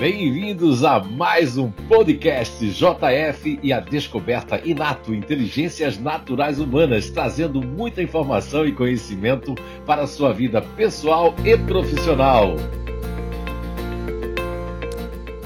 Bem-vindos 0.00 0.82
a 0.82 0.98
mais 0.98 1.58
um 1.58 1.70
podcast 1.70 2.66
JF 2.70 3.60
e 3.62 3.70
a 3.70 3.80
descoberta 3.80 4.58
Inato 4.66 5.14
Inteligências 5.14 5.98
Naturais 5.98 6.58
Humanas, 6.58 7.10
trazendo 7.10 7.60
muita 7.60 8.02
informação 8.02 8.64
e 8.64 8.72
conhecimento 8.72 9.54
para 9.84 10.04
a 10.04 10.06
sua 10.06 10.32
vida 10.32 10.62
pessoal 10.62 11.34
e 11.44 11.54
profissional. 11.66 12.56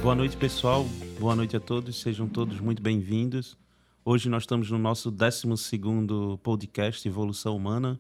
Boa 0.01 0.15
noite, 0.15 0.37
pessoal. 0.37 0.87
Boa 1.19 1.35
noite 1.35 1.57
a 1.57 1.61
todos. 1.61 2.01
Sejam 2.01 2.29
todos 2.29 2.61
muito 2.61 2.81
bem-vindos. 2.81 3.57
Hoje 4.05 4.29
nós 4.29 4.45
estamos 4.45 4.71
no 4.71 4.79
nosso 4.79 5.11
12 5.11 5.49
podcast 6.45 7.09
Evolução 7.09 7.57
Humana. 7.57 7.99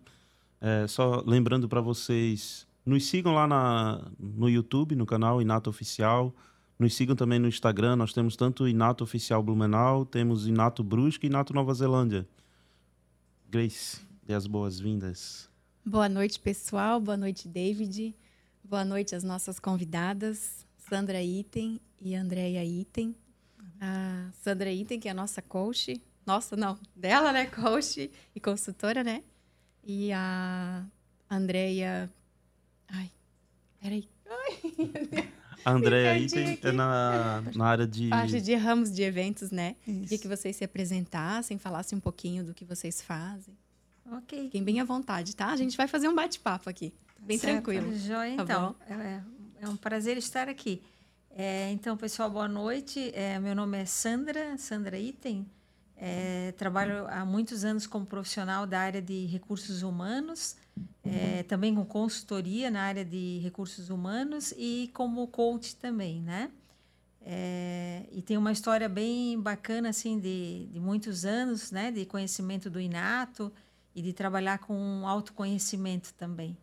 É, 0.60 0.86
só 0.86 1.20
lembrando 1.26 1.68
para 1.68 1.80
vocês 1.80 2.63
nos 2.84 3.06
sigam 3.06 3.32
lá 3.32 3.46
na, 3.46 4.10
no 4.18 4.48
YouTube, 4.48 4.94
no 4.94 5.06
canal 5.06 5.40
Inato 5.40 5.70
Oficial. 5.70 6.34
Nos 6.78 6.94
sigam 6.94 7.16
também 7.16 7.38
no 7.38 7.48
Instagram. 7.48 7.96
Nós 7.96 8.12
temos 8.12 8.36
tanto 8.36 8.68
Inato 8.68 9.04
Oficial 9.04 9.42
Blumenau, 9.42 10.04
temos 10.04 10.46
Inato 10.46 10.82
Brusque 10.82 11.26
e 11.26 11.30
Inato 11.30 11.54
Nova 11.54 11.72
Zelândia. 11.72 12.28
Grace, 13.48 14.00
dê 14.22 14.34
as 14.34 14.46
boas-vindas. 14.46 15.48
Boa 15.84 16.08
noite, 16.08 16.38
pessoal. 16.40 17.00
Boa 17.00 17.16
noite, 17.16 17.48
David. 17.48 18.14
Boa 18.62 18.84
noite 18.84 19.14
às 19.14 19.22
nossas 19.22 19.60
convidadas, 19.60 20.66
Sandra 20.76 21.22
Item 21.22 21.80
e 22.00 22.14
Andréia 22.14 22.64
Item. 22.64 23.14
A 23.80 24.30
Sandra 24.42 24.72
Item, 24.72 24.98
que 24.98 25.08
é 25.08 25.10
a 25.10 25.14
nossa 25.14 25.40
coach. 25.40 26.02
Nossa, 26.26 26.56
não, 26.56 26.78
dela, 26.96 27.32
né? 27.32 27.46
Coach 27.46 28.10
e 28.34 28.40
consultora, 28.40 29.04
né? 29.04 29.22
E 29.84 30.10
a 30.12 30.84
Andréia 31.30 32.10
Ai, 32.96 33.10
peraí. 33.80 34.08
Ai, 34.28 35.28
a 35.64 35.72
Andréia 35.72 36.12
aí 36.12 36.28
tem, 36.28 36.58
é 36.62 36.72
na, 36.72 37.42
na 37.54 37.66
área 37.66 37.86
de. 37.86 38.08
Parte 38.08 38.40
de 38.40 38.54
ramos 38.54 38.92
de 38.92 39.02
eventos, 39.02 39.50
né? 39.50 39.76
Queria 39.84 40.18
que 40.18 40.28
vocês 40.28 40.56
se 40.56 40.64
apresentassem, 40.64 41.58
falassem 41.58 41.96
um 41.96 42.00
pouquinho 42.00 42.44
do 42.44 42.52
que 42.52 42.64
vocês 42.64 43.00
fazem. 43.00 43.56
Ok. 44.12 44.44
Fiquem 44.44 44.62
bem 44.62 44.80
à 44.80 44.84
vontade, 44.84 45.34
tá? 45.34 45.46
A 45.46 45.56
gente 45.56 45.76
vai 45.76 45.88
fazer 45.88 46.08
um 46.08 46.14
bate-papo 46.14 46.68
aqui. 46.68 46.92
Bem 47.18 47.38
certo. 47.38 47.54
tranquilo. 47.54 47.96
Joia, 47.96 48.36
tá 48.36 48.42
então. 48.42 48.76
É, 48.88 49.20
é, 49.62 49.68
um 49.68 49.76
prazer 49.76 50.18
estar 50.18 50.48
aqui. 50.48 50.82
É, 51.30 51.70
então, 51.72 51.96
pessoal, 51.96 52.30
boa 52.30 52.46
noite. 52.46 53.10
É, 53.14 53.38
meu 53.38 53.54
nome 53.54 53.78
é 53.78 53.86
Sandra, 53.86 54.56
Sandra 54.58 54.98
Item. 54.98 55.46
É, 55.96 56.52
trabalho 56.52 57.06
há 57.08 57.24
muitos 57.24 57.64
anos 57.64 57.86
como 57.86 58.04
profissional 58.04 58.66
da 58.66 58.80
área 58.80 59.00
de 59.00 59.26
recursos 59.26 59.82
humanos, 59.82 60.56
é, 61.04 61.42
também 61.44 61.74
com 61.74 61.84
consultoria 61.84 62.70
na 62.70 62.82
área 62.82 63.04
de 63.04 63.38
recursos 63.42 63.90
humanos 63.90 64.52
e 64.56 64.90
como 64.92 65.26
coach 65.28 65.76
também, 65.76 66.20
né? 66.20 66.50
É, 67.26 68.06
e 68.12 68.20
tem 68.20 68.36
uma 68.36 68.52
história 68.52 68.88
bem 68.88 69.40
bacana 69.40 69.88
assim 69.88 70.18
de, 70.18 70.66
de 70.66 70.80
muitos 70.80 71.24
anos, 71.24 71.70
né? 71.70 71.90
De 71.90 72.04
conhecimento 72.04 72.68
do 72.68 72.80
inato 72.80 73.52
e 73.94 74.02
de 74.02 74.12
trabalhar 74.12 74.58
com 74.58 75.06
autoconhecimento 75.06 76.12
também. 76.14 76.56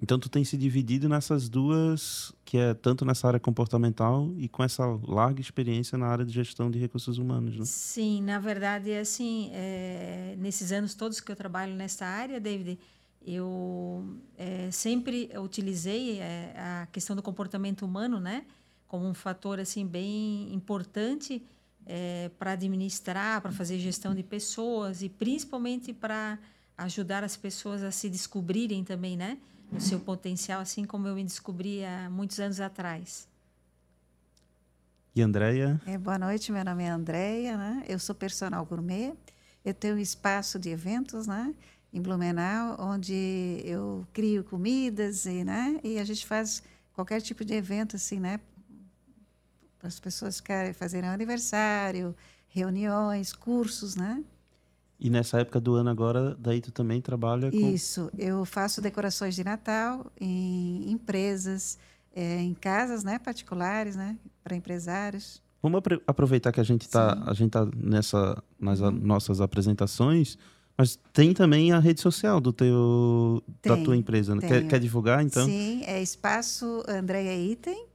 Então 0.00 0.18
tu 0.18 0.28
tem 0.28 0.44
se 0.44 0.56
dividido 0.58 1.08
nessas 1.08 1.48
duas, 1.48 2.32
que 2.44 2.58
é 2.58 2.74
tanto 2.74 3.04
nessa 3.04 3.26
área 3.28 3.40
comportamental 3.40 4.30
e 4.36 4.46
com 4.46 4.62
essa 4.62 4.84
larga 5.02 5.40
experiência 5.40 5.96
na 5.96 6.06
área 6.06 6.24
de 6.24 6.32
gestão 6.32 6.70
de 6.70 6.78
recursos 6.78 7.16
humanos, 7.16 7.56
né? 7.56 7.64
Sim, 7.64 8.22
na 8.22 8.38
verdade, 8.38 8.90
é 8.90 9.00
assim, 9.00 9.50
é, 9.54 10.34
nesses 10.38 10.70
anos 10.70 10.94
todos 10.94 11.18
que 11.18 11.32
eu 11.32 11.36
trabalho 11.36 11.74
nessa 11.74 12.04
área, 12.04 12.38
David, 12.38 12.78
eu 13.26 14.04
é, 14.36 14.70
sempre 14.70 15.30
utilizei 15.38 16.20
é, 16.20 16.54
a 16.56 16.86
questão 16.92 17.16
do 17.16 17.22
comportamento 17.22 17.84
humano, 17.84 18.20
né, 18.20 18.44
como 18.86 19.06
um 19.06 19.14
fator 19.14 19.58
assim 19.58 19.86
bem 19.86 20.54
importante 20.54 21.42
é, 21.86 22.30
para 22.38 22.52
administrar, 22.52 23.40
para 23.40 23.50
fazer 23.50 23.78
gestão 23.78 24.14
de 24.14 24.22
pessoas 24.22 25.02
e 25.02 25.08
principalmente 25.08 25.92
para 25.92 26.38
ajudar 26.76 27.24
as 27.24 27.36
pessoas 27.36 27.82
a 27.82 27.90
se 27.90 28.10
descobrirem 28.10 28.84
também, 28.84 29.16
né? 29.16 29.38
No 29.70 29.80
seu 29.80 30.00
potencial, 30.00 30.60
assim 30.60 30.84
como 30.84 31.08
eu 31.08 31.14
me 31.14 31.24
descobri 31.24 31.84
há 31.84 32.08
muitos 32.10 32.38
anos 32.40 32.60
atrás. 32.60 33.28
E 35.14 35.22
Andréia? 35.22 35.80
É, 35.86 35.96
boa 35.96 36.18
noite, 36.18 36.52
meu 36.52 36.64
nome 36.64 36.84
é 36.84 36.88
Andréia, 36.88 37.56
né? 37.56 37.84
eu 37.88 37.98
sou 37.98 38.14
personal 38.14 38.64
gourmet, 38.66 39.14
eu 39.64 39.72
tenho 39.72 39.94
um 39.94 39.98
espaço 39.98 40.58
de 40.58 40.68
eventos 40.68 41.26
né? 41.26 41.54
em 41.92 42.00
Blumenau, 42.00 42.76
onde 42.78 43.62
eu 43.64 44.06
crio 44.12 44.44
comidas 44.44 45.24
e, 45.24 45.42
né? 45.42 45.80
e 45.82 45.98
a 45.98 46.04
gente 46.04 46.26
faz 46.26 46.62
qualquer 46.92 47.20
tipo 47.20 47.44
de 47.44 47.54
evento 47.54 47.96
assim, 47.96 48.20
né? 48.20 48.40
para 49.78 49.88
as 49.88 50.00
pessoas 50.00 50.40
que 50.40 50.72
fazerem 50.74 51.08
aniversário, 51.08 52.14
reuniões, 52.48 53.32
cursos, 53.32 53.94
né? 53.94 54.24
E 54.98 55.10
nessa 55.10 55.40
época 55.40 55.60
do 55.60 55.74
ano 55.74 55.90
agora, 55.90 56.34
daí 56.38 56.60
tu 56.60 56.72
também 56.72 57.00
trabalha 57.00 57.50
com... 57.50 57.70
Isso, 57.70 58.10
eu 58.16 58.44
faço 58.44 58.80
decorações 58.80 59.34
de 59.34 59.44
Natal 59.44 60.10
em 60.18 60.90
empresas, 60.90 61.78
é, 62.14 62.40
em 62.40 62.54
casas 62.54 63.04
né, 63.04 63.18
particulares, 63.18 63.94
né, 63.94 64.16
para 64.42 64.56
empresários. 64.56 65.42
Vamos 65.62 65.82
aproveitar 66.06 66.52
que 66.52 66.60
a 66.60 66.64
gente 66.64 66.82
está 66.82 67.16
tá 67.16 67.68
nessa 67.76 68.42
nas 68.58 68.80
uhum. 68.80 68.90
nossas 68.92 69.40
apresentações, 69.40 70.38
mas 70.78 70.98
tem 71.12 71.34
também 71.34 71.72
a 71.72 71.78
rede 71.78 72.00
social 72.00 72.40
do 72.40 72.52
teu 72.52 73.42
tem, 73.60 73.74
da 73.74 73.82
tua 73.82 73.96
empresa, 73.96 74.34
né? 74.34 74.46
quer, 74.46 74.66
quer, 74.68 74.78
divulgar 74.78 75.24
então? 75.24 75.44
Sim, 75.44 75.82
é 75.84 76.00
espaço 76.00 76.84
Andréia 76.86 77.36
Item 77.36 77.86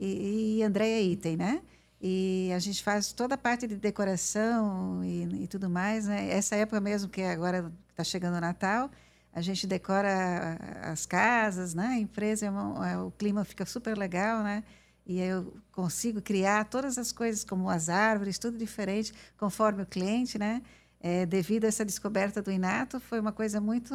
e, 0.00 0.58
e 0.58 0.62
Andréia 0.62 1.02
Item, 1.02 1.36
né? 1.36 1.60
E 2.00 2.50
a 2.54 2.58
gente 2.58 2.82
faz 2.82 3.12
toda 3.12 3.34
a 3.34 3.38
parte 3.38 3.66
de 3.66 3.76
decoração 3.76 5.02
e, 5.02 5.44
e 5.44 5.46
tudo 5.48 5.68
mais. 5.68 6.06
Né? 6.06 6.30
Essa 6.30 6.54
época 6.56 6.80
mesmo, 6.80 7.08
que 7.08 7.22
agora 7.22 7.72
está 7.90 8.04
chegando 8.04 8.36
o 8.36 8.40
Natal, 8.40 8.90
a 9.32 9.40
gente 9.40 9.66
decora 9.66 10.58
as 10.82 11.06
casas, 11.06 11.74
né? 11.74 11.86
a 11.86 11.98
empresa, 11.98 12.46
é 12.46 12.92
é, 12.92 12.98
o 12.98 13.10
clima 13.10 13.44
fica 13.44 13.64
super 13.66 13.96
legal, 13.96 14.42
né? 14.42 14.64
E 15.06 15.20
eu 15.20 15.54
consigo 15.72 16.20
criar 16.20 16.66
todas 16.66 16.98
as 16.98 17.12
coisas, 17.12 17.42
como 17.42 17.70
as 17.70 17.88
árvores, 17.88 18.38
tudo 18.38 18.58
diferente, 18.58 19.12
conforme 19.38 19.82
o 19.82 19.86
cliente, 19.86 20.38
né? 20.38 20.62
É, 21.00 21.24
devido 21.24 21.64
a 21.64 21.68
essa 21.68 21.84
descoberta 21.84 22.42
do 22.42 22.50
Inato, 22.50 23.00
foi 23.00 23.18
uma 23.18 23.32
coisa 23.32 23.60
muito 23.60 23.94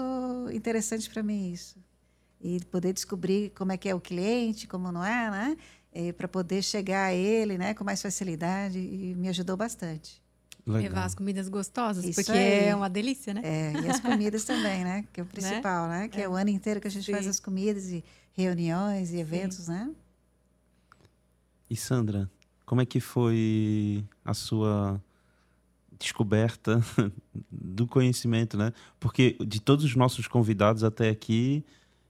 interessante 0.52 1.10
para 1.10 1.22
mim 1.22 1.52
isso. 1.52 1.78
E 2.42 2.60
poder 2.66 2.94
descobrir 2.94 3.52
como 3.52 3.72
é 3.72 3.78
que 3.78 3.88
é 3.88 3.94
o 3.94 4.00
cliente, 4.00 4.68
como 4.68 4.92
não 4.92 5.06
é, 5.06 5.30
né? 5.30 5.58
É, 5.94 6.12
para 6.12 6.28
poder 6.28 6.64
chegar 6.64 7.06
a 7.06 7.14
ele 7.14 7.58
né, 7.58 7.74
com 7.74 7.84
mais 7.84 8.02
facilidade 8.02 8.80
e 8.80 9.16
me 9.16 9.30
ajudou 9.30 9.56
bastante. 9.56 10.22
Legal. 10.66 10.84
Levar 10.84 11.06
as 11.06 11.14
comidas 11.14 11.50
gostosas, 11.50 12.06
Isso 12.06 12.16
porque 12.16 12.32
aí. 12.32 12.70
é 12.70 12.76
uma 12.76 12.90
delícia, 12.90 13.34
né? 13.34 13.42
É, 13.44 13.74
e 13.82 13.90
as 13.90 14.00
comidas 14.00 14.46
também, 14.46 14.84
né? 14.84 15.06
Que 15.12 15.20
é 15.20 15.24
o 15.24 15.26
né? 15.26 15.32
principal, 15.32 15.90
né? 15.90 16.00
né? 16.00 16.08
Que 16.08 16.22
é. 16.22 16.24
é. 16.24 16.30
o 16.30 16.36
ano 16.36 16.50
inteiro 16.50 16.80
que 16.80 16.88
a 16.88 16.92
gente 16.92 17.06
Sim. 17.06 17.12
faz 17.12 17.28
as 17.28 17.40
comidas 17.40 17.90
e 17.90 18.04
reuniões 18.34 19.12
e 19.12 19.18
eventos, 19.18 19.58
Sim. 19.58 19.72
né? 19.72 19.92
E 21.70 21.76
Sandra, 21.76 22.32
como 22.66 22.80
é 22.80 22.86
que 22.86 23.02
foi 23.02 24.06
a 24.24 24.34
sua 24.34 25.02
descoberta 26.00 26.82
do 27.52 27.86
conhecimento, 27.86 28.58
né? 28.58 28.72
Porque 29.00 29.36
de 29.46 29.62
todos 29.62 29.84
os 29.84 29.96
nossos 29.96 30.28
convidados 30.28 30.84
até 30.84 31.10
aqui, 31.10 31.64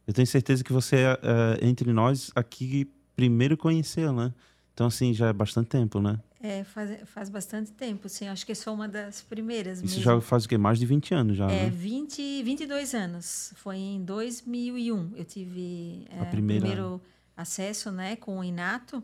eu 0.05 0.13
tenho 0.13 0.27
certeza 0.27 0.63
que 0.63 0.71
você 0.71 0.97
é, 0.97 1.19
é 1.61 1.67
entre 1.67 1.91
nós 1.91 2.31
aqui 2.35 2.88
primeiro 3.16 3.57
conheceu, 3.57 4.12
né? 4.12 4.34
Então, 4.74 4.88
assim, 4.88 5.13
já 5.13 5.28
é 5.28 5.34
bastante 5.34 5.68
tempo, 5.68 6.01
né? 6.01 6.19
É, 6.41 6.63
faz, 6.66 7.00
faz 7.06 7.29
bastante 7.29 7.72
tempo, 7.72 8.09
sim. 8.09 8.28
Acho 8.28 8.46
que 8.46 8.53
sou 8.53 8.74
uma 8.74 8.88
das 8.88 9.22
primeiras 9.22 9.78
Isso 9.78 9.97
mesmo. 9.97 10.01
já 10.01 10.19
faz 10.19 10.44
o 10.44 10.50
quê? 10.50 10.57
Mais 10.57 10.78
de 10.78 10.85
20 10.85 11.13
anos 11.13 11.38
já, 11.38 11.50
É, 11.50 11.66
né? 11.66 11.69
20, 11.69 12.44
22 12.44 12.94
anos. 12.94 13.53
Foi 13.56 13.78
em 13.78 14.03
2001. 14.03 15.13
Eu 15.16 15.24
tive 15.24 16.06
é, 16.09 16.25
primeira... 16.25 16.66
primeiro 16.66 17.01
acesso 17.38 17.92
né, 17.92 18.18
com 18.18 18.39
o 18.39 18.44
Inato. 18.44 19.01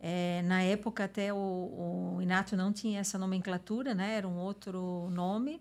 É, 0.00 0.42
na 0.46 0.62
época, 0.62 1.04
até 1.04 1.32
o, 1.32 1.36
o, 2.16 2.18
Inato 2.22 2.56
não 2.56 2.72
tinha 2.72 2.98
essa 2.98 3.16
nomenclatura, 3.18 3.94
né? 3.94 4.16
Era 4.16 4.26
um 4.26 4.38
outro 4.38 5.08
nome. 5.10 5.60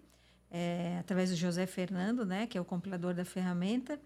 É, 0.49 0.97
através 0.99 1.29
do 1.29 1.35
José 1.35 1.67
Fernando, 1.67 2.25
né? 2.25 2.47
Que 2.47 2.57
é 2.57 2.61
o 2.61 2.65
compilador 2.65 3.13
da 3.13 3.23
ferramenta. 3.23 3.99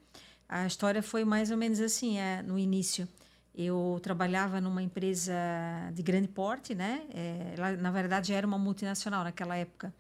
A 0.49 0.67
história 0.67 1.01
foi 1.01 1.23
mais 1.23 1.51
ou 1.51 1.57
menos 1.57 1.79
assim, 1.79 2.17
é, 2.17 2.41
no 2.41 2.59
início. 2.59 3.07
Eu 3.55 3.99
trabalhava 4.01 4.59
numa 4.59 4.81
empresa 4.81 5.33
de 5.93 6.01
grande 6.01 6.27
porte, 6.27 6.73
né? 6.73 7.03
É, 7.13 7.53
ela, 7.55 7.71
na 7.73 7.91
verdade, 7.91 8.33
era 8.33 8.47
uma 8.47 8.57
multinacional 8.57 9.23
naquela 9.23 9.55
época. 9.55 9.93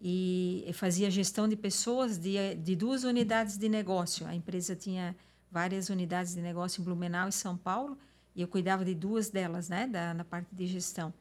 E 0.00 0.70
fazia 0.74 1.10
gestão 1.10 1.46
de 1.46 1.56
pessoas 1.56 2.18
de, 2.18 2.54
de 2.54 2.74
duas 2.74 3.04
unidades 3.04 3.58
de 3.58 3.68
negócio. 3.68 4.26
A 4.26 4.34
empresa 4.34 4.74
tinha 4.74 5.14
várias 5.50 5.90
unidades 5.90 6.34
de 6.34 6.40
negócio 6.40 6.80
em 6.80 6.84
Blumenau 6.84 7.28
e 7.28 7.32
São 7.32 7.56
Paulo, 7.56 7.98
e 8.34 8.42
eu 8.42 8.48
cuidava 8.48 8.84
de 8.84 8.94
duas 8.94 9.28
delas, 9.28 9.68
né? 9.68 9.86
Da, 9.86 10.14
na 10.14 10.24
parte 10.24 10.48
de 10.52 10.66
gestão. 10.66 11.12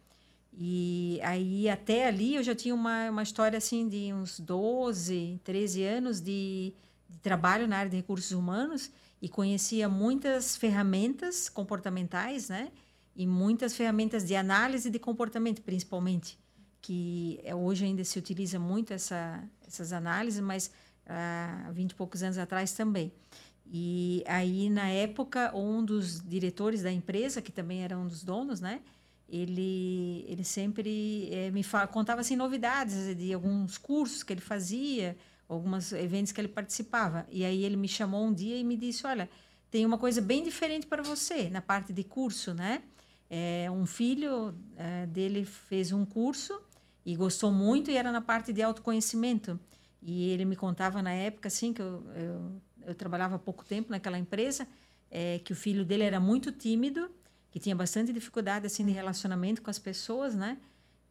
E 0.57 1.19
aí, 1.24 1.69
até 1.69 2.07
ali, 2.07 2.36
eu 2.36 2.44
já 2.44 2.56
tinha 2.56 2.74
uma, 2.74 3.10
uma 3.10 3.24
história 3.24 3.57
assim 3.57 3.88
de 3.89 4.13
uns 4.13 4.39
12, 4.39 5.42
13 5.44 5.83
anos 5.83 6.22
de, 6.22 6.74
de 7.10 7.18
trabalho 7.19 7.68
na 7.68 7.77
área 7.77 7.89
de 7.89 7.98
recursos 7.98 8.31
humanos 8.31 8.89
e 9.25 9.27
conhecia 9.27 9.89
muitas 9.89 10.56
ferramentas 10.56 11.50
comportamentais, 11.50 12.48
né? 12.48 12.72
e 13.16 13.25
muitas 13.25 13.75
ferramentas 13.75 14.24
de 14.24 14.36
análise 14.36 14.88
de 14.88 15.00
comportamento, 15.00 15.63
principalmente, 15.63 16.38
que 16.80 17.39
é, 17.44 17.56
hoje 17.56 17.86
ainda 17.86 18.04
se 18.04 18.19
utiliza 18.19 18.60
muito 18.60 18.94
essa, 18.94 19.44
essas 19.68 19.92
análises, 19.92 20.39
mas 20.42 20.69
há 21.07 21.72
20 21.74 21.89
e 21.89 21.95
poucos 21.95 22.22
anos 22.22 22.38
atrás 22.38 22.74
também. 22.74 23.12
E 23.66 24.24
aí, 24.27 24.69
na 24.69 24.89
época, 24.89 25.51
um 25.57 25.83
dos 25.83 26.22
diretores 26.22 26.83
da 26.83 26.92
empresa, 26.92 27.42
que 27.42 27.51
também 27.51 27.83
era 27.83 27.98
um 27.98 28.06
dos 28.06 28.24
donos, 28.24 28.62
né? 28.62 28.80
Ele, 29.27 30.24
ele 30.27 30.44
sempre 30.44 31.30
é, 31.31 31.50
me 31.50 31.63
fala, 31.63 31.88
contava 31.88 32.22
assim, 32.22 32.36
novidades 32.36 33.18
de 33.18 33.33
alguns 33.33 33.75
cursos 33.75 34.22
que 34.22 34.33
ele 34.33 34.42
fazia, 34.42 35.18
alguns 35.47 35.92
eventos 35.94 36.31
que 36.31 36.42
ele 36.42 36.47
participava. 36.47 37.25
E 37.30 37.45
aí 37.45 37.63
ele 37.63 37.75
me 37.75 37.88
chamou 37.88 38.25
um 38.25 38.33
dia 38.33 38.57
e 38.57 38.63
me 38.63 38.75
disse, 38.75 39.06
olha, 39.06 39.30
tem 39.69 39.86
uma 39.86 39.97
coisa 39.97 40.21
bem 40.21 40.44
diferente 40.44 40.88
para 40.88 41.03
você 41.03 41.50
na 41.50 41.62
parte 41.62 41.94
de 41.94 42.03
curso, 42.03 42.53
né? 42.53 42.83
É, 43.30 43.69
um 43.71 43.86
filho 43.86 44.53
é, 44.77 45.06
dele 45.07 45.45
fez 45.45 45.92
um 45.92 46.06
curso 46.06 46.59
e 47.06 47.15
gostou 47.15 47.51
muito 47.51 47.89
e 47.92 47.97
era 47.97 48.12
na 48.12 48.21
parte 48.21 48.53
de 48.53 48.62
autoconhecimento. 48.62 49.59
E 50.01 50.30
ele 50.30 50.45
me 50.45 50.56
contava 50.56 51.01
na 51.01 51.12
época, 51.12 51.48
assim, 51.48 51.74
que 51.74 51.81
eu, 51.81 52.03
eu 52.15 52.62
eu 52.86 52.95
trabalhava 52.95 53.36
há 53.36 53.39
pouco 53.39 53.65
tempo 53.65 53.91
naquela 53.91 54.18
empresa, 54.18 54.68
é, 55.09 55.39
que 55.39 55.51
o 55.51 55.56
filho 55.56 55.83
dele 55.83 56.03
era 56.03 56.19
muito 56.19 56.51
tímido, 56.51 57.09
que 57.51 57.59
tinha 57.59 57.75
bastante 57.75 58.13
dificuldade 58.13 58.65
assim 58.65 58.86
de 58.86 58.91
relacionamento 58.91 59.62
com 59.62 59.69
as 59.69 59.80
pessoas, 59.80 60.36
né? 60.36 60.57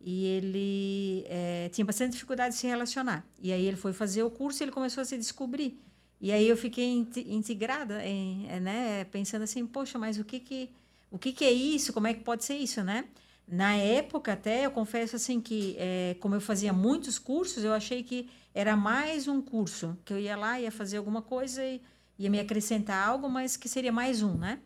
E 0.06 0.26
ele 0.26 1.24
é, 1.28 1.70
tinha 1.70 1.84
bastante 1.84 2.12
dificuldade 2.12 2.54
de 2.54 2.60
se 2.60 2.66
relacionar. 2.66 3.26
E 3.40 3.50
aí 3.50 3.64
ele 3.64 3.76
foi 3.76 3.94
fazer 3.94 4.22
o 4.22 4.30
curso 4.30 4.62
e 4.62 4.64
ele 4.64 4.70
começou 4.70 5.00
a 5.00 5.04
se 5.04 5.16
descobrir. 5.16 5.80
E 6.20 6.30
aí 6.30 6.46
eu 6.46 6.58
fiquei 6.58 7.06
integrada, 7.26 8.04
em, 8.04 8.46
é, 8.50 8.60
né? 8.60 9.04
Pensando 9.04 9.42
assim, 9.42 9.66
poxa, 9.66 9.98
mas 9.98 10.18
o 10.18 10.24
que 10.24 10.38
que 10.38 10.70
o 11.10 11.18
que 11.18 11.32
que 11.32 11.44
é 11.44 11.50
isso? 11.52 11.92
Como 11.92 12.06
é 12.06 12.12
que 12.12 12.20
pode 12.20 12.44
ser 12.44 12.56
isso, 12.56 12.82
né? 12.82 13.04
Na 13.46 13.76
época, 13.76 14.32
até, 14.32 14.66
eu 14.66 14.70
confesso 14.70 15.16
assim 15.16 15.40
que, 15.40 15.76
é, 15.78 16.16
como 16.20 16.34
eu 16.34 16.40
fazia 16.40 16.72
muitos 16.72 17.18
cursos, 17.18 17.62
eu 17.62 17.72
achei 17.72 18.02
que 18.02 18.28
era 18.54 18.76
mais 18.76 19.28
um 19.28 19.40
curso, 19.40 19.96
que 20.04 20.12
eu 20.12 20.18
ia 20.18 20.36
lá, 20.36 20.60
ia 20.60 20.70
fazer 20.70 20.96
alguma 20.96 21.22
coisa 21.22 21.64
e 21.64 21.80
ia 22.18 22.28
me 22.28 22.40
acrescentar 22.40 23.06
algo, 23.08 23.28
mas 23.28 23.56
que 23.56 23.68
seria 23.68 23.92
mais 23.92 24.22
um, 24.22 24.34
né? 24.34 24.58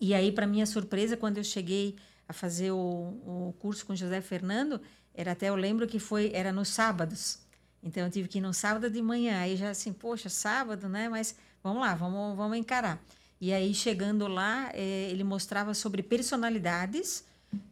E 0.00 0.14
aí, 0.14 0.30
para 0.30 0.46
minha 0.46 0.66
surpresa, 0.66 1.16
quando 1.16 1.38
eu 1.38 1.44
cheguei 1.44 1.96
a 2.28 2.32
fazer 2.32 2.70
o, 2.70 2.76
o 2.76 3.54
curso 3.58 3.86
com 3.86 3.94
José 3.94 4.20
Fernando, 4.20 4.80
era 5.14 5.32
até 5.32 5.48
eu 5.48 5.56
lembro 5.56 5.86
que 5.86 5.98
foi 5.98 6.30
era 6.34 6.52
nos 6.52 6.68
sábados. 6.68 7.38
Então 7.82 8.04
eu 8.04 8.10
tive 8.10 8.28
que 8.28 8.38
ir 8.38 8.40
no 8.40 8.52
sábado 8.52 8.90
de 8.90 9.00
manhã. 9.00 9.38
Aí 9.38 9.56
já 9.56 9.70
assim, 9.70 9.92
poxa, 9.92 10.28
sábado, 10.28 10.88
né? 10.88 11.08
Mas 11.08 11.36
vamos 11.62 11.80
lá, 11.80 11.94
vamos, 11.94 12.36
vamos 12.36 12.56
encarar. 12.58 13.00
E 13.40 13.52
aí 13.52 13.72
chegando 13.74 14.26
lá, 14.26 14.70
é, 14.72 15.08
ele 15.10 15.22
mostrava 15.22 15.74
sobre 15.74 16.02
personalidades 16.02 17.24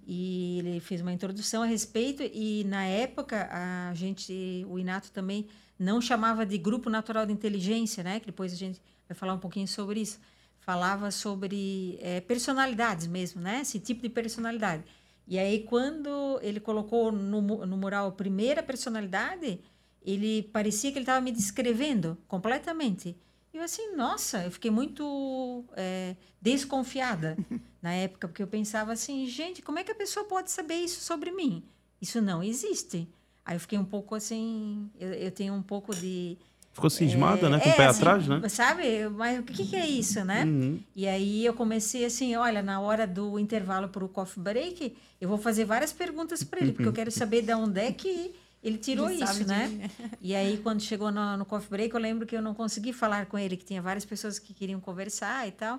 e 0.06 0.58
ele 0.58 0.80
fez 0.80 1.00
uma 1.00 1.12
introdução 1.12 1.62
a 1.62 1.66
respeito 1.66 2.22
e 2.22 2.64
na 2.64 2.84
época 2.84 3.48
a 3.50 3.92
gente 3.94 4.64
o 4.68 4.78
Inato 4.78 5.10
também 5.10 5.48
não 5.78 6.00
chamava 6.00 6.46
de 6.46 6.56
grupo 6.56 6.88
natural 6.88 7.26
de 7.26 7.32
inteligência 7.32 8.04
né 8.04 8.20
que 8.20 8.26
depois 8.26 8.52
a 8.52 8.56
gente 8.56 8.80
vai 9.08 9.16
falar 9.16 9.34
um 9.34 9.38
pouquinho 9.38 9.66
sobre 9.66 10.00
isso 10.00 10.20
falava 10.64 11.10
sobre 11.10 11.98
é, 12.00 12.20
personalidades 12.20 13.06
mesmo 13.06 13.40
né 13.40 13.60
esse 13.60 13.78
tipo 13.78 14.02
de 14.02 14.08
personalidade 14.08 14.84
e 15.26 15.38
aí 15.38 15.64
quando 15.64 16.38
ele 16.42 16.60
colocou 16.60 17.12
no, 17.12 17.40
no 17.66 17.76
mural 17.76 18.08
a 18.08 18.12
primeira 18.12 18.62
personalidade 18.62 19.60
ele 20.02 20.42
parecia 20.52 20.90
que 20.90 20.98
ele 20.98 21.04
estava 21.04 21.20
me 21.20 21.32
descrevendo 21.32 22.18
completamente 22.26 23.16
eu 23.54 23.62
assim, 23.62 23.94
nossa, 23.94 24.42
eu 24.42 24.50
fiquei 24.50 24.68
muito 24.68 25.64
é, 25.76 26.16
desconfiada 26.42 27.36
na 27.80 27.92
época, 27.92 28.26
porque 28.26 28.42
eu 28.42 28.48
pensava 28.48 28.92
assim, 28.92 29.26
gente, 29.28 29.62
como 29.62 29.78
é 29.78 29.84
que 29.84 29.92
a 29.92 29.94
pessoa 29.94 30.26
pode 30.26 30.50
saber 30.50 30.74
isso 30.74 31.00
sobre 31.00 31.30
mim? 31.30 31.62
Isso 32.02 32.20
não 32.20 32.42
existe. 32.42 33.08
Aí 33.44 33.54
eu 33.54 33.60
fiquei 33.60 33.78
um 33.78 33.84
pouco 33.84 34.16
assim, 34.16 34.90
eu, 34.98 35.12
eu 35.12 35.30
tenho 35.30 35.54
um 35.54 35.62
pouco 35.62 35.94
de. 35.94 36.36
Ficou 36.74 36.90
cismada, 36.90 37.46
é, 37.46 37.50
né? 37.50 37.60
Com 37.60 37.68
é, 37.68 37.72
o 37.72 37.76
pé 37.76 37.86
assim, 37.86 37.98
atrás, 38.00 38.26
né? 38.26 38.48
Sabe? 38.48 39.08
Mas 39.08 39.38
o 39.38 39.42
que, 39.44 39.64
que 39.64 39.76
é 39.76 39.86
isso, 39.86 40.24
né? 40.24 40.44
Uhum. 40.44 40.80
E 40.94 41.06
aí 41.06 41.46
eu 41.46 41.54
comecei 41.54 42.04
assim, 42.04 42.34
olha, 42.34 42.62
na 42.62 42.80
hora 42.80 43.06
do 43.06 43.38
intervalo 43.38 43.88
para 43.88 44.04
o 44.04 44.08
coffee 44.08 44.42
break, 44.42 44.96
eu 45.20 45.28
vou 45.28 45.38
fazer 45.38 45.64
várias 45.64 45.92
perguntas 45.92 46.42
para 46.42 46.60
ele, 46.60 46.72
porque 46.72 46.88
eu 46.88 46.92
quero 46.92 47.12
saber 47.12 47.42
de 47.42 47.54
onde 47.54 47.80
é 47.80 47.92
que 47.92 48.34
ele 48.60 48.76
tirou 48.76 49.08
ele 49.08 49.22
isso, 49.22 49.46
né? 49.46 49.88
E 50.20 50.34
aí, 50.34 50.58
quando 50.58 50.80
chegou 50.80 51.12
no, 51.12 51.36
no 51.36 51.44
coffee 51.44 51.70
break, 51.70 51.94
eu 51.94 52.00
lembro 52.00 52.26
que 52.26 52.34
eu 52.34 52.42
não 52.42 52.54
consegui 52.54 52.92
falar 52.92 53.26
com 53.26 53.38
ele, 53.38 53.56
que 53.56 53.64
tinha 53.64 53.80
várias 53.80 54.04
pessoas 54.04 54.40
que 54.40 54.52
queriam 54.52 54.80
conversar 54.80 55.46
e 55.46 55.52
tal. 55.52 55.78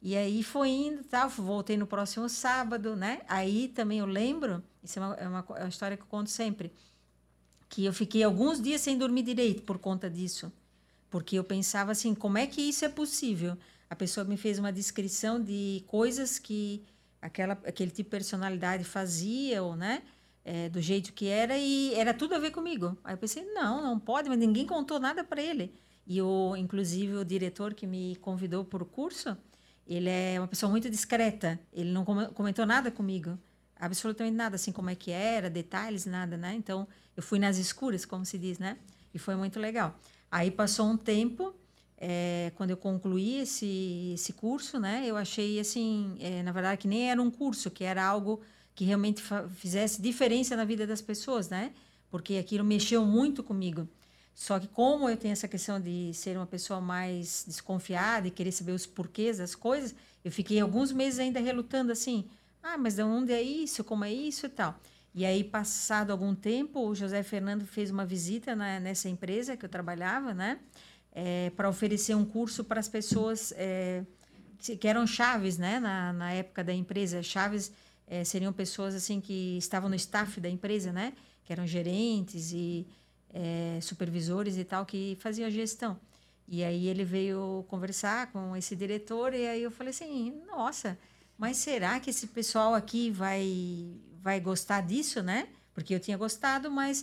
E 0.00 0.16
aí 0.16 0.42
foi 0.42 0.70
indo 0.70 1.04
tal, 1.04 1.28
voltei 1.28 1.76
no 1.76 1.86
próximo 1.86 2.30
sábado, 2.30 2.96
né? 2.96 3.20
Aí 3.28 3.68
também 3.68 3.98
eu 3.98 4.06
lembro, 4.06 4.62
isso 4.82 4.98
é 4.98 5.02
uma, 5.02 5.14
é 5.16 5.28
uma, 5.28 5.44
é 5.56 5.60
uma 5.64 5.68
história 5.68 5.96
que 5.98 6.02
eu 6.02 6.06
conto 6.06 6.30
sempre, 6.30 6.72
que 7.70 7.86
eu 7.86 7.92
fiquei 7.94 8.22
alguns 8.22 8.60
dias 8.60 8.82
sem 8.82 8.98
dormir 8.98 9.22
direito 9.22 9.62
por 9.62 9.78
conta 9.78 10.10
disso. 10.10 10.52
Porque 11.08 11.36
eu 11.36 11.44
pensava 11.44 11.92
assim, 11.92 12.14
como 12.14 12.36
é 12.36 12.46
que 12.46 12.60
isso 12.60 12.84
é 12.84 12.88
possível? 12.90 13.56
A 13.88 13.96
pessoa 13.96 14.24
me 14.24 14.36
fez 14.36 14.58
uma 14.58 14.70
descrição 14.70 15.42
de 15.42 15.82
coisas 15.86 16.38
que 16.38 16.84
aquela, 17.22 17.54
aquele 17.64 17.90
tipo 17.90 18.10
de 18.10 18.10
personalidade 18.10 18.84
fazia, 18.84 19.62
ou, 19.62 19.74
né? 19.74 20.02
é, 20.44 20.68
do 20.68 20.80
jeito 20.80 21.12
que 21.12 21.26
era 21.26 21.56
e 21.56 21.94
era 21.94 22.14
tudo 22.14 22.34
a 22.34 22.38
ver 22.38 22.50
comigo. 22.50 22.96
Aí 23.04 23.14
eu 23.14 23.18
pensei, 23.18 23.44
não, 23.52 23.82
não 23.82 23.98
pode, 23.98 24.28
mas 24.28 24.38
ninguém 24.38 24.66
contou 24.66 24.98
nada 24.98 25.22
para 25.22 25.42
ele. 25.42 25.74
E 26.06 26.20
o, 26.20 26.56
inclusive 26.56 27.14
o 27.14 27.24
diretor 27.24 27.74
que 27.74 27.86
me 27.86 28.16
convidou 28.16 28.64
para 28.64 28.82
o 28.82 28.86
curso, 28.86 29.36
ele 29.86 30.08
é 30.08 30.40
uma 30.40 30.48
pessoa 30.48 30.70
muito 30.70 30.90
discreta. 30.90 31.60
Ele 31.72 31.90
não 31.90 32.04
comentou 32.04 32.66
nada 32.66 32.90
comigo, 32.90 33.38
absolutamente 33.80 34.36
nada, 34.36 34.56
assim 34.56 34.72
como 34.72 34.90
é 34.90 34.94
que 34.94 35.10
era, 35.10 35.48
detalhes, 35.48 36.06
nada, 36.06 36.36
né? 36.36 36.54
Então 36.54 36.86
eu 37.16 37.22
fui 37.22 37.38
nas 37.38 37.56
escuras, 37.56 38.04
como 38.04 38.24
se 38.24 38.38
diz, 38.38 38.58
né? 38.58 38.76
E 39.12 39.18
foi 39.18 39.34
muito 39.34 39.58
legal. 39.58 39.98
Aí 40.30 40.50
passou 40.50 40.86
um 40.86 40.96
tempo, 40.96 41.54
é, 41.98 42.52
quando 42.56 42.70
eu 42.70 42.76
concluí 42.76 43.40
esse, 43.40 44.12
esse 44.14 44.32
curso, 44.32 44.78
né? 44.78 45.04
Eu 45.06 45.16
achei 45.16 45.58
assim, 45.58 46.16
é, 46.20 46.42
na 46.42 46.52
verdade, 46.52 46.80
que 46.80 46.88
nem 46.88 47.10
era 47.10 47.20
um 47.20 47.30
curso, 47.30 47.70
que 47.70 47.82
era 47.82 48.04
algo 48.04 48.40
que 48.74 48.84
realmente 48.84 49.22
fizesse 49.56 50.00
diferença 50.00 50.54
na 50.54 50.64
vida 50.64 50.86
das 50.86 51.00
pessoas, 51.00 51.48
né? 51.48 51.72
Porque 52.10 52.36
aquilo 52.36 52.64
mexeu 52.64 53.04
muito 53.04 53.42
comigo. 53.42 53.88
Só 54.34 54.58
que 54.58 54.68
como 54.68 55.08
eu 55.08 55.16
tenho 55.16 55.32
essa 55.32 55.48
questão 55.48 55.78
de 55.80 56.14
ser 56.14 56.36
uma 56.36 56.46
pessoa 56.46 56.80
mais 56.80 57.44
desconfiada 57.46 58.28
e 58.28 58.30
querer 58.30 58.52
saber 58.52 58.72
os 58.72 58.86
porquês 58.86 59.38
das 59.38 59.54
coisas, 59.54 59.94
eu 60.24 60.30
fiquei 60.30 60.60
alguns 60.60 60.92
meses 60.92 61.18
ainda 61.18 61.40
relutando 61.40 61.92
assim, 61.92 62.24
ah, 62.62 62.76
mas 62.76 62.96
de 62.96 63.02
onde 63.02 63.32
é 63.32 63.42
isso, 63.42 63.82
como 63.82 64.04
é 64.04 64.12
isso 64.12 64.46
e 64.46 64.48
tal. 64.48 64.78
E 65.14 65.24
aí, 65.24 65.42
passado 65.42 66.10
algum 66.12 66.34
tempo, 66.34 66.86
o 66.86 66.94
José 66.94 67.22
Fernando 67.22 67.66
fez 67.66 67.90
uma 67.90 68.06
visita 68.06 68.54
na, 68.54 68.78
nessa 68.78 69.08
empresa 69.08 69.56
que 69.56 69.64
eu 69.64 69.68
trabalhava, 69.68 70.32
né? 70.32 70.60
É, 71.12 71.50
para 71.56 71.68
oferecer 71.68 72.14
um 72.14 72.24
curso 72.24 72.62
para 72.62 72.78
as 72.78 72.88
pessoas 72.88 73.52
é, 73.56 74.04
que, 74.58 74.86
eram 74.86 75.06
chaves, 75.06 75.58
né? 75.58 75.80
Na, 75.80 76.12
na 76.12 76.32
época 76.32 76.62
da 76.62 76.72
empresa, 76.72 77.22
chaves 77.22 77.72
é, 78.06 78.22
seriam 78.22 78.52
pessoas 78.52 78.94
assim 78.94 79.20
que 79.20 79.56
estavam 79.58 79.88
no 79.88 79.96
staff 79.96 80.40
da 80.40 80.48
empresa, 80.48 80.92
né? 80.92 81.12
Que 81.44 81.52
eram 81.52 81.66
gerentes 81.66 82.52
e 82.52 82.86
é, 83.32 83.80
supervisores 83.82 84.56
e 84.56 84.64
tal 84.64 84.86
que 84.86 85.16
faziam 85.20 85.48
a 85.48 85.50
gestão. 85.50 85.98
E 86.46 86.64
aí 86.64 86.88
ele 86.88 87.04
veio 87.04 87.64
conversar 87.68 88.30
com 88.32 88.56
esse 88.56 88.74
diretor 88.74 89.34
e 89.34 89.46
aí 89.46 89.62
eu 89.62 89.70
falei 89.70 89.90
assim, 89.90 90.42
nossa, 90.46 90.98
mas 91.40 91.56
será 91.56 91.98
que 91.98 92.10
esse 92.10 92.26
pessoal 92.26 92.74
aqui 92.74 93.10
vai 93.10 93.96
vai 94.22 94.38
gostar 94.38 94.82
disso, 94.82 95.22
né? 95.22 95.48
Porque 95.72 95.94
eu 95.94 95.98
tinha 95.98 96.18
gostado, 96.18 96.70
mas 96.70 97.02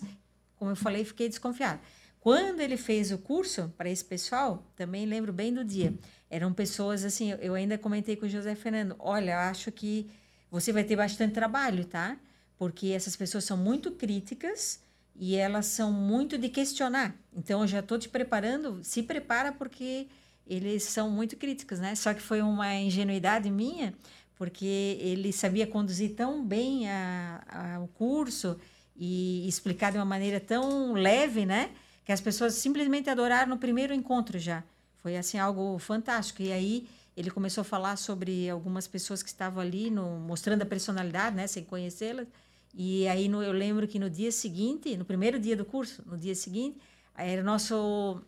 como 0.56 0.70
eu 0.70 0.76
falei, 0.76 1.04
fiquei 1.04 1.28
desconfiada. 1.28 1.82
Quando 2.20 2.60
ele 2.60 2.78
fez 2.78 3.12
o 3.12 3.18
curso 3.18 3.74
para 3.76 3.90
esse 3.90 4.06
pessoal, 4.06 4.64
também 4.76 5.08
lembro 5.08 5.34
bem 5.34 5.52
do 5.52 5.66
dia. 5.66 5.92
Eram 6.30 6.54
pessoas 6.54 7.04
assim, 7.04 7.32
eu 7.42 7.56
ainda 7.56 7.80
comentei 7.80 8.16
com 8.16 8.28
o 8.28 8.30
José 8.30 8.54
Fernando, 8.54 8.96
olha, 9.00 9.32
eu 9.32 9.40
acho 9.40 9.72
que 9.72 10.08
você 10.52 10.72
vai 10.72 10.84
ter 10.84 10.96
bastante 10.96 11.34
trabalho, 11.34 11.84
tá? 11.86 12.16
Porque 12.60 12.90
essas 12.90 13.16
pessoas 13.16 13.44
são 13.44 13.58
muito 13.58 13.92
críticas 13.92 14.80
e 15.16 15.36
elas 15.36 15.66
são 15.66 15.92
muito 15.92 16.38
de 16.38 16.50
questionar. 16.50 17.16
Então, 17.36 17.62
eu 17.62 17.68
já 17.68 17.80
estou 17.80 17.98
te 17.98 18.08
preparando, 18.08 18.84
se 18.84 19.02
prepara 19.02 19.52
porque 19.52 20.08
eles 20.46 20.84
são 20.84 21.10
muito 21.10 21.36
críticos, 21.36 21.80
né? 21.80 21.96
Só 21.96 22.14
que 22.14 22.22
foi 22.22 22.42
uma 22.42 22.74
ingenuidade 22.76 23.50
minha, 23.50 23.94
porque 24.38 24.98
ele 25.02 25.34
sabia 25.34 25.66
conduzir 25.66 26.16
tão 26.16 26.46
bem 26.46 26.90
a, 26.90 27.44
a, 27.48 27.80
o 27.80 27.88
curso 27.88 28.58
e 28.96 29.48
explicar 29.48 29.92
de 29.92 29.98
uma 29.98 30.06
maneira 30.06 30.40
tão 30.40 30.94
leve, 30.94 31.46
né? 31.46 31.72
Que 32.06 32.12
as 32.12 32.22
pessoas 32.22 32.54
simplesmente 32.54 33.10
adoraram 33.10 33.50
no 33.50 33.58
primeiro 33.58 33.94
encontro 33.94 34.38
já. 34.38 34.64
Foi 34.98 35.18
assim 35.18 35.38
algo 35.38 35.78
fantástico. 35.80 36.42
E 36.42 36.52
aí 36.52 36.88
ele 37.16 37.32
começou 37.32 37.62
a 37.62 37.66
falar 37.66 37.96
sobre 37.96 38.48
algumas 38.48 38.88
pessoas 38.88 39.24
que 39.24 39.30
estavam 39.30 39.62
ali, 39.62 39.90
no, 39.90 40.20
mostrando 40.20 40.62
a 40.62 40.66
personalidade, 40.66 41.36
né, 41.36 41.48
sem 41.48 41.64
conhecê-las. 41.64 42.28
E 42.76 43.08
aí 43.08 43.28
no, 43.28 43.42
eu 43.42 43.52
lembro 43.52 43.88
que 43.88 43.98
no 43.98 44.08
dia 44.08 44.32
seguinte, 44.32 44.96
no 44.96 45.04
primeiro 45.04 45.40
dia 45.40 45.58
do 45.58 45.66
curso, 45.66 46.04
no 46.06 46.16
dia 46.16 46.36
seguinte, 46.36 46.78
era 47.16 47.42
nosso 47.42 48.22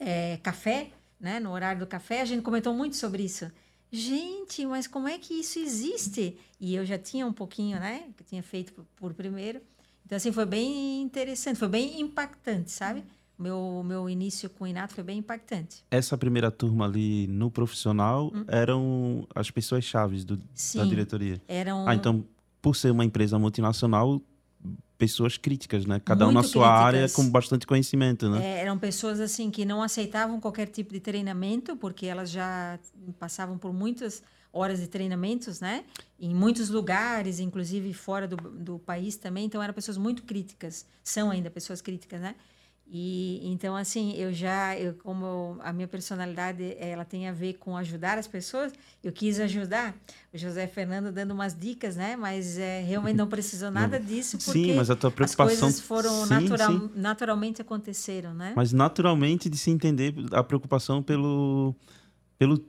é, 0.00 0.36
café, 0.38 0.90
né, 1.20 1.38
no 1.38 1.52
horário 1.52 1.80
do 1.80 1.86
café, 1.86 2.20
a 2.20 2.24
gente 2.24 2.42
comentou 2.42 2.74
muito 2.74 2.96
sobre 2.96 3.22
isso. 3.22 3.48
Gente, 3.90 4.66
mas 4.66 4.86
como 4.86 5.08
é 5.08 5.18
que 5.18 5.34
isso 5.34 5.58
existe? 5.58 6.36
E 6.60 6.74
eu 6.74 6.84
já 6.84 6.98
tinha 6.98 7.26
um 7.26 7.32
pouquinho, 7.32 7.78
né? 7.78 8.04
Que 8.16 8.24
tinha 8.24 8.42
feito 8.42 8.72
por, 8.72 8.84
por 8.96 9.14
primeiro. 9.14 9.60
Então, 10.04 10.16
assim, 10.16 10.32
foi 10.32 10.46
bem 10.46 11.02
interessante, 11.02 11.58
foi 11.58 11.68
bem 11.68 12.00
impactante, 12.00 12.70
sabe? 12.70 13.04
meu 13.38 13.84
meu 13.84 14.10
início 14.10 14.50
com 14.50 14.64
o 14.64 14.66
Inato 14.66 14.94
foi 14.94 15.04
bem 15.04 15.18
impactante. 15.18 15.84
Essa 15.90 16.18
primeira 16.18 16.50
turma 16.50 16.86
ali 16.86 17.28
no 17.28 17.50
profissional 17.50 18.32
hum. 18.34 18.44
eram 18.48 19.26
as 19.34 19.50
pessoas 19.50 19.84
chaves 19.84 20.24
do, 20.24 20.36
da 20.36 20.84
diretoria. 20.84 21.40
Eram. 21.46 21.88
Ah, 21.88 21.94
então 21.94 22.24
por 22.60 22.74
ser 22.74 22.90
uma 22.90 23.04
empresa 23.04 23.38
multinacional, 23.38 24.20
pessoas 24.98 25.38
críticas, 25.38 25.86
né? 25.86 26.00
Cada 26.04 26.24
Muito 26.24 26.38
um 26.38 26.42
na 26.42 26.46
sua 26.46 26.66
críticas. 26.66 26.86
área 26.86 27.08
com 27.08 27.30
bastante 27.30 27.66
conhecimento, 27.66 28.28
né? 28.28 28.44
É, 28.44 28.60
eram 28.62 28.76
pessoas 28.76 29.20
assim 29.20 29.50
que 29.50 29.64
não 29.64 29.80
aceitavam 29.80 30.40
qualquer 30.40 30.66
tipo 30.66 30.92
de 30.92 31.00
treinamento 31.00 31.76
porque 31.76 32.04
elas 32.04 32.30
já 32.30 32.78
passavam 33.18 33.56
por 33.56 33.72
muitas 33.72 34.22
horas 34.52 34.80
de 34.80 34.88
treinamentos, 34.88 35.60
né? 35.60 35.84
Em 36.18 36.34
muitos 36.34 36.68
lugares, 36.68 37.38
inclusive 37.38 37.94
fora 37.94 38.26
do, 38.26 38.36
do 38.36 38.78
país 38.80 39.16
também. 39.16 39.44
Então 39.46 39.62
eram 39.62 39.72
pessoas 39.72 39.96
muito 39.96 40.24
críticas, 40.24 40.84
são 41.02 41.30
ainda 41.30 41.48
pessoas 41.48 41.80
críticas, 41.80 42.20
né? 42.20 42.34
E 42.90 43.40
então 43.44 43.76
assim, 43.76 44.14
eu 44.16 44.32
já, 44.32 44.74
eu, 44.78 44.94
como 44.94 45.58
a 45.60 45.72
minha 45.74 45.86
personalidade 45.86 46.74
ela 46.78 47.04
tem 47.04 47.28
a 47.28 47.32
ver 47.32 47.54
com 47.54 47.76
ajudar 47.76 48.16
as 48.16 48.26
pessoas, 48.26 48.72
eu 49.04 49.12
quis 49.12 49.38
ajudar. 49.40 49.94
O 50.32 50.38
José 50.38 50.66
Fernando 50.66 51.12
dando 51.12 51.32
umas 51.32 51.54
dicas, 51.54 51.96
né? 51.96 52.16
Mas 52.16 52.56
é, 52.56 52.80
realmente 52.80 53.16
não 53.16 53.28
precisou 53.28 53.70
nada 53.72 54.00
disso 54.00 54.38
porque 54.38 54.52
sim, 54.52 54.74
mas 54.74 54.88
a 54.88 54.96
tua 54.96 55.10
preocupação... 55.10 55.54
as 55.54 55.60
coisas 55.60 55.80
foram 55.80 56.24
sim, 56.24 56.30
natural, 56.30 56.72
sim. 56.72 56.90
naturalmente 56.94 57.60
aconteceram, 57.60 58.32
né? 58.32 58.54
Mas 58.56 58.72
naturalmente 58.72 59.50
de 59.50 59.58
se 59.58 59.70
entender 59.70 60.14
a 60.32 60.42
preocupação 60.42 61.02
pelo 61.02 61.74
pelo 62.38 62.64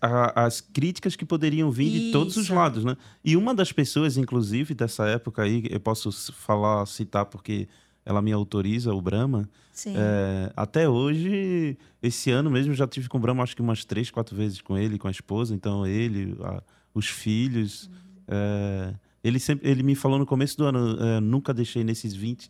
a, 0.00 0.44
as 0.44 0.60
críticas 0.60 1.16
que 1.16 1.24
poderiam 1.24 1.70
vir 1.70 1.88
Isso. 1.88 2.04
de 2.06 2.12
todos 2.12 2.36
os 2.36 2.48
lados, 2.48 2.84
né? 2.84 2.96
E 3.24 3.36
uma 3.36 3.54
das 3.54 3.72
pessoas, 3.72 4.16
inclusive, 4.16 4.74
dessa 4.74 5.06
época 5.06 5.42
aí, 5.42 5.64
eu 5.70 5.80
posso 5.80 6.12
falar, 6.32 6.86
citar 6.86 7.26
porque 7.26 7.68
ela 8.06 8.22
me 8.22 8.32
autoriza, 8.32 8.94
o 8.94 9.02
Brahma. 9.02 9.48
É, 9.84 10.52
até 10.56 10.88
hoje, 10.88 11.76
esse 12.00 12.30
ano 12.30 12.48
mesmo, 12.48 12.72
já 12.72 12.86
tive 12.86 13.08
com 13.08 13.18
o 13.18 13.20
Brahma 13.20 13.42
acho 13.42 13.56
que 13.56 13.60
umas 13.60 13.84
três, 13.84 14.10
quatro 14.12 14.34
vezes 14.36 14.60
com 14.62 14.78
ele, 14.78 14.96
com 14.96 15.08
a 15.08 15.10
esposa. 15.10 15.52
Então, 15.52 15.84
ele, 15.84 16.36
a, 16.40 16.62
os 16.94 17.08
filhos. 17.08 17.86
Uhum. 17.86 17.92
É, 18.28 18.94
ele, 19.24 19.40
sempre, 19.40 19.68
ele 19.68 19.82
me 19.82 19.96
falou 19.96 20.20
no 20.20 20.24
começo 20.24 20.56
do 20.56 20.64
ano, 20.64 20.96
é, 21.02 21.20
nunca 21.20 21.52
deixei 21.52 21.82
nesses 21.82 22.14
20... 22.14 22.48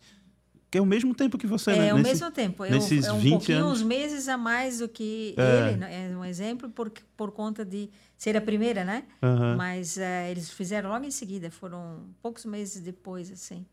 Que 0.69 0.77
é 0.77 0.81
o 0.81 0.85
mesmo 0.85 1.15
tempo 1.15 1.37
que 1.37 1.47
você, 1.47 1.71
é, 1.71 1.77
né? 1.77 1.87
É 1.87 1.93
o 1.93 1.97
Nesse, 1.97 2.09
mesmo 2.09 2.31
tempo. 2.31 2.65
Eu, 2.65 2.71
nesses 2.71 3.05
é 3.05 3.13
um 3.13 3.19
20 3.19 3.31
pouquinho, 3.31 3.57
anos. 3.59 3.79
uns 3.79 3.83
meses 3.87 4.27
a 4.27 4.37
mais 4.37 4.79
do 4.79 4.89
que 4.89 5.33
é. 5.37 5.69
ele. 5.69 5.77
Né? 5.77 6.11
É 6.11 6.17
um 6.17 6.25
exemplo 6.25 6.69
por, 6.69 6.91
por 7.15 7.31
conta 7.31 7.63
de 7.63 7.89
ser 8.17 8.35
a 8.35 8.41
primeira, 8.41 8.83
né? 8.83 9.05
Uhum. 9.21 9.55
Mas 9.55 9.97
é, 9.97 10.29
eles 10.29 10.51
fizeram 10.51 10.89
logo 10.89 11.05
em 11.05 11.11
seguida. 11.11 11.49
Foram 11.49 12.09
poucos 12.21 12.43
meses 12.43 12.81
depois, 12.81 13.31
assim. 13.31 13.65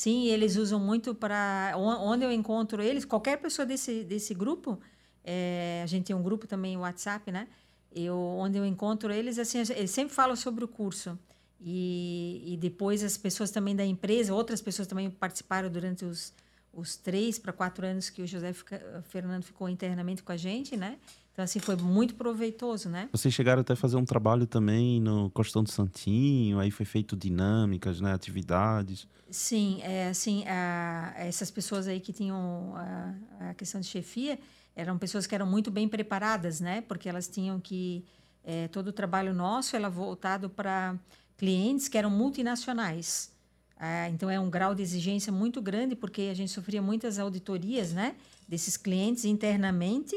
Sim, 0.00 0.28
eles 0.28 0.56
usam 0.56 0.80
muito 0.80 1.14
para. 1.14 1.74
Onde 1.76 2.24
eu 2.24 2.32
encontro 2.32 2.80
eles, 2.82 3.04
qualquer 3.04 3.36
pessoa 3.36 3.66
desse, 3.66 4.02
desse 4.02 4.32
grupo, 4.32 4.80
é, 5.22 5.82
a 5.84 5.86
gente 5.86 6.06
tem 6.06 6.16
um 6.16 6.22
grupo 6.22 6.46
também, 6.46 6.74
WhatsApp, 6.74 7.30
né? 7.30 7.46
Eu, 7.94 8.16
onde 8.16 8.56
eu 8.56 8.64
encontro 8.64 9.12
eles, 9.12 9.38
assim, 9.38 9.58
eles 9.58 9.90
sempre 9.90 10.14
falam 10.14 10.34
sobre 10.36 10.64
o 10.64 10.68
curso. 10.68 11.18
E, 11.60 12.42
e 12.46 12.56
depois 12.56 13.04
as 13.04 13.18
pessoas 13.18 13.50
também 13.50 13.76
da 13.76 13.84
empresa, 13.84 14.32
outras 14.32 14.62
pessoas 14.62 14.88
também 14.88 15.10
participaram 15.10 15.68
durante 15.68 16.06
os, 16.06 16.32
os 16.72 16.96
três 16.96 17.38
para 17.38 17.52
quatro 17.52 17.86
anos 17.86 18.08
que 18.08 18.22
o 18.22 18.26
José 18.26 18.54
fica, 18.54 19.04
Fernando 19.10 19.42
ficou 19.42 19.68
internamente 19.68 20.22
com 20.22 20.32
a 20.32 20.36
gente, 20.38 20.78
né? 20.78 20.96
Então, 21.32 21.44
assim, 21.44 21.58
foi 21.58 21.76
muito 21.76 22.14
proveitoso, 22.14 22.88
né? 22.88 23.08
Vocês 23.12 23.32
chegaram 23.32 23.60
até 23.60 23.72
a 23.72 23.76
fazer 23.76 23.96
um 23.96 24.04
trabalho 24.04 24.46
também 24.46 25.00
no 25.00 25.30
Costão 25.30 25.62
do 25.62 25.70
Santinho, 25.70 26.58
aí 26.58 26.70
foi 26.70 26.84
feito 26.84 27.16
dinâmicas, 27.16 28.00
né? 28.00 28.12
Atividades. 28.12 29.06
Sim, 29.30 29.80
é, 29.82 30.08
assim, 30.08 30.44
a, 30.46 31.14
essas 31.16 31.50
pessoas 31.50 31.86
aí 31.86 32.00
que 32.00 32.12
tinham 32.12 32.74
a, 32.76 33.14
a, 33.50 33.54
questão 33.54 33.80
de 33.80 33.86
chefia 33.86 34.38
eram 34.74 34.98
pessoas 34.98 35.26
que 35.26 35.34
eram 35.34 35.46
muito 35.46 35.70
bem 35.70 35.88
preparadas, 35.88 36.60
né? 36.60 36.80
Porque 36.82 37.08
elas 37.08 37.28
tinham 37.28 37.60
que... 37.60 38.04
É, 38.42 38.68
todo 38.68 38.88
o 38.88 38.92
trabalho 38.92 39.34
nosso 39.34 39.76
era 39.76 39.88
voltado 39.88 40.48
para 40.48 40.98
clientes 41.36 41.88
que 41.88 41.98
eram 41.98 42.10
multinacionais. 42.10 43.30
Ah, 43.78 44.08
então, 44.10 44.28
é 44.28 44.38
um 44.38 44.50
grau 44.50 44.74
de 44.74 44.82
exigência 44.82 45.32
muito 45.32 45.62
grande, 45.62 45.94
porque 45.94 46.22
a 46.22 46.34
gente 46.34 46.50
sofria 46.50 46.82
muitas 46.82 47.18
auditorias, 47.18 47.92
né? 47.92 48.14
Desses 48.46 48.76
clientes 48.76 49.24
internamente 49.24 50.14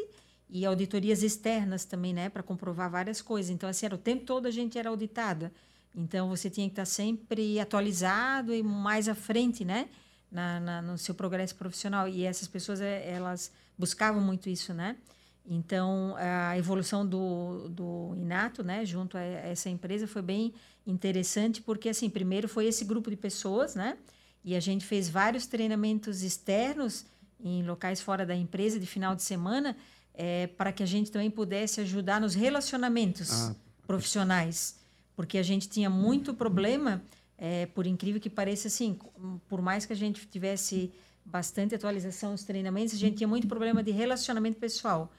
e 0.53 0.67
auditorias 0.67 1.23
externas 1.23 1.83
também, 1.83 2.13
né, 2.13 2.29
para 2.29 2.43
comprovar 2.43 2.87
várias 2.87 3.23
coisas. 3.23 3.49
Então, 3.49 3.67
assim, 3.67 3.87
era 3.87 3.95
o 3.95 3.97
tempo 3.97 4.23
todo 4.23 4.45
a 4.45 4.51
gente 4.51 4.77
era 4.77 4.87
auditada. 4.87 5.51
Então, 5.95 6.29
você 6.29 6.47
tinha 6.47 6.67
que 6.67 6.73
estar 6.73 6.85
sempre 6.85 7.59
atualizado 7.59 8.53
e 8.53 8.61
mais 8.61 9.09
à 9.09 9.15
frente, 9.15 9.65
né, 9.65 9.89
na, 10.31 10.59
na, 10.59 10.79
no 10.79 10.95
seu 10.95 11.15
progresso 11.15 11.55
profissional. 11.55 12.07
E 12.07 12.23
essas 12.23 12.47
pessoas, 12.47 12.81
eh, 12.81 13.03
elas 13.09 13.51
buscavam 13.75 14.21
muito 14.21 14.47
isso, 14.47 14.75
né? 14.75 14.95
Então, 15.43 16.13
a 16.17 16.55
evolução 16.55 17.03
do, 17.03 17.67
do 17.69 18.13
Inato, 18.15 18.63
né, 18.63 18.85
junto 18.85 19.17
a 19.17 19.21
essa 19.21 19.71
empresa, 19.71 20.07
foi 20.07 20.21
bem 20.21 20.53
interessante, 20.85 21.63
porque, 21.63 21.89
assim, 21.89 22.11
primeiro 22.11 22.47
foi 22.47 22.67
esse 22.67 22.85
grupo 22.85 23.09
de 23.09 23.17
pessoas, 23.17 23.73
né? 23.73 23.97
E 24.45 24.55
a 24.55 24.59
gente 24.59 24.85
fez 24.85 25.09
vários 25.09 25.47
treinamentos 25.47 26.21
externos 26.21 27.07
em 27.43 27.63
locais 27.63 28.01
fora 28.01 28.23
da 28.23 28.35
empresa 28.35 28.79
de 28.79 28.85
final 28.85 29.15
de 29.15 29.23
semana, 29.23 29.75
é, 30.13 30.47
para 30.47 30.71
que 30.71 30.83
a 30.83 30.85
gente 30.85 31.11
também 31.11 31.31
pudesse 31.31 31.81
ajudar 31.81 32.21
nos 32.21 32.35
relacionamentos 32.35 33.31
ah. 33.31 33.55
profissionais. 33.85 34.79
Porque 35.15 35.37
a 35.37 35.43
gente 35.43 35.69
tinha 35.69 35.89
muito 35.89 36.33
problema, 36.33 37.03
é, 37.37 37.65
por 37.67 37.85
incrível 37.85 38.19
que 38.19 38.29
pareça, 38.29 38.67
assim, 38.67 38.97
por 39.47 39.61
mais 39.61 39.85
que 39.85 39.93
a 39.93 39.95
gente 39.95 40.25
tivesse 40.27 40.91
bastante 41.25 41.75
atualização 41.75 42.31
nos 42.31 42.43
treinamentos, 42.43 42.93
a 42.93 42.97
gente 42.97 43.17
tinha 43.17 43.27
muito 43.27 43.47
problema 43.47 43.83
de 43.83 43.91
relacionamento 43.91 44.59
pessoal. 44.59 45.11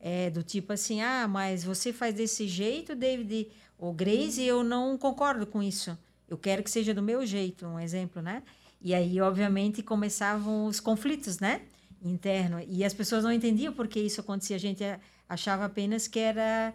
É, 0.00 0.30
do 0.30 0.42
tipo 0.42 0.72
assim, 0.72 1.00
ah, 1.00 1.28
mas 1.28 1.62
você 1.62 1.92
faz 1.92 2.14
desse 2.14 2.48
jeito, 2.48 2.94
David 2.96 3.48
ou 3.78 3.92
Grace, 3.92 4.40
e 4.40 4.48
eu 4.48 4.64
não 4.64 4.98
concordo 4.98 5.46
com 5.46 5.62
isso. 5.62 5.96
Eu 6.28 6.36
quero 6.36 6.62
que 6.62 6.70
seja 6.70 6.92
do 6.92 7.02
meu 7.02 7.24
jeito, 7.24 7.66
um 7.66 7.78
exemplo, 7.78 8.20
né? 8.20 8.42
E 8.80 8.94
aí, 8.94 9.20
obviamente, 9.20 9.80
começavam 9.80 10.66
os 10.66 10.80
conflitos, 10.80 11.38
né? 11.38 11.62
Interno. 12.02 12.60
E 12.66 12.84
as 12.84 12.92
pessoas 12.92 13.24
não 13.24 13.32
entendiam 13.32 13.72
por 13.72 13.88
que 13.88 14.00
isso 14.00 14.20
acontecia. 14.20 14.56
A 14.56 14.58
gente 14.58 14.82
achava 15.28 15.64
apenas 15.64 16.08
que 16.08 16.18
era 16.18 16.74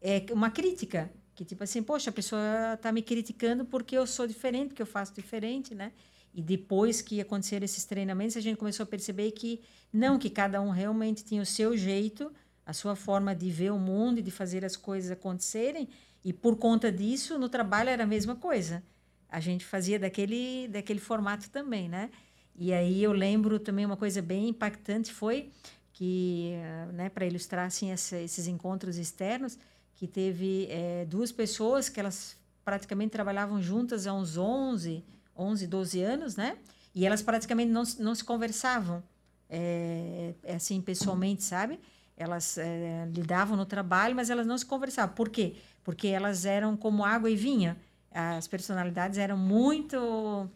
é, 0.00 0.24
uma 0.32 0.50
crítica. 0.50 1.10
Que 1.34 1.44
tipo 1.44 1.62
assim, 1.62 1.82
poxa, 1.82 2.10
a 2.10 2.12
pessoa 2.12 2.74
está 2.74 2.90
me 2.90 3.02
criticando 3.02 3.64
porque 3.64 3.96
eu 3.96 4.06
sou 4.06 4.26
diferente, 4.26 4.68
porque 4.68 4.82
eu 4.82 4.86
faço 4.86 5.14
diferente, 5.14 5.74
né? 5.74 5.92
E 6.34 6.42
depois 6.42 7.00
que 7.00 7.20
aconteceram 7.20 7.64
esses 7.64 7.84
treinamentos, 7.84 8.36
a 8.36 8.40
gente 8.40 8.56
começou 8.56 8.84
a 8.84 8.86
perceber 8.86 9.30
que 9.32 9.60
não, 9.92 10.18
que 10.18 10.30
cada 10.30 10.60
um 10.60 10.70
realmente 10.70 11.24
tinha 11.24 11.42
o 11.42 11.46
seu 11.46 11.76
jeito, 11.76 12.32
a 12.66 12.72
sua 12.72 12.94
forma 12.94 13.34
de 13.34 13.50
ver 13.50 13.72
o 13.72 13.78
mundo 13.78 14.18
e 14.18 14.22
de 14.22 14.30
fazer 14.30 14.64
as 14.64 14.76
coisas 14.76 15.10
acontecerem. 15.10 15.88
E 16.24 16.32
por 16.32 16.56
conta 16.56 16.92
disso, 16.92 17.38
no 17.38 17.48
trabalho 17.48 17.88
era 17.88 18.04
a 18.04 18.06
mesma 18.06 18.36
coisa. 18.36 18.82
A 19.28 19.40
gente 19.40 19.64
fazia 19.64 19.98
daquele, 19.98 20.68
daquele 20.68 21.00
formato 21.00 21.50
também, 21.50 21.88
né? 21.88 22.10
E 22.60 22.72
aí 22.72 23.02
eu 23.04 23.12
lembro 23.12 23.60
também 23.60 23.86
uma 23.86 23.96
coisa 23.96 24.20
bem 24.20 24.48
impactante 24.48 25.12
foi 25.12 25.52
que, 25.92 26.54
né, 26.92 27.08
para 27.08 27.24
ilustrar 27.24 27.66
assim 27.66 27.92
essa, 27.92 28.16
esses 28.16 28.48
encontros 28.48 28.96
externos, 28.96 29.56
que 29.94 30.08
teve 30.08 30.66
é, 30.68 31.04
duas 31.04 31.30
pessoas 31.30 31.88
que 31.88 32.00
elas 32.00 32.36
praticamente 32.64 33.10
trabalhavam 33.10 33.62
juntas 33.62 34.06
há 34.06 34.12
uns 34.12 34.36
11, 34.36 35.04
11, 35.36 35.66
12 35.66 36.02
anos, 36.02 36.36
né? 36.36 36.58
E 36.94 37.06
elas 37.06 37.22
praticamente 37.22 37.70
não, 37.70 37.84
não 38.00 38.14
se 38.14 38.24
conversavam, 38.24 39.02
é, 39.48 40.34
assim, 40.48 40.80
pessoalmente, 40.80 41.44
sabe? 41.44 41.78
Elas 42.16 42.58
é, 42.58 43.08
lidavam 43.12 43.56
no 43.56 43.64
trabalho, 43.64 44.16
mas 44.16 44.30
elas 44.30 44.46
não 44.46 44.58
se 44.58 44.66
conversavam. 44.66 45.14
Por 45.14 45.28
quê? 45.28 45.54
Porque 45.84 46.08
elas 46.08 46.44
eram 46.44 46.76
como 46.76 47.04
água 47.04 47.30
e 47.30 47.36
vinha. 47.36 47.76
As 48.10 48.48
personalidades 48.48 49.16
eram 49.16 49.36
muito 49.36 50.48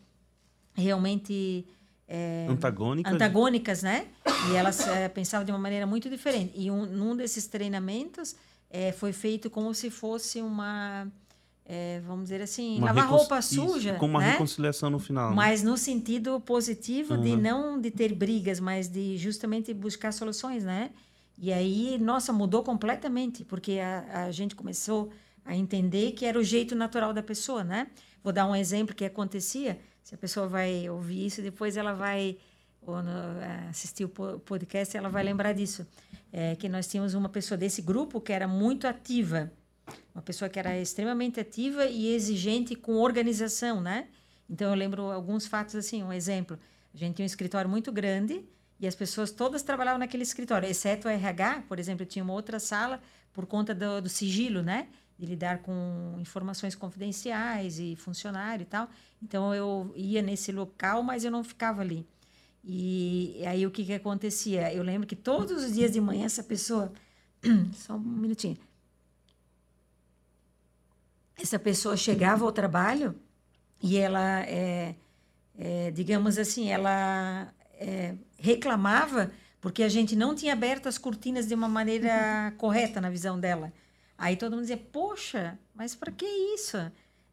realmente 0.74 1.66
é, 2.14 2.46
antagônicas. 2.46 3.10
antagônicas, 3.10 3.82
né? 3.82 4.06
E 4.50 4.54
elas 4.54 4.86
é, 4.86 5.08
pensavam 5.08 5.46
de 5.46 5.50
uma 5.50 5.58
maneira 5.58 5.86
muito 5.86 6.10
diferente. 6.10 6.52
E 6.54 6.70
um, 6.70 6.84
num 6.84 7.16
desses 7.16 7.46
treinamentos 7.46 8.36
é, 8.68 8.92
foi 8.92 9.14
feito 9.14 9.48
como 9.48 9.72
se 9.74 9.88
fosse 9.88 10.42
uma, 10.42 11.06
é, 11.64 12.02
vamos 12.06 12.24
dizer 12.24 12.42
assim, 12.42 12.76
uma 12.76 12.88
lavar 12.88 13.08
roupa 13.08 13.40
suja, 13.40 13.94
com 13.94 14.04
uma 14.04 14.20
né? 14.20 14.32
reconciliação 14.32 14.90
no 14.90 14.98
final. 14.98 15.30
Né? 15.30 15.36
Mas 15.36 15.62
no 15.62 15.74
sentido 15.78 16.38
positivo 16.38 17.14
uhum. 17.14 17.22
de 17.22 17.34
não 17.34 17.80
de 17.80 17.90
ter 17.90 18.14
brigas, 18.14 18.60
mas 18.60 18.88
de 18.88 19.16
justamente 19.16 19.72
buscar 19.72 20.12
soluções, 20.12 20.64
né? 20.64 20.90
E 21.38 21.50
aí, 21.50 21.98
nossa, 21.98 22.30
mudou 22.30 22.62
completamente, 22.62 23.42
porque 23.42 23.78
a, 23.78 24.26
a 24.26 24.30
gente 24.30 24.54
começou 24.54 25.10
a 25.46 25.56
entender 25.56 26.12
que 26.12 26.26
era 26.26 26.38
o 26.38 26.44
jeito 26.44 26.74
natural 26.74 27.14
da 27.14 27.22
pessoa, 27.22 27.64
né? 27.64 27.86
Vou 28.22 28.34
dar 28.34 28.46
um 28.46 28.54
exemplo 28.54 28.94
que 28.94 29.04
acontecia 29.04 29.78
se 30.02 30.14
a 30.14 30.18
pessoa 30.18 30.46
vai 30.46 30.88
ouvir 30.88 31.26
isso, 31.26 31.42
depois 31.42 31.76
ela 31.76 31.92
vai 31.92 32.36
ou 32.84 33.02
no, 33.02 33.40
é, 33.40 33.68
assistir 33.70 34.04
o 34.04 34.08
podcast, 34.08 34.96
ela 34.96 35.08
vai 35.08 35.22
lembrar 35.22 35.52
disso. 35.52 35.86
É, 36.32 36.56
que 36.56 36.68
nós 36.68 36.88
tínhamos 36.88 37.14
uma 37.14 37.28
pessoa 37.28 37.58
desse 37.58 37.82
grupo 37.82 38.20
que 38.20 38.32
era 38.32 38.48
muito 38.48 38.86
ativa. 38.86 39.52
Uma 40.14 40.22
pessoa 40.22 40.48
que 40.48 40.58
era 40.58 40.76
extremamente 40.78 41.38
ativa 41.38 41.86
e 41.86 42.14
exigente 42.14 42.74
com 42.74 42.94
organização, 42.94 43.80
né? 43.80 44.08
Então 44.48 44.70
eu 44.70 44.74
lembro 44.74 45.10
alguns 45.10 45.46
fatos 45.46 45.74
assim, 45.74 46.02
um 46.02 46.12
exemplo. 46.12 46.58
A 46.92 46.96
gente 46.96 47.16
tinha 47.16 47.24
um 47.24 47.26
escritório 47.26 47.68
muito 47.68 47.92
grande 47.92 48.44
e 48.80 48.86
as 48.86 48.94
pessoas 48.94 49.30
todas 49.30 49.62
trabalhavam 49.62 49.98
naquele 49.98 50.22
escritório, 50.22 50.68
exceto 50.68 51.06
o 51.06 51.10
RH, 51.10 51.64
por 51.68 51.78
exemplo, 51.78 52.04
tinha 52.04 52.22
uma 52.24 52.32
outra 52.32 52.58
sala 52.58 53.00
por 53.32 53.46
conta 53.46 53.74
do, 53.74 54.02
do 54.02 54.08
sigilo, 54.08 54.62
né? 54.62 54.88
De 55.22 55.26
lidar 55.28 55.58
com 55.58 56.16
informações 56.18 56.74
confidenciais 56.74 57.78
e 57.78 57.94
funcionário 57.94 58.64
e 58.64 58.66
tal. 58.66 58.88
Então 59.22 59.54
eu 59.54 59.92
ia 59.94 60.20
nesse 60.20 60.50
local, 60.50 61.00
mas 61.00 61.24
eu 61.24 61.30
não 61.30 61.44
ficava 61.44 61.80
ali. 61.80 62.04
E 62.64 63.40
aí 63.46 63.64
o 63.64 63.70
que 63.70 63.84
que 63.84 63.92
acontecia? 63.92 64.74
Eu 64.74 64.82
lembro 64.82 65.06
que 65.06 65.14
todos 65.14 65.62
os 65.62 65.74
dias 65.74 65.92
de 65.92 66.00
manhã 66.00 66.24
essa 66.24 66.42
pessoa, 66.42 66.92
só 67.72 67.94
um 67.94 68.00
minutinho, 68.00 68.56
essa 71.40 71.56
pessoa 71.56 71.96
chegava 71.96 72.44
ao 72.44 72.50
trabalho 72.50 73.14
e 73.80 73.96
ela, 73.98 74.40
é, 74.40 74.96
é, 75.56 75.92
digamos 75.92 76.36
assim, 76.36 76.68
ela 76.68 77.54
é, 77.74 78.16
reclamava 78.38 79.30
porque 79.60 79.84
a 79.84 79.88
gente 79.88 80.16
não 80.16 80.34
tinha 80.34 80.52
aberto 80.52 80.88
as 80.88 80.98
cortinas 80.98 81.46
de 81.46 81.54
uma 81.54 81.68
maneira 81.68 82.50
uhum. 82.50 82.56
correta 82.58 83.00
na 83.00 83.08
visão 83.08 83.38
dela. 83.38 83.72
Aí 84.16 84.36
todo 84.36 84.52
mundo 84.52 84.62
dizia, 84.62 84.76
poxa, 84.76 85.58
mas 85.74 85.94
para 85.94 86.12
que 86.12 86.26
isso? 86.26 86.76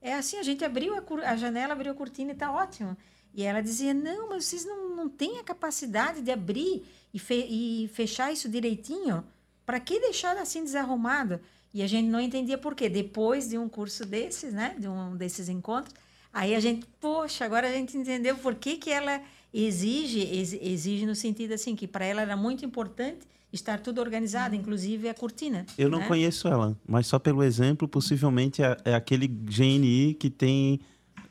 É 0.01 0.13
assim, 0.13 0.37
a 0.37 0.43
gente 0.43 0.63
abriu 0.63 0.95
a, 0.95 1.29
a 1.29 1.35
janela, 1.35 1.73
abriu 1.73 1.91
a 1.91 1.95
cortina 1.95 2.31
e 2.31 2.33
está 2.33 2.51
ótimo. 2.51 2.97
E 3.33 3.43
ela 3.43 3.61
dizia, 3.61 3.93
não, 3.93 4.29
mas 4.29 4.45
vocês 4.45 4.65
não, 4.65 4.95
não 4.95 5.09
têm 5.09 5.39
a 5.39 5.43
capacidade 5.43 6.21
de 6.21 6.31
abrir 6.31 6.83
e, 7.13 7.19
fe, 7.19 7.45
e 7.49 7.87
fechar 7.89 8.31
isso 8.31 8.49
direitinho? 8.49 9.23
Para 9.65 9.79
que 9.79 9.99
deixar 9.99 10.35
assim 10.37 10.63
desarrumado? 10.63 11.39
E 11.73 11.83
a 11.83 11.87
gente 11.87 12.07
não 12.07 12.19
entendia 12.19 12.57
por 12.57 12.73
quê. 12.73 12.89
Depois 12.89 13.49
de 13.49 13.57
um 13.57 13.69
curso 13.69 14.05
desses, 14.05 14.53
né, 14.53 14.75
de 14.79 14.87
um 14.87 15.15
desses 15.15 15.47
encontros, 15.47 15.93
aí 16.33 16.55
a 16.55 16.59
gente, 16.59 16.85
poxa, 16.99 17.45
agora 17.45 17.67
a 17.67 17.71
gente 17.71 17.95
entendeu 17.95 18.35
por 18.37 18.55
que, 18.55 18.77
que 18.77 18.89
ela 18.89 19.21
exige, 19.53 20.21
exige 20.61 21.05
no 21.05 21.15
sentido 21.15 21.53
assim, 21.53 21.75
que 21.75 21.87
para 21.87 22.05
ela 22.05 22.21
era 22.21 22.35
muito 22.35 22.65
importante 22.65 23.27
estar 23.51 23.79
tudo 23.79 23.99
organizado, 23.99 24.53
uhum. 24.53 24.61
inclusive 24.61 25.09
a 25.09 25.13
cortina. 25.13 25.65
Eu 25.77 25.89
não 25.89 25.99
né? 25.99 26.07
conheço 26.07 26.47
ela, 26.47 26.77
mas 26.87 27.07
só 27.07 27.17
pelo 27.17 27.43
exemplo, 27.43 27.87
possivelmente 27.87 28.61
é, 28.61 28.77
é 28.85 28.95
aquele 28.95 29.27
GNI 29.27 30.13
que 30.13 30.29
tem 30.29 30.79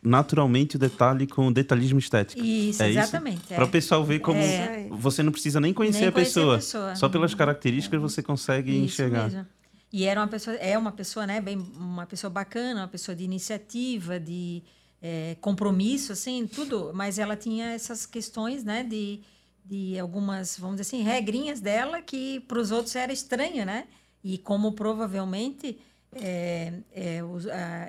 naturalmente 0.02 0.76
o 0.76 0.78
detalhe 0.78 1.26
com 1.26 1.48
o 1.48 1.52
detalhismo 1.52 1.98
estético. 1.98 2.42
Isso, 2.42 2.82
é 2.82 2.90
exatamente. 2.90 3.52
É. 3.52 3.56
Para 3.56 3.64
o 3.64 3.68
pessoal 3.68 4.04
ver 4.04 4.20
como 4.20 4.38
é. 4.38 4.88
você 4.90 5.22
não 5.22 5.32
precisa 5.32 5.60
nem 5.60 5.72
conhecer, 5.72 6.00
nem 6.00 6.08
a, 6.08 6.12
pessoa, 6.12 6.54
a, 6.54 6.58
pessoa, 6.58 6.96
Só 6.96 7.08
pelas 7.08 7.32
uhum. 7.32 7.38
características 7.38 8.00
você 8.00 8.22
consegue 8.22 8.72
Isso 8.72 8.84
enxergar. 8.84 9.25
Mesmo. 9.25 9.46
E 9.92 10.04
era 10.04 10.20
uma 10.20 10.28
pessoa, 10.28 10.56
é 10.56 10.76
uma 10.76 10.92
pessoa, 10.92 11.26
né, 11.26 11.40
bem, 11.40 11.56
uma 11.56 12.06
pessoa 12.06 12.30
bacana, 12.30 12.82
uma 12.82 12.88
pessoa 12.88 13.14
de 13.14 13.25
iniciativa, 13.25 14.20
de 14.20 14.62
é, 15.00 15.37
compromisso, 15.40 16.12
assim, 16.12 16.46
tudo. 16.46 16.90
Mas 16.94 17.18
ela 17.18 17.37
tinha 17.37 17.70
essas 17.70 18.04
questões, 18.04 18.62
né, 18.62 18.84
de, 18.84 19.20
de 19.68 19.98
algumas, 19.98 20.58
vamos 20.58 20.76
dizer 20.76 20.96
assim, 20.96 21.02
regrinhas 21.02 21.60
dela 21.60 22.00
que 22.00 22.40
para 22.40 22.58
os 22.58 22.70
outros 22.70 22.96
era 22.96 23.12
estranha, 23.12 23.64
né? 23.64 23.84
E 24.25 24.38
como 24.38 24.72
provavelmente 24.72 25.78
é, 26.14 26.72
é, 26.92 27.22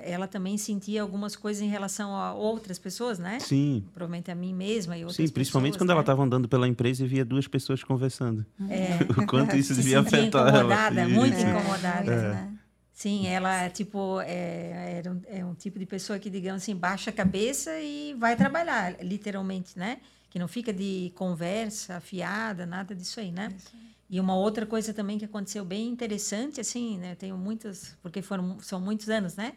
ela 0.04 0.28
também 0.28 0.58
sentia 0.58 1.00
algumas 1.00 1.34
coisas 1.34 1.62
em 1.62 1.68
relação 1.68 2.14
a 2.14 2.34
outras 2.34 2.78
pessoas, 2.78 3.18
né? 3.18 3.38
Sim. 3.40 3.82
Provavelmente 3.94 4.30
a 4.30 4.34
mim 4.34 4.52
mesma 4.52 4.96
e 4.96 5.04
outras 5.04 5.16
Sim, 5.16 5.32
principalmente 5.32 5.72
pessoas, 5.72 5.80
quando 5.80 5.88
né? 5.88 5.92
ela 5.94 6.02
estava 6.02 6.22
andando 6.22 6.48
pela 6.48 6.68
empresa 6.68 7.02
e 7.02 7.08
via 7.08 7.24
duas 7.24 7.48
pessoas 7.48 7.82
conversando. 7.82 8.44
É. 8.68 8.98
o 9.20 9.26
quanto 9.26 9.56
isso 9.56 9.74
devia 9.74 10.00
afetar 10.00 10.48
incomodada, 10.48 11.00
ela. 11.00 11.08
Muito 11.08 11.36
isso. 11.36 11.46
incomodada, 11.46 12.12
é. 12.12 12.32
né? 12.34 12.54
Sim, 12.92 13.26
ela 13.26 13.70
tipo 13.70 14.20
é, 14.20 14.98
era 14.98 15.10
um, 15.10 15.20
é 15.26 15.42
um 15.42 15.54
tipo 15.54 15.78
de 15.78 15.86
pessoa 15.86 16.18
que 16.18 16.28
digamos 16.28 16.62
assim 16.62 16.76
baixa 16.76 17.08
a 17.08 17.12
cabeça 17.12 17.80
e 17.80 18.14
vai 18.18 18.36
trabalhar, 18.36 19.02
literalmente, 19.02 19.78
né? 19.78 19.98
Que 20.30 20.38
não 20.38 20.48
fica 20.48 20.72
de 20.72 21.12
conversa 21.16 21.96
afiada, 21.96 22.64
nada 22.64 22.94
disso 22.94 23.20
aí, 23.20 23.30
né? 23.30 23.52
Isso. 23.56 23.90
E 24.08 24.18
uma 24.18 24.34
outra 24.34 24.66
coisa 24.66 24.92
também 24.92 25.18
que 25.18 25.24
aconteceu 25.24 25.64
bem 25.64 25.88
interessante, 25.88 26.60
assim, 26.60 26.98
né? 26.98 27.12
Eu 27.12 27.16
tenho 27.16 27.36
muitas, 27.36 27.96
porque 28.02 28.22
foram, 28.22 28.58
são 28.60 28.80
muitos 28.80 29.08
anos, 29.08 29.36
né? 29.36 29.54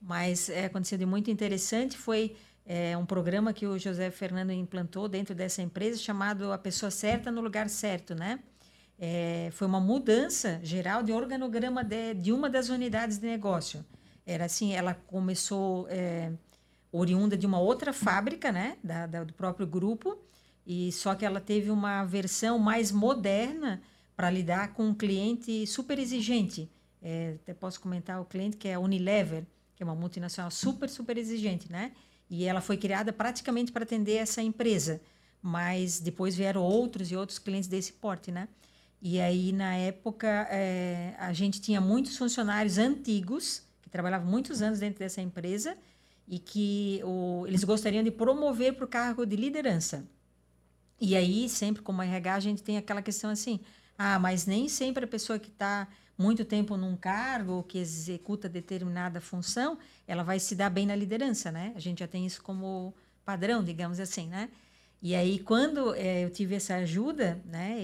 Mas 0.00 0.48
é, 0.48 0.64
aconteceu 0.64 0.98
de 0.98 1.06
muito 1.06 1.30
interessante 1.30 1.96
foi 1.96 2.34
é, 2.66 2.96
um 2.96 3.06
programa 3.06 3.52
que 3.52 3.64
o 3.64 3.78
José 3.78 4.10
Fernando 4.10 4.50
implantou 4.50 5.08
dentro 5.08 5.34
dessa 5.34 5.62
empresa 5.62 5.98
chamado 5.98 6.52
A 6.52 6.58
Pessoa 6.58 6.90
Certa 6.90 7.30
no 7.30 7.40
Lugar 7.40 7.68
Certo, 7.68 8.12
né? 8.14 8.40
É, 8.98 9.50
foi 9.52 9.68
uma 9.68 9.80
mudança 9.80 10.60
geral 10.64 11.02
de 11.02 11.12
organograma 11.12 11.84
de, 11.84 12.14
de 12.14 12.32
uma 12.32 12.50
das 12.50 12.68
unidades 12.68 13.18
de 13.18 13.26
negócio. 13.26 13.84
Era 14.26 14.46
assim, 14.46 14.72
ela 14.72 14.94
começou 14.94 15.86
é, 15.88 16.32
oriunda 16.92 17.36
de 17.36 17.46
uma 17.46 17.58
outra 17.58 17.92
fábrica, 17.92 18.52
né? 18.52 18.76
Da, 18.84 19.06
da, 19.06 19.24
do 19.24 19.32
próprio 19.32 19.66
grupo, 19.66 20.18
e 20.66 20.92
só 20.92 21.14
que 21.14 21.24
ela 21.24 21.40
teve 21.40 21.70
uma 21.70 22.04
versão 22.04 22.58
mais 22.58 22.92
moderna 22.92 23.82
para 24.14 24.30
lidar 24.30 24.74
com 24.74 24.84
um 24.84 24.94
cliente 24.94 25.66
super 25.66 25.98
exigente. 25.98 26.70
É, 27.00 27.36
até 27.42 27.54
posso 27.54 27.80
comentar 27.80 28.20
o 28.20 28.24
cliente 28.24 28.56
que 28.56 28.68
é 28.68 28.74
a 28.74 28.78
Unilever, 28.78 29.44
que 29.74 29.82
é 29.82 29.84
uma 29.84 29.94
multinacional 29.94 30.50
super, 30.50 30.88
super 30.88 31.16
exigente, 31.16 31.72
né? 31.72 31.92
E 32.30 32.44
ela 32.44 32.60
foi 32.60 32.76
criada 32.76 33.12
praticamente 33.12 33.72
para 33.72 33.82
atender 33.82 34.16
essa 34.16 34.40
empresa, 34.40 35.00
mas 35.40 35.98
depois 35.98 36.36
vieram 36.36 36.62
outros 36.62 37.10
e 37.10 37.16
outros 37.16 37.38
clientes 37.38 37.68
desse 37.68 37.92
porte, 37.92 38.30
né? 38.30 38.48
E 39.00 39.20
aí, 39.20 39.50
na 39.50 39.74
época, 39.74 40.46
é, 40.48 41.14
a 41.18 41.32
gente 41.32 41.60
tinha 41.60 41.80
muitos 41.80 42.16
funcionários 42.16 42.78
antigos, 42.78 43.64
que 43.82 43.90
trabalhavam 43.90 44.30
muitos 44.30 44.62
anos 44.62 44.78
dentro 44.78 45.00
dessa 45.00 45.20
empresa, 45.20 45.76
e 46.26 46.38
que 46.38 47.00
o, 47.04 47.44
eles 47.46 47.64
gostariam 47.64 48.02
de 48.02 48.10
promover 48.10 48.74
para 48.74 48.84
o 48.84 48.88
cargo 48.88 49.26
de 49.26 49.36
liderança. 49.36 50.06
E 51.00 51.16
aí, 51.16 51.48
sempre 51.48 51.82
como 51.82 52.02
RH, 52.02 52.34
a 52.34 52.40
gente 52.40 52.62
tem 52.62 52.76
aquela 52.76 53.02
questão 53.02 53.30
assim: 53.30 53.60
ah, 53.98 54.18
mas 54.18 54.46
nem 54.46 54.68
sempre 54.68 55.04
a 55.04 55.08
pessoa 55.08 55.38
que 55.38 55.48
está 55.48 55.88
muito 56.16 56.44
tempo 56.44 56.76
num 56.76 56.96
cargo 56.96 57.54
ou 57.54 57.62
que 57.62 57.78
executa 57.78 58.48
determinada 58.48 59.20
função, 59.20 59.78
ela 60.06 60.22
vai 60.22 60.38
se 60.38 60.54
dar 60.54 60.70
bem 60.70 60.86
na 60.86 60.94
liderança, 60.94 61.50
né? 61.50 61.72
A 61.74 61.80
gente 61.80 62.00
já 62.00 62.06
tem 62.06 62.24
isso 62.24 62.42
como 62.42 62.94
padrão, 63.24 63.64
digamos 63.64 63.98
assim, 63.98 64.28
né? 64.28 64.48
E 65.02 65.16
aí, 65.16 65.40
quando 65.40 65.94
é, 65.94 66.24
eu 66.24 66.30
tive 66.30 66.54
essa 66.54 66.76
ajuda 66.76 67.42
né, 67.44 67.76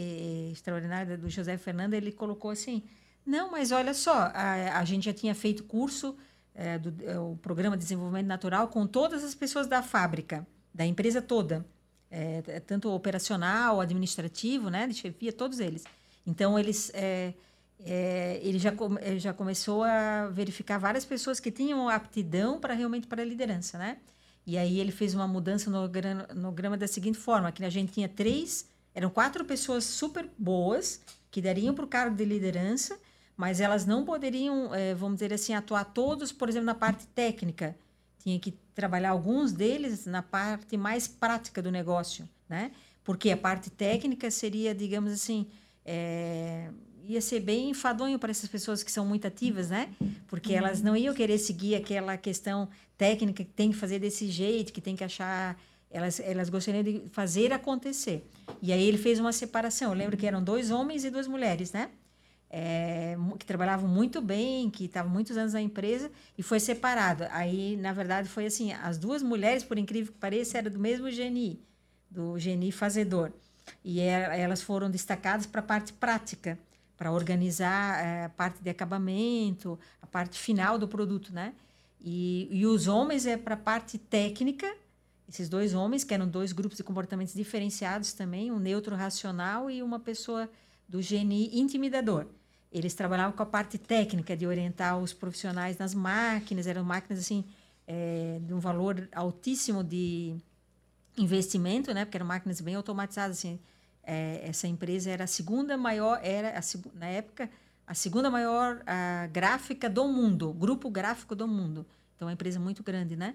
extraordinária 0.52 1.18
do 1.18 1.28
José 1.28 1.58
Fernando, 1.58 1.94
ele 1.94 2.12
colocou 2.12 2.52
assim: 2.52 2.84
não, 3.26 3.50
mas 3.50 3.72
olha 3.72 3.92
só, 3.92 4.30
a, 4.32 4.78
a 4.78 4.84
gente 4.84 5.06
já 5.06 5.12
tinha 5.12 5.34
feito 5.34 5.64
curso, 5.64 6.16
é, 6.58 6.76
do 6.76 6.92
é, 7.04 7.16
o 7.18 7.36
programa 7.36 7.76
de 7.76 7.84
desenvolvimento 7.84 8.26
natural, 8.26 8.66
com 8.66 8.84
todas 8.84 9.22
as 9.22 9.32
pessoas 9.32 9.68
da 9.68 9.80
fábrica, 9.80 10.44
da 10.74 10.84
empresa 10.84 11.22
toda, 11.22 11.64
é, 12.10 12.42
tanto 12.60 12.90
operacional, 12.90 13.80
administrativo, 13.80 14.68
né, 14.68 14.88
de 14.88 14.94
chefia, 14.94 15.32
todos 15.32 15.60
eles. 15.60 15.84
Então, 16.26 16.58
eles, 16.58 16.90
é, 16.94 17.32
é, 17.80 18.40
ele, 18.42 18.58
já, 18.58 18.72
ele 19.00 19.20
já 19.20 19.32
começou 19.32 19.84
a 19.84 20.26
verificar 20.28 20.78
várias 20.78 21.04
pessoas 21.04 21.38
que 21.38 21.52
tinham 21.52 21.88
aptidão 21.88 22.58
para 22.58 22.74
realmente 22.74 23.06
para 23.06 23.22
a 23.22 23.24
liderança, 23.24 23.78
né? 23.78 23.98
E 24.44 24.58
aí 24.58 24.80
ele 24.80 24.90
fez 24.90 25.14
uma 25.14 25.28
mudança 25.28 25.70
no, 25.70 25.88
no 26.34 26.50
grama 26.50 26.76
da 26.76 26.88
seguinte 26.88 27.18
forma, 27.18 27.52
que 27.52 27.64
a 27.64 27.70
gente 27.70 27.92
tinha 27.92 28.08
três, 28.08 28.68
eram 28.94 29.10
quatro 29.10 29.44
pessoas 29.44 29.84
super 29.84 30.28
boas, 30.36 31.02
que 31.30 31.40
dariam 31.40 31.74
para 31.74 31.84
o 31.84 31.88
cargo 31.88 32.16
de 32.16 32.24
liderança, 32.24 32.98
mas 33.38 33.60
elas 33.60 33.86
não 33.86 34.04
poderiam, 34.04 34.74
é, 34.74 34.96
vamos 34.96 35.20
dizer 35.20 35.32
assim, 35.32 35.54
atuar 35.54 35.84
todos, 35.84 36.32
por 36.32 36.48
exemplo, 36.48 36.66
na 36.66 36.74
parte 36.74 37.06
técnica. 37.06 37.76
Tinha 38.18 38.36
que 38.36 38.50
trabalhar 38.74 39.10
alguns 39.10 39.52
deles 39.52 40.06
na 40.06 40.22
parte 40.22 40.76
mais 40.76 41.06
prática 41.06 41.62
do 41.62 41.70
negócio, 41.70 42.28
né? 42.48 42.72
Porque 43.04 43.30
a 43.30 43.36
parte 43.36 43.70
técnica 43.70 44.28
seria, 44.28 44.74
digamos 44.74 45.12
assim, 45.12 45.46
é, 45.86 46.68
ia 47.04 47.20
ser 47.20 47.38
bem 47.38 47.70
enfadonho 47.70 48.18
para 48.18 48.32
essas 48.32 48.48
pessoas 48.48 48.82
que 48.82 48.90
são 48.90 49.06
muito 49.06 49.24
ativas, 49.28 49.70
né? 49.70 49.88
Porque 50.26 50.52
elas 50.52 50.82
não 50.82 50.96
iam 50.96 51.14
querer 51.14 51.38
seguir 51.38 51.76
aquela 51.76 52.16
questão 52.16 52.68
técnica 52.96 53.44
que 53.44 53.52
tem 53.52 53.70
que 53.70 53.76
fazer 53.76 54.00
desse 54.00 54.28
jeito, 54.28 54.72
que 54.72 54.80
tem 54.80 54.96
que 54.96 55.04
achar. 55.04 55.56
Elas, 55.88 56.18
elas 56.18 56.50
gostariam 56.50 56.82
de 56.82 57.04
fazer 57.12 57.52
acontecer. 57.52 58.28
E 58.60 58.72
aí 58.72 58.82
ele 58.82 58.98
fez 58.98 59.20
uma 59.20 59.32
separação. 59.32 59.92
Eu 59.92 59.96
lembro 59.96 60.16
que 60.16 60.26
eram 60.26 60.42
dois 60.42 60.72
homens 60.72 61.04
e 61.04 61.10
duas 61.10 61.28
mulheres, 61.28 61.70
né? 61.70 61.88
É, 62.50 63.14
que 63.38 63.44
trabalhavam 63.44 63.86
muito 63.86 64.22
bem, 64.22 64.70
que 64.70 64.86
estavam 64.86 65.12
muitos 65.12 65.36
anos 65.36 65.52
na 65.52 65.60
empresa, 65.60 66.10
e 66.36 66.42
foi 66.42 66.58
separado. 66.58 67.24
Aí, 67.30 67.76
na 67.76 67.92
verdade, 67.92 68.28
foi 68.28 68.46
assim: 68.46 68.72
as 68.72 68.96
duas 68.96 69.22
mulheres, 69.22 69.62
por 69.62 69.76
incrível 69.78 70.12
que 70.12 70.18
pareça, 70.18 70.58
eram 70.58 70.70
do 70.70 70.78
mesmo 70.78 71.10
GNI, 71.10 71.60
do 72.10 72.34
GNI 72.34 72.72
fazedor. 72.72 73.32
E 73.84 74.00
é, 74.00 74.40
elas 74.40 74.62
foram 74.62 74.90
destacadas 74.90 75.46
para 75.46 75.60
a 75.60 75.64
parte 75.64 75.92
prática, 75.92 76.58
para 76.96 77.12
organizar 77.12 78.04
é, 78.04 78.24
a 78.24 78.28
parte 78.28 78.62
de 78.62 78.70
acabamento, 78.70 79.78
a 80.00 80.06
parte 80.06 80.38
final 80.38 80.78
do 80.78 80.88
produto, 80.88 81.32
né? 81.32 81.54
E, 82.00 82.48
e 82.50 82.66
os 82.66 82.86
homens 82.86 83.26
é 83.26 83.36
para 83.36 83.54
a 83.54 83.58
parte 83.58 83.98
técnica, 83.98 84.72
esses 85.28 85.48
dois 85.48 85.74
homens, 85.74 86.04
que 86.04 86.14
eram 86.14 86.26
dois 86.26 86.52
grupos 86.52 86.78
de 86.78 86.84
comportamentos 86.84 87.34
diferenciados 87.34 88.12
também, 88.12 88.50
um 88.50 88.58
neutro 88.58 88.96
racional 88.96 89.70
e 89.70 89.82
uma 89.82 90.00
pessoa 90.00 90.48
do 90.88 91.00
GNI 91.00 91.50
intimidador. 91.58 92.26
Eles 92.70 92.94
trabalhavam 92.94 93.32
com 93.32 93.42
a 93.42 93.46
parte 93.46 93.78
técnica 93.78 94.36
de 94.36 94.46
orientar 94.46 94.98
os 94.98 95.12
profissionais 95.12 95.78
nas 95.78 95.94
máquinas, 95.94 96.66
eram 96.66 96.84
máquinas 96.84 97.18
assim 97.20 97.44
é, 97.86 98.38
de 98.42 98.52
um 98.52 98.58
valor 98.58 99.08
altíssimo 99.12 99.82
de 99.82 100.36
investimento, 101.16 101.92
né? 101.94 102.04
Porque 102.04 102.16
eram 102.16 102.26
máquinas 102.26 102.60
bem 102.60 102.74
automatizadas. 102.74 103.38
Assim, 103.38 103.58
é, 104.02 104.42
essa 104.44 104.68
empresa 104.68 105.10
era 105.10 105.24
a 105.24 105.26
segunda 105.26 105.76
maior, 105.76 106.20
era 106.22 106.58
a, 106.58 106.62
na 106.94 107.06
época 107.06 107.50
a 107.86 107.94
segunda 107.94 108.30
maior 108.30 108.82
a 108.86 109.26
gráfica 109.28 109.88
do 109.88 110.06
mundo, 110.06 110.52
grupo 110.52 110.90
gráfico 110.90 111.34
do 111.34 111.48
mundo. 111.48 111.86
Então, 112.14 112.28
é 112.28 112.30
uma 112.30 112.34
empresa 112.34 112.60
muito 112.60 112.82
grande, 112.82 113.16
né? 113.16 113.34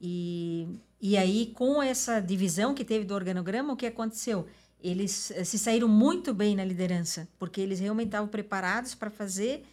E, 0.00 0.68
e 1.00 1.16
aí, 1.16 1.46
com 1.54 1.82
essa 1.82 2.20
divisão 2.20 2.74
que 2.74 2.84
teve 2.84 3.04
do 3.04 3.14
organograma, 3.14 3.72
o 3.72 3.76
que 3.76 3.86
aconteceu? 3.86 4.46
Eles 4.82 5.30
eh, 5.32 5.44
se 5.44 5.58
saíram 5.58 5.88
muito 5.88 6.32
bem 6.32 6.54
na 6.54 6.64
liderança, 6.64 7.28
porque 7.38 7.60
eles 7.60 7.80
realmente 7.80 8.08
estavam 8.08 8.28
preparados 8.28 8.94
para 8.94 9.10
fazer 9.10 9.64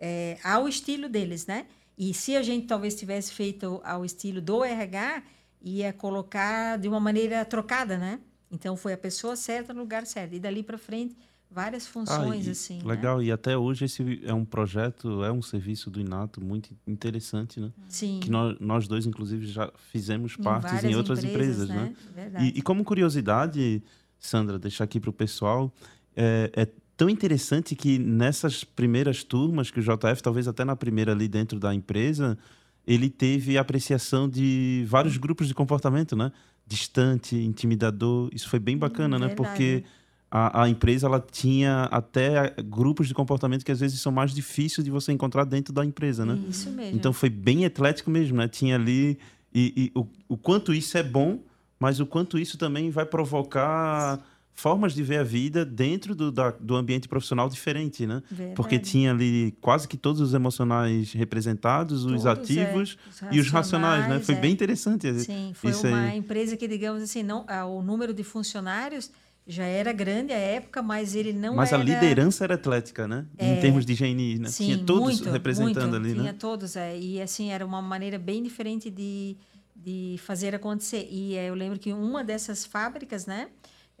é, 0.00 0.38
ao 0.42 0.68
estilo 0.68 1.08
deles, 1.08 1.46
né? 1.46 1.66
E 1.96 2.12
se 2.12 2.36
a 2.36 2.42
gente 2.42 2.66
talvez 2.66 2.94
tivesse 2.94 3.32
feito 3.32 3.80
ao 3.84 4.04
estilo 4.04 4.40
do 4.40 4.64
RH, 4.64 5.22
ia 5.60 5.92
colocar 5.92 6.76
de 6.78 6.88
uma 6.88 6.98
maneira 6.98 7.44
trocada, 7.44 7.96
né? 7.96 8.18
Então 8.50 8.76
foi 8.76 8.92
a 8.92 8.98
pessoa 8.98 9.36
certa 9.36 9.72
no 9.72 9.80
lugar 9.80 10.04
certo. 10.06 10.34
E 10.34 10.40
dali 10.40 10.62
para 10.62 10.76
frente, 10.76 11.16
várias 11.52 11.86
funções 11.86 12.46
ah, 12.46 12.48
e, 12.48 12.50
assim. 12.50 12.78
Né? 12.78 12.84
Legal, 12.84 13.18
né? 13.18 13.24
e 13.24 13.32
até 13.32 13.56
hoje 13.56 13.84
esse 13.84 14.20
é 14.24 14.34
um 14.34 14.44
projeto, 14.44 15.22
é 15.22 15.30
um 15.30 15.42
serviço 15.42 15.90
do 15.90 16.00
Inato 16.00 16.42
muito 16.42 16.74
interessante, 16.86 17.60
né? 17.60 17.70
Sim. 17.88 18.20
Que 18.20 18.30
nós, 18.30 18.56
nós 18.58 18.88
dois, 18.88 19.06
inclusive, 19.06 19.46
já 19.46 19.70
fizemos 19.90 20.36
partes 20.36 20.82
em, 20.82 20.92
em 20.92 20.96
outras 20.96 21.22
empresas, 21.22 21.70
empresas 21.70 21.94
né? 22.14 22.28
né? 22.30 22.44
E, 22.44 22.58
e, 22.58 22.62
como 22.62 22.82
curiosidade, 22.84 23.82
Sandra, 24.22 24.58
deixar 24.58 24.84
aqui 24.84 25.00
para 25.00 25.10
o 25.10 25.12
pessoal, 25.12 25.72
é, 26.16 26.50
é 26.54 26.68
tão 26.96 27.10
interessante 27.10 27.74
que 27.74 27.98
nessas 27.98 28.62
primeiras 28.62 29.24
turmas, 29.24 29.70
que 29.70 29.80
o 29.80 29.82
JF, 29.82 30.22
talvez 30.22 30.46
até 30.46 30.64
na 30.64 30.76
primeira 30.76 31.12
ali 31.12 31.26
dentro 31.26 31.58
da 31.58 31.74
empresa, 31.74 32.38
ele 32.86 33.10
teve 33.10 33.58
apreciação 33.58 34.28
de 34.28 34.84
vários 34.88 35.16
grupos 35.16 35.48
de 35.48 35.54
comportamento, 35.54 36.16
né? 36.16 36.30
Distante, 36.66 37.36
intimidador. 37.36 38.30
Isso 38.32 38.48
foi 38.48 38.60
bem 38.60 38.78
bacana, 38.78 39.16
hum, 39.16 39.20
né? 39.20 39.28
Porque 39.30 39.82
a, 40.30 40.62
a, 40.62 40.68
empresa 40.68 41.08
ela 41.08 41.20
tinha 41.20 41.84
até 41.90 42.54
grupos 42.64 43.08
de 43.08 43.14
comportamento 43.14 43.64
que 43.64 43.72
às 43.72 43.80
vezes 43.80 44.00
são 44.00 44.12
mais 44.12 44.32
difíceis 44.32 44.84
de 44.84 44.90
você 44.90 45.12
encontrar 45.12 45.44
dentro 45.44 45.72
da 45.72 45.84
empresa, 45.84 46.24
né? 46.24 46.38
Isso 46.48 46.70
mesmo. 46.70 46.96
Então 46.96 47.12
foi 47.12 47.28
bem 47.28 47.64
eclético 47.64 48.10
mesmo, 48.10 48.36
né? 48.36 48.46
Tinha 48.46 48.76
ali 48.76 49.18
e, 49.52 49.90
e 49.94 49.98
o, 49.98 50.06
o 50.28 50.36
quanto 50.36 50.72
isso 50.72 50.96
é 50.96 51.02
bom, 51.02 51.40
mas 51.82 51.98
o 51.98 52.06
quanto 52.06 52.38
isso 52.38 52.56
também 52.56 52.90
vai 52.90 53.04
provocar 53.04 54.20
formas 54.54 54.94
de 54.94 55.02
ver 55.02 55.18
a 55.18 55.24
vida 55.24 55.64
dentro 55.64 56.14
do, 56.14 56.30
da, 56.30 56.52
do 56.52 56.76
ambiente 56.76 57.08
profissional 57.08 57.48
diferente, 57.48 58.06
né? 58.06 58.22
Verdade. 58.30 58.54
Porque 58.54 58.78
tinha 58.78 59.10
ali 59.10 59.52
quase 59.60 59.88
que 59.88 59.96
todos 59.96 60.20
os 60.20 60.32
emocionais 60.32 61.12
representados, 61.12 62.04
os 62.04 62.22
todos, 62.22 62.26
ativos 62.26 62.96
é. 63.20 63.26
os 63.26 63.34
e 63.34 63.40
os 63.40 63.50
racionais, 63.50 64.08
né? 64.08 64.20
Foi 64.20 64.36
é. 64.36 64.40
bem 64.40 64.52
interessante. 64.52 65.12
Sim, 65.24 65.50
foi 65.54 65.72
uma 65.72 66.02
aí. 66.02 66.18
empresa 66.18 66.56
que, 66.56 66.68
digamos 66.68 67.02
assim, 67.02 67.24
não, 67.24 67.44
o 67.76 67.82
número 67.82 68.14
de 68.14 68.22
funcionários 68.22 69.10
já 69.44 69.64
era 69.64 69.92
grande 69.92 70.32
à 70.32 70.38
época, 70.38 70.82
mas 70.82 71.16
ele 71.16 71.32
não 71.32 71.56
mas 71.56 71.72
era... 71.72 71.82
a 71.82 71.84
liderança 71.84 72.44
era 72.44 72.54
atlética, 72.54 73.08
né? 73.08 73.26
É... 73.36 73.54
Em 73.54 73.60
termos 73.60 73.84
de 73.84 73.92
GNI, 73.96 74.38
né? 74.38 74.48
Sim, 74.48 74.66
tinha 74.66 74.78
todos 74.84 75.20
muito, 75.20 75.30
representando 75.32 75.90
muito. 75.90 75.96
ali, 75.96 76.12
tinha 76.12 76.22
né? 76.22 76.28
Tinha 76.28 76.34
todos, 76.34 76.76
é. 76.76 76.96
E 76.96 77.20
assim, 77.20 77.50
era 77.50 77.66
uma 77.66 77.82
maneira 77.82 78.20
bem 78.20 78.40
diferente 78.40 78.88
de, 78.88 79.36
de 79.74 80.16
fazer 80.24 80.54
acontecer. 80.54 81.08
E 81.10 81.36
é, 81.36 81.48
eu 81.48 81.54
lembro 81.54 81.78
que 81.78 81.92
uma 81.92 82.22
dessas 82.22 82.64
fábricas, 82.64 83.26
né? 83.26 83.48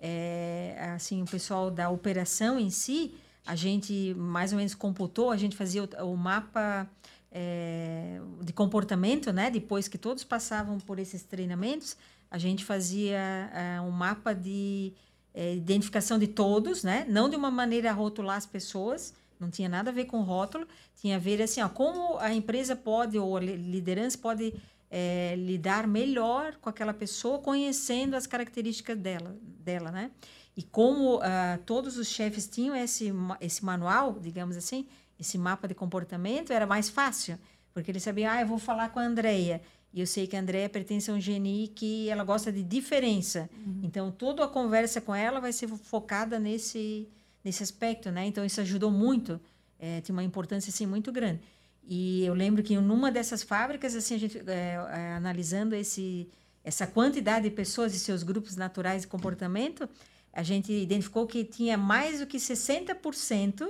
é, 0.02 0.74
assim, 0.96 1.22
o 1.22 1.24
pessoal 1.24 1.70
da 1.70 1.88
operação 1.88 2.58
em 2.58 2.70
si, 2.70 3.14
a 3.46 3.54
gente 3.54 4.12
mais 4.18 4.52
ou 4.52 4.58
menos 4.58 4.74
computou, 4.74 5.30
a 5.30 5.36
gente 5.36 5.56
fazia 5.56 5.84
o, 5.84 6.12
o 6.12 6.16
mapa 6.16 6.90
é, 7.30 8.20
de 8.42 8.52
comportamento, 8.52 9.32
né? 9.32 9.48
Depois 9.48 9.86
que 9.86 9.96
todos 9.96 10.24
passavam 10.24 10.78
por 10.78 10.98
esses 10.98 11.22
treinamentos, 11.22 11.96
a 12.28 12.36
gente 12.36 12.64
fazia 12.64 13.50
um 13.86 13.90
mapa 13.90 14.34
de 14.34 14.92
identificação 15.34 16.18
de 16.18 16.26
todos, 16.26 16.82
né? 16.82 17.06
Não 17.08 17.28
de 17.28 17.36
uma 17.36 17.50
maneira 17.50 17.90
a 17.90 17.92
rotular 17.92 18.36
as 18.36 18.46
pessoas, 18.46 19.14
não 19.38 19.50
tinha 19.50 19.68
nada 19.68 19.90
a 19.90 19.92
ver 19.92 20.06
com 20.06 20.22
rótulo, 20.22 20.66
tinha 20.96 21.16
a 21.16 21.18
ver 21.18 21.42
assim, 21.42 21.60
ó, 21.60 21.68
como 21.68 22.18
a 22.18 22.32
empresa 22.32 22.74
pode 22.74 23.18
ou 23.18 23.36
a 23.36 23.40
liderança 23.40 24.16
pode 24.16 24.54
é, 24.94 25.34
lidar 25.38 25.86
melhor 25.86 26.56
com 26.60 26.68
aquela 26.68 26.92
pessoa, 26.92 27.38
conhecendo 27.38 28.14
as 28.14 28.26
características 28.26 28.98
dela, 28.98 29.34
dela 29.42 29.90
né? 29.90 30.10
E 30.54 30.62
como 30.62 31.16
uh, 31.16 31.22
todos 31.64 31.96
os 31.96 32.08
chefes 32.08 32.46
tinham 32.46 32.76
esse, 32.76 33.10
esse 33.40 33.64
manual, 33.64 34.18
digamos 34.20 34.54
assim, 34.54 34.86
esse 35.18 35.38
mapa 35.38 35.66
de 35.66 35.74
comportamento, 35.74 36.52
era 36.52 36.66
mais 36.66 36.90
fácil, 36.90 37.38
porque 37.72 37.90
eles 37.90 38.02
sabiam, 38.02 38.30
ah, 38.30 38.42
eu 38.42 38.46
vou 38.46 38.58
falar 38.58 38.90
com 38.90 38.98
a 38.98 39.02
Andrea, 39.02 39.62
e 39.94 40.00
eu 40.00 40.06
sei 40.06 40.26
que 40.26 40.36
a 40.36 40.40
Andrea 40.40 40.68
pertence 40.68 41.10
a 41.10 41.14
um 41.14 41.18
GNI 41.18 41.68
que 41.68 42.10
ela 42.10 42.22
gosta 42.22 42.52
de 42.52 42.62
diferença. 42.62 43.48
Uhum. 43.66 43.80
Então, 43.82 44.10
toda 44.10 44.44
a 44.44 44.48
conversa 44.48 45.00
com 45.00 45.14
ela 45.14 45.40
vai 45.40 45.54
ser 45.54 45.68
focada 45.68 46.38
nesse, 46.38 47.08
nesse 47.42 47.62
aspecto, 47.62 48.10
né? 48.10 48.26
Então, 48.26 48.44
isso 48.44 48.60
ajudou 48.60 48.90
muito, 48.90 49.40
é, 49.78 50.02
tem 50.02 50.12
uma 50.12 50.22
importância, 50.22 50.68
assim, 50.68 50.84
muito 50.84 51.10
grande. 51.10 51.40
E 51.84 52.24
eu 52.24 52.34
lembro 52.34 52.62
que 52.62 52.76
numa 52.78 53.10
dessas 53.10 53.42
fábricas, 53.42 53.94
assim, 53.94 54.14
a 54.14 54.18
gente 54.18 54.38
é, 54.38 54.74
é, 54.74 55.14
analisando 55.14 55.74
esse, 55.74 56.28
essa 56.62 56.86
quantidade 56.86 57.48
de 57.48 57.54
pessoas 57.54 57.94
e 57.94 57.98
seus 57.98 58.22
grupos 58.22 58.56
naturais 58.56 59.02
de 59.02 59.08
comportamento, 59.08 59.88
a 60.32 60.42
gente 60.42 60.72
identificou 60.72 61.26
que 61.26 61.44
tinha 61.44 61.76
mais 61.76 62.20
do 62.20 62.26
que 62.26 62.38
60% 62.38 63.68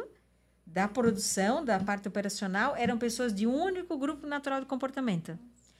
da 0.67 0.87
produção, 0.87 1.65
da 1.65 1.79
parte 1.79 2.09
operacional, 2.09 2.77
eram 2.77 2.97
pessoas 2.97 3.35
de 3.35 3.47
um 3.47 3.55
único 3.55 3.99
grupo 3.99 4.27
natural 4.27 4.61
de 4.61 4.67
comportamento. 4.67 5.39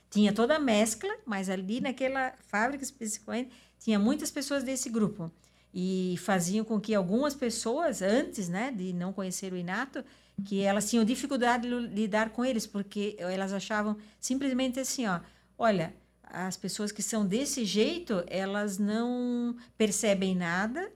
Tinha 0.09 0.31
toda 0.31 0.57
a 0.57 0.59
mescla, 0.59 1.11
mas 1.25 1.49
ali 1.49 1.81
naquela 1.81 2.33
fábrica 2.47 2.83
especificamente, 2.83 3.51
tinha 3.79 3.97
muitas 3.97 4.29
pessoas 4.29 4.63
desse 4.63 4.89
grupo. 4.89 5.31
E 5.73 6.15
faziam 6.19 6.63
com 6.63 6.79
que 6.79 6.93
algumas 6.93 7.33
pessoas, 7.33 8.01
antes 8.03 8.47
né, 8.47 8.71
de 8.71 8.93
não 8.93 9.11
conhecer 9.11 9.51
o 9.51 9.57
Inato, 9.57 10.05
que 10.43 10.61
elas 10.61 10.89
tinham 10.89 11.05
dificuldade 11.05 11.67
de 11.67 11.87
lidar 11.87 12.31
com 12.31 12.43
eles, 12.43 12.65
porque 12.65 13.15
elas 13.19 13.53
achavam 13.53 13.97
simplesmente 14.19 14.79
assim, 14.79 15.05
ó, 15.05 15.19
olha, 15.57 15.93
as 16.23 16.57
pessoas 16.57 16.91
que 16.91 17.03
são 17.03 17.25
desse 17.25 17.63
jeito, 17.63 18.23
elas 18.27 18.77
não 18.77 19.55
percebem 19.77 20.35
nada, 20.35 20.91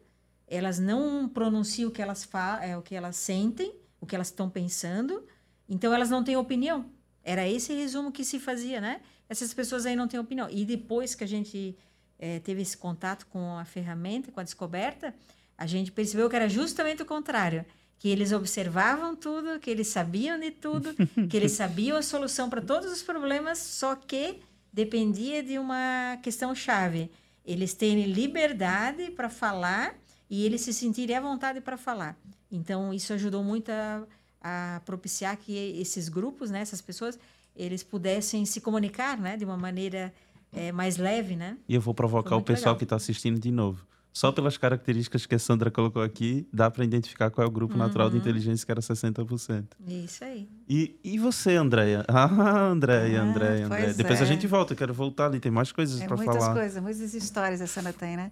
elas 0.47 0.80
não 0.80 1.30
pronunciam 1.30 1.89
o 1.89 1.91
que 1.91 2.02
elas 2.02 2.28
é, 2.62 2.76
o 2.76 2.82
que 2.82 2.95
elas 2.95 3.15
sentem, 3.15 3.73
o 4.02 4.06
que 4.06 4.15
elas 4.15 4.28
estão 4.28 4.50
pensando, 4.50 5.23
então 5.69 5.93
elas 5.93 6.10
não 6.10 6.23
têm 6.23 6.36
opinião. 6.36 6.89
Era 7.23 7.47
esse 7.47 7.73
resumo 7.73 8.12
que 8.12 8.23
se 8.23 8.39
fazia, 8.39 8.80
né? 8.80 9.02
Essas 9.30 9.54
pessoas 9.54 9.86
aí 9.86 9.95
não 9.95 10.08
têm 10.08 10.19
opinião. 10.19 10.50
E 10.50 10.63
depois 10.63 11.13
que 11.13 11.23
a 11.23 11.28
gente 11.28 11.78
é, 12.17 12.39
teve 12.39 12.62
esse 12.62 12.78
contato 12.78 13.28
com 13.28 13.58
a 13.58 13.65
ferramenta, 13.65 14.32
com 14.32 14.39
a 14.39 14.43
descoberta, 14.43 15.13
a 15.58 15.67
gente 15.67 15.91
percebeu 15.91 16.30
que 16.30 16.36
era 16.36 16.47
justamente 16.47 17.02
o 17.02 17.06
contrário 17.06 17.65
que 17.99 18.10
eles 18.10 18.31
observavam 18.31 19.15
tudo, 19.15 19.60
que 19.60 19.69
eles 19.69 19.88
sabiam 19.88 20.39
de 20.39 20.51
tudo, 20.51 20.93
que 21.29 21.36
eles 21.36 21.51
sabiam 21.53 21.97
a 21.97 22.01
solução 22.01 22.49
para 22.49 22.62
todos 22.62 22.91
os 22.91 23.01
problemas, 23.01 23.57
só 23.57 23.95
que 23.95 24.39
dependia 24.71 25.41
de 25.41 25.57
uma 25.57 26.17
questão 26.21 26.53
chave. 26.53 27.10
Eles 27.43 27.73
terem 27.73 28.05
liberdade 28.05 29.10
para 29.12 29.29
falar 29.29 29.95
e 30.29 30.45
eles 30.45 30.62
se 30.62 30.73
sentirem 30.73 31.15
à 31.15 31.21
vontade 31.21 31.62
para 31.62 31.77
falar. 31.77 32.15
Então, 32.51 32.93
isso 32.93 33.13
ajudou 33.13 33.43
muito 33.43 33.69
a, 33.71 34.03
a, 34.41 34.81
propiciar 34.86 35.36
que 35.38 35.55
esses 35.79 36.10
grupos, 36.10 36.51
né, 36.51 36.62
essas 36.62 36.81
pessoas, 36.81 37.17
eles 37.55 37.83
pudessem 37.83 38.45
se 38.45 38.62
comunicar 38.62 39.17
né, 39.17 39.36
de 39.38 39.45
uma 39.45 39.57
maneira 39.57 40.13
é, 40.53 40.71
mais 40.71 40.97
leve. 40.97 41.36
Né? 41.36 41.57
E 41.67 41.73
eu 41.73 41.81
vou 41.81 41.93
provocar 41.93 42.36
o 42.36 42.41
pessoal 42.41 42.73
legal. 42.73 42.77
que 42.77 42.83
está 42.83 42.95
assistindo 42.95 43.39
de 43.39 43.51
novo. 43.51 43.86
Só 44.17 44.32
pelas 44.32 44.58
características 44.58 45.27
que 45.27 45.36
a 45.36 45.38
Sandra 45.38 45.69
colocou 45.69 46.01
aqui, 46.01 46.47
dá 46.51 46.71
para 46.71 46.84
identificar 46.84 47.30
qual 47.30 47.45
é 47.45 47.47
o 47.47 47.51
grupo 47.51 47.75
uhum. 47.75 47.80
natural 47.80 48.10
de 48.10 48.15
uhum. 48.15 48.21
inteligência 48.21 48.65
que 48.65 48.71
era 48.71 48.82
60%. 48.82 49.63
Isso 49.88 50.23
aí. 50.23 50.49
E, 50.67 50.99
e 51.03 51.19
você, 51.19 51.56
Andréia? 51.56 52.03
Ah, 52.10 52.62
Andréia, 52.62 53.21
ah, 53.21 53.23
Andréia, 53.23 53.65
Andréia. 53.67 53.93
Depois 53.93 54.19
é. 54.19 54.23
a 54.23 54.25
gente 54.25 54.47
volta, 54.47 54.73
eu 54.73 54.77
quero 54.77 54.91
voltar 54.91 55.27
ali, 55.27 55.39
tem 55.39 55.51
mais 55.51 55.71
coisas 55.71 56.01
é, 56.01 56.08
para 56.08 56.17
falar. 56.17 56.32
Muitas 56.32 56.47
coisas, 56.51 56.82
muitas 56.82 57.13
histórias 57.13 57.62
a 57.62 57.67
Sandra 57.67 57.93
tem, 57.93 58.17
né? 58.17 58.32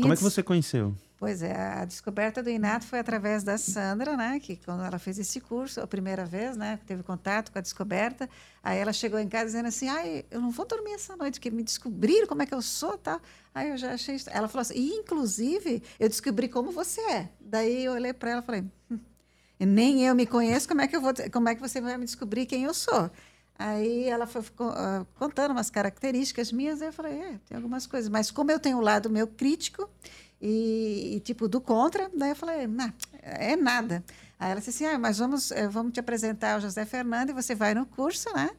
Como 0.00 0.12
é 0.12 0.16
que 0.16 0.22
você 0.22 0.42
conheceu? 0.42 0.96
Pois 1.22 1.40
é, 1.40 1.54
a 1.54 1.84
descoberta 1.84 2.42
do 2.42 2.50
Inato 2.50 2.84
foi 2.84 2.98
através 2.98 3.44
da 3.44 3.56
Sandra, 3.56 4.16
né? 4.16 4.40
Que 4.40 4.56
quando 4.56 4.82
ela 4.82 4.98
fez 4.98 5.20
esse 5.20 5.40
curso, 5.40 5.80
a 5.80 5.86
primeira 5.86 6.24
vez, 6.24 6.56
né? 6.56 6.80
Teve 6.84 7.04
contato 7.04 7.52
com 7.52 7.60
a 7.60 7.62
descoberta. 7.62 8.28
Aí 8.60 8.76
ela 8.76 8.92
chegou 8.92 9.20
em 9.20 9.28
casa 9.28 9.44
dizendo 9.44 9.68
assim: 9.68 9.88
ai, 9.88 10.24
eu 10.32 10.40
não 10.40 10.50
vou 10.50 10.66
dormir 10.66 10.94
essa 10.94 11.14
noite, 11.14 11.34
porque 11.34 11.48
me 11.48 11.62
descobriram 11.62 12.26
como 12.26 12.42
é 12.42 12.46
que 12.46 12.52
eu 12.52 12.60
sou 12.60 12.98
tal. 12.98 13.20
Aí 13.54 13.70
eu 13.70 13.76
já 13.76 13.92
achei. 13.92 14.16
Ela 14.32 14.48
falou 14.48 14.62
assim: 14.62 14.74
e 14.74 14.94
inclusive, 14.94 15.80
eu 16.00 16.08
descobri 16.08 16.48
como 16.48 16.72
você 16.72 17.00
é. 17.02 17.28
Daí 17.40 17.84
eu 17.84 17.92
olhei 17.92 18.12
para 18.12 18.32
ela 18.32 18.40
e 18.40 18.44
falei: 18.44 18.64
hum, 18.90 18.98
nem 19.60 20.04
eu 20.04 20.16
me 20.16 20.26
conheço, 20.26 20.66
como 20.66 20.80
é 20.80 20.88
que 20.88 20.96
eu 20.96 21.00
vou, 21.00 21.12
como 21.32 21.48
é 21.48 21.54
que 21.54 21.60
você 21.60 21.80
vai 21.80 21.96
me 21.96 22.04
descobrir 22.04 22.46
quem 22.46 22.64
eu 22.64 22.74
sou? 22.74 23.08
Aí 23.56 24.08
ela 24.08 24.26
foi 24.26 24.40
uh, 24.40 25.06
contando 25.14 25.52
umas 25.52 25.70
características 25.70 26.50
minhas, 26.50 26.82
aí 26.82 26.88
eu 26.88 26.92
falei, 26.92 27.12
é, 27.12 27.38
tem 27.46 27.56
algumas 27.56 27.86
coisas. 27.86 28.10
Mas 28.10 28.28
como 28.28 28.50
eu 28.50 28.58
tenho 28.58 28.78
o 28.78 28.80
lado 28.80 29.08
meu 29.08 29.28
crítico, 29.28 29.88
e, 30.42 31.14
e, 31.16 31.20
tipo, 31.20 31.46
do 31.46 31.60
contra. 31.60 32.10
Daí 32.12 32.30
eu 32.30 32.36
falei, 32.36 32.66
não, 32.66 32.92
é 33.22 33.54
nada. 33.54 34.02
Aí 34.38 34.50
ela 34.50 34.60
disse 34.60 34.70
assim, 34.70 34.84
ah, 34.84 34.98
mas 34.98 35.18
vamos, 35.18 35.52
eh, 35.52 35.68
vamos 35.68 35.92
te 35.92 36.00
apresentar 36.00 36.58
o 36.58 36.60
José 36.60 36.84
Fernando 36.84 37.30
e 37.30 37.32
você 37.32 37.54
vai 37.54 37.72
no 37.74 37.86
curso, 37.86 38.28
né? 38.34 38.50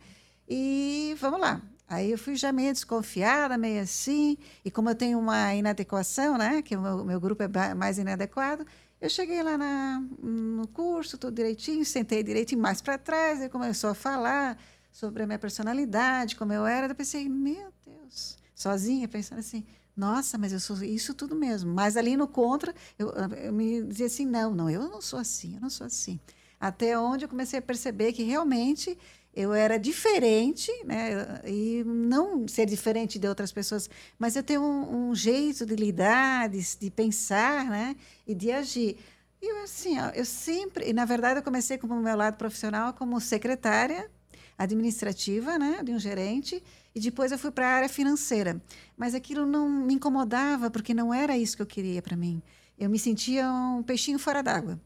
E 0.47 1.13
vamos 1.19 1.41
lá. 1.41 1.61
Aí 1.89 2.09
eu 2.11 2.17
fui 2.17 2.37
já 2.37 2.53
meio 2.53 2.71
desconfiada, 2.71 3.57
meio 3.57 3.81
assim, 3.81 4.37
e 4.63 4.71
como 4.71 4.89
eu 4.89 4.95
tenho 4.95 5.19
uma 5.19 5.53
inadequação, 5.53 6.37
né, 6.37 6.61
que 6.61 6.75
o 6.75 6.81
meu, 6.81 7.03
meu 7.03 7.19
grupo 7.19 7.43
é 7.43 7.73
mais 7.75 7.97
inadequado, 7.97 8.65
eu 8.99 9.09
cheguei 9.09 9.43
lá 9.43 9.57
na, 9.57 10.01
no 10.19 10.65
curso, 10.69 11.17
tudo 11.17 11.35
direitinho, 11.35 11.83
sentei 11.85 12.23
direitinho 12.23 12.61
mais 12.61 12.81
para 12.81 12.97
trás, 12.97 13.41
ele 13.41 13.49
começou 13.49 13.89
a 13.89 13.93
falar 13.93 14.57
sobre 14.91 15.23
a 15.23 15.27
minha 15.27 15.37
personalidade, 15.37 16.35
como 16.37 16.53
eu 16.53 16.65
era, 16.65 16.87
eu 16.87 16.95
pensei, 16.95 17.27
meu 17.27 17.71
Deus, 17.85 18.37
sozinha, 18.55 19.07
pensando 19.07 19.39
assim, 19.39 19.65
nossa, 19.95 20.37
mas 20.37 20.51
eu 20.51 20.59
sou 20.59 20.81
isso 20.83 21.13
tudo 21.13 21.35
mesmo. 21.35 21.73
Mas 21.73 21.95
ali 21.95 22.17
no 22.17 22.27
contra, 22.27 22.73
eu, 22.97 23.09
eu, 23.09 23.53
me 23.53 23.83
dizia 23.83 24.07
assim: 24.07 24.25
não, 24.25 24.53
não, 24.53 24.69
eu 24.69 24.89
não 24.89 25.01
sou 25.01 25.19
assim, 25.19 25.55
eu 25.55 25.61
não 25.61 25.69
sou 25.69 25.85
assim. 25.85 26.19
Até 26.59 26.97
onde 26.97 27.25
eu 27.25 27.29
comecei 27.29 27.59
a 27.59 27.61
perceber 27.61 28.13
que 28.13 28.23
realmente 28.23 28.97
eu 29.35 29.53
era 29.53 29.77
diferente, 29.77 30.71
né? 30.85 31.41
E 31.45 31.83
não 31.85 32.47
ser 32.47 32.65
diferente 32.65 33.19
de 33.19 33.27
outras 33.27 33.51
pessoas, 33.51 33.89
mas 34.17 34.35
eu 34.35 34.43
tenho 34.43 34.61
um, 34.61 35.09
um 35.09 35.15
jeito 35.15 35.65
de 35.65 35.75
lidar, 35.75 36.49
de, 36.49 36.59
de, 36.79 36.91
pensar, 36.91 37.65
né? 37.65 37.95
E 38.27 38.33
de 38.35 38.51
agir. 38.51 38.97
E 39.41 39.49
assim, 39.63 39.99
ó, 39.99 40.09
eu 40.11 40.25
sempre, 40.25 40.89
e 40.89 40.93
na 40.93 41.05
verdade 41.05 41.39
eu 41.39 41.43
comecei 41.43 41.77
como 41.77 41.95
meu 41.99 42.15
lado 42.15 42.37
profissional 42.37 42.93
como 42.93 43.19
secretária 43.19 44.09
administrativa, 44.57 45.57
né, 45.57 45.81
de 45.83 45.91
um 45.91 45.99
gerente, 45.99 46.63
e 46.93 46.99
depois 46.99 47.31
eu 47.31 47.37
fui 47.37 47.51
para 47.51 47.67
a 47.67 47.71
área 47.71 47.89
financeira. 47.89 48.61
Mas 48.95 49.15
aquilo 49.15 49.45
não 49.45 49.69
me 49.69 49.95
incomodava, 49.95 50.69
porque 50.69 50.93
não 50.93 51.13
era 51.13 51.37
isso 51.37 51.55
que 51.55 51.61
eu 51.61 51.67
queria 51.67 52.01
para 52.01 52.15
mim. 52.15 52.41
Eu 52.77 52.89
me 52.89 52.99
sentia 52.99 53.51
um 53.51 53.83
peixinho 53.83 54.19
fora 54.19 54.41
d'água. 54.41 54.79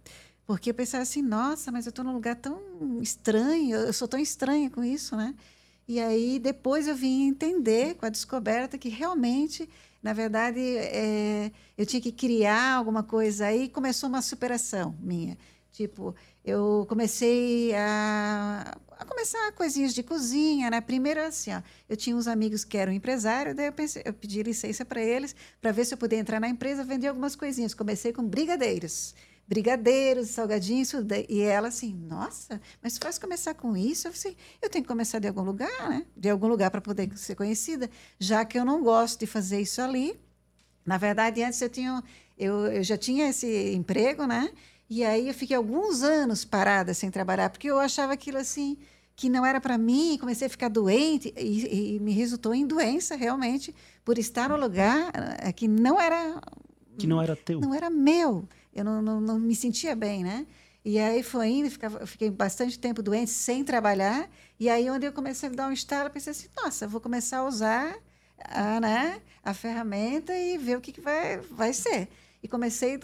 Porque 0.45 0.69
eu 0.69 0.73
pensava 0.73 1.03
assim, 1.03 1.21
nossa, 1.21 1.71
mas 1.73 1.85
eu 1.85 1.89
estou 1.89 2.05
num 2.05 2.13
lugar 2.13 2.35
tão 2.37 3.01
estranho, 3.01 3.75
eu 3.75 3.91
sou 3.91 4.07
tão 4.07 4.17
estranha 4.19 4.69
com 4.69 4.81
isso, 4.81 5.15
né? 5.17 5.35
E 5.85 5.99
aí 5.99 6.39
depois 6.39 6.87
eu 6.87 6.95
vim 6.95 7.27
entender 7.27 7.95
com 7.95 8.05
a 8.05 8.09
descoberta 8.09 8.77
que 8.77 8.87
realmente, 8.87 9.69
na 10.01 10.13
verdade, 10.13 10.59
é, 10.59 11.51
eu 11.77 11.85
tinha 11.85 12.01
que 12.01 12.13
criar 12.13 12.75
alguma 12.75 13.03
coisa 13.03 13.47
aí. 13.47 13.67
Começou 13.67 14.07
uma 14.07 14.21
superação 14.21 14.95
minha. 15.01 15.37
Tipo, 15.71 16.15
eu 16.47 16.85
comecei 16.87 17.75
a 17.75 18.77
a 18.99 19.05
começar 19.05 19.51
coisinhas 19.51 19.93
de 19.93 20.01
cozinha, 20.01 20.71
né? 20.71 20.81
Primeiro 20.81 21.21
assim, 21.21 21.53
ó, 21.53 21.61
eu 21.87 21.95
tinha 21.95 22.15
uns 22.15 22.27
amigos 22.27 22.65
que 22.65 22.77
eram 22.77 22.91
empresários, 22.91 23.55
daí 23.55 23.67
eu, 23.67 23.73
pensei, 23.73 24.01
eu 24.03 24.13
pedi 24.13 24.41
licença 24.41 24.83
para 24.83 25.01
eles 25.01 25.35
para 25.61 25.71
ver 25.71 25.85
se 25.85 25.93
eu 25.93 25.97
podia 25.97 26.17
entrar 26.17 26.39
na 26.39 26.49
empresa 26.49 26.83
vender 26.83 27.07
algumas 27.07 27.35
coisinhas. 27.35 27.73
Comecei 27.73 28.11
com 28.11 28.23
brigadeiros, 28.23 29.13
brigadeiros, 29.47 30.29
salgadinhos, 30.29 30.91
e 31.29 31.41
ela 31.41 31.67
assim, 31.67 31.93
nossa, 31.93 32.59
mas 32.81 32.97
faz 32.97 33.19
começar 33.19 33.53
com 33.53 33.77
isso? 33.77 34.07
Eu 34.07 34.11
assim, 34.11 34.35
eu 34.61 34.69
tenho 34.69 34.83
que 34.83 34.89
começar 34.89 35.19
de 35.19 35.27
algum 35.27 35.43
lugar, 35.43 35.89
né? 35.89 36.05
De 36.15 36.29
algum 36.29 36.47
lugar 36.47 36.71
para 36.71 36.81
poder 36.81 37.15
ser 37.17 37.35
conhecida, 37.35 37.89
já 38.19 38.43
que 38.43 38.57
eu 38.57 38.65
não 38.65 38.81
gosto 38.81 39.19
de 39.19 39.27
fazer 39.27 39.61
isso 39.61 39.79
ali. 39.79 40.19
Na 40.83 40.97
verdade, 40.97 41.43
antes 41.43 41.61
eu 41.61 41.69
tinha, 41.69 42.03
eu, 42.37 42.65
eu 42.67 42.83
já 42.83 42.97
tinha 42.97 43.29
esse 43.29 43.73
emprego, 43.73 44.25
né? 44.25 44.49
E 44.89 45.03
aí 45.03 45.27
eu 45.27 45.33
fiquei 45.33 45.55
alguns 45.55 46.01
anos 46.01 46.45
parada 46.45 46.93
sem 46.93 47.11
trabalhar, 47.11 47.49
porque 47.49 47.69
eu 47.69 47.79
achava 47.79 48.13
aquilo 48.13 48.37
assim 48.37 48.77
que 49.15 49.29
não 49.29 49.43
era 49.43 49.59
para 49.59 49.77
mim, 49.79 50.15
comecei 50.19 50.45
a 50.45 50.49
ficar 50.49 50.69
doente 50.69 51.33
e, 51.35 51.95
e, 51.95 51.99
me 51.99 52.13
resultou 52.13 52.53
em 52.53 52.67
doença 52.67 53.15
realmente 53.15 53.73
por 54.05 54.19
estar 54.19 54.47
no 54.47 54.55
lugar 54.55 55.11
eh, 55.39 55.51
que 55.51 55.67
não 55.67 55.99
era 55.99 56.39
que 56.99 57.07
não 57.07 57.19
era 57.19 57.35
teu, 57.35 57.59
não 57.59 57.73
era 57.73 57.89
meu. 57.89 58.47
Eu 58.73 58.83
não, 58.83 59.01
não, 59.01 59.19
não 59.19 59.39
me 59.39 59.55
sentia 59.55 59.95
bem, 59.95 60.23
né? 60.23 60.45
E 60.85 60.99
aí 60.99 61.23
foi 61.23 61.47
indo, 61.49 61.69
ficava, 61.69 61.97
eu 61.99 62.07
fiquei 62.07 62.29
bastante 62.29 62.77
tempo 62.77 63.01
doente 63.01 63.31
sem 63.31 63.63
trabalhar. 63.63 64.29
E 64.59 64.69
aí 64.69 64.89
onde 64.89 65.07
eu 65.07 65.11
comecei 65.11 65.49
a 65.49 65.51
dar 65.51 65.67
um 65.67 65.73
estalo, 65.73 66.11
pensei 66.11 66.31
assim, 66.31 66.47
nossa, 66.55 66.87
vou 66.87 67.01
começar 67.01 67.39
a 67.39 67.45
usar 67.45 67.97
a, 68.39 68.79
né, 68.79 69.19
a 69.43 69.53
ferramenta 69.53 70.31
e 70.33 70.57
ver 70.57 70.77
o 70.77 70.81
que, 70.81 70.91
que 70.91 71.01
vai, 71.01 71.39
vai 71.39 71.73
ser. 71.73 72.07
E 72.41 72.47
comecei 72.47 72.99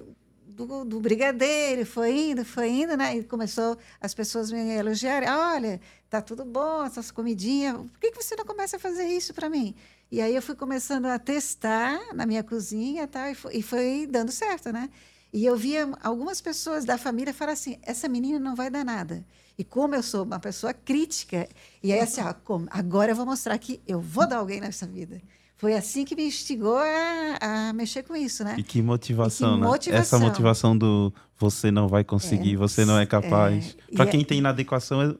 do, 0.54 0.86
do, 0.86 1.00
brigadeiro, 1.00 1.86
foi 1.86 2.30
indo, 2.30 2.46
foi 2.46 2.70
indo, 2.70 2.96
né? 2.96 3.18
E 3.18 3.24
começou 3.24 3.78
as 4.00 4.14
pessoas 4.14 4.52
me 4.52 4.60
elogiarem. 4.76 5.30
Olha, 5.30 5.82
tá 6.10 6.22
tudo 6.22 6.46
bom, 6.46 6.84
essas 6.86 7.12
comidinhas. 7.12 7.76
Por 7.76 8.00
que, 8.00 8.12
que 8.12 8.24
você 8.24 8.36
não 8.36 8.46
começa 8.46 8.78
a 8.78 8.80
fazer 8.80 9.06
isso 9.06 9.34
para 9.34 9.50
mim? 9.50 9.76
E 10.12 10.22
aí 10.22 10.36
eu 10.36 10.42
fui 10.42 10.56
começando 10.56 11.08
a 11.08 11.18
testar 11.18 12.00
na 12.14 12.26
minha 12.26 12.44
cozinha 12.44 13.08
tá? 13.08 13.32
e, 13.32 13.36
foi, 13.36 13.56
e 13.56 13.64
foi 13.64 14.08
dando 14.08 14.32
certo, 14.32 14.72
né? 14.72 14.90
E 15.34 15.44
eu 15.44 15.58
via 15.58 15.90
algumas 16.04 16.40
pessoas 16.40 16.86
da 16.86 16.98
família 16.98 17.34
falar 17.34 17.54
assim: 17.54 17.80
essa 17.82 18.08
menina 18.08 18.40
não 18.40 18.56
vai 18.56 18.70
dar 18.70 18.86
nada. 18.86 19.26
E 19.58 19.64
como 19.64 19.96
eu 19.96 20.04
sou 20.04 20.24
uma 20.24 20.40
pessoa 20.40 20.74
crítica, 20.74 21.48
e 21.82 21.92
aí 21.92 22.00
assim, 22.00 22.22
ó, 22.22 22.34
como, 22.34 22.68
agora 22.70 23.12
eu 23.12 23.16
vou 23.16 23.26
mostrar 23.26 23.58
que 23.58 23.82
eu 23.88 24.00
vou 24.00 24.28
dar 24.28 24.38
alguém 24.38 24.60
nessa 24.62 24.86
vida. 24.86 25.22
Foi 25.64 25.76
assim 25.76 26.04
que 26.04 26.14
me 26.14 26.28
instigou 26.28 26.78
a, 26.78 27.38
a 27.40 27.72
mexer 27.72 28.04
com 28.04 28.14
isso, 28.14 28.44
né? 28.44 28.56
E 28.58 28.64
que 28.64 28.82
motivação, 28.82 29.52
e 29.52 29.56
que 29.56 29.62
né? 29.62 29.68
Motivação. 29.68 30.02
Essa 30.02 30.20
motivação 30.20 30.78
do 30.78 31.14
você 31.40 31.72
não 31.72 31.88
vai 31.88 32.04
conseguir, 32.04 32.56
é, 32.56 32.58
você 32.58 32.84
não 32.84 33.00
é 33.00 33.06
capaz. 33.06 33.78
É, 33.90 33.96
Para 33.96 34.08
quem 34.08 34.24
é, 34.24 34.26
tem 34.26 34.40
inadequação, 34.40 35.02
é, 35.02 35.16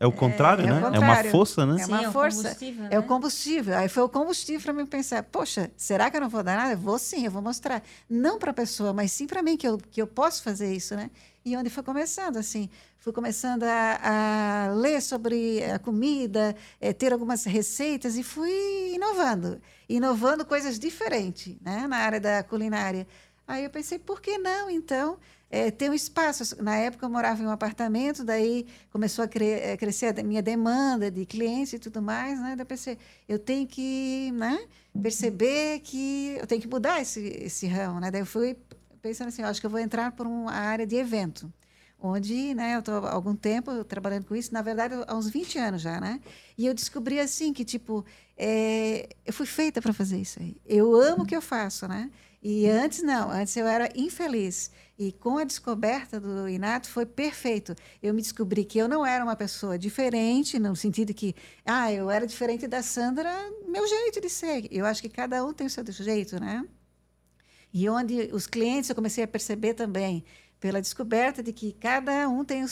é 0.00 0.04
o 0.04 0.10
contrário, 0.10 0.64
é, 0.64 0.66
né? 0.66 0.82
É, 0.94 0.98
uma 0.98 1.24
força, 1.30 1.64
né? 1.64 1.80
É 1.80 1.86
uma 1.86 2.04
sim, 2.06 2.10
força. 2.10 2.48
É 2.48 2.64
o, 2.64 2.74
né? 2.74 2.88
é 2.90 2.98
o 2.98 3.04
combustível. 3.04 3.76
Aí 3.76 3.88
foi 3.88 4.02
o 4.02 4.08
combustível 4.08 4.60
para 4.60 4.72
mim 4.72 4.84
pensar: 4.84 5.22
poxa, 5.22 5.70
será 5.76 6.10
que 6.10 6.16
eu 6.16 6.22
não 6.22 6.28
vou 6.28 6.42
dar 6.42 6.56
nada? 6.56 6.72
Eu 6.72 6.78
vou 6.78 6.98
sim, 6.98 7.24
eu 7.24 7.30
vou 7.30 7.40
mostrar. 7.40 7.80
Não 8.10 8.36
para 8.36 8.50
a 8.50 8.54
pessoa, 8.54 8.92
mas 8.92 9.12
sim 9.12 9.28
para 9.28 9.44
mim, 9.44 9.56
que 9.56 9.68
eu, 9.68 9.78
que 9.78 10.02
eu 10.02 10.08
posso 10.08 10.42
fazer 10.42 10.74
isso, 10.74 10.96
né? 10.96 11.08
E 11.48 11.56
onde 11.56 11.70
foi 11.70 11.82
começando, 11.82 12.36
assim, 12.36 12.68
fui 12.98 13.10
começando 13.10 13.62
a, 13.62 14.66
a 14.66 14.74
ler 14.74 15.00
sobre 15.00 15.64
a 15.64 15.78
comida, 15.78 16.54
é, 16.78 16.92
ter 16.92 17.10
algumas 17.10 17.44
receitas 17.44 18.18
e 18.18 18.22
fui 18.22 18.92
inovando, 18.92 19.58
inovando 19.88 20.44
coisas 20.44 20.78
diferentes, 20.78 21.56
né, 21.62 21.86
na 21.86 21.96
área 21.96 22.20
da 22.20 22.42
culinária. 22.42 23.06
Aí 23.46 23.64
eu 23.64 23.70
pensei, 23.70 23.98
por 23.98 24.20
que 24.20 24.36
não, 24.36 24.68
então, 24.68 25.18
é, 25.50 25.70
ter 25.70 25.90
um 25.90 25.94
espaço? 25.94 26.62
Na 26.62 26.76
época 26.76 27.06
eu 27.06 27.10
morava 27.10 27.42
em 27.42 27.46
um 27.46 27.50
apartamento, 27.50 28.22
daí 28.22 28.66
começou 28.90 29.24
a 29.24 29.28
cre 29.28 29.74
crescer 29.78 30.20
a 30.20 30.22
minha 30.22 30.42
demanda 30.42 31.10
de 31.10 31.24
clientes 31.24 31.72
e 31.72 31.78
tudo 31.78 32.02
mais, 32.02 32.38
né? 32.38 32.50
Daí 32.50 32.60
eu 32.60 32.66
pensei, 32.66 32.98
eu 33.26 33.38
tenho 33.38 33.66
que 33.66 34.30
né, 34.32 34.68
perceber 35.02 35.80
que 35.80 36.36
eu 36.38 36.46
tenho 36.46 36.60
que 36.60 36.68
mudar 36.68 37.00
esse, 37.00 37.20
esse 37.26 37.66
ramo, 37.66 38.00
né? 38.00 38.10
Daí 38.10 38.20
eu 38.20 38.26
fui 38.26 38.54
pensando 39.02 39.28
assim, 39.28 39.42
acho 39.42 39.60
que 39.60 39.66
eu 39.66 39.70
vou 39.70 39.80
entrar 39.80 40.12
por 40.12 40.26
uma 40.26 40.52
área 40.52 40.86
de 40.86 40.96
evento, 40.96 41.52
onde, 42.00 42.54
né, 42.54 42.74
eu 42.76 42.80
estou 42.80 43.06
há 43.06 43.12
algum 43.12 43.34
tempo 43.34 43.84
trabalhando 43.84 44.24
com 44.24 44.36
isso, 44.36 44.52
na 44.52 44.62
verdade, 44.62 44.94
há 45.06 45.14
uns 45.14 45.28
20 45.28 45.58
anos 45.58 45.82
já, 45.82 46.00
né? 46.00 46.20
E 46.56 46.66
eu 46.66 46.74
descobri 46.74 47.18
assim 47.18 47.52
que, 47.52 47.64
tipo, 47.64 48.04
é, 48.36 49.08
eu 49.26 49.32
fui 49.32 49.46
feita 49.46 49.82
para 49.82 49.92
fazer 49.92 50.18
isso 50.20 50.40
aí. 50.40 50.56
Eu 50.64 50.94
amo 50.94 51.22
o 51.22 51.26
que 51.26 51.34
eu 51.34 51.42
faço, 51.42 51.88
né? 51.88 52.10
E 52.40 52.68
antes 52.68 53.02
não, 53.02 53.30
antes 53.30 53.56
eu 53.56 53.66
era 53.66 53.90
infeliz. 53.96 54.70
E 54.96 55.12
com 55.12 55.38
a 55.38 55.44
descoberta 55.44 56.20
do 56.20 56.48
Inato 56.48 56.88
foi 56.88 57.04
perfeito. 57.04 57.74
Eu 58.02 58.14
me 58.14 58.22
descobri 58.22 58.64
que 58.64 58.78
eu 58.78 58.88
não 58.88 59.04
era 59.04 59.24
uma 59.24 59.36
pessoa 59.36 59.76
diferente, 59.78 60.58
no 60.58 60.74
sentido 60.76 61.12
que, 61.12 61.34
ah, 61.64 61.92
eu 61.92 62.10
era 62.10 62.26
diferente 62.26 62.66
da 62.66 62.82
Sandra, 62.82 63.30
meu 63.66 63.86
jeito 63.86 64.20
de 64.20 64.30
ser. 64.30 64.68
Eu 64.70 64.86
acho 64.86 65.02
que 65.02 65.08
cada 65.08 65.44
um 65.44 65.52
tem 65.52 65.66
o 65.66 65.70
seu 65.70 65.84
jeito, 65.90 66.40
né? 66.40 66.64
E 67.72 67.88
onde 67.88 68.30
os 68.32 68.46
clientes 68.46 68.88
eu 68.88 68.96
comecei 68.96 69.24
a 69.24 69.28
perceber 69.28 69.74
também, 69.74 70.24
pela 70.60 70.80
descoberta 70.80 71.42
de 71.42 71.52
que 71.52 71.72
cada 71.72 72.28
um 72.28 72.44
tem 72.44 72.62
a 72.62 72.68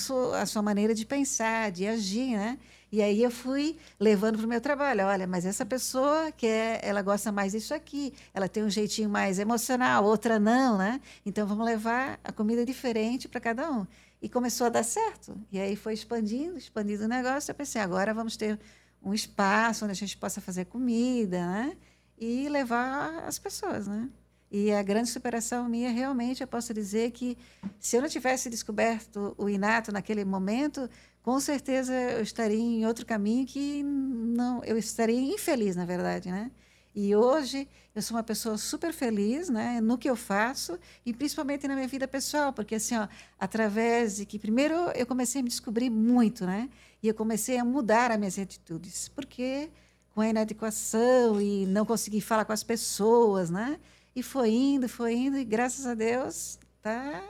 sua, 0.47 0.63
maneira 0.63 0.95
de 0.95 1.07
pensar, 1.07 1.71
de 1.71 1.87
agir, 1.87 2.37
né? 2.37 2.59
E 2.91 3.03
aí 3.03 3.23
eu 3.23 3.31
fui 3.31 3.77
levando 3.99 4.39
para 4.39 4.47
o 4.47 4.49
meu 4.49 4.61
trabalho. 4.61 5.05
Olha, 5.05 5.27
mas 5.27 5.45
essa 5.45 5.65
pessoa 5.67 6.33
que 6.33 6.47
ela 6.83 7.03
gosta 7.03 7.31
mais 7.31 7.53
disso 7.53 7.75
aqui, 7.75 8.13
ela 8.33 8.49
tem 8.49 8.65
um 8.65 8.71
jeitinho 8.71 9.09
mais 9.09 9.39
emocional, 9.39 10.05
outra 10.05 10.39
não, 10.39 10.79
né? 10.79 11.01
Então 11.25 11.47
vamos 11.47 11.65
levar 11.65 12.19
a 12.25 12.33
comida 12.33 12.65
diferente 12.65 13.29
para 13.29 13.41
cada 13.41 13.71
um. 13.71 13.87
E 14.21 14.29
começou 14.29 14.67
a 14.67 14.71
dar 14.71 14.83
certo. 14.83 15.39
E 15.53 15.59
aí 15.59 15.77
foi 15.77 15.95
expandindo, 15.95 16.57
expandindo 16.57 17.05
o 17.05 17.09
negócio. 17.09 17.51
Eu 17.51 17.55
pensei, 17.55 17.81
agora 17.81 18.15
vamos 18.15 18.37
ter 18.37 18.59
um 19.03 19.13
espaço 19.13 19.85
onde 19.85 19.93
a 19.93 19.97
gente 19.97 20.17
possa 20.17 20.41
fazer 20.41 20.65
comida, 20.65 21.39
né? 21.39 21.77
E 22.19 22.49
levar 22.49 23.25
as 23.27 23.39
pessoas, 23.39 23.87
né? 23.87 24.09
E 24.51 24.73
a 24.73 24.83
grande 24.83 25.09
superação 25.09 25.69
minha, 25.69 25.91
realmente, 25.91 26.41
eu 26.41 26.47
posso 26.47 26.73
dizer 26.73 27.11
que 27.11 27.37
se 27.79 27.97
eu 27.97 28.03
não 28.03 28.09
tivesse 28.09 28.49
descoberto 28.49 29.35
o 29.37 29.49
inato 29.49 29.91
naquele 29.91 30.25
momento, 30.25 30.89
com 31.23 31.41
certeza 31.41 31.93
eu 31.93 32.23
estaria 32.23 32.59
em 32.59 32.87
outro 32.87 33.05
caminho 33.05 33.45
que 33.45 33.83
não, 33.83 34.63
eu 34.65 34.79
estaria 34.79 35.21
infeliz, 35.21 35.75
na 35.75 35.85
verdade, 35.85 36.31
né? 36.31 36.51
E 36.95 37.15
hoje 37.15 37.69
eu 37.95 38.01
sou 38.01 38.17
uma 38.17 38.23
pessoa 38.23 38.57
super 38.57 38.93
feliz, 38.93 39.51
né, 39.51 39.81
no 39.83 39.99
que 39.99 40.09
eu 40.09 40.17
faço 40.17 40.79
e 41.05 41.13
principalmente 41.13 41.69
na 41.69 41.75
minha 41.75 41.89
vida 41.89 42.09
pessoal, 42.09 42.53
porque 42.53 42.77
assim, 42.77 42.97
ó, 42.97 43.07
através 43.39 44.17
de 44.17 44.25
que 44.25 44.39
primeiro 44.39 44.75
eu 44.95 45.07
comecei 45.07 45.41
a 45.41 45.45
me 45.45 45.51
descobrir 45.51 45.91
muito, 45.91 46.47
né? 46.47 46.71
E 47.03 47.09
eu 47.09 47.15
comecei 47.15 47.59
a 47.59 47.65
mudar 47.65 48.11
as 48.11 48.19
minhas 48.19 48.39
atitudes, 48.39 49.09
porque 49.09 49.69
com 50.15 50.23
a 50.23 50.29
inadequação 50.29 51.39
e 51.41 51.67
não 51.67 51.85
conseguir 51.85 52.23
falar 52.23 52.47
com 52.47 52.53
as 52.53 52.63
pessoas, 52.63 53.51
né? 53.51 53.79
E 54.17 54.23
foi 54.23 54.51
indo, 54.51 54.89
foi 54.89 55.15
indo, 55.15 55.37
e 55.37 55.45
graças 55.45 55.87
a 55.87 55.95
Deus, 55.95 56.59
tá 56.83 57.23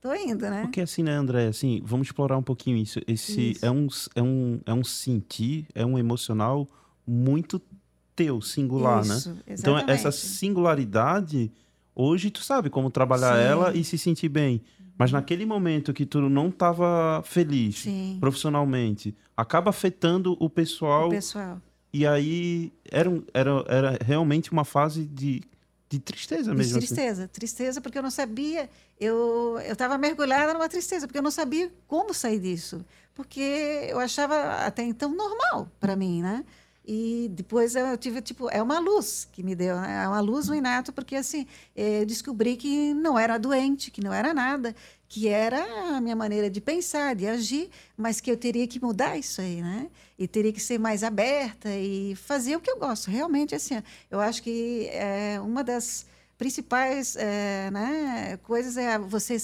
Tô 0.00 0.14
indo, 0.14 0.48
né? 0.48 0.62
Porque 0.62 0.80
assim, 0.80 1.02
né, 1.02 1.12
André? 1.12 1.48
Assim, 1.48 1.82
vamos 1.84 2.06
explorar 2.06 2.38
um 2.38 2.42
pouquinho 2.42 2.78
isso. 2.78 3.00
Esse 3.06 3.50
isso. 3.50 3.66
É, 3.66 3.70
um, 3.70 3.86
é, 4.14 4.22
um, 4.22 4.60
é 4.64 4.72
um 4.72 4.82
sentir, 4.82 5.66
é 5.74 5.84
um 5.84 5.98
emocional 5.98 6.66
muito 7.06 7.60
teu, 8.16 8.40
singular, 8.40 9.04
né? 9.04 9.14
isso, 9.14 9.30
né? 9.34 9.42
Exatamente. 9.46 9.82
Então, 9.82 9.94
essa 9.94 10.10
singularidade, 10.10 11.52
hoje 11.94 12.30
tu 12.30 12.42
sabe 12.42 12.70
como 12.70 12.90
trabalhar 12.90 13.36
Sim. 13.36 13.42
ela 13.42 13.76
e 13.76 13.84
se 13.84 13.98
sentir 13.98 14.30
bem. 14.30 14.62
Mas 14.96 15.12
naquele 15.12 15.44
momento 15.44 15.92
que 15.92 16.06
tu 16.06 16.20
não 16.30 16.48
estava 16.48 17.22
feliz 17.24 17.80
Sim. 17.80 18.16
profissionalmente, 18.20 19.14
acaba 19.36 19.68
afetando 19.68 20.34
o 20.40 20.48
pessoal. 20.48 21.08
O 21.08 21.10
pessoal. 21.10 21.60
E 21.92 22.06
aí 22.06 22.72
era, 22.90 23.10
era, 23.34 23.64
era 23.68 23.98
realmente 24.02 24.50
uma 24.50 24.64
fase 24.64 25.04
de 25.06 25.42
de 25.90 25.98
tristeza 25.98 26.54
mesmo. 26.54 26.78
De 26.78 26.84
assim. 26.84 26.94
tristeza, 26.94 27.24
assim. 27.24 27.32
tristeza, 27.32 27.80
porque 27.80 27.98
eu 27.98 28.02
não 28.02 28.12
sabia, 28.12 28.70
eu 28.98 29.58
estava 29.58 29.98
mergulhada 29.98 30.54
numa 30.54 30.68
tristeza, 30.68 31.06
porque 31.06 31.18
eu 31.18 31.22
não 31.22 31.32
sabia 31.32 31.70
como 31.88 32.14
sair 32.14 32.38
disso. 32.38 32.84
Porque 33.12 33.88
eu 33.88 33.98
achava 33.98 34.64
até 34.64 34.84
então 34.84 35.12
normal 35.12 35.68
para 35.80 35.96
mim, 35.96 36.22
né? 36.22 36.44
E 36.92 37.28
depois 37.30 37.76
eu 37.76 37.96
tive, 37.96 38.20
tipo, 38.20 38.50
é 38.50 38.60
uma 38.60 38.80
luz 38.80 39.28
que 39.30 39.44
me 39.44 39.54
deu, 39.54 39.76
né? 39.76 40.02
é 40.02 40.08
uma 40.08 40.18
luz 40.18 40.48
no 40.48 40.56
inato, 40.56 40.92
porque 40.92 41.14
assim, 41.14 41.46
eu 41.76 42.04
descobri 42.04 42.56
que 42.56 42.92
não 42.94 43.16
era 43.16 43.38
doente, 43.38 43.92
que 43.92 44.02
não 44.02 44.12
era 44.12 44.34
nada, 44.34 44.74
que 45.08 45.28
era 45.28 45.94
a 45.94 46.00
minha 46.00 46.16
maneira 46.16 46.50
de 46.50 46.60
pensar, 46.60 47.14
de 47.14 47.28
agir, 47.28 47.70
mas 47.96 48.20
que 48.20 48.28
eu 48.28 48.36
teria 48.36 48.66
que 48.66 48.82
mudar 48.82 49.16
isso 49.16 49.40
aí, 49.40 49.62
né? 49.62 49.88
E 50.18 50.26
teria 50.26 50.52
que 50.52 50.58
ser 50.58 50.78
mais 50.78 51.04
aberta 51.04 51.68
e 51.76 52.16
fazer 52.16 52.56
o 52.56 52.60
que 52.60 52.68
eu 52.68 52.76
gosto. 52.80 53.08
Realmente, 53.08 53.54
assim, 53.54 53.80
eu 54.10 54.18
acho 54.18 54.42
que 54.42 54.88
é 54.90 55.40
uma 55.40 55.62
das 55.62 56.06
principais 56.36 57.14
é, 57.14 57.70
né, 57.70 58.36
coisas 58.42 58.76
é 58.76 58.98
você 58.98 59.36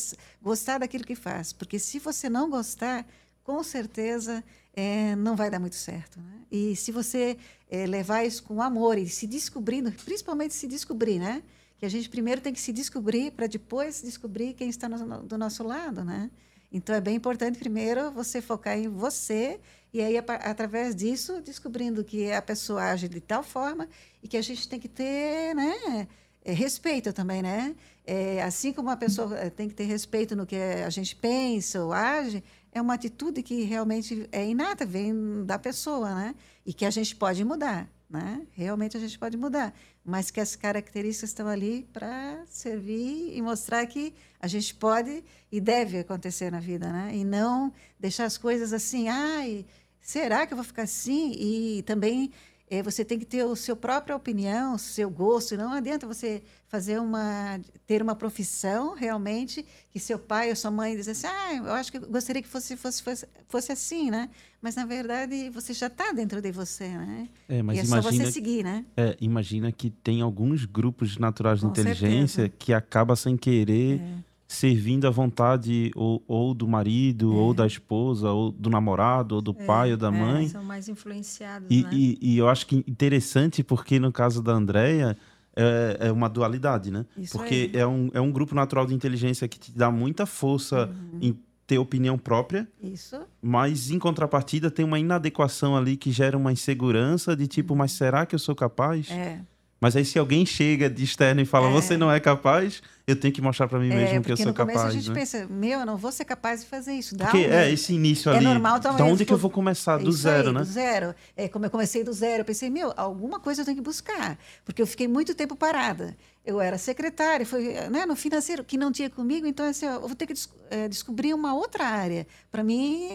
gostar 0.42 0.78
daquilo 0.78 1.04
que 1.04 1.14
faz. 1.14 1.52
Porque 1.52 1.78
se 1.78 2.00
você 2.00 2.28
não 2.28 2.50
gostar, 2.50 3.06
com 3.44 3.62
certeza 3.62 4.42
é, 4.76 5.16
não 5.16 5.34
vai 5.34 5.50
dar 5.50 5.58
muito 5.58 5.74
certo. 5.74 6.20
Né? 6.20 6.42
E 6.52 6.76
se 6.76 6.92
você 6.92 7.36
é, 7.68 7.86
levar 7.86 8.24
isso 8.24 8.42
com 8.44 8.62
amor 8.62 8.98
e 8.98 9.08
se 9.08 9.26
descobrindo, 9.26 9.90
principalmente 10.04 10.54
se 10.54 10.68
descobrir, 10.68 11.18
né? 11.18 11.42
que 11.78 11.84
a 11.84 11.88
gente 11.88 12.08
primeiro 12.08 12.40
tem 12.40 12.52
que 12.52 12.60
se 12.60 12.72
descobrir 12.72 13.30
para 13.32 13.46
depois 13.46 14.02
descobrir 14.02 14.54
quem 14.54 14.68
está 14.68 14.88
no, 14.88 15.22
do 15.22 15.36
nosso 15.36 15.62
lado, 15.62 16.04
né? 16.04 16.30
Então 16.72 16.94
é 16.94 17.00
bem 17.00 17.14
importante 17.14 17.58
primeiro 17.58 18.10
você 18.10 18.40
focar 18.40 18.76
em 18.76 18.88
você 18.88 19.60
e 19.92 20.00
aí 20.00 20.16
através 20.16 20.94
disso 20.94 21.40
descobrindo 21.40 22.02
que 22.02 22.32
a 22.32 22.42
pessoa 22.42 22.82
age 22.82 23.08
de 23.08 23.20
tal 23.20 23.42
forma 23.42 23.88
e 24.22 24.28
que 24.28 24.36
a 24.36 24.42
gente 24.42 24.68
tem 24.68 24.80
que 24.80 24.88
ter, 24.88 25.54
né? 25.54 26.08
É, 26.44 26.52
respeito 26.52 27.12
também, 27.12 27.42
né? 27.42 27.74
É, 28.06 28.42
assim 28.42 28.72
como 28.72 28.88
a 28.88 28.96
pessoa 28.96 29.36
é, 29.36 29.50
tem 29.50 29.68
que 29.68 29.74
ter 29.74 29.84
respeito 29.84 30.34
no 30.34 30.46
que 30.46 30.56
a 30.56 30.90
gente 30.90 31.14
pensa 31.16 31.84
ou 31.84 31.92
age, 31.92 32.42
é 32.76 32.82
uma 32.82 32.94
atitude 32.94 33.42
que 33.42 33.62
realmente 33.62 34.28
é 34.32 34.46
inata, 34.46 34.84
vem 34.84 35.44
da 35.44 35.58
pessoa, 35.58 36.14
né? 36.14 36.34
E 36.64 36.72
que 36.72 36.84
a 36.84 36.90
gente 36.90 37.14
pode 37.16 37.44
mudar 37.44 37.88
né? 38.08 38.46
Realmente 38.52 38.96
a 38.96 39.00
gente 39.00 39.18
pode 39.18 39.36
mudar, 39.36 39.74
mas 40.04 40.30
que 40.30 40.40
as 40.40 40.54
características 40.54 41.30
estão 41.30 41.48
ali 41.48 41.88
para 41.92 42.44
servir 42.46 43.36
e 43.36 43.42
mostrar 43.42 43.84
que 43.86 44.14
a 44.40 44.46
gente 44.46 44.74
pode 44.74 45.24
e 45.50 45.60
deve 45.60 45.98
acontecer 45.98 46.50
na 46.50 46.60
vida, 46.60 46.92
né? 46.92 47.10
E 47.14 47.24
não 47.24 47.72
deixar 47.98 48.24
as 48.24 48.38
coisas 48.38 48.72
assim, 48.72 49.08
ai, 49.08 49.66
será 50.00 50.46
que 50.46 50.52
eu 50.52 50.56
vou 50.56 50.64
ficar 50.64 50.82
assim? 50.82 51.32
E 51.32 51.82
também 51.82 52.30
é, 52.70 52.82
você 52.82 53.04
tem 53.04 53.18
que 53.18 53.24
ter 53.24 53.44
o 53.44 53.56
seu 53.56 53.76
própria 53.76 54.14
opinião, 54.14 54.74
o 54.74 54.78
seu 54.78 55.10
gosto. 55.10 55.56
Não 55.56 55.72
adianta 55.72 56.06
você 56.06 56.42
fazer 56.68 56.98
uma 57.00 57.60
ter 57.86 58.02
uma 58.02 58.14
profissão 58.14 58.94
realmente 58.94 59.64
que 59.90 60.00
seu 60.00 60.18
pai 60.18 60.50
ou 60.50 60.56
sua 60.56 60.70
mãe 60.70 60.96
diz 60.96 61.08
assim, 61.08 61.26
ah, 61.26 61.54
eu 61.54 61.72
acho 61.72 61.92
que 61.92 61.98
eu 61.98 62.08
gostaria 62.08 62.42
que 62.42 62.48
fosse 62.48 62.76
fosse 62.76 63.02
fosse, 63.02 63.26
fosse 63.48 63.72
assim, 63.72 64.10
né? 64.10 64.28
Mas 64.60 64.74
na 64.74 64.84
verdade 64.84 65.48
você 65.50 65.72
já 65.72 65.86
está 65.86 66.12
dentro 66.12 66.40
de 66.40 66.50
você, 66.50 66.88
né? 66.88 67.28
É, 67.48 67.62
mas 67.62 67.76
e 67.76 67.80
é 67.80 67.84
imagina, 67.84 68.02
só 68.02 68.10
você 68.10 68.32
seguir, 68.32 68.64
né? 68.64 68.84
É, 68.96 69.16
imagina 69.20 69.70
que 69.70 69.90
tem 69.90 70.20
alguns 70.20 70.64
grupos 70.64 71.16
naturais 71.18 71.60
de 71.60 71.66
Com 71.66 71.70
inteligência 71.70 72.42
certeza. 72.42 72.56
que 72.58 72.72
acaba 72.72 73.14
sem 73.14 73.36
querer 73.36 74.00
é 74.00 74.36
servindo 74.48 75.06
à 75.06 75.10
vontade 75.10 75.90
ou, 75.94 76.22
ou 76.26 76.54
do 76.54 76.68
marido, 76.68 77.32
é. 77.32 77.36
ou 77.36 77.52
da 77.52 77.66
esposa, 77.66 78.30
ou 78.30 78.52
do 78.52 78.70
namorado, 78.70 79.36
ou 79.36 79.42
do 79.42 79.56
é, 79.58 79.64
pai, 79.64 79.90
ou 79.90 79.96
da 79.96 80.08
é, 80.08 80.10
mãe. 80.10 80.48
São 80.48 80.62
mais 80.62 80.88
influenciados, 80.88 81.68
e, 81.70 81.82
né? 81.82 81.90
e, 81.92 82.18
e, 82.20 82.38
eu 82.38 82.48
acho 82.48 82.66
que 82.66 82.76
interessante 82.86 83.64
porque 83.64 83.98
no 83.98 84.12
caso 84.12 84.42
da 84.42 84.52
Andrea 84.52 85.16
é, 85.56 86.08
é 86.08 86.12
uma 86.12 86.28
dualidade, 86.28 86.90
né? 86.90 87.06
Isso 87.16 87.38
porque 87.38 87.70
é. 87.72 87.86
um, 87.86 88.10
é 88.12 88.20
um 88.20 88.30
grupo 88.30 88.54
natural 88.54 88.86
de 88.86 88.94
inteligência 88.94 89.48
que 89.48 89.58
te 89.58 89.72
dá 89.72 89.90
muita 89.90 90.26
força 90.26 90.86
uhum. 90.86 91.18
em 91.20 91.38
ter 91.66 91.78
opinião 91.78 92.16
própria. 92.16 92.68
Isso. 92.80 93.18
Mas 93.42 93.90
em 93.90 93.98
contrapartida 93.98 94.70
tem 94.70 94.84
uma 94.84 94.98
inadequação 94.98 95.76
ali 95.76 95.96
que 95.96 96.12
gera 96.12 96.36
uma 96.36 96.52
insegurança 96.52 97.34
de 97.34 97.46
tipo, 97.48 97.74
mas 97.74 97.92
será 97.92 98.24
que 98.24 98.34
eu 98.34 98.38
sou 98.38 98.54
capaz? 98.54 99.10
É. 99.10 99.40
Mas 99.86 99.94
aí 99.94 100.04
se 100.04 100.18
alguém 100.18 100.44
chega 100.44 100.90
de 100.90 101.04
externo 101.04 101.40
e 101.40 101.44
fala, 101.44 101.68
é. 101.68 101.72
você 101.72 101.96
não 101.96 102.10
é 102.10 102.18
capaz, 102.18 102.82
eu 103.06 103.14
tenho 103.14 103.32
que 103.32 103.40
mostrar 103.40 103.68
para 103.68 103.78
mim 103.78 103.88
é, 103.88 103.94
mesmo 103.94 104.20
que 104.20 104.32
eu 104.32 104.36
sou 104.36 104.52
capaz. 104.52 104.56
Porque 104.56 104.72
no 104.72 104.80
começo 104.80 104.86
a 104.88 105.00
gente 105.00 105.08
né? 105.10 105.14
pensa, 105.14 105.46
meu, 105.48 105.78
eu 105.78 105.86
não 105.86 105.96
vou 105.96 106.10
ser 106.10 106.24
capaz 106.24 106.62
de 106.62 106.66
fazer 106.66 106.92
isso. 106.94 107.14
Dá 107.14 107.26
porque 107.26 107.46
um... 107.46 107.52
é 107.52 107.70
esse 107.70 107.94
início 107.94 108.32
é 108.32 108.36
ali. 108.36 108.46
É 108.46 108.48
normal, 108.48 108.80
talvez. 108.80 109.06
Da 109.06 109.12
onde 109.12 109.24
que 109.24 109.32
eu 109.32 109.38
vou 109.38 109.48
começar? 109.48 109.98
Do 109.98 110.10
zero, 110.10 110.48
aí, 110.48 110.54
né? 110.54 110.58
Do 110.58 110.66
zero. 110.66 111.14
É, 111.36 111.46
como 111.46 111.66
eu 111.66 111.70
comecei 111.70 112.02
do 112.02 112.12
zero, 112.12 112.40
eu 112.40 112.44
pensei, 112.44 112.68
meu, 112.68 112.92
alguma 112.96 113.38
coisa 113.38 113.60
eu 113.60 113.64
tenho 113.64 113.76
que 113.76 113.82
buscar. 113.84 114.36
Porque 114.64 114.82
eu 114.82 114.88
fiquei 114.88 115.06
muito 115.06 115.36
tempo 115.36 115.54
parada. 115.54 116.16
Eu 116.44 116.60
era 116.60 116.78
secretária, 116.78 117.46
foi 117.46 117.74
né, 117.88 118.04
no 118.06 118.16
financeiro, 118.16 118.64
que 118.64 118.76
não 118.76 118.90
tinha 118.90 119.08
comigo, 119.08 119.46
então 119.46 119.64
assim, 119.66 119.86
eu 119.86 120.00
vou 120.00 120.16
ter 120.16 120.26
que 120.26 120.32
des 120.32 120.52
é, 120.68 120.88
descobrir 120.88 121.32
uma 121.32 121.54
outra 121.54 121.84
área 121.86 122.26
para 122.50 122.64
mim 122.64 123.08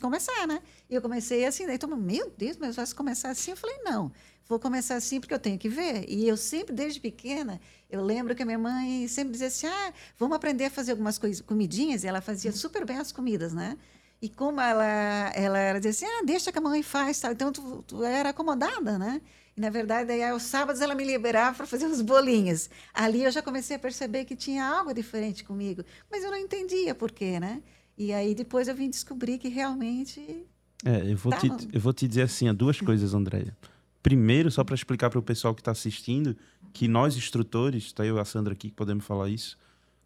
começar, 0.00 0.46
né? 0.46 0.60
E 0.88 0.94
eu 0.94 1.02
comecei 1.02 1.44
assim, 1.44 1.66
daí 1.66 1.76
todo 1.76 1.96
meu 1.96 2.32
Deus, 2.38 2.56
mas 2.56 2.76
vai 2.76 2.86
começar 2.94 3.30
assim? 3.30 3.50
Eu 3.50 3.56
falei, 3.56 3.78
não 3.84 4.12
vou 4.48 4.58
começar 4.58 4.96
assim 4.96 5.20
porque 5.20 5.34
eu 5.34 5.38
tenho 5.38 5.58
que 5.58 5.68
ver. 5.68 6.04
E 6.08 6.26
eu 6.28 6.36
sempre, 6.36 6.74
desde 6.74 7.00
pequena, 7.00 7.60
eu 7.90 8.02
lembro 8.02 8.34
que 8.34 8.42
a 8.42 8.46
minha 8.46 8.58
mãe 8.58 9.08
sempre 9.08 9.32
dizia 9.32 9.48
assim: 9.48 9.66
ah, 9.66 9.92
vamos 10.18 10.36
aprender 10.36 10.66
a 10.66 10.70
fazer 10.70 10.92
algumas 10.92 11.18
coisas, 11.18 11.40
comidinhas. 11.40 12.04
E 12.04 12.06
ela 12.06 12.20
fazia 12.20 12.52
super 12.52 12.84
bem 12.84 12.98
as 12.98 13.12
comidas, 13.12 13.52
né? 13.52 13.76
E 14.20 14.28
como 14.28 14.60
ela, 14.60 15.32
ela 15.34 15.58
era 15.58 15.80
dizia 15.80 16.08
assim: 16.08 16.18
ah, 16.20 16.24
deixa 16.24 16.52
que 16.52 16.58
a 16.58 16.62
mãe 16.62 16.82
faz, 16.82 17.20
tal. 17.20 17.32
Então 17.32 17.52
tu, 17.52 17.84
tu 17.86 18.04
era 18.04 18.30
acomodada, 18.30 18.98
né? 18.98 19.20
E, 19.56 19.60
na 19.60 19.70
verdade, 19.70 20.10
aí, 20.10 20.22
aos 20.24 20.42
sábados 20.42 20.80
ela 20.80 20.94
me 20.94 21.04
liberava 21.04 21.56
para 21.56 21.66
fazer 21.66 21.86
os 21.86 22.00
bolinhos. 22.00 22.68
Ali 22.92 23.22
eu 23.22 23.30
já 23.30 23.40
comecei 23.40 23.76
a 23.76 23.78
perceber 23.78 24.24
que 24.24 24.34
tinha 24.34 24.64
algo 24.64 24.92
diferente 24.92 25.44
comigo, 25.44 25.84
mas 26.10 26.24
eu 26.24 26.30
não 26.30 26.38
entendia 26.38 26.94
por 26.94 27.12
quê, 27.12 27.38
né? 27.38 27.62
E 27.96 28.12
aí 28.12 28.34
depois 28.34 28.66
eu 28.66 28.74
vim 28.74 28.90
descobrir 28.90 29.38
que 29.38 29.48
realmente. 29.48 30.44
É, 30.84 31.12
eu 31.12 31.16
vou, 31.16 31.32
te, 31.32 31.48
eu 31.72 31.80
vou 31.80 31.92
te 31.92 32.08
dizer 32.08 32.22
assim: 32.22 32.52
duas 32.52 32.80
coisas, 32.82 33.14
Andréia. 33.14 33.56
Primeiro, 34.04 34.50
só 34.50 34.62
para 34.62 34.74
explicar 34.74 35.08
para 35.08 35.18
o 35.18 35.22
pessoal 35.22 35.54
que 35.54 35.62
está 35.62 35.70
assistindo, 35.70 36.36
que 36.74 36.86
nós 36.86 37.16
instrutores, 37.16 37.90
tá 37.90 38.04
eu 38.04 38.18
e 38.18 38.20
a 38.20 38.24
Sandra 38.26 38.52
aqui 38.52 38.68
que 38.68 38.74
podemos 38.74 39.02
falar 39.02 39.30
isso, 39.30 39.56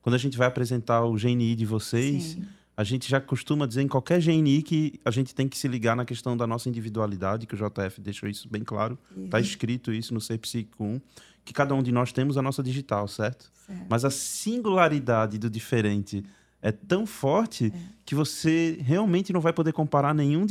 quando 0.01 0.15
a 0.15 0.19
gente 0.19 0.39
vai 0.39 0.47
apresentar 0.47 1.05
o 1.05 1.15
GNI 1.15 1.57
de 1.57 1.67
vocês, 1.67 2.23
Sim. 2.23 2.45
a 2.77 2.85
gente 2.85 3.11
já 3.11 3.21
costuma 3.21 3.67
dizer 3.67 3.83
em 3.83 3.89
qualquer 3.89 4.23
GNI 4.23 4.63
que 4.63 5.01
a 5.05 5.11
gente 5.11 5.35
tem 5.35 5.49
que 5.49 5.59
se 5.59 5.67
ligar 5.67 5.97
na 5.97 6.05
questão 6.05 6.37
da 6.37 6.47
nossa 6.47 6.69
individualidade, 6.69 7.45
que 7.45 7.57
o 7.57 7.59
JF 7.59 8.01
deixou 8.01 8.29
isso 8.29 8.49
bem 8.49 8.63
claro, 8.63 8.97
está 9.25 9.41
escrito 9.41 9.93
isso 9.93 10.15
no 10.15 10.21
Ser 10.21 10.39
Psíquico 10.39 10.85
1, 10.85 11.01
que 11.45 11.53
cada 11.53 11.75
um 11.75 11.83
de 11.83 11.91
nós 11.91 12.13
temos 12.13 12.39
a 12.39 12.43
nossa 12.43 12.63
digital, 12.63 13.09
certo? 13.09 13.51
certo. 13.67 13.87
Mas 13.91 14.05
a 14.05 14.11
singularidade 14.11 15.41
do 15.41 15.51
diferente 15.51 16.25
é 16.63 16.71
tão 16.71 17.05
forte 17.05 17.73
é. 17.75 17.81
que 18.05 18.15
você 18.15 18.79
realmente 18.81 19.33
não 19.33 19.41
vai 19.41 19.53
poder 19.53 19.73
comparar 19.73 20.15
nenhum 20.15 20.47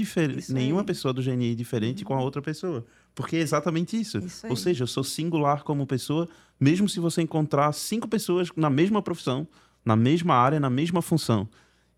nenhuma 0.49 0.83
pessoa 0.83 1.13
do 1.13 1.23
GNI 1.23 1.55
diferente 1.55 2.03
uhum. 2.03 2.07
com 2.09 2.13
a 2.13 2.21
outra 2.21 2.41
pessoa. 2.41 2.85
Porque 3.17 3.35
é 3.35 3.39
exatamente 3.39 3.99
isso. 3.99 4.19
isso 4.19 4.45
Ou 4.47 4.55
seja, 4.55 4.83
eu 4.83 4.87
sou 4.87 5.03
singular 5.03 5.63
como 5.63 5.87
pessoa, 5.87 6.29
mesmo 6.59 6.87
se 6.87 6.99
você 6.99 7.23
encontrar 7.23 7.73
cinco 7.73 8.07
pessoas 8.07 8.49
na 8.55 8.69
mesma 8.69 9.01
profissão, 9.01 9.47
na 9.83 9.95
mesma 9.95 10.35
área, 10.35 10.59
na 10.59 10.69
mesma 10.69 11.01
função. 11.01 11.49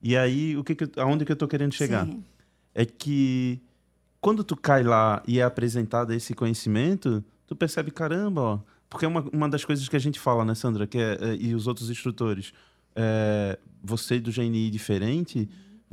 E 0.02 0.16
aí, 0.16 0.56
o 0.56 0.64
que, 0.64 0.76
que 0.76 0.90
aonde 0.98 1.26
que 1.26 1.32
eu 1.34 1.34
estou 1.34 1.48
querendo 1.50 1.74
chegar? 1.74 2.06
Sim. 2.06 2.24
É 2.74 2.86
que 2.86 3.60
quando 4.22 4.46
tu 4.46 4.56
cai 4.56 4.82
lá 4.82 5.22
e 5.28 5.42
é 5.42 5.44
apresentado 5.44 6.14
esse 6.14 6.34
conhecimento, 6.34 7.22
tu 7.46 7.54
percebe, 7.54 7.92
caramba, 7.92 8.42
ó, 8.42 8.60
porque 8.90 9.04
é 9.04 9.08
uma, 9.10 9.22
uma 9.34 9.50
das 9.50 9.66
coisas 9.66 9.90
que 9.90 9.98
a 9.98 10.00
gente 10.00 10.22
fala, 10.22 10.46
né, 10.46 10.56
Sandra, 10.56 10.88
que 10.88 10.98
é, 10.98 11.18
é 11.20 11.36
e 11.36 11.54
os 11.54 11.68
outros 11.68 11.90
instrutores, 11.90 12.54
é, 12.96 13.60
você 13.84 14.22
do 14.22 14.32
GNI 14.32 14.70
diferente, 14.70 15.50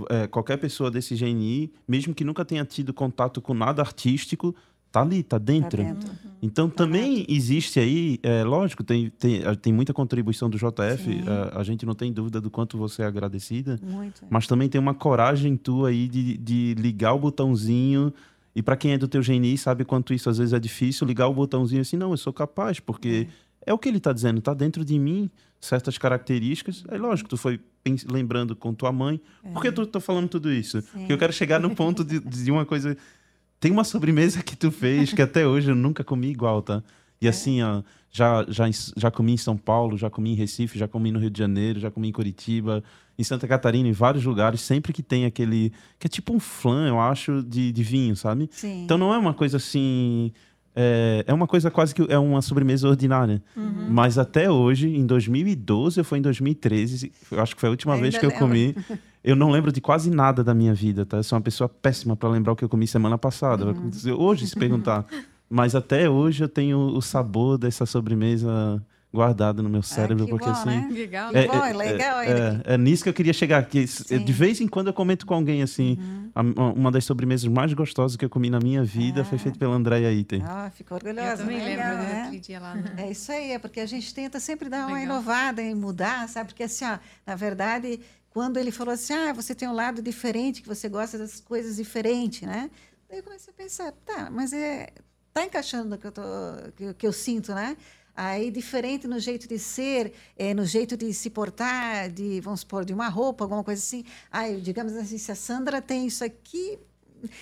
é, 0.08 0.28
qualquer 0.28 0.56
pessoa 0.58 0.88
desse 0.88 1.16
GNI, 1.16 1.72
mesmo 1.88 2.14
que 2.14 2.22
nunca 2.22 2.44
tenha 2.44 2.64
tido 2.64 2.94
contato 2.94 3.40
com 3.40 3.54
nada 3.54 3.82
artístico, 3.82 4.54
tá 4.96 5.02
ali, 5.02 5.22
tá 5.22 5.38
dentro. 5.38 5.82
Tá 5.82 5.88
dentro. 5.90 6.08
Uhum. 6.08 6.16
Então 6.42 6.68
tá 6.68 6.76
também 6.76 7.16
dentro. 7.16 7.34
existe 7.34 7.78
aí, 7.78 8.18
é, 8.22 8.44
lógico, 8.44 8.82
tem, 8.82 9.10
tem, 9.10 9.42
tem 9.56 9.72
muita 9.72 9.92
contribuição 9.92 10.48
do 10.48 10.56
JF, 10.56 10.70
a, 10.80 11.56
é, 11.56 11.60
a, 11.60 11.62
gente 11.62 11.84
não 11.84 11.94
tem 11.94 12.12
dúvida 12.12 12.40
do 12.40 12.50
quanto 12.50 12.78
você 12.78 13.02
é 13.02 13.06
agradecida, 13.06 13.78
Muito. 13.82 14.22
mas 14.30 14.46
também 14.46 14.68
tem 14.68 14.80
uma 14.80 14.94
coragem 14.94 15.56
tua 15.56 15.90
aí 15.90 16.08
de, 16.08 16.36
de 16.38 16.74
ligar 16.78 17.12
o 17.12 17.18
botãozinho. 17.18 18.12
E 18.54 18.62
para 18.62 18.74
quem 18.74 18.92
é 18.92 18.98
do 18.98 19.06
teu 19.06 19.20
GNI 19.20 19.58
sabe 19.58 19.84
quanto 19.84 20.14
isso 20.14 20.30
às 20.30 20.38
vezes 20.38 20.54
é 20.54 20.58
difícil, 20.58 21.06
ligar 21.06 21.28
o 21.28 21.34
botãozinho 21.34 21.82
assim, 21.82 21.96
não, 21.96 22.12
eu 22.12 22.16
sou 22.16 22.32
capaz, 22.32 22.80
porque 22.80 23.28
é 23.66 23.74
o 23.74 23.78
que 23.78 23.88
ele 23.88 23.98
está 23.98 24.12
dizendo, 24.14 24.38
está 24.38 24.54
dentro 24.54 24.82
de 24.82 24.98
mim 24.98 25.30
certas 25.60 25.98
características. 25.98 26.84
É 26.88 26.96
lógico, 26.96 27.28
tu 27.28 27.36
foi 27.36 27.60
lembrando 28.10 28.56
com 28.56 28.72
tua 28.72 28.92
mãe. 28.92 29.20
É. 29.44 29.50
Por 29.50 29.60
que 29.60 29.72
tu 29.72 29.86
tá 29.86 30.00
falando 30.00 30.28
tudo 30.28 30.50
isso? 30.50 30.80
Sim. 30.80 30.88
Porque 30.92 31.12
eu 31.12 31.18
quero 31.18 31.32
chegar 31.32 31.60
no 31.60 31.74
ponto 31.74 32.04
de, 32.04 32.20
de 32.20 32.50
uma 32.50 32.64
coisa. 32.64 32.96
Tem 33.58 33.70
uma 33.70 33.84
sobremesa 33.84 34.42
que 34.42 34.56
tu 34.56 34.70
fez 34.70 35.12
que 35.12 35.22
até 35.22 35.46
hoje 35.46 35.70
eu 35.70 35.74
nunca 35.74 36.04
comi 36.04 36.28
igual, 36.28 36.62
tá? 36.62 36.82
E 37.20 37.26
é. 37.26 37.30
assim, 37.30 37.62
ó, 37.62 37.82
já, 38.10 38.44
já, 38.48 38.64
já 38.96 39.10
comi 39.10 39.32
em 39.32 39.36
São 39.36 39.56
Paulo, 39.56 39.96
já 39.96 40.08
comi 40.08 40.32
em 40.32 40.34
Recife, 40.34 40.78
já 40.78 40.88
comi 40.88 41.10
no 41.10 41.18
Rio 41.18 41.30
de 41.30 41.38
Janeiro, 41.38 41.80
já 41.80 41.90
comi 41.90 42.08
em 42.08 42.12
Curitiba, 42.12 42.82
em 43.18 43.22
Santa 43.24 43.46
Catarina, 43.46 43.88
em 43.88 43.92
vários 43.92 44.24
lugares, 44.24 44.60
sempre 44.60 44.92
que 44.92 45.02
tem 45.02 45.24
aquele. 45.24 45.72
que 45.98 46.06
é 46.06 46.08
tipo 46.08 46.34
um 46.34 46.40
flan, 46.40 46.88
eu 46.88 47.00
acho, 47.00 47.42
de, 47.42 47.72
de 47.72 47.82
vinho, 47.82 48.16
sabe? 48.16 48.48
Sim. 48.52 48.84
Então 48.84 48.98
não 48.98 49.12
é 49.12 49.18
uma 49.18 49.34
coisa 49.34 49.56
assim. 49.56 50.32
É, 50.78 51.24
é 51.26 51.32
uma 51.32 51.46
coisa 51.46 51.70
quase 51.70 51.94
que 51.94 52.02
é 52.10 52.18
uma 52.18 52.42
sobremesa 52.42 52.86
ordinária. 52.86 53.42
Uhum. 53.56 53.86
Mas 53.88 54.18
até 54.18 54.50
hoje, 54.50 54.88
em 54.88 55.06
2012 55.06 56.00
ou 56.00 56.04
foi 56.04 56.18
em 56.18 56.22
2013, 56.22 57.10
eu 57.30 57.40
acho 57.40 57.54
que 57.54 57.60
foi 57.60 57.68
a 57.68 57.70
última 57.70 57.96
vez 57.96 58.18
que 58.18 58.26
eu 58.26 58.32
comi. 58.32 58.74
Eu 59.26 59.34
não 59.34 59.50
lembro 59.50 59.72
de 59.72 59.80
quase 59.80 60.08
nada 60.08 60.44
da 60.44 60.54
minha 60.54 60.72
vida, 60.72 61.04
tá? 61.04 61.16
Eu 61.16 61.24
sou 61.24 61.36
uma 61.36 61.42
pessoa 61.42 61.68
péssima 61.68 62.14
para 62.14 62.28
lembrar 62.28 62.52
o 62.52 62.56
que 62.56 62.64
eu 62.64 62.68
comi 62.68 62.86
semana 62.86 63.18
passada. 63.18 63.66
Uhum. 63.66 63.90
Hoje, 64.16 64.46
se 64.46 64.54
perguntar. 64.54 65.04
Mas 65.50 65.74
até 65.74 66.08
hoje 66.08 66.44
eu 66.44 66.48
tenho 66.48 66.78
o 66.78 67.02
sabor 67.02 67.58
dessa 67.58 67.84
sobremesa 67.86 68.80
guardado 69.12 69.62
no 69.62 69.68
meu 69.68 69.82
cérebro, 69.82 70.24
ah, 70.24 70.28
porque 70.28 70.44
bom, 70.44 70.52
assim. 70.52 70.68
Né? 70.68 70.88
Legal, 70.92 71.30
é, 71.34 71.46
bom, 71.46 71.64
é, 71.64 71.70
é 71.70 71.72
legal. 71.72 72.20
É, 72.20 72.28
é, 72.30 72.62
é, 72.74 72.78
nisso 72.78 73.02
que 73.02 73.08
eu 73.08 73.14
queria 73.14 73.32
chegar. 73.32 73.64
Que 73.64 73.84
de 73.84 74.32
vez 74.32 74.60
em 74.60 74.68
quando 74.68 74.88
eu 74.88 74.92
comento 74.92 75.26
com 75.26 75.34
alguém 75.34 75.60
assim. 75.60 75.98
Uhum. 75.98 76.30
A, 76.32 76.42
uma 76.70 76.92
das 76.92 77.04
sobremesas 77.04 77.48
mais 77.48 77.72
gostosas 77.72 78.16
que 78.16 78.24
eu 78.24 78.30
comi 78.30 78.48
na 78.48 78.60
minha 78.60 78.84
vida 78.84 79.24
foi 79.24 79.38
feita 79.38 79.58
pela 79.58 79.74
Andréia 79.74 80.12
Item. 80.12 80.42
Ah, 80.44 80.70
ficou 80.72 80.98
orgulhosa. 80.98 81.30
Eu 81.30 81.36
também 81.38 81.64
legal, 81.64 81.94
lembro 81.94 82.04
né? 82.04 82.22
daquele 82.22 82.40
dia 82.40 82.60
lá. 82.60 82.74
No... 82.76 83.00
É 83.00 83.10
isso 83.10 83.32
aí, 83.32 83.52
é 83.52 83.58
porque 83.58 83.80
a 83.80 83.86
gente 83.86 84.14
tenta 84.14 84.38
sempre 84.38 84.68
dar 84.68 84.86
uma 84.86 84.98
legal. 84.98 85.16
inovada 85.16 85.62
e 85.62 85.74
mudar, 85.74 86.28
sabe? 86.28 86.50
Porque 86.50 86.62
assim, 86.62 86.84
ó, 86.84 86.98
na 87.26 87.34
verdade, 87.34 87.98
quando 88.36 88.58
ele 88.58 88.70
falou 88.70 88.92
assim, 88.92 89.14
ah, 89.14 89.32
você 89.32 89.54
tem 89.54 89.66
um 89.66 89.72
lado 89.72 90.02
diferente, 90.02 90.60
que 90.60 90.68
você 90.68 90.90
gosta 90.90 91.16
das 91.16 91.40
coisas 91.40 91.76
diferentes, 91.76 92.42
né? 92.42 92.70
Daí 93.08 93.20
eu 93.20 93.22
comecei 93.22 93.50
a 93.50 93.56
pensar, 93.56 93.92
tá, 94.04 94.28
mas 94.30 94.52
é, 94.52 94.92
tá 95.32 95.42
encaixando 95.42 95.88
no 95.88 95.96
que 95.96 96.06
eu, 96.06 96.12
tô, 96.12 96.22
que, 96.76 96.92
que 96.92 97.06
eu 97.06 97.14
sinto, 97.14 97.54
né? 97.54 97.78
Aí, 98.14 98.50
diferente 98.50 99.06
no 99.06 99.18
jeito 99.18 99.48
de 99.48 99.58
ser, 99.58 100.12
é, 100.36 100.52
no 100.52 100.66
jeito 100.66 100.98
de 100.98 101.14
se 101.14 101.30
portar, 101.30 102.10
de, 102.10 102.38
vamos 102.42 102.60
supor, 102.60 102.84
de 102.84 102.92
uma 102.92 103.08
roupa, 103.08 103.42
alguma 103.42 103.64
coisa 103.64 103.82
assim. 103.82 104.04
Aí, 104.30 104.60
digamos 104.60 104.94
assim, 104.96 105.16
se 105.16 105.32
a 105.32 105.34
Sandra 105.34 105.80
tem 105.80 106.06
isso 106.06 106.22
aqui, 106.22 106.78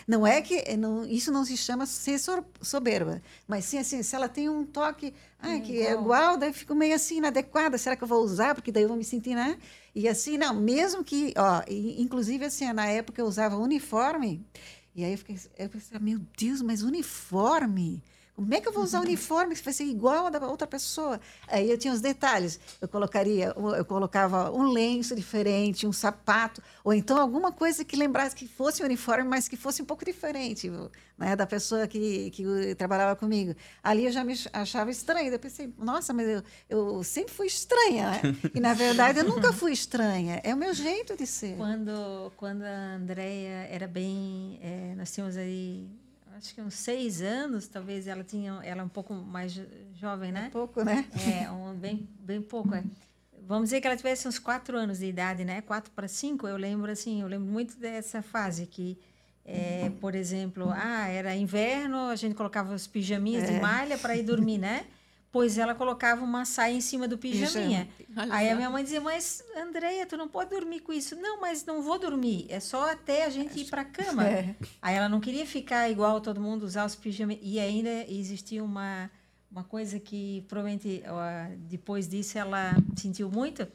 não 0.07 0.27
é 0.27 0.41
que 0.41 0.63
é, 0.67 0.77
não, 0.77 1.05
isso 1.05 1.31
não 1.33 1.45
se 1.45 1.57
chama 1.57 1.87
ser 1.87 2.19
soberba, 2.61 3.23
mas 3.47 3.65
sim 3.65 3.79
assim, 3.79 4.03
se 4.03 4.15
ela 4.15 4.29
tem 4.29 4.49
um 4.49 4.65
toque 4.65 5.15
ah, 5.39 5.59
que 5.61 5.81
é 5.81 5.93
igual, 5.93 6.37
daí 6.37 6.49
eu 6.49 6.55
fico 6.55 6.75
meio 6.75 6.95
assim 6.95 7.19
inadequada, 7.19 7.77
será 7.77 7.97
que 7.97 8.03
eu 8.03 8.09
vou 8.09 8.23
usar? 8.23 8.55
Porque 8.55 8.73
daí 8.73 8.85
eu 8.85 8.89
vou 8.89 8.97
me 8.97 9.05
sentir, 9.05 9.35
né? 9.35 9.59
E 9.95 10.09
assim, 10.09 10.39
não, 10.39 10.55
mesmo 10.55 11.05
que, 11.05 11.35
ó, 11.37 11.63
inclusive 11.69 12.45
assim, 12.45 12.73
na 12.73 12.87
época 12.87 13.21
eu 13.21 13.27
usava 13.27 13.57
uniforme, 13.57 14.45
e 14.95 15.05
aí 15.05 15.13
eu 15.13 15.19
fiquei, 15.19 15.39
eu 15.59 15.69
pensei, 15.69 15.99
meu 15.99 16.21
Deus, 16.39 16.63
mas 16.63 16.83
uniforme? 16.83 18.03
Como 18.37 18.53
é 18.53 18.61
que 18.61 18.67
eu 18.67 18.73
vou 18.73 18.83
usar 18.83 19.01
uniforme 19.01 19.55
que 19.55 19.63
vai 19.63 19.73
ser 19.73 19.85
igual 19.85 20.27
a 20.27 20.31
da 20.31 20.45
outra 20.47 20.67
pessoa? 20.67 21.21
Aí 21.47 21.71
eu 21.71 21.79
tinha 21.79 21.95
os 21.95 22.01
detalhes. 22.01 22.59
Eu 22.81 22.89
colocaria, 22.89 23.55
eu 23.77 23.85
colocava 23.85 24.51
um 24.51 24.65
lenço 24.65 25.15
diferente, 25.15 25.87
um 25.87 25.93
sapato, 25.93 26.61
ou 26.83 26.93
então 26.93 27.17
alguma 27.17 27.53
coisa 27.53 27.85
que 27.85 27.95
lembrasse 27.95 28.35
que 28.35 28.49
fosse 28.49 28.83
uniforme, 28.83 29.23
mas 29.23 29.47
que 29.47 29.57
fosse 29.57 29.81
um 29.83 29.85
pouco 29.85 30.05
diferente 30.05 30.69
né, 31.17 31.37
da 31.37 31.47
pessoa 31.47 31.87
que, 31.87 32.31
que 32.33 32.75
trabalhava 32.75 33.15
comigo. 33.15 33.55
Ali 33.81 34.07
eu 34.07 34.13
já 34.13 34.25
me 34.25 34.35
achava 34.53 34.91
estranha. 34.91 35.31
Eu 35.31 35.39
pensei, 35.39 35.73
nossa, 35.79 36.13
mas 36.13 36.29
eu, 36.29 36.43
eu 36.69 37.05
sempre 37.05 37.33
fui 37.33 37.47
estranha. 37.47 38.11
Né? 38.11 38.21
E 38.53 38.59
na 38.59 38.75
verdade 38.75 39.21
eu 39.21 39.25
nunca 39.25 39.53
fui 39.53 39.73
estranha. 39.73 40.41
É 40.43 40.53
o 40.53 40.57
meu 40.57 40.75
jeito 40.75 41.17
de 41.17 41.27
ser. 41.27 41.57
Quando, 41.57 42.33
quando 42.37 42.63
a 42.63 42.97
Andrea 42.97 43.69
era 43.71 43.87
bem. 43.87 44.59
É, 44.61 44.95
nós 44.97 45.13
tínhamos 45.13 45.37
aí 45.37 45.89
acho 46.37 46.55
que 46.55 46.61
uns 46.61 46.75
seis 46.75 47.23
anos, 47.23 47.69
talvez 47.69 48.07
ela 48.07 48.25
tinha, 48.25 48.61
ela 48.63 48.83
é 48.83 48.85
um 48.85 48.89
pouco 48.89 49.15
mais 49.15 49.59
jovem, 49.95 50.33
né? 50.33 50.47
Um 50.49 50.51
pouco, 50.51 50.83
né? 50.83 51.07
É, 51.43 51.51
um, 51.51 51.75
bem, 51.75 52.09
bem 52.19 52.43
pouco, 52.43 52.75
é. 52.75 52.85
Vamos 53.47 53.65
dizer 53.65 53.81
que 53.81 53.87
ela 53.87 53.97
tivesse 53.97 54.27
uns 54.27 54.39
quatro 54.39 54.77
anos 54.77 54.99
de 54.99 55.07
idade, 55.07 55.45
né? 55.45 55.61
Quatro 55.61 55.93
para 55.93 56.09
cinco, 56.09 56.49
eu 56.49 56.57
lembro 56.57 56.91
assim, 56.91 57.21
eu 57.21 57.29
lembro 57.29 57.47
muito 57.47 57.77
dessa 57.79 58.23
fase 58.23 58.67
que, 58.67 58.99
é, 59.45 59.91
por 60.01 60.15
exemplo, 60.15 60.71
ah, 60.71 61.09
era 61.09 61.37
inverno, 61.37 62.09
a 62.09 62.17
gente 62.17 62.35
colocava 62.35 62.75
os 62.75 62.87
pijaminhas 62.87 63.45
é. 63.45 63.53
de 63.53 63.61
malha 63.61 63.99
para 63.99 64.17
ir 64.17 64.23
dormir, 64.23 64.59
né? 64.59 64.87
Pois 65.35 65.59
ela 65.59 65.75
colocava 65.75 66.25
uma 66.25 66.45
saia 66.45 66.75
em 66.75 66.81
cima 66.81 67.09
do 67.09 67.19
pijaminha. 67.19 67.89
Aí 68.31 68.49
a 68.49 68.55
minha 68.55 68.71
mãe 68.71 68.85
dizia, 68.85 69.01
mas 69.01 69.43
Andréia, 69.57 70.07
tu 70.07 70.17
não 70.17 70.29
pode 70.29 70.51
dormir 70.51 70.79
com 70.79 70.93
isso. 70.93 71.17
Não, 71.17 71.41
mas 71.41 71.65
não 71.65 71.83
vou 71.83 71.99
dormir, 71.99 72.47
é 72.49 72.61
só 72.61 72.93
até 72.93 73.25
a 73.25 73.31
gente 73.31 73.59
ir 73.59 73.65
para 73.65 73.81
a 73.81 73.85
cama. 73.85 74.25
É. 74.25 74.55
Aí 74.81 74.95
ela 74.95 75.09
não 75.09 75.19
queria 75.19 75.45
ficar 75.45 75.91
igual 75.91 76.21
todo 76.21 76.41
mundo, 76.41 76.63
usar 76.63 76.85
os 76.87 76.95
pijamas. 76.95 77.37
E 77.43 77.59
ainda 77.59 77.91
existia 78.09 78.63
uma, 78.63 79.11
uma 79.51 79.65
coisa 79.65 79.99
que 79.99 80.45
provavelmente 80.47 81.03
depois 81.69 82.07
disso 82.09 82.39
ela 82.39 82.73
sentiu 82.97 83.29
muito, 83.29 83.67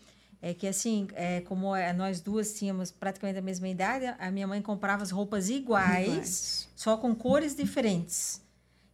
é 0.41 0.53
que 0.53 0.66
assim, 0.66 1.10
é, 1.14 1.41
como 1.41 1.76
é, 1.76 1.91
nós 1.91 2.22
duas 2.22 2.53
tínhamos 2.53 2.89
praticamente 2.89 3.38
a 3.38 3.41
mesma 3.41 3.68
idade, 3.68 4.05
a 4.18 4.32
minha 4.32 4.47
mãe 4.47 4.62
comprava 4.62 5.03
as 5.03 5.12
roupas 5.12 5.49
iguais, 5.49 6.07
iguais. 6.07 6.70
só 6.74 6.95
com 6.95 7.14
cores 7.14 7.53
diferentes. 7.53 8.41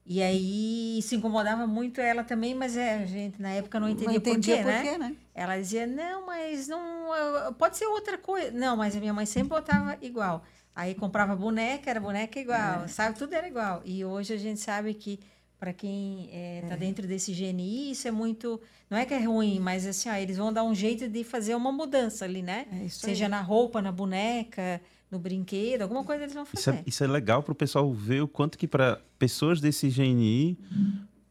E 0.06 0.22
aí 0.22 1.00
se 1.02 1.16
incomodava 1.16 1.66
muito 1.66 2.00
ela 2.00 2.24
também, 2.24 2.54
mas 2.54 2.78
é, 2.78 3.00
a 3.00 3.06
gente 3.08 3.42
na 3.42 3.50
época 3.50 3.80
não 3.80 3.90
entendia, 3.90 4.08
não 4.08 4.16
entendia 4.16 4.58
por, 4.58 4.64
quê, 4.66 4.90
por 4.90 5.00
né? 5.00 5.10
né? 5.10 5.16
Ela 5.34 5.58
dizia, 5.58 5.88
não, 5.88 6.28
mas 6.28 6.68
não. 6.68 7.54
Pode 7.58 7.76
ser 7.76 7.88
outra 7.88 8.18
coisa. 8.18 8.52
Não, 8.52 8.78
mas 8.78 8.96
a 8.96 9.00
minha 9.00 9.14
mãe 9.14 9.26
sempre 9.26 9.50
botava 9.50 9.98
igual. 10.02 10.44
Aí 10.76 10.94
comprava 10.94 11.36
boneca, 11.36 11.90
era 11.90 12.00
boneca 12.00 12.40
igual, 12.40 12.84
é. 12.84 12.88
sabe? 12.88 13.18
Tudo 13.18 13.34
era 13.34 13.48
igual. 13.48 13.82
E 13.84 14.06
hoje 14.06 14.34
a 14.34 14.38
gente 14.38 14.60
sabe 14.60 14.94
que 14.94 15.20
para 15.58 15.74
quem 15.74 16.26
está 16.26 16.74
é, 16.74 16.74
é. 16.74 16.78
dentro 16.78 17.08
desse 17.08 17.34
GNI, 17.34 17.92
isso 17.92 18.08
é 18.08 18.12
muito. 18.12 18.62
Não 18.88 18.98
é 18.98 19.06
que 19.06 19.14
é 19.14 19.24
ruim, 19.24 19.60
mas 19.60 19.88
assim, 19.88 20.08
ó, 20.10 20.14
eles 20.14 20.38
vão 20.38 20.54
dar 20.54 20.64
um 20.64 20.76
jeito 20.76 21.10
de 21.10 21.24
fazer 21.24 21.56
uma 21.56 21.72
mudança 21.72 22.26
ali, 22.26 22.44
né? 22.44 22.68
É 22.72 22.88
Seja 22.90 23.28
na 23.28 23.42
roupa, 23.42 23.82
na 23.82 23.92
boneca 23.92 24.80
no 25.16 25.20
brinquedo, 25.20 25.82
alguma 25.82 26.04
coisa 26.04 26.24
eles 26.24 26.34
vão 26.34 26.46
fazer. 26.46 26.60
Isso 26.60 26.70
é, 26.70 26.84
isso 26.86 27.04
é 27.04 27.08
legal 27.08 27.42
para 27.42 27.54
o 27.54 27.56
pessoal 27.56 27.92
ver 27.92 28.22
o 28.22 28.28
quanto 28.28 28.58
que 28.58 28.68
para 28.68 29.00
pessoas 29.18 29.62
desse 29.62 29.90
GNI, 29.90 30.58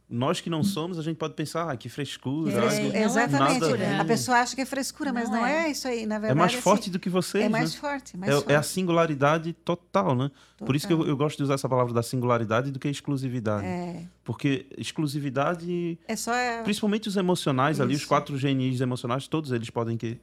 nós 0.08 0.40
que 0.40 0.48
não 0.48 0.62
somos, 0.62 0.98
a 0.98 1.02
gente 1.02 1.16
pode 1.16 1.34
pensar, 1.34 1.70
ah, 1.70 1.76
que 1.76 1.88
frescura. 1.88 2.52
É, 2.94 3.02
exatamente. 3.02 3.64
A 3.98 4.04
pessoa 4.04 4.38
acha 4.38 4.54
que 4.54 4.62
é 4.62 4.66
frescura, 4.66 5.12
mas 5.12 5.28
não, 5.28 5.38
não 5.38 5.46
é. 5.46 5.66
é. 5.66 5.70
isso 5.70 5.86
aí, 5.86 6.06
na 6.06 6.18
verdade. 6.18 6.38
É 6.38 6.40
mais 6.40 6.52
assim, 6.52 6.62
forte 6.62 6.90
do 6.90 6.98
que 6.98 7.10
vocês. 7.10 7.44
É 7.44 7.48
mais 7.48 7.74
né? 7.74 7.80
forte. 7.80 8.16
Mais 8.16 8.30
é, 8.30 8.34
forte. 8.34 8.52
é, 8.52 8.56
a 8.56 8.62
singularidade 8.62 9.52
total, 9.52 10.14
né? 10.14 10.30
Total. 10.56 10.66
Por 10.66 10.76
isso 10.76 10.86
que 10.86 10.92
eu, 10.92 11.06
eu, 11.06 11.16
gosto 11.16 11.36
de 11.36 11.42
usar 11.42 11.54
essa 11.54 11.68
palavra 11.68 11.92
da 11.92 12.02
singularidade 12.02 12.70
do 12.70 12.78
que 12.78 12.88
a 12.88 12.90
exclusividade. 12.90 13.66
É. 13.66 14.06
Porque 14.22 14.66
exclusividade. 14.78 15.98
É 16.08 16.16
só. 16.16 16.32
Principalmente 16.62 17.08
os 17.08 17.16
emocionais 17.16 17.76
isso. 17.76 17.82
ali, 17.82 17.94
os 17.94 18.04
quatro 18.04 18.36
GNIs 18.38 18.80
emocionais, 18.80 19.26
todos 19.26 19.52
eles 19.52 19.68
podem 19.70 19.96
que 19.96 20.18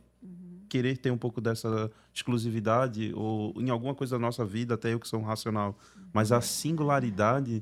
querer 0.72 0.95
ter 0.95 1.11
um 1.11 1.17
pouco 1.17 1.41
dessa 1.41 1.91
exclusividade 2.13 3.11
ou 3.13 3.53
em 3.57 3.69
alguma 3.69 3.93
coisa 3.93 4.15
da 4.15 4.19
nossa 4.19 4.45
vida, 4.45 4.76
até 4.76 4.93
eu 4.93 5.01
que 5.01 5.07
sou 5.07 5.19
um 5.19 5.24
racional. 5.24 5.78
Mas 6.13 6.32
a 6.32 6.39
singularidade 6.39 7.61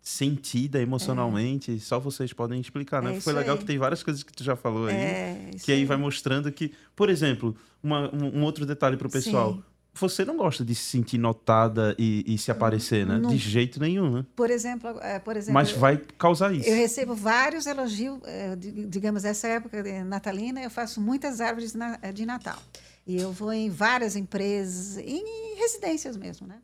sentida 0.00 0.80
emocionalmente, 0.80 1.74
é. 1.74 1.78
só 1.80 1.98
vocês 1.98 2.32
podem 2.32 2.60
explicar, 2.60 3.02
né? 3.02 3.16
É 3.16 3.20
Foi 3.20 3.32
legal 3.32 3.56
aí. 3.56 3.58
que 3.58 3.64
tem 3.66 3.76
várias 3.76 4.04
coisas 4.04 4.22
que 4.22 4.32
tu 4.32 4.44
já 4.44 4.54
falou 4.54 4.86
aí, 4.86 4.94
é, 4.94 5.50
que 5.64 5.72
aí, 5.72 5.80
aí, 5.80 5.84
vai 5.84 5.96
mostrando 5.96 6.50
que, 6.52 6.72
por 6.94 7.10
exemplo, 7.10 7.56
uma, 7.82 8.08
um, 8.14 8.38
um 8.38 8.44
outro 8.44 8.64
detalhe 8.64 8.96
para 8.96 9.08
o 9.08 9.10
pessoal. 9.10 9.54
Sim 9.54 9.62
você 10.00 10.24
não 10.24 10.36
gosta 10.36 10.64
de 10.64 10.74
se 10.74 10.82
sentir 10.82 11.18
notada 11.18 11.94
e, 11.98 12.24
e 12.26 12.38
se 12.38 12.50
aparecer, 12.50 13.06
né? 13.06 13.18
Não. 13.18 13.30
De 13.30 13.38
jeito 13.38 13.80
nenhum, 13.80 14.10
né? 14.10 14.26
Por 14.36 14.50
exemplo, 14.50 14.98
é, 15.00 15.18
por 15.18 15.36
exemplo. 15.36 15.54
Mas 15.54 15.72
vai 15.72 15.96
causar 16.16 16.54
isso. 16.54 16.68
Eu 16.68 16.76
recebo 16.76 17.14
vários 17.14 17.66
elogios, 17.66 18.18
é, 18.24 18.56
digamos, 18.56 19.24
essa 19.24 19.48
época 19.48 19.82
natalina, 20.04 20.60
eu 20.62 20.70
faço 20.70 21.00
muitas 21.00 21.40
árvores 21.40 21.74
de 22.14 22.26
Natal. 22.26 22.58
E 23.06 23.16
eu 23.16 23.32
vou 23.32 23.52
em 23.52 23.70
várias 23.70 24.16
empresas, 24.16 24.98
em 24.98 25.56
residências 25.56 26.16
mesmo, 26.16 26.46
né? 26.46 26.56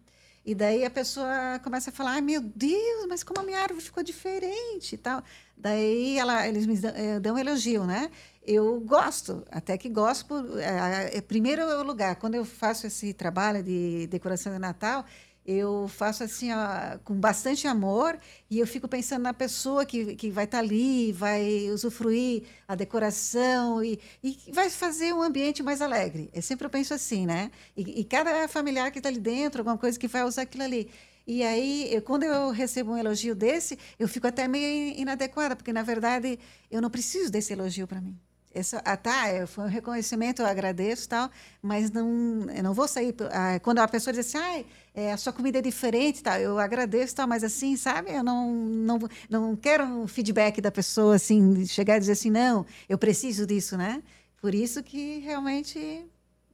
E 0.44 0.54
daí 0.54 0.84
a 0.84 0.90
pessoa 0.90 1.58
começa 1.62 1.88
a 1.88 1.92
falar: 1.92 2.12
ai 2.12 2.20
meu 2.20 2.42
Deus, 2.42 3.06
mas 3.08 3.24
como 3.24 3.40
a 3.40 3.42
minha 3.42 3.58
árvore 3.58 3.80
ficou 3.82 4.02
diferente 4.02 4.94
e 4.94 4.98
tal. 4.98 5.22
Daí 5.56 6.18
ela, 6.18 6.46
eles 6.46 6.66
me 6.66 6.76
dão, 6.76 6.92
eh, 6.94 7.18
dão 7.18 7.36
um 7.36 7.38
elogio, 7.38 7.84
né? 7.84 8.10
Eu 8.46 8.78
gosto, 8.80 9.42
até 9.50 9.78
que 9.78 9.88
gosto. 9.88 10.26
Por, 10.26 10.58
é, 10.60 11.16
é, 11.16 11.20
primeiro 11.20 11.82
lugar, 11.82 12.16
quando 12.16 12.34
eu 12.34 12.44
faço 12.44 12.86
esse 12.86 13.14
trabalho 13.14 13.62
de 13.62 14.06
decoração 14.08 14.52
de 14.52 14.58
Natal, 14.58 15.04
eu 15.46 15.88
faço 15.88 16.24
assim 16.24 16.50
ó, 16.52 16.98
com 17.04 17.14
bastante 17.14 17.66
amor 17.66 18.18
e 18.50 18.58
eu 18.58 18.66
fico 18.66 18.88
pensando 18.88 19.22
na 19.22 19.34
pessoa 19.34 19.84
que, 19.84 20.14
que 20.16 20.30
vai 20.30 20.44
estar 20.44 20.58
tá 20.58 20.64
ali, 20.64 21.12
vai 21.12 21.70
usufruir 21.70 22.44
a 22.66 22.74
decoração 22.74 23.82
e, 23.84 23.98
e 24.22 24.38
vai 24.52 24.70
fazer 24.70 25.12
um 25.14 25.22
ambiente 25.22 25.62
mais 25.62 25.80
alegre. 25.82 26.30
Eu 26.32 26.42
sempre 26.42 26.68
penso 26.68 26.94
assim, 26.94 27.26
né? 27.26 27.50
E, 27.76 28.00
e 28.00 28.04
cada 28.04 28.46
familiar 28.48 28.90
que 28.90 28.98
está 28.98 29.08
ali 29.08 29.20
dentro, 29.20 29.60
alguma 29.60 29.78
coisa 29.78 29.98
que 29.98 30.08
vai 30.08 30.22
usar 30.24 30.42
aquilo 30.42 30.64
ali. 30.64 30.90
E 31.26 31.42
aí, 31.42 31.88
eu, 31.94 32.02
quando 32.02 32.24
eu 32.24 32.50
recebo 32.50 32.92
um 32.92 32.98
elogio 32.98 33.34
desse, 33.34 33.78
eu 33.98 34.06
fico 34.06 34.26
até 34.26 34.46
meio 34.46 34.94
inadequada, 34.98 35.56
porque, 35.56 35.72
na 35.72 35.82
verdade, 35.82 36.38
eu 36.70 36.82
não 36.82 36.90
preciso 36.90 37.30
desse 37.30 37.52
elogio 37.52 37.86
para 37.86 38.00
mim. 38.00 38.18
Essa, 38.54 38.80
ah, 38.84 38.96
tá, 38.96 39.28
é, 39.28 39.46
foi 39.46 39.64
um 39.64 39.68
reconhecimento, 39.68 40.40
eu 40.40 40.46
agradeço 40.46 41.08
tal, 41.08 41.28
mas 41.60 41.90
não, 41.90 42.48
eu 42.54 42.62
não 42.62 42.72
vou 42.72 42.86
sair. 42.86 43.12
Ah, 43.32 43.58
quando 43.58 43.80
a 43.80 43.88
pessoa 43.88 44.14
diz 44.14 44.26
assim, 44.26 44.38
ah, 44.38 44.64
é, 44.94 45.12
a 45.12 45.16
sua 45.16 45.32
comida 45.32 45.58
é 45.58 45.62
diferente, 45.62 46.22
tal, 46.22 46.38
eu 46.38 46.56
agradeço 46.60 47.16
tal, 47.16 47.26
mas 47.26 47.42
assim, 47.42 47.76
sabe, 47.76 48.12
eu 48.12 48.22
não, 48.22 48.52
não, 48.52 48.98
não 49.28 49.56
quero 49.56 49.84
um 49.84 50.06
feedback 50.06 50.60
da 50.60 50.70
pessoa, 50.70 51.16
assim, 51.16 51.66
chegar 51.66 51.96
e 51.96 52.00
dizer 52.00 52.12
assim, 52.12 52.30
não, 52.30 52.64
eu 52.88 52.96
preciso 52.96 53.44
disso, 53.44 53.76
né? 53.76 54.00
Por 54.40 54.54
isso 54.54 54.84
que 54.84 55.18
realmente 55.18 56.06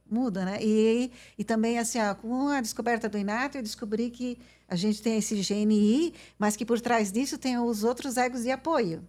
muda, 0.09 0.43
né? 0.43 0.57
E, 0.59 1.11
e 1.37 1.43
também, 1.43 1.77
assim, 1.77 1.99
ó, 1.99 2.15
com 2.15 2.47
a 2.49 2.61
descoberta 2.61 3.07
do 3.07 3.17
Inato, 3.17 3.59
eu 3.59 3.61
descobri 3.61 4.09
que 4.09 4.39
a 4.67 4.75
gente 4.75 5.01
tem 5.03 5.17
esse 5.17 5.35
GNI, 5.35 6.13
mas 6.39 6.55
que 6.55 6.65
por 6.65 6.81
trás 6.81 7.11
disso 7.11 7.37
tem 7.37 7.59
os 7.59 7.83
outros 7.83 8.17
egos 8.17 8.41
de 8.41 8.49
apoio. 8.49 9.03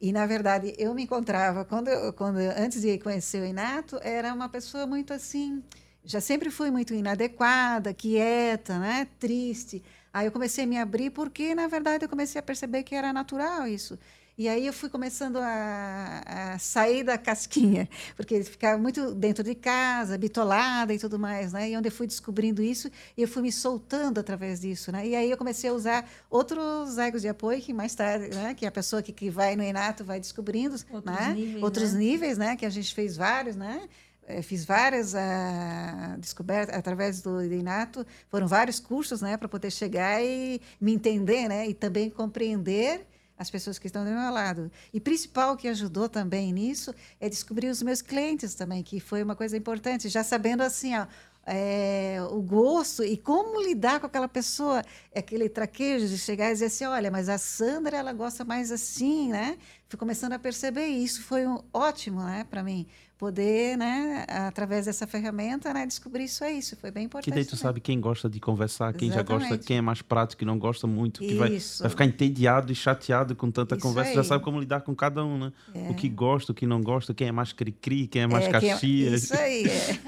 E, 0.00 0.12
na 0.12 0.26
verdade, 0.26 0.74
eu 0.78 0.94
me 0.94 1.02
encontrava, 1.02 1.64
quando, 1.64 1.90
quando 2.14 2.38
antes 2.38 2.80
de 2.82 2.98
conhecer 2.98 3.42
o 3.42 3.46
Inato, 3.46 3.98
era 4.02 4.32
uma 4.32 4.48
pessoa 4.48 4.86
muito 4.86 5.12
assim, 5.12 5.62
já 6.04 6.20
sempre 6.20 6.50
fui 6.50 6.70
muito 6.70 6.94
inadequada, 6.94 7.92
quieta, 7.92 8.78
né? 8.78 9.08
triste. 9.18 9.82
Aí 10.12 10.26
eu 10.26 10.32
comecei 10.32 10.64
a 10.64 10.66
me 10.66 10.78
abrir 10.78 11.10
porque, 11.10 11.54
na 11.54 11.66
verdade, 11.66 12.04
eu 12.04 12.08
comecei 12.08 12.38
a 12.38 12.42
perceber 12.42 12.82
que 12.84 12.94
era 12.94 13.12
natural 13.12 13.66
isso. 13.66 13.98
E 14.38 14.48
aí 14.48 14.68
eu 14.68 14.72
fui 14.72 14.88
começando 14.88 15.38
a, 15.38 16.22
a, 16.24 16.58
sair 16.60 17.02
da 17.02 17.18
casquinha, 17.18 17.88
porque 18.14 18.44
ficava 18.44 18.80
muito 18.80 19.12
dentro 19.12 19.42
de 19.42 19.52
casa, 19.52 20.16
bitolada 20.16 20.94
e 20.94 20.98
tudo 20.98 21.18
mais, 21.18 21.52
né? 21.52 21.70
E 21.70 21.76
onde 21.76 21.88
eu 21.88 21.92
fui 21.92 22.06
descobrindo 22.06 22.62
isso, 22.62 22.88
e 23.16 23.22
eu 23.22 23.26
fui 23.26 23.42
me 23.42 23.50
soltando 23.50 24.20
através 24.20 24.60
disso, 24.60 24.92
né? 24.92 25.04
E 25.08 25.16
aí 25.16 25.28
eu 25.28 25.36
comecei 25.36 25.68
a 25.68 25.72
usar 25.72 26.08
outros 26.30 26.98
egos 26.98 27.22
de 27.22 27.28
apoio 27.28 27.60
que 27.60 27.72
mais 27.72 27.96
tarde, 27.96 28.32
né? 28.32 28.54
Que 28.54 28.64
a 28.64 28.70
pessoa 28.70 29.02
que, 29.02 29.12
que 29.12 29.28
vai 29.28 29.56
no 29.56 29.64
Inato 29.64 30.04
vai 30.04 30.20
descobrindo, 30.20 30.76
outros 30.88 31.16
né? 31.16 31.32
Níveis, 31.34 31.62
outros 31.64 31.92
né? 31.94 31.98
níveis, 31.98 32.38
né? 32.38 32.56
Que 32.56 32.64
a 32.64 32.70
gente 32.70 32.94
fez 32.94 33.16
vários, 33.16 33.56
né? 33.56 33.88
Eu 34.28 34.42
fiz 34.44 34.64
várias 34.64 35.14
uh, 35.14 36.16
descobertas 36.18 36.76
através 36.76 37.20
do 37.22 37.42
Inato, 37.42 38.06
foram 38.28 38.46
vários 38.46 38.78
cursos, 38.78 39.22
né, 39.22 39.38
para 39.38 39.48
poder 39.48 39.70
chegar 39.70 40.22
e 40.22 40.60
me 40.78 40.92
entender, 40.92 41.48
né, 41.48 41.66
e 41.66 41.72
também 41.72 42.10
compreender 42.10 43.06
as 43.38 43.48
pessoas 43.50 43.78
que 43.78 43.86
estão 43.86 44.04
do 44.04 44.10
meu 44.10 44.32
lado. 44.32 44.70
E 44.92 45.00
principal 45.00 45.56
que 45.56 45.68
ajudou 45.68 46.08
também 46.08 46.52
nisso 46.52 46.94
é 47.20 47.28
descobrir 47.28 47.68
os 47.68 47.82
meus 47.82 48.02
clientes 48.02 48.54
também, 48.54 48.82
que 48.82 48.98
foi 48.98 49.22
uma 49.22 49.36
coisa 49.36 49.56
importante, 49.56 50.08
já 50.08 50.24
sabendo 50.24 50.62
assim, 50.62 50.96
ó, 50.96 51.06
é, 51.46 52.18
o 52.30 52.42
gosto 52.42 53.02
e 53.02 53.16
como 53.16 53.62
lidar 53.62 54.00
com 54.00 54.06
aquela 54.06 54.28
pessoa, 54.28 54.82
aquele 55.14 55.48
traquejo 55.48 56.06
de 56.06 56.18
chegar 56.18 56.50
e 56.50 56.52
dizer 56.52 56.66
assim, 56.66 56.84
olha, 56.84 57.10
mas 57.10 57.28
a 57.28 57.38
Sandra 57.38 57.96
ela 57.96 58.12
gosta 58.12 58.44
mais 58.44 58.70
assim, 58.70 59.30
né? 59.30 59.56
Fui 59.88 59.98
começando 59.98 60.34
a 60.34 60.38
perceber 60.38 60.88
e 60.88 61.02
isso 61.02 61.22
foi 61.22 61.46
um 61.46 61.62
ótimo, 61.72 62.22
né, 62.22 62.44
para 62.50 62.62
mim, 62.62 62.86
poder, 63.18 63.76
né, 63.76 64.24
através 64.28 64.86
dessa 64.86 65.04
ferramenta, 65.04 65.74
né, 65.74 65.84
descobrir 65.84 66.24
isso 66.24 66.44
é 66.44 66.52
isso. 66.52 66.76
Foi 66.76 66.92
bem 66.92 67.06
importante. 67.06 67.24
Que 67.24 67.32
daí 67.32 67.44
tu 67.44 67.56
sabe 67.56 67.80
quem 67.80 68.00
gosta 68.00 68.30
de 68.30 68.38
conversar, 68.38 68.94
quem 68.94 69.08
Exatamente. 69.08 69.42
já 69.42 69.48
gosta, 69.50 69.66
quem 69.66 69.78
é 69.78 69.80
mais 69.80 70.00
prático, 70.00 70.38
que 70.38 70.44
não 70.44 70.56
gosta 70.56 70.86
muito, 70.86 71.18
que 71.18 71.34
vai, 71.34 71.50
vai, 71.50 71.90
ficar 71.90 72.04
entediado 72.04 72.70
e 72.70 72.76
chateado 72.76 73.34
com 73.34 73.50
tanta 73.50 73.74
isso 73.74 73.82
conversa, 73.82 74.10
aí. 74.10 74.16
já 74.16 74.22
sabe 74.22 74.44
como 74.44 74.60
lidar 74.60 74.82
com 74.82 74.94
cada 74.94 75.24
um, 75.24 75.36
né? 75.36 75.52
É. 75.74 75.90
O 75.90 75.94
que 75.94 76.08
gosta, 76.08 76.52
o 76.52 76.54
que 76.54 76.64
não 76.64 76.80
gosta, 76.80 77.12
quem 77.12 77.26
é 77.26 77.32
mais 77.32 77.52
cri-cri, 77.52 78.06
quem 78.06 78.22
é 78.22 78.26
mais 78.28 78.44
é, 78.44 78.50
Caxias. 78.50 79.12
É, 79.12 79.16
isso 79.16 79.34
aí, 79.34 79.64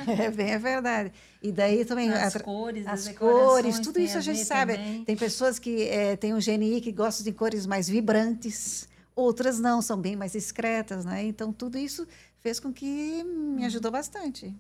é, 0.07 0.23
é 0.27 0.31
bem 0.31 0.55
a 0.55 0.59
verdade. 0.59 1.13
E 1.43 1.51
daí 1.51 1.85
também 1.85 2.13
as 2.13 2.37
cores, 2.37 2.87
as 2.87 3.09
cores, 3.09 3.81
tudo 3.81 3.99
isso 3.99 4.19
a 4.19 4.21
gente 4.21 4.45
sabe. 4.45 4.75
Também. 4.75 5.05
Tem 5.05 5.17
pessoas 5.17 5.59
que 5.59 5.83
é, 5.83 6.15
têm 6.15 6.33
um 6.33 6.39
GNI 6.39 6.81
que 6.81 6.93
gostam 6.93 7.25
de 7.25 7.33
cores 7.33 7.67
mais 7.67 7.89
vibrantes, 7.89 8.89
outras 9.17 9.59
não, 9.59 9.83
são 9.83 9.99
bem 9.99 10.15
mais 10.15 10.33
discretas, 10.33 11.05
né? 11.05 11.25
Então 11.25 11.53
tudo 11.53 11.77
isso 11.77 12.07
fez 12.41 12.59
com 12.59 12.73
que 12.73 13.23
me 13.25 13.65
ajudou 13.65 13.91
bastante. 13.91 14.55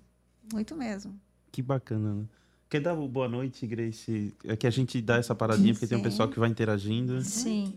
Muito 0.52 0.76
mesmo. 0.76 1.18
Que 1.50 1.62
bacana, 1.62 2.14
né? 2.14 2.24
Quer 2.68 2.80
dar 2.80 2.94
boa 2.94 3.28
noite, 3.28 3.66
Grace? 3.66 4.32
É 4.44 4.56
que 4.56 4.66
a 4.66 4.70
gente 4.70 5.00
dá 5.02 5.16
essa 5.16 5.34
paradinha, 5.34 5.72
porque 5.74 5.86
Sim. 5.86 5.90
tem 5.90 5.98
um 5.98 6.02
pessoal 6.02 6.28
que 6.28 6.38
vai 6.38 6.48
interagindo. 6.48 7.20
Sim. 7.22 7.76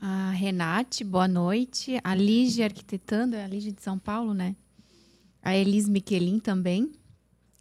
A 0.00 0.30
Renate, 0.30 1.04
boa 1.04 1.28
noite. 1.28 2.00
A 2.02 2.14
Lígia 2.14 2.64
Arquitetando, 2.64 3.36
é 3.36 3.44
a 3.44 3.46
Lígia 3.46 3.72
de 3.72 3.82
São 3.82 3.98
Paulo, 3.98 4.32
né? 4.32 4.56
A 5.42 5.54
Elis 5.54 5.88
Miquelin 5.88 6.40
também. 6.40 6.92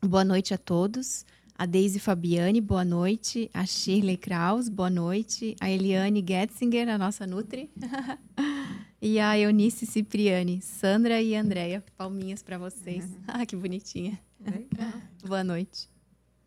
Boa 0.02 0.24
noite 0.24 0.54
a 0.54 0.58
todos. 0.58 1.26
A 1.58 1.66
Deise 1.66 2.00
Fabiane, 2.00 2.62
boa 2.62 2.86
noite. 2.86 3.50
A 3.54 3.66
Shirley 3.66 4.18
Kraus, 4.18 4.70
boa 4.70 4.90
noite. 4.90 5.56
A 5.60 5.70
Eliane 5.70 6.24
Getzinger, 6.26 6.88
a 6.88 6.98
nossa 6.98 7.28
Nutri. 7.28 7.70
E 9.02 9.20
a 9.20 9.36
Eunice 9.36 9.88
Cipriani, 9.88 10.62
Sandra 10.62 11.20
e 11.20 11.36
Andréia, 11.36 11.84
palminhas 11.98 12.44
para 12.44 12.60
vocês. 12.60 13.04
Uhum. 13.06 13.18
Ah, 13.28 13.46
que 13.48 13.56
bonitinha. 13.56 14.20
Boa 15.26 15.44
noite. 15.44 15.90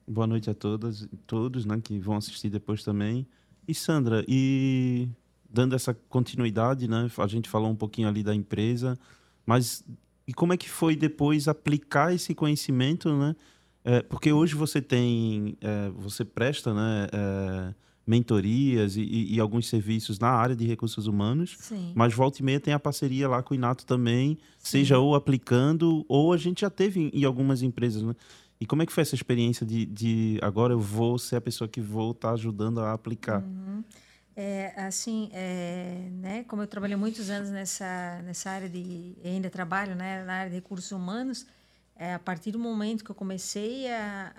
Boa 0.06 0.24
noite 0.24 0.48
a 0.48 0.54
todas, 0.54 1.08
todos, 1.26 1.64
né, 1.66 1.80
que 1.82 1.98
vão 1.98 2.16
assistir 2.16 2.50
depois 2.50 2.84
também. 2.84 3.26
E 3.66 3.74
Sandra, 3.74 4.24
e 4.28 5.08
dando 5.50 5.74
essa 5.74 5.92
continuidade, 6.08 6.86
né, 6.86 7.10
a 7.18 7.26
gente 7.26 7.48
falou 7.48 7.68
um 7.68 7.74
pouquinho 7.74 8.06
ali 8.06 8.22
da 8.22 8.32
empresa, 8.32 8.96
mas 9.44 9.84
e 10.24 10.32
como 10.32 10.52
é 10.52 10.56
que 10.56 10.70
foi 10.70 10.94
depois 10.94 11.48
aplicar 11.48 12.14
esse 12.14 12.36
conhecimento, 12.36 13.12
né? 13.16 13.34
É, 13.82 14.00
porque 14.00 14.32
hoje 14.32 14.54
você 14.54 14.80
tem, 14.80 15.56
é, 15.60 15.90
você 15.90 16.24
presta, 16.24 16.72
né? 16.72 17.08
É, 17.12 17.74
mentorias 18.06 18.96
e, 18.96 19.34
e, 19.34 19.40
alguns 19.40 19.68
serviços 19.68 20.18
na 20.18 20.28
área 20.28 20.54
de 20.54 20.66
recursos 20.66 21.06
humanos, 21.06 21.56
Sim. 21.58 21.92
mas 21.94 22.12
volta 22.12 22.40
e 22.40 22.44
meia 22.44 22.60
tem 22.60 22.74
a 22.74 22.78
parceria 22.78 23.28
lá 23.28 23.42
com 23.42 23.54
o 23.54 23.56
Inato 23.56 23.86
também, 23.86 24.38
Sim. 24.58 24.78
seja 24.78 24.98
ou 24.98 25.14
aplicando, 25.14 26.04
ou 26.08 26.32
a 26.32 26.36
gente 26.36 26.60
já 26.60 26.70
teve 26.70 27.00
em, 27.00 27.10
em, 27.20 27.24
algumas 27.24 27.62
empresas, 27.62 28.02
né? 28.02 28.14
E 28.60 28.66
como 28.66 28.82
é 28.82 28.86
que 28.86 28.92
foi 28.92 29.02
essa 29.02 29.14
experiência 29.14 29.66
de, 29.66 29.84
de 29.86 30.38
agora 30.42 30.72
eu 30.72 30.80
vou 30.80 31.18
ser 31.18 31.36
a 31.36 31.40
pessoa 31.40 31.66
que 31.66 31.80
vou 31.80 32.12
estar 32.12 32.28
tá 32.28 32.34
ajudando 32.34 32.80
a 32.80 32.92
aplicar? 32.92 33.42
Uhum. 33.42 33.82
É, 34.36 34.72
assim, 34.76 35.30
é, 35.32 36.08
né, 36.12 36.44
como 36.44 36.62
eu 36.62 36.66
trabalhei 36.66 36.96
muitos 36.96 37.30
anos 37.30 37.50
nessa, 37.50 38.20
nessa 38.24 38.50
área 38.50 38.68
de, 38.68 39.14
ainda 39.24 39.48
trabalho 39.48 39.94
né, 39.94 40.24
na 40.24 40.34
área 40.34 40.50
de 40.50 40.56
recursos 40.56 40.90
humanos, 40.92 41.46
é, 41.96 42.14
a 42.14 42.18
partir 42.18 42.50
do 42.50 42.58
momento 42.58 43.04
que 43.04 43.10
eu 43.10 43.14
comecei 43.14 43.88
a, 43.90 44.32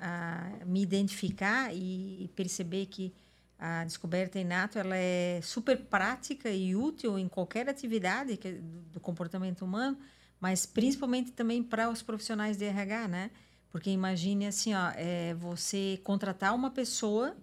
a 0.62 0.66
me 0.66 0.82
identificar 0.82 1.74
e 1.74 2.30
perceber 2.36 2.88
que 2.88 3.14
a 3.58 3.84
descoberta 3.84 4.40
inato 4.40 4.78
ela 4.78 4.96
é 4.96 5.40
super 5.42 5.78
prática 5.86 6.50
e 6.50 6.76
útil 6.76 7.18
em 7.18 7.28
qualquer 7.28 7.70
atividade 7.70 8.38
que, 8.38 8.52
do 8.92 9.00
comportamento 9.00 9.64
humano, 9.64 9.98
mas 10.40 10.66
principalmente 10.66 11.32
também 11.32 11.64
para 11.64 11.90
os 11.90 12.02
profissionais 12.02 12.58
de 12.58 12.66
RH, 12.66 13.08
né? 13.08 13.32
Porque 13.70 13.90
imagine 13.90 14.48
assim, 14.48 14.74
ó, 14.74 14.92
é 14.96 15.34
você 15.34 16.00
contratar 16.04 16.54
uma 16.54 16.70
pessoa 16.72 17.36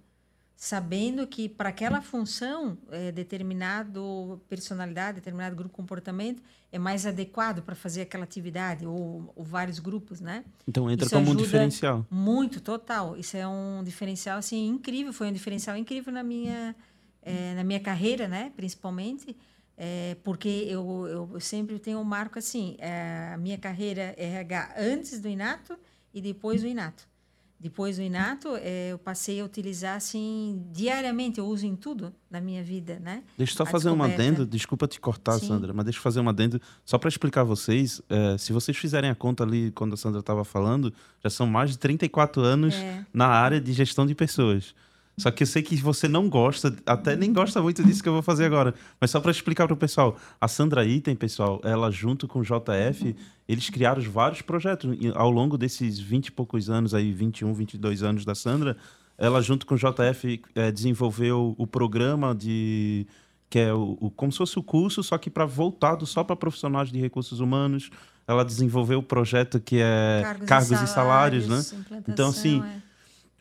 sabendo 0.56 1.26
que 1.26 1.48
para 1.48 1.70
aquela 1.70 2.00
função, 2.00 2.78
é, 2.90 3.10
determinado 3.10 4.40
personalidade, 4.48 5.16
determinado 5.16 5.56
grupo 5.56 5.70
de 5.70 5.76
comportamento 5.76 6.42
é 6.70 6.78
mais 6.78 7.04
adequado 7.04 7.62
para 7.62 7.74
fazer 7.74 8.02
aquela 8.02 8.24
atividade, 8.24 8.86
ou, 8.86 9.32
ou, 9.36 9.44
vários 9.44 9.78
grupos, 9.78 10.20
né? 10.20 10.44
Então 10.66 10.90
entra 10.90 11.06
Isso 11.06 11.14
como 11.14 11.32
um 11.32 11.36
diferencial. 11.36 12.06
Muito, 12.10 12.60
total. 12.60 13.16
Isso 13.16 13.36
é 13.36 13.46
um 13.46 13.82
diferencial, 13.84 14.38
assim, 14.38 14.68
incrível. 14.68 15.12
Foi 15.12 15.28
um 15.28 15.32
diferencial 15.32 15.76
incrível 15.76 16.12
na 16.12 16.22
minha, 16.22 16.74
é, 17.20 17.54
na 17.54 17.64
minha 17.64 17.80
carreira, 17.80 18.26
né? 18.26 18.52
Principalmente, 18.56 19.36
é, 19.76 20.16
porque 20.22 20.48
eu, 20.48 21.28
eu 21.32 21.40
sempre 21.40 21.78
tenho 21.78 21.98
um 21.98 22.04
marco 22.04 22.38
assim, 22.38 22.76
é, 22.78 23.32
a 23.34 23.36
minha 23.36 23.58
carreira 23.58 24.14
RH 24.16 24.74
antes 24.78 25.20
do 25.20 25.28
Inato 25.28 25.76
e 26.14 26.20
depois 26.20 26.62
do 26.62 26.68
Inato. 26.68 27.06
Depois 27.62 27.96
do 27.96 28.02
Inato, 28.02 28.56
é, 28.56 28.88
eu 28.90 28.98
passei 28.98 29.40
a 29.40 29.44
utilizar 29.44 29.96
assim 29.96 30.66
diariamente, 30.72 31.38
eu 31.38 31.46
uso 31.46 31.64
em 31.64 31.76
tudo 31.76 32.12
na 32.28 32.40
minha 32.40 32.60
vida, 32.60 32.98
né? 32.98 33.22
Deixa 33.38 33.52
eu 33.52 33.56
só 33.58 33.62
a 33.62 33.66
fazer 33.66 33.88
um 33.88 34.02
adendo, 34.02 34.44
desculpa 34.44 34.88
te 34.88 34.98
cortar, 34.98 35.38
Sim. 35.38 35.46
Sandra, 35.46 35.72
mas 35.72 35.84
deixa 35.84 36.00
eu 36.00 36.02
fazer 36.02 36.18
um 36.18 36.28
adendo 36.28 36.60
só 36.84 36.98
para 36.98 37.08
explicar 37.08 37.42
a 37.42 37.44
vocês. 37.44 38.02
É, 38.10 38.36
se 38.36 38.52
vocês 38.52 38.76
fizerem 38.76 39.08
a 39.08 39.14
conta 39.14 39.44
ali 39.44 39.70
quando 39.70 39.92
a 39.92 39.96
Sandra 39.96 40.18
estava 40.18 40.44
falando, 40.44 40.92
já 41.22 41.30
são 41.30 41.46
mais 41.46 41.70
de 41.70 41.78
34 41.78 42.42
anos 42.42 42.74
é. 42.74 43.06
na 43.14 43.28
área 43.28 43.60
de 43.60 43.72
gestão 43.72 44.04
de 44.04 44.14
pessoas. 44.16 44.74
Só 45.22 45.30
que 45.30 45.44
eu 45.44 45.46
sei 45.46 45.62
que 45.62 45.76
você 45.76 46.08
não 46.08 46.28
gosta, 46.28 46.74
até 46.84 47.14
nem 47.14 47.32
gosta 47.32 47.62
muito 47.62 47.80
disso 47.84 48.02
que 48.02 48.08
eu 48.08 48.12
vou 48.12 48.22
fazer 48.22 48.44
agora. 48.44 48.74
Mas 49.00 49.12
só 49.12 49.20
para 49.20 49.30
explicar 49.30 49.68
para 49.68 49.74
o 49.74 49.76
pessoal, 49.76 50.16
a 50.40 50.48
Sandra 50.48 50.84
Item, 50.84 51.14
pessoal, 51.14 51.60
ela 51.62 51.92
junto 51.92 52.26
com 52.26 52.40
o 52.40 52.42
JF, 52.42 53.14
eles 53.48 53.70
criaram 53.70 54.02
vários 54.02 54.42
projetos 54.42 54.98
ao 55.14 55.30
longo 55.30 55.56
desses 55.56 56.00
20 56.00 56.26
e 56.26 56.32
poucos 56.32 56.68
anos 56.68 56.92
aí, 56.92 57.12
21, 57.12 57.54
22 57.54 58.02
anos 58.02 58.24
da 58.24 58.34
Sandra, 58.34 58.76
ela 59.16 59.40
junto 59.40 59.64
com 59.64 59.76
o 59.76 59.78
JF 59.78 60.42
é, 60.56 60.72
desenvolveu 60.72 61.54
o 61.56 61.68
programa 61.68 62.34
de 62.34 63.06
que 63.48 63.60
é 63.60 63.72
o, 63.72 63.96
o, 64.00 64.10
como 64.10 64.32
se 64.32 64.38
fosse 64.38 64.58
o 64.58 64.62
curso, 64.62 65.04
só 65.04 65.16
que 65.18 65.30
para 65.30 65.44
voltado 65.44 66.04
só 66.04 66.24
para 66.24 66.34
profissionais 66.34 66.90
de 66.90 66.98
recursos 66.98 67.38
humanos. 67.38 67.90
Ela 68.26 68.44
desenvolveu 68.44 68.98
o 69.00 69.02
projeto 69.02 69.60
que 69.60 69.76
é 69.78 70.20
cargos, 70.22 70.48
cargos 70.48 70.70
e 70.70 70.86
salários, 70.86 71.44
e 71.44 71.48
salários 71.48 71.72
né? 71.90 72.02
Então 72.08 72.30
assim, 72.30 72.60
é 72.60 72.91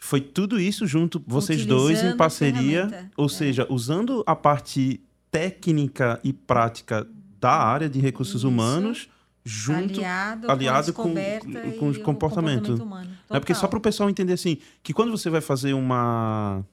foi 0.04 0.20
tudo 0.20 0.60
isso 0.60 0.88
junto, 0.88 1.24
vocês 1.28 1.64
dois 1.64 2.04
em 2.04 2.18
parceria, 2.18 3.08
ou 3.16 3.28
é. 3.28 3.30
seja, 3.30 3.68
usando 3.70 4.24
a 4.26 4.36
parte 4.36 4.99
técnica 5.30 6.20
e 6.24 6.34
prática 6.34 7.08
da 7.39 7.54
área 7.54 7.88
de 7.88 7.99
recursos 7.99 8.41
isso. 8.41 8.47
humanos 8.47 9.08
junto 9.45 9.99
aliado, 9.99 10.52
aliado 10.52 10.93
com, 10.93 11.04
com, 11.04 11.14
com 11.14 12.04
comportamento. 12.04 12.78
comportamento 12.78 13.16
é 13.30 13.39
porque 13.39 13.54
só 13.54 13.68
para 13.68 13.78
o 13.78 13.82
pessoal 13.82 14.10
entender 14.10 14.34
assim 14.34 14.58
que 14.82 14.91
quando 14.91 15.12
você 15.12 15.30
vai 15.30 15.39
fazer 15.39 15.74
uma 15.74 16.66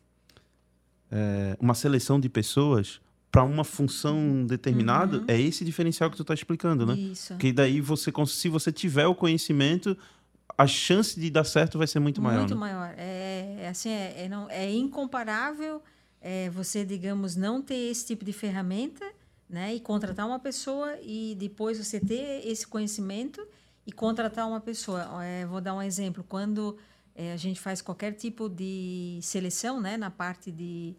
é, 1.12 1.54
uma 1.60 1.74
seleção 1.74 2.18
de 2.18 2.30
pessoas 2.30 2.98
para 3.30 3.44
uma 3.44 3.62
função 3.62 4.46
determinada 4.46 5.18
uhum. 5.18 5.24
é 5.28 5.38
esse 5.38 5.66
diferencial 5.66 6.10
que 6.10 6.16
tu 6.16 6.22
está 6.22 6.32
explicando, 6.32 6.86
né? 6.86 6.94
Isso. 6.94 7.36
Que 7.36 7.52
daí 7.52 7.78
você 7.80 8.10
se 8.26 8.48
você 8.48 8.72
tiver 8.72 9.06
o 9.06 9.14
conhecimento 9.14 9.96
a 10.58 10.66
chance 10.66 11.18
de 11.18 11.30
dar 11.30 11.44
certo 11.44 11.78
vai 11.78 11.86
ser 11.86 12.00
muito 12.00 12.20
maior. 12.20 12.40
Muito 12.40 12.54
né? 12.54 12.60
maior. 12.60 12.94
É, 12.98 13.56
é 13.60 13.68
assim 13.68 13.90
é, 13.90 14.24
é, 14.24 14.28
não, 14.28 14.50
é 14.50 14.70
incomparável 14.70 15.80
é, 16.20 16.50
você 16.50 16.84
digamos 16.84 17.36
não 17.36 17.62
ter 17.62 17.90
esse 17.90 18.04
tipo 18.04 18.24
de 18.24 18.32
ferramenta 18.32 19.04
né? 19.48 19.74
E 19.74 19.80
contratar 19.80 20.26
uma 20.26 20.38
pessoa 20.38 20.98
e 21.02 21.34
depois 21.38 21.78
você 21.78 21.98
ter 21.98 22.46
esse 22.46 22.66
conhecimento 22.66 23.46
e 23.86 23.92
contratar 23.92 24.46
uma 24.46 24.60
pessoa. 24.60 25.24
É, 25.24 25.46
vou 25.46 25.60
dar 25.60 25.74
um 25.74 25.80
exemplo. 25.80 26.24
Quando 26.28 26.76
é, 27.14 27.32
a 27.32 27.36
gente 27.36 27.58
faz 27.58 27.80
qualquer 27.80 28.12
tipo 28.12 28.48
de 28.48 29.18
seleção, 29.22 29.80
né? 29.80 29.96
Na 29.96 30.10
parte 30.10 30.52
de, 30.52 30.94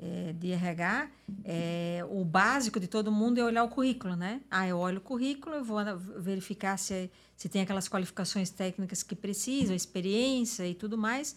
é, 0.00 0.32
de 0.32 0.52
RH, 0.52 1.10
é, 1.44 2.04
o 2.10 2.24
básico 2.24 2.78
de 2.78 2.86
todo 2.86 3.10
mundo 3.10 3.38
é 3.38 3.44
olhar 3.44 3.64
o 3.64 3.68
currículo, 3.68 4.14
né? 4.14 4.40
Ah, 4.50 4.66
eu 4.66 4.78
olho 4.78 4.98
o 4.98 5.00
currículo, 5.00 5.56
eu 5.56 5.64
vou 5.64 5.78
verificar 6.18 6.76
se, 6.78 7.10
se 7.36 7.48
tem 7.48 7.62
aquelas 7.62 7.88
qualificações 7.88 8.50
técnicas 8.50 9.02
que 9.02 9.16
precisam, 9.16 9.74
experiência 9.74 10.66
e 10.66 10.74
tudo 10.74 10.96
mais. 10.96 11.36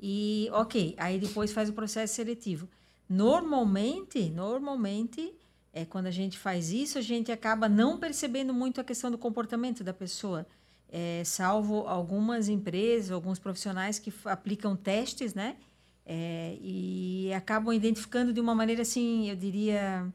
E, 0.00 0.48
ok, 0.52 0.94
aí 0.98 1.18
depois 1.18 1.52
faz 1.52 1.68
o 1.68 1.72
processo 1.72 2.14
seletivo. 2.14 2.68
Normalmente, 3.08 4.28
normalmente, 4.30 5.32
é, 5.72 5.84
quando 5.84 6.06
a 6.06 6.10
gente 6.10 6.38
faz 6.38 6.70
isso, 6.70 6.98
a 6.98 7.02
gente 7.02 7.30
acaba 7.32 7.68
não 7.68 7.98
percebendo 7.98 8.52
muito 8.52 8.80
a 8.80 8.84
questão 8.84 9.10
do 9.10 9.18
comportamento 9.18 9.82
da 9.82 9.92
pessoa. 9.92 10.46
É, 10.88 11.22
salvo 11.24 11.86
algumas 11.86 12.48
empresas, 12.48 13.10
alguns 13.10 13.38
profissionais 13.38 13.98
que 13.98 14.12
aplicam 14.26 14.76
testes, 14.76 15.32
né? 15.32 15.56
É, 16.04 16.56
e 16.60 17.32
acabam 17.34 17.72
identificando 17.72 18.32
de 18.32 18.40
uma 18.40 18.54
maneira 18.54 18.82
assim, 18.82 19.30
eu 19.30 19.36
diria, 19.36 20.06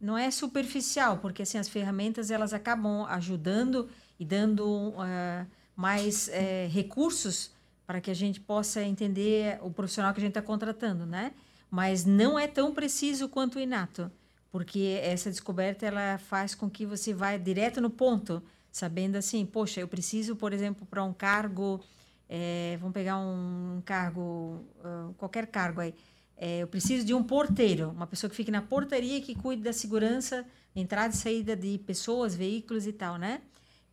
não 0.00 0.18
é 0.18 0.30
superficial, 0.30 1.18
porque 1.18 1.42
assim 1.42 1.56
as 1.58 1.68
ferramentas 1.68 2.30
elas 2.30 2.52
acabam 2.52 3.06
ajudando 3.06 3.88
e 4.20 4.24
dando 4.24 4.90
uh, 4.90 5.46
mais 5.74 6.28
uh, 6.28 6.68
recursos 6.70 7.52
para 7.86 8.00
que 8.00 8.10
a 8.10 8.14
gente 8.14 8.40
possa 8.40 8.82
entender 8.82 9.58
o 9.62 9.70
profissional 9.70 10.12
que 10.12 10.20
a 10.20 10.22
gente 10.22 10.30
está 10.30 10.42
contratando, 10.42 11.06
né? 11.06 11.32
Mas 11.70 12.04
não 12.04 12.38
é 12.38 12.46
tão 12.46 12.72
preciso 12.74 13.28
quanto 13.28 13.56
o 13.56 13.60
inato 13.60 14.10
porque 14.54 15.00
essa 15.02 15.30
descoberta 15.30 15.84
ela 15.84 16.16
faz 16.16 16.54
com 16.54 16.70
que 16.70 16.86
você 16.86 17.12
vá 17.12 17.36
direto 17.36 17.80
no 17.80 17.90
ponto, 17.90 18.40
sabendo 18.70 19.16
assim, 19.16 19.44
poxa, 19.44 19.80
eu 19.80 19.88
preciso, 19.88 20.36
por 20.36 20.52
exemplo, 20.52 20.86
para 20.86 21.02
um 21.02 21.12
cargo, 21.12 21.80
é, 22.28 22.76
vamos 22.80 22.94
pegar 22.94 23.18
um 23.18 23.82
cargo, 23.84 24.64
uh, 24.80 25.14
qualquer 25.14 25.46
cargo 25.46 25.80
aí, 25.80 25.94
é, 26.36 26.62
eu 26.62 26.66
preciso 26.66 27.06
de 27.06 27.14
um 27.14 27.22
porteiro, 27.22 27.90
uma 27.90 28.06
pessoa 28.06 28.28
que 28.28 28.36
fique 28.36 28.50
na 28.50 28.62
portaria 28.62 29.20
que 29.20 29.34
cuide 29.34 29.62
da 29.62 29.72
segurança, 29.72 30.44
entrada 30.74 31.14
e 31.14 31.16
saída 31.16 31.54
de 31.54 31.78
pessoas, 31.78 32.34
veículos 32.34 32.86
e 32.86 32.92
tal, 32.92 33.16
né? 33.16 33.40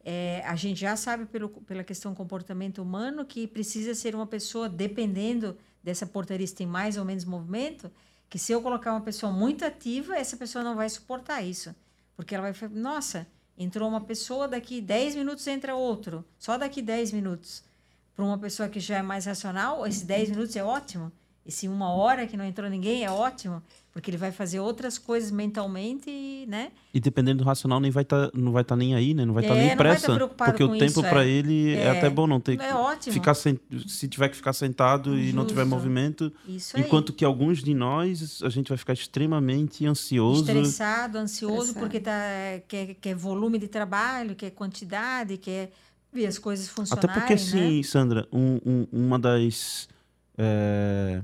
É, 0.04 0.42
a 0.46 0.56
gente 0.56 0.80
já 0.80 0.96
sabe 0.96 1.26
pelo, 1.26 1.50
pela 1.50 1.84
questão 1.84 2.16
comportamento 2.16 2.82
humano 2.82 3.24
que 3.24 3.46
precisa 3.46 3.94
ser 3.94 4.16
uma 4.16 4.26
pessoa, 4.26 4.68
dependendo 4.68 5.56
dessa 5.84 6.08
portaria 6.08 6.48
se 6.48 6.56
tem 6.56 6.66
mais 6.66 6.98
ou 6.98 7.06
menos 7.06 7.24
movimento, 7.24 7.92
que 8.28 8.40
se 8.40 8.52
eu 8.52 8.62
colocar 8.62 8.92
uma 8.94 9.02
pessoa 9.02 9.32
muito 9.32 9.64
ativa, 9.64 10.16
essa 10.16 10.36
pessoa 10.38 10.64
não 10.64 10.76
vai 10.76 10.90
suportar 10.90 11.42
isso. 11.44 11.76
Porque 12.16 12.34
ela 12.34 12.44
vai 12.44 12.54
falar, 12.54 12.72
nossa, 12.72 13.28
entrou 13.58 13.88
uma 13.88 14.02
pessoa, 14.02 14.48
daqui 14.48 14.82
10 14.82 15.16
minutos 15.16 15.46
entra 15.48 15.76
outro. 15.76 16.26
Só 16.40 16.58
daqui 16.58 16.82
10 16.82 17.12
minutos. 17.12 17.64
Para 18.16 18.26
uma 18.26 18.38
pessoa 18.38 18.70
que 18.70 18.80
já 18.80 18.98
é 18.98 19.02
mais 19.02 19.26
racional, 19.26 19.86
esses 19.88 20.04
10 20.04 20.32
minutos 20.32 20.56
é 20.56 20.64
ótimo. 20.64 21.12
E 21.46 21.52
se 21.52 21.68
uma 21.68 21.90
hora 21.92 22.28
que 22.28 22.38
não 22.38 22.46
entrou 22.46 22.70
ninguém, 22.70 23.04
é 23.04 23.10
ótimo 23.10 23.62
porque 23.94 24.10
ele 24.10 24.18
vai 24.18 24.32
fazer 24.32 24.60
outras 24.60 24.98
coisas 24.98 25.32
mentalmente, 25.32 26.46
né? 26.48 26.72
E 26.94 27.00
dependendo 27.00 27.40
do 27.40 27.44
racional 27.44 27.80
nem 27.80 27.92
vai 27.92 28.06
tá, 28.06 28.32
não 28.34 28.52
vai 28.52 28.62
estar 28.62 28.76
tá 28.76 28.80
nem 28.80 28.96
aí, 28.96 29.14
né? 29.14 29.26
Não 29.26 29.34
vai 29.34 29.44
estar 29.44 29.54
tá 29.54 29.60
é, 29.60 29.68
nem 29.68 29.78
pressa, 29.78 30.18
tá 30.30 30.46
porque 30.46 30.64
o 30.64 30.78
tempo 30.78 31.02
para 31.02 31.26
é. 31.26 31.28
ele 31.28 31.76
é. 31.76 31.84
é. 31.84 31.90
até 31.90 32.10
bom 32.10 32.26
não 32.26 32.40
ter 32.40 32.60
é 32.62 32.74
ótimo. 32.74 33.14
ficar 33.14 33.34
se 33.34 33.60
tiver 34.08 34.30
que 34.30 34.38
ficar 34.38 34.54
sentado 34.54 35.12
Justo. 35.12 35.30
e 35.30 35.34
não 35.34 35.46
tiver 35.46 35.66
movimento, 35.66 36.32
isso 36.48 36.80
enquanto 36.80 37.12
que 37.12 37.26
alguns 37.26 37.62
de 37.62 37.74
nós 37.74 38.42
a 38.44 38.50
gente 38.50 38.70
vai 38.70 38.78
ficar 38.78 38.94
extremamente 38.94 39.86
ansioso, 39.86 40.42
estressado, 40.42 41.18
ansioso 41.18 41.72
Estressado. 41.72 41.80
porque 41.80 42.00
tá 42.00 42.22
quer, 42.70 42.96
quer 42.96 43.16
volume 43.16 43.60
de 43.60 43.68
trabalho, 43.68 44.36
quer 44.36 44.52
quantidade, 44.52 45.36
quer 45.38 45.72
ver 46.12 46.26
as 46.26 46.38
coisas 46.38 46.68
funcionarem, 46.68 47.10
Até 47.10 47.20
porque 47.20 47.34
assim, 47.34 47.78
né? 47.78 47.84
Sandra, 47.84 48.28
um, 48.32 48.60
um, 48.66 48.88
uma 48.92 49.18
das 49.18 49.88
é 50.38 51.22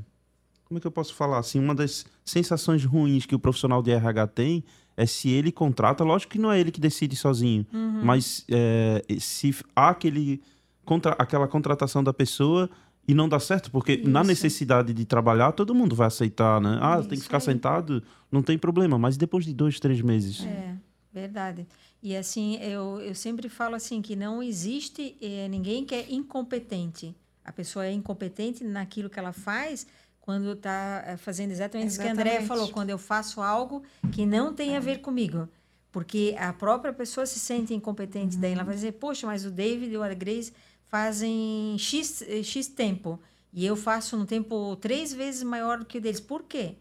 como 0.67 0.77
é 0.77 0.81
que 0.81 0.87
eu 0.87 0.91
posso 0.91 1.15
falar 1.15 1.39
assim, 1.39 1.59
uma 1.59 1.73
das 1.73 2.05
sensações 2.25 2.83
ruins 2.83 3.25
que 3.25 3.33
o 3.33 3.39
profissional 3.39 3.81
de 3.81 3.89
RH 3.89 4.27
tem 4.27 4.63
é 4.97 5.05
se 5.05 5.29
ele 5.29 5.49
contrata, 5.49 6.03
lógico 6.03 6.33
que 6.33 6.39
não 6.39 6.51
é 6.51 6.59
ele 6.59 6.71
que 6.71 6.81
decide 6.81 7.15
sozinho, 7.15 7.65
uhum. 7.71 8.01
mas 8.03 8.43
é, 8.49 9.01
se 9.17 9.55
há 9.73 9.89
aquele, 9.89 10.41
contra, 10.83 11.13
aquela 11.13 11.47
contratação 11.47 12.03
da 12.03 12.11
pessoa 12.11 12.69
e 13.07 13.13
não 13.13 13.29
dá 13.29 13.39
certo, 13.39 13.71
porque 13.71 13.93
Isso. 13.93 14.09
na 14.09 14.23
necessidade 14.25 14.93
de 14.93 15.05
trabalhar, 15.05 15.53
todo 15.53 15.73
mundo 15.73 15.95
vai 15.95 16.07
aceitar, 16.07 16.59
né? 16.59 16.77
Ah, 16.81 16.99
Isso 16.99 17.07
tem 17.07 17.17
que 17.17 17.23
ficar 17.23 17.37
aí. 17.37 17.41
sentado, 17.41 18.03
não 18.29 18.41
tem 18.41 18.57
problema, 18.57 18.97
mas 18.97 19.15
depois 19.15 19.45
de 19.45 19.53
dois, 19.53 19.79
três 19.79 20.01
meses. 20.01 20.43
É, 20.43 20.75
verdade. 21.13 21.65
E 22.01 22.15
assim, 22.15 22.57
eu, 22.57 23.01
eu 23.01 23.15
sempre 23.15 23.49
falo 23.49 23.75
assim, 23.75 24.01
que 24.01 24.15
não 24.15 24.41
existe 24.41 25.17
é, 25.21 25.47
ninguém 25.47 25.83
que 25.83 25.95
é 25.95 26.11
incompetente. 26.11 27.15
A 27.43 27.51
pessoa 27.51 27.85
é 27.85 27.91
incompetente 27.91 28.63
naquilo 28.63 29.09
que 29.09 29.19
ela 29.19 29.33
faz, 29.33 29.87
quando 30.19 30.51
está 30.51 31.03
eh, 31.07 31.15
fazendo 31.15 31.51
exatamente, 31.51 31.87
exatamente, 31.87 31.87
isso 31.87 32.01
que 32.01 32.07
a 32.07 32.11
Andrea 32.11 32.45
falou, 32.45 32.67
quando 32.69 32.89
eu 32.89 32.97
faço 32.97 33.41
algo 33.41 33.81
que 34.11 34.25
não 34.25 34.53
tem 34.53 34.75
a 34.75 34.79
ver 34.79 34.99
comigo. 34.99 35.47
Porque 35.89 36.35
a 36.37 36.51
própria 36.51 36.91
pessoa 36.91 37.25
se 37.25 37.39
sente 37.39 37.73
incompetente, 37.73 38.35
uhum. 38.35 38.41
daí 38.41 38.51
ela 38.51 38.65
vai 38.65 38.75
dizer, 38.75 38.91
poxa, 38.93 39.25
mas 39.25 39.45
o 39.45 39.49
David 39.49 39.93
e 39.93 39.97
o 39.97 40.15
Grace 40.15 40.51
fazem 40.83 41.77
X, 41.79 42.21
eh, 42.21 42.43
X 42.43 42.67
tempo, 42.67 43.19
e 43.53 43.65
eu 43.65 43.75
faço 43.75 44.17
um 44.17 44.25
tempo 44.25 44.75
três 44.75 45.13
vezes 45.13 45.43
maior 45.43 45.79
do 45.79 45.85
que 45.85 45.97
o 45.97 46.01
deles. 46.01 46.19
Por 46.19 46.43
quê? 46.43 46.75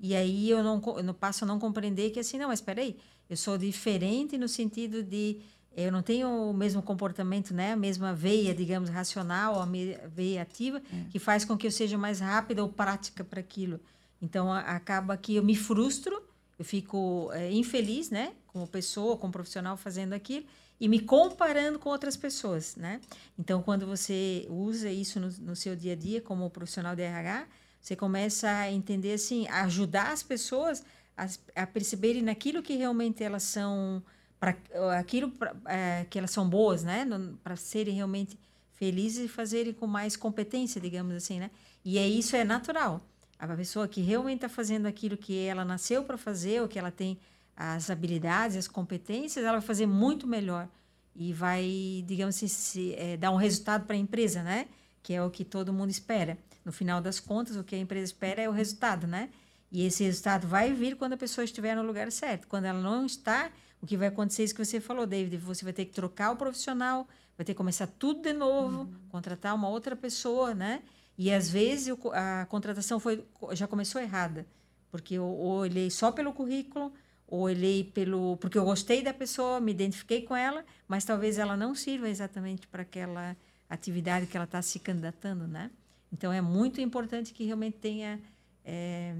E 0.00 0.14
aí 0.14 0.50
eu 0.50 0.62
não, 0.62 0.82
eu 1.04 1.14
passo 1.14 1.44
a 1.44 1.46
não 1.46 1.58
compreender 1.58 2.10
que 2.10 2.20
assim, 2.20 2.38
não, 2.38 2.48
mas 2.48 2.60
espera 2.60 2.80
aí, 2.80 2.96
eu 3.28 3.36
sou 3.36 3.58
diferente 3.58 4.38
no 4.38 4.48
sentido 4.48 5.02
de 5.02 5.40
eu 5.76 5.92
não 5.92 6.02
tenho 6.02 6.28
o 6.28 6.52
mesmo 6.52 6.82
comportamento, 6.82 7.54
né? 7.54 7.72
A 7.72 7.76
mesma 7.76 8.12
veia, 8.12 8.52
digamos, 8.52 8.90
racional, 8.90 9.60
a 9.62 9.68
veia 10.08 10.42
ativa, 10.42 10.82
é. 10.92 11.04
que 11.10 11.20
faz 11.20 11.44
com 11.44 11.56
que 11.56 11.66
eu 11.66 11.70
seja 11.70 11.96
mais 11.96 12.18
rápida 12.18 12.62
ou 12.62 12.68
prática 12.68 13.22
para 13.22 13.38
aquilo. 13.38 13.78
Então, 14.20 14.52
a, 14.52 14.60
acaba 14.60 15.16
que 15.16 15.36
eu 15.36 15.44
me 15.44 15.54
frustro, 15.54 16.20
eu 16.58 16.64
fico 16.64 17.30
é, 17.32 17.52
infeliz, 17.52 18.10
né? 18.10 18.32
Como 18.48 18.66
pessoa, 18.66 19.16
como 19.16 19.32
profissional 19.32 19.76
fazendo 19.76 20.14
aquilo 20.14 20.44
e 20.80 20.88
me 20.88 21.00
comparando 21.00 21.78
com 21.78 21.90
outras 21.90 22.16
pessoas, 22.16 22.76
né? 22.76 23.00
Então, 23.38 23.62
quando 23.62 23.86
você 23.86 24.46
usa 24.48 24.90
isso 24.90 25.20
no, 25.20 25.28
no 25.40 25.56
seu 25.56 25.74
dia 25.76 25.92
a 25.92 25.96
dia 25.96 26.20
como 26.20 26.48
profissional 26.50 26.94
de 26.94 27.02
RH, 27.02 27.46
você 27.88 27.96
começa 27.96 28.50
a 28.50 28.70
entender, 28.70 29.14
assim, 29.14 29.48
a 29.48 29.62
ajudar 29.62 30.12
as 30.12 30.22
pessoas 30.22 30.84
a, 31.16 31.26
a 31.62 31.66
perceberem 31.66 32.20
naquilo 32.20 32.62
que 32.62 32.76
realmente 32.76 33.24
elas 33.24 33.42
são 33.42 34.02
para 34.38 34.54
aquilo 34.98 35.30
pra, 35.30 35.56
é, 35.64 36.06
que 36.08 36.18
elas 36.18 36.30
são 36.30 36.46
boas, 36.46 36.84
né? 36.84 37.08
Para 37.42 37.56
serem 37.56 37.94
realmente 37.94 38.38
felizes 38.74 39.24
e 39.24 39.28
fazerem 39.28 39.72
com 39.72 39.86
mais 39.86 40.16
competência, 40.16 40.78
digamos 40.78 41.14
assim, 41.14 41.40
né? 41.40 41.50
E 41.82 41.96
é 41.96 42.06
isso 42.06 42.36
é 42.36 42.44
natural. 42.44 43.00
A 43.38 43.48
pessoa 43.56 43.88
que 43.88 44.02
realmente 44.02 44.44
está 44.44 44.50
fazendo 44.50 44.84
aquilo 44.84 45.16
que 45.16 45.46
ela 45.46 45.64
nasceu 45.64 46.04
para 46.04 46.18
fazer, 46.18 46.60
ou 46.60 46.68
que 46.68 46.78
ela 46.78 46.90
tem 46.90 47.18
as 47.56 47.88
habilidades, 47.88 48.54
as 48.54 48.68
competências, 48.68 49.46
ela 49.46 49.58
vai 49.58 49.66
fazer 49.66 49.86
muito 49.86 50.26
melhor 50.26 50.68
e 51.16 51.32
vai, 51.32 52.04
digamos 52.06 52.36
assim, 52.36 52.48
se, 52.48 52.94
é, 52.96 53.16
dar 53.16 53.30
um 53.30 53.36
resultado 53.36 53.86
para 53.86 53.96
a 53.96 53.98
empresa, 53.98 54.42
né? 54.42 54.68
Que 55.02 55.14
é 55.14 55.22
o 55.22 55.30
que 55.30 55.42
todo 55.42 55.72
mundo 55.72 55.88
espera. 55.88 56.36
No 56.68 56.72
final 56.72 57.00
das 57.00 57.18
contas, 57.18 57.56
o 57.56 57.64
que 57.64 57.74
a 57.74 57.78
empresa 57.78 58.04
espera 58.04 58.42
é 58.42 58.46
o 58.46 58.52
resultado, 58.52 59.06
né? 59.06 59.30
E 59.72 59.86
esse 59.86 60.04
resultado 60.04 60.46
vai 60.46 60.70
vir 60.70 60.96
quando 60.96 61.14
a 61.14 61.16
pessoa 61.16 61.42
estiver 61.42 61.74
no 61.74 61.80
lugar 61.80 62.12
certo. 62.12 62.46
Quando 62.46 62.66
ela 62.66 62.78
não 62.78 63.06
está, 63.06 63.50
o 63.80 63.86
que 63.86 63.96
vai 63.96 64.08
acontecer 64.08 64.42
é 64.42 64.44
isso 64.44 64.54
que 64.54 64.62
você 64.62 64.78
falou, 64.78 65.06
David. 65.06 65.38
Você 65.38 65.64
vai 65.64 65.72
ter 65.72 65.86
que 65.86 65.92
trocar 65.92 66.30
o 66.30 66.36
profissional, 66.36 67.08
vai 67.38 67.46
ter 67.46 67.54
que 67.54 67.56
começar 67.56 67.86
tudo 67.86 68.20
de 68.20 68.34
novo, 68.34 68.80
uhum. 68.80 68.94
contratar 69.08 69.54
uma 69.54 69.66
outra 69.66 69.96
pessoa, 69.96 70.52
né? 70.54 70.82
E 71.16 71.32
às 71.32 71.48
vezes 71.48 71.96
a 72.12 72.44
contratação 72.50 73.00
foi, 73.00 73.24
já 73.52 73.66
começou 73.66 73.98
errada, 73.98 74.46
porque 74.90 75.14
eu, 75.14 75.24
olhei 75.24 75.88
só 75.88 76.12
pelo 76.12 76.34
currículo, 76.34 76.92
ou 77.26 77.40
olhei 77.40 77.82
pelo. 77.82 78.36
porque 78.36 78.58
eu 78.58 78.64
gostei 78.66 79.02
da 79.02 79.14
pessoa, 79.14 79.58
me 79.58 79.72
identifiquei 79.72 80.20
com 80.20 80.36
ela, 80.36 80.66
mas 80.86 81.02
talvez 81.06 81.38
ela 81.38 81.56
não 81.56 81.74
sirva 81.74 82.10
exatamente 82.10 82.66
para 82.66 82.82
aquela 82.82 83.34
atividade 83.70 84.26
que 84.26 84.36
ela 84.36 84.44
está 84.44 84.60
se 84.60 84.78
candidatando, 84.78 85.48
né? 85.48 85.70
Então 86.12 86.32
é 86.32 86.40
muito 86.40 86.80
importante 86.80 87.32
que 87.32 87.44
realmente 87.44 87.76
tenha 87.78 88.20
é, 88.64 89.14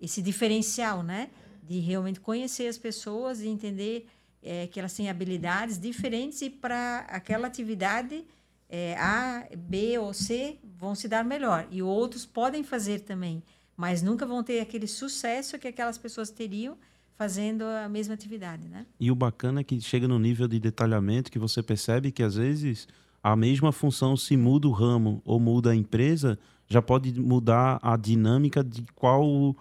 esse 0.00 0.22
diferencial, 0.22 1.02
né? 1.02 1.30
De 1.62 1.78
realmente 1.78 2.20
conhecer 2.20 2.68
as 2.68 2.78
pessoas 2.78 3.40
e 3.40 3.48
entender 3.48 4.08
é, 4.42 4.66
que 4.66 4.78
elas 4.78 4.94
têm 4.94 5.10
habilidades 5.10 5.78
diferentes 5.78 6.40
e 6.42 6.50
para 6.50 7.00
aquela 7.08 7.46
atividade 7.46 8.24
é, 8.68 8.96
A, 8.98 9.48
B 9.56 9.98
ou 9.98 10.12
C 10.12 10.58
vão 10.78 10.94
se 10.94 11.08
dar 11.08 11.24
melhor. 11.24 11.66
E 11.70 11.82
outros 11.82 12.24
podem 12.24 12.62
fazer 12.62 13.00
também, 13.00 13.42
mas 13.76 14.02
nunca 14.02 14.24
vão 14.26 14.42
ter 14.42 14.60
aquele 14.60 14.86
sucesso 14.86 15.58
que 15.58 15.68
aquelas 15.68 15.98
pessoas 15.98 16.30
teriam 16.30 16.76
fazendo 17.16 17.64
a 17.64 17.88
mesma 17.88 18.14
atividade, 18.14 18.68
né? 18.68 18.86
E 19.00 19.10
o 19.10 19.14
bacana 19.14 19.60
é 19.60 19.64
que 19.64 19.80
chega 19.80 20.06
no 20.06 20.18
nível 20.18 20.46
de 20.46 20.60
detalhamento 20.60 21.30
que 21.30 21.38
você 21.38 21.62
percebe 21.62 22.12
que 22.12 22.22
às 22.22 22.34
vezes 22.34 22.86
a 23.26 23.34
mesma 23.34 23.72
função 23.72 24.16
se 24.16 24.36
muda 24.36 24.68
o 24.68 24.70
ramo 24.70 25.20
ou 25.24 25.40
muda 25.40 25.70
a 25.72 25.74
empresa, 25.74 26.38
já 26.68 26.80
pode 26.80 27.20
mudar 27.20 27.76
a 27.82 27.96
dinâmica 27.96 28.62
de 28.62 28.84
qual 28.94 29.56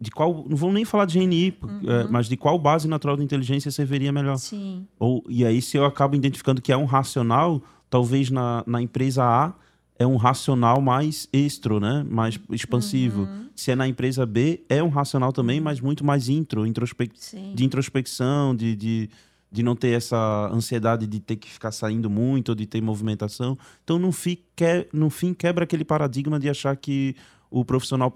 de 0.00 0.10
qual 0.10 0.46
não 0.48 0.56
vou 0.56 0.72
nem 0.72 0.86
falar 0.86 1.04
de 1.04 1.18
GNI, 1.18 1.54
uhum. 1.62 1.80
é, 1.86 2.04
mas 2.08 2.26
de 2.26 2.34
qual 2.34 2.58
base 2.58 2.88
natural 2.88 3.18
de 3.18 3.22
inteligência 3.22 3.70
serviria 3.70 4.10
melhor. 4.10 4.38
Sim. 4.38 4.86
Ou 4.98 5.22
e 5.28 5.44
aí 5.44 5.60
se 5.60 5.76
eu 5.76 5.84
acabo 5.84 6.16
identificando 6.16 6.62
que 6.62 6.72
é 6.72 6.76
um 6.78 6.86
racional, 6.86 7.60
talvez 7.90 8.30
na, 8.30 8.64
na 8.66 8.80
empresa 8.80 9.22
A 9.22 9.52
é 9.98 10.06
um 10.06 10.16
racional 10.16 10.80
mais 10.80 11.28
extro, 11.30 11.78
né? 11.78 12.02
Mais 12.08 12.40
expansivo. 12.50 13.24
Uhum. 13.24 13.48
Se 13.54 13.70
é 13.70 13.76
na 13.76 13.86
empresa 13.86 14.24
B, 14.24 14.64
é 14.66 14.82
um 14.82 14.88
racional 14.88 15.30
também, 15.30 15.58
uhum. 15.58 15.64
mas 15.64 15.78
muito 15.78 16.02
mais 16.02 16.30
intro, 16.30 16.66
introspec... 16.66 17.12
de 17.54 17.64
introspecção, 17.66 18.56
de, 18.56 18.74
de, 18.74 19.10
de 19.50 19.62
não 19.62 19.74
ter 19.74 19.96
essa 19.96 20.48
ansiedade 20.52 21.06
de 21.06 21.18
ter 21.18 21.36
que 21.36 21.50
ficar 21.50 21.72
saindo 21.72 22.08
muito, 22.08 22.50
ou 22.50 22.54
de 22.54 22.66
ter 22.66 22.80
movimentação. 22.80 23.58
Então, 23.82 23.98
no 23.98 24.12
fim, 24.12 24.38
que... 24.54 24.86
no 24.92 25.10
fim 25.10 25.34
quebra 25.34 25.64
aquele 25.64 25.84
paradigma 25.84 26.38
de 26.38 26.48
achar 26.48 26.76
que 26.76 27.16
o 27.50 27.64
profissional 27.64 28.12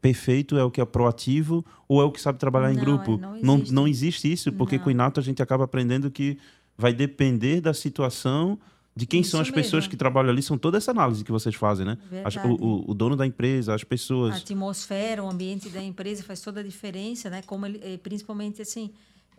perfeito 0.00 0.56
é 0.56 0.62
o 0.62 0.70
que 0.70 0.80
é 0.80 0.84
proativo 0.84 1.66
ou 1.88 2.00
é 2.00 2.04
o 2.04 2.12
que 2.12 2.20
sabe 2.20 2.38
trabalhar 2.38 2.68
não, 2.68 2.74
em 2.74 2.78
grupo. 2.78 3.14
É, 3.14 3.16
não, 3.16 3.32
existe. 3.32 3.46
Não, 3.46 3.82
não 3.82 3.88
existe 3.88 4.32
isso, 4.32 4.52
porque 4.52 4.76
não. 4.76 4.84
com 4.84 4.88
o 4.88 4.92
Inato 4.92 5.18
a 5.18 5.22
gente 5.22 5.42
acaba 5.42 5.64
aprendendo 5.64 6.10
que 6.10 6.38
vai 6.76 6.92
depender 6.92 7.60
da 7.60 7.74
situação 7.74 8.56
de 8.94 9.06
quem 9.06 9.20
Isso 9.20 9.30
são 9.30 9.40
as 9.40 9.46
mesmo. 9.48 9.62
pessoas 9.62 9.86
que 9.86 9.96
trabalham 9.96 10.30
ali, 10.30 10.42
são 10.42 10.58
toda 10.58 10.76
essa 10.76 10.90
análise 10.90 11.22
que 11.22 11.30
vocês 11.30 11.54
fazem, 11.54 11.86
né? 11.86 11.96
As, 12.24 12.34
o, 12.36 12.90
o, 12.90 12.94
dono 12.94 13.14
da 13.14 13.24
empresa, 13.24 13.72
as 13.72 13.84
pessoas. 13.84 14.34
A 14.34 14.38
atmosfera, 14.38 15.22
o 15.22 15.30
ambiente 15.30 15.68
da 15.68 15.80
empresa 15.80 16.22
faz 16.24 16.40
toda 16.40 16.60
a 16.60 16.62
diferença, 16.64 17.30
né? 17.30 17.40
Como 17.46 17.64
ele, 17.64 17.80
eh, 17.80 17.96
principalmente 17.96 18.60
assim, 18.60 18.90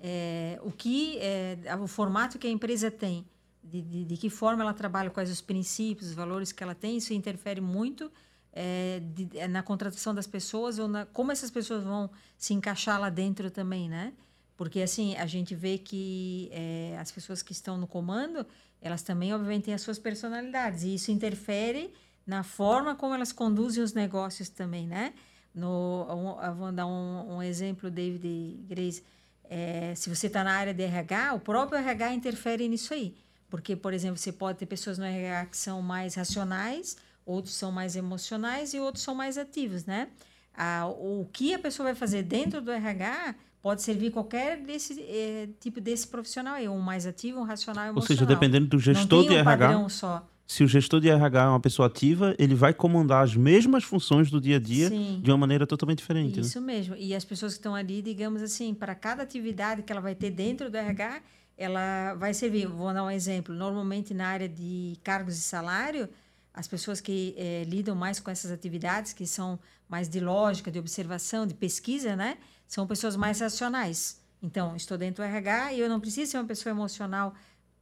é, 0.01 0.59
o 0.63 0.71
que 0.71 1.17
é, 1.19 1.57
o 1.79 1.87
formato 1.87 2.37
que 2.37 2.47
a 2.47 2.49
empresa 2.49 2.89
tem, 2.89 3.25
de, 3.63 3.81
de, 3.81 4.05
de, 4.05 4.17
que 4.17 4.29
forma 4.29 4.63
ela 4.63 4.73
trabalha, 4.73 5.09
quais 5.09 5.29
os 5.29 5.41
princípios, 5.41 6.09
os 6.09 6.15
valores 6.15 6.51
que 6.51 6.63
ela 6.63 6.75
tem, 6.75 6.97
isso 6.97 7.13
interfere 7.13 7.61
muito 7.61 8.11
é, 8.51 9.01
de, 9.13 9.47
na 9.47 9.61
contratação 9.61 10.13
das 10.15 10.25
pessoas 10.25 10.79
ou 10.79 10.87
na, 10.87 11.05
como 11.05 11.31
essas 11.31 11.51
pessoas 11.51 11.83
vão 11.83 12.09
se 12.37 12.53
encaixar 12.53 12.99
lá 12.99 13.09
dentro 13.09 13.51
também, 13.51 13.89
né? 13.89 14.13
Porque 14.57 14.81
assim 14.81 15.15
a 15.15 15.25
gente 15.25 15.55
vê 15.55 15.77
que 15.77 16.51
as 16.99 17.11
pessoas 17.11 17.41
que 17.41 17.53
estão 17.53 17.77
no 17.77 17.87
comando 17.87 18.45
elas 18.81 19.01
também, 19.01 19.33
obviamente, 19.33 19.65
têm 19.65 19.73
as 19.73 19.81
suas 19.81 19.99
personalidades. 19.99 20.83
E 20.83 20.95
isso 20.95 21.11
interfere 21.11 21.93
na 22.25 22.43
forma 22.43 22.95
como 22.95 23.13
elas 23.13 23.31
conduzem 23.31 23.83
os 23.83 23.93
negócios 23.93 24.49
também, 24.49 24.87
né? 24.87 25.13
No, 25.53 26.05
um, 26.09 26.55
vou 26.55 26.71
dar 26.71 26.85
um, 26.85 27.35
um, 27.35 27.43
exemplo, 27.43 27.89
David 27.89 28.63
Grace. 28.67 29.03
É, 29.49 29.93
se 29.95 30.09
você 30.09 30.27
está 30.27 30.43
na 30.43 30.53
área 30.53 30.73
de 30.73 30.83
RH, 30.83 31.33
o 31.33 31.39
próprio 31.39 31.79
RH 31.79 32.13
interfere 32.13 32.67
nisso 32.67 32.93
aí. 32.93 33.15
Porque, 33.49 33.75
por 33.75 33.93
exemplo, 33.93 34.17
você 34.17 34.31
pode 34.31 34.59
ter 34.59 34.67
pessoas 34.67 34.99
no 34.99 35.05
RH 35.05 35.47
que 35.47 35.57
são 35.57 35.81
mais 35.81 36.13
racionais, 36.13 36.95
outros 37.25 37.55
são 37.55 37.71
mais 37.71 37.95
emocionais 37.95 38.75
e 38.75 38.79
outros 38.79 39.03
são 39.03 39.15
mais 39.15 39.39
ativos, 39.39 39.85
né? 39.85 40.07
Ah, 40.55 40.87
o 40.87 41.27
que 41.33 41.53
a 41.53 41.59
pessoa 41.59 41.85
vai 41.85 41.95
fazer 41.95 42.21
dentro 42.21 42.61
do 42.61 42.69
RH 42.69 43.33
pode 43.61 43.81
servir 43.81 44.11
qualquer 44.11 44.57
desse 44.61 45.01
é, 45.01 45.49
tipo 45.59 45.81
desse 45.81 46.07
profissional 46.07 46.55
aí, 46.55 46.69
um 46.69 46.79
mais 46.79 47.07
ativo, 47.07 47.39
um 47.39 47.43
racional, 47.43 47.85
emocional. 47.85 48.01
Ou 48.01 48.07
seja, 48.07 48.25
dependendo 48.25 48.67
do 48.67 48.77
gestor 48.77 49.23
de 49.23 49.33
um 49.33 49.37
RH. 49.37 49.89
Só. 49.89 50.27
Se 50.49 50.63
o 50.63 50.67
gestor 50.67 50.99
de 50.99 51.07
RH 51.07 51.43
é 51.43 51.47
uma 51.47 51.59
pessoa 51.59 51.87
ativa, 51.87 52.33
ele 52.39 52.55
vai 52.55 52.73
comandar 52.73 53.23
as 53.23 53.35
mesmas 53.35 53.83
funções 53.83 54.31
do 54.31 54.41
dia 54.41 54.55
a 54.55 54.59
dia 54.59 54.89
Sim. 54.89 55.21
de 55.21 55.29
uma 55.29 55.37
maneira 55.37 55.67
totalmente 55.67 55.99
diferente. 55.99 56.37
Né? 56.37 56.41
Isso 56.41 56.59
né? 56.59 56.65
mesmo. 56.65 56.95
E 56.95 57.13
as 57.13 57.23
pessoas 57.23 57.53
que 57.53 57.59
estão 57.59 57.75
ali, 57.75 58.01
digamos 58.01 58.41
assim, 58.41 58.73
para 58.73 58.95
cada 58.95 59.21
atividade 59.21 59.83
que 59.83 59.91
ela 59.91 60.01
vai 60.01 60.15
ter 60.15 60.31
dentro 60.31 60.67
do 60.67 60.75
RH, 60.75 61.21
ela 61.55 62.15
vai 62.15 62.33
servir. 62.33 62.65
Vou 62.65 62.91
dar 62.91 63.03
um 63.03 63.11
exemplo. 63.11 63.53
Normalmente 63.53 64.11
na 64.11 64.27
área 64.27 64.49
de 64.49 64.97
cargos 65.03 65.37
e 65.37 65.41
salário, 65.41 66.09
as 66.51 66.67
pessoas 66.67 66.99
que 66.99 67.35
é, 67.37 67.63
lidam 67.67 67.95
mais 67.95 68.19
com 68.19 68.31
essas 68.31 68.49
atividades, 68.49 69.13
que 69.13 69.27
são 69.27 69.59
mais 69.87 70.09
de 70.09 70.19
lógica, 70.19 70.71
de 70.71 70.79
observação, 70.79 71.45
de 71.45 71.53
pesquisa, 71.53 72.15
né? 72.15 72.39
são 72.67 72.87
pessoas 72.87 73.15
mais 73.15 73.39
racionais. 73.39 74.19
Então, 74.41 74.75
estou 74.75 74.97
dentro 74.97 75.23
do 75.23 75.27
RH 75.27 75.73
e 75.73 75.79
eu 75.79 75.89
não 75.89 75.99
preciso 75.99 76.31
ser 76.31 76.37
uma 76.37 76.45
pessoa 76.45 76.71
emocional 76.71 77.35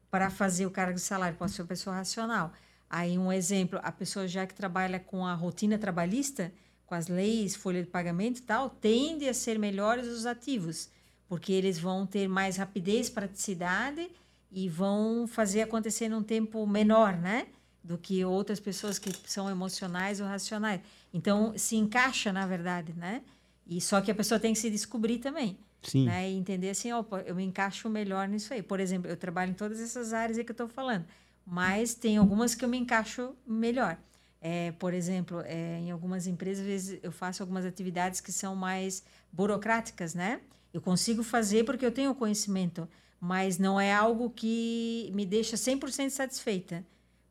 para 0.10 0.30
fazer 0.30 0.66
o 0.66 0.72
cargo 0.72 0.96
de 0.96 1.02
salário, 1.02 1.38
posso 1.38 1.56
ser 1.56 1.62
uma 1.62 1.68
pessoa 1.68 1.96
racional. 1.96 2.52
Aí, 2.90 3.18
um 3.18 3.32
exemplo, 3.32 3.80
a 3.84 3.92
pessoa 3.92 4.28
já 4.28 4.48
que 4.48 4.54
trabalha 4.54 5.00
com 5.00 5.26
a 5.26 5.34
rotina 5.34 5.78
trabalhista, 5.78 6.52
com 6.86 6.96
as 6.96 7.08
leis, 7.08 7.56
folha 7.56 7.84
de 7.84 7.90
pagamento 7.90 8.40
e 8.40 8.44
tal, 8.44 8.70
tende 8.70 9.28
a 9.28 9.34
ser 9.34 9.60
melhores 9.60 10.08
os 10.08 10.26
ativos, 10.26 10.90
porque 11.28 11.52
eles 11.52 11.78
vão 11.78 12.06
ter 12.06 12.30
mais 12.30 12.56
rapidez, 12.56 13.10
praticidade 13.10 14.10
e 14.50 14.70
vão 14.70 15.28
fazer 15.28 15.62
acontecer 15.62 16.08
num 16.08 16.24
tempo 16.24 16.66
menor, 16.66 17.18
né? 17.18 17.48
Do 17.84 17.98
que 17.98 18.24
outras 18.24 18.60
pessoas 18.60 18.98
que 18.98 19.12
são 19.30 19.50
emocionais 19.50 20.22
ou 20.22 20.28
racionais. 20.28 20.82
Então, 21.14 21.54
se 21.58 21.76
encaixa, 21.76 22.32
na 22.32 22.48
verdade, 22.48 22.94
né? 22.94 23.22
E 23.66 23.82
só 23.82 24.00
que 24.00 24.10
a 24.10 24.16
pessoa 24.16 24.40
tem 24.40 24.54
que 24.54 24.60
se 24.60 24.70
descobrir 24.70 25.20
também. 25.20 25.58
Sim. 25.82 26.06
Né? 26.06 26.32
E 26.32 26.36
entender 26.36 26.70
assim, 26.70 26.92
opa, 26.92 27.22
eu 27.22 27.36
me 27.36 27.44
encaixo 27.44 27.90
melhor 27.90 28.28
nisso 28.28 28.54
aí. 28.54 28.62
Por 28.62 28.80
exemplo, 28.80 29.10
eu 29.10 29.18
trabalho 29.18 29.52
em 29.52 29.54
todas 29.54 29.80
essas 29.80 30.14
áreas 30.14 30.38
aí 30.38 30.44
que 30.44 30.52
eu 30.52 30.54
estou 30.54 30.68
falando, 30.68 31.06
mas 31.46 31.94
tem 31.94 32.18
algumas 32.18 32.56
que 32.56 32.66
eu 32.66 32.70
me 32.70 32.78
encaixo 32.78 33.34
melhor. 33.46 33.98
É, 34.40 34.72
por 34.74 34.94
exemplo, 34.94 35.42
é, 35.46 35.80
em 35.80 35.92
algumas 35.92 36.28
empresas, 36.28 36.62
às 36.62 36.68
vezes 36.68 37.00
eu 37.02 37.12
faço 37.12 37.42
algumas 37.42 37.66
atividades 37.66 38.22
que 38.22 38.32
são 38.32 38.56
mais 38.56 39.04
burocráticas, 39.32 40.14
né? 40.14 40.42
Eu 40.74 40.82
consigo 40.82 41.24
fazer 41.24 41.64
porque 41.64 41.86
eu 41.86 41.92
tenho 41.92 42.14
conhecimento, 42.14 42.88
mas 43.20 43.58
não 43.58 43.80
é 43.80 43.94
algo 43.94 44.30
que 44.30 45.10
me 45.14 45.26
deixa 45.26 45.56
100% 45.56 46.10
satisfeita. 46.10 46.86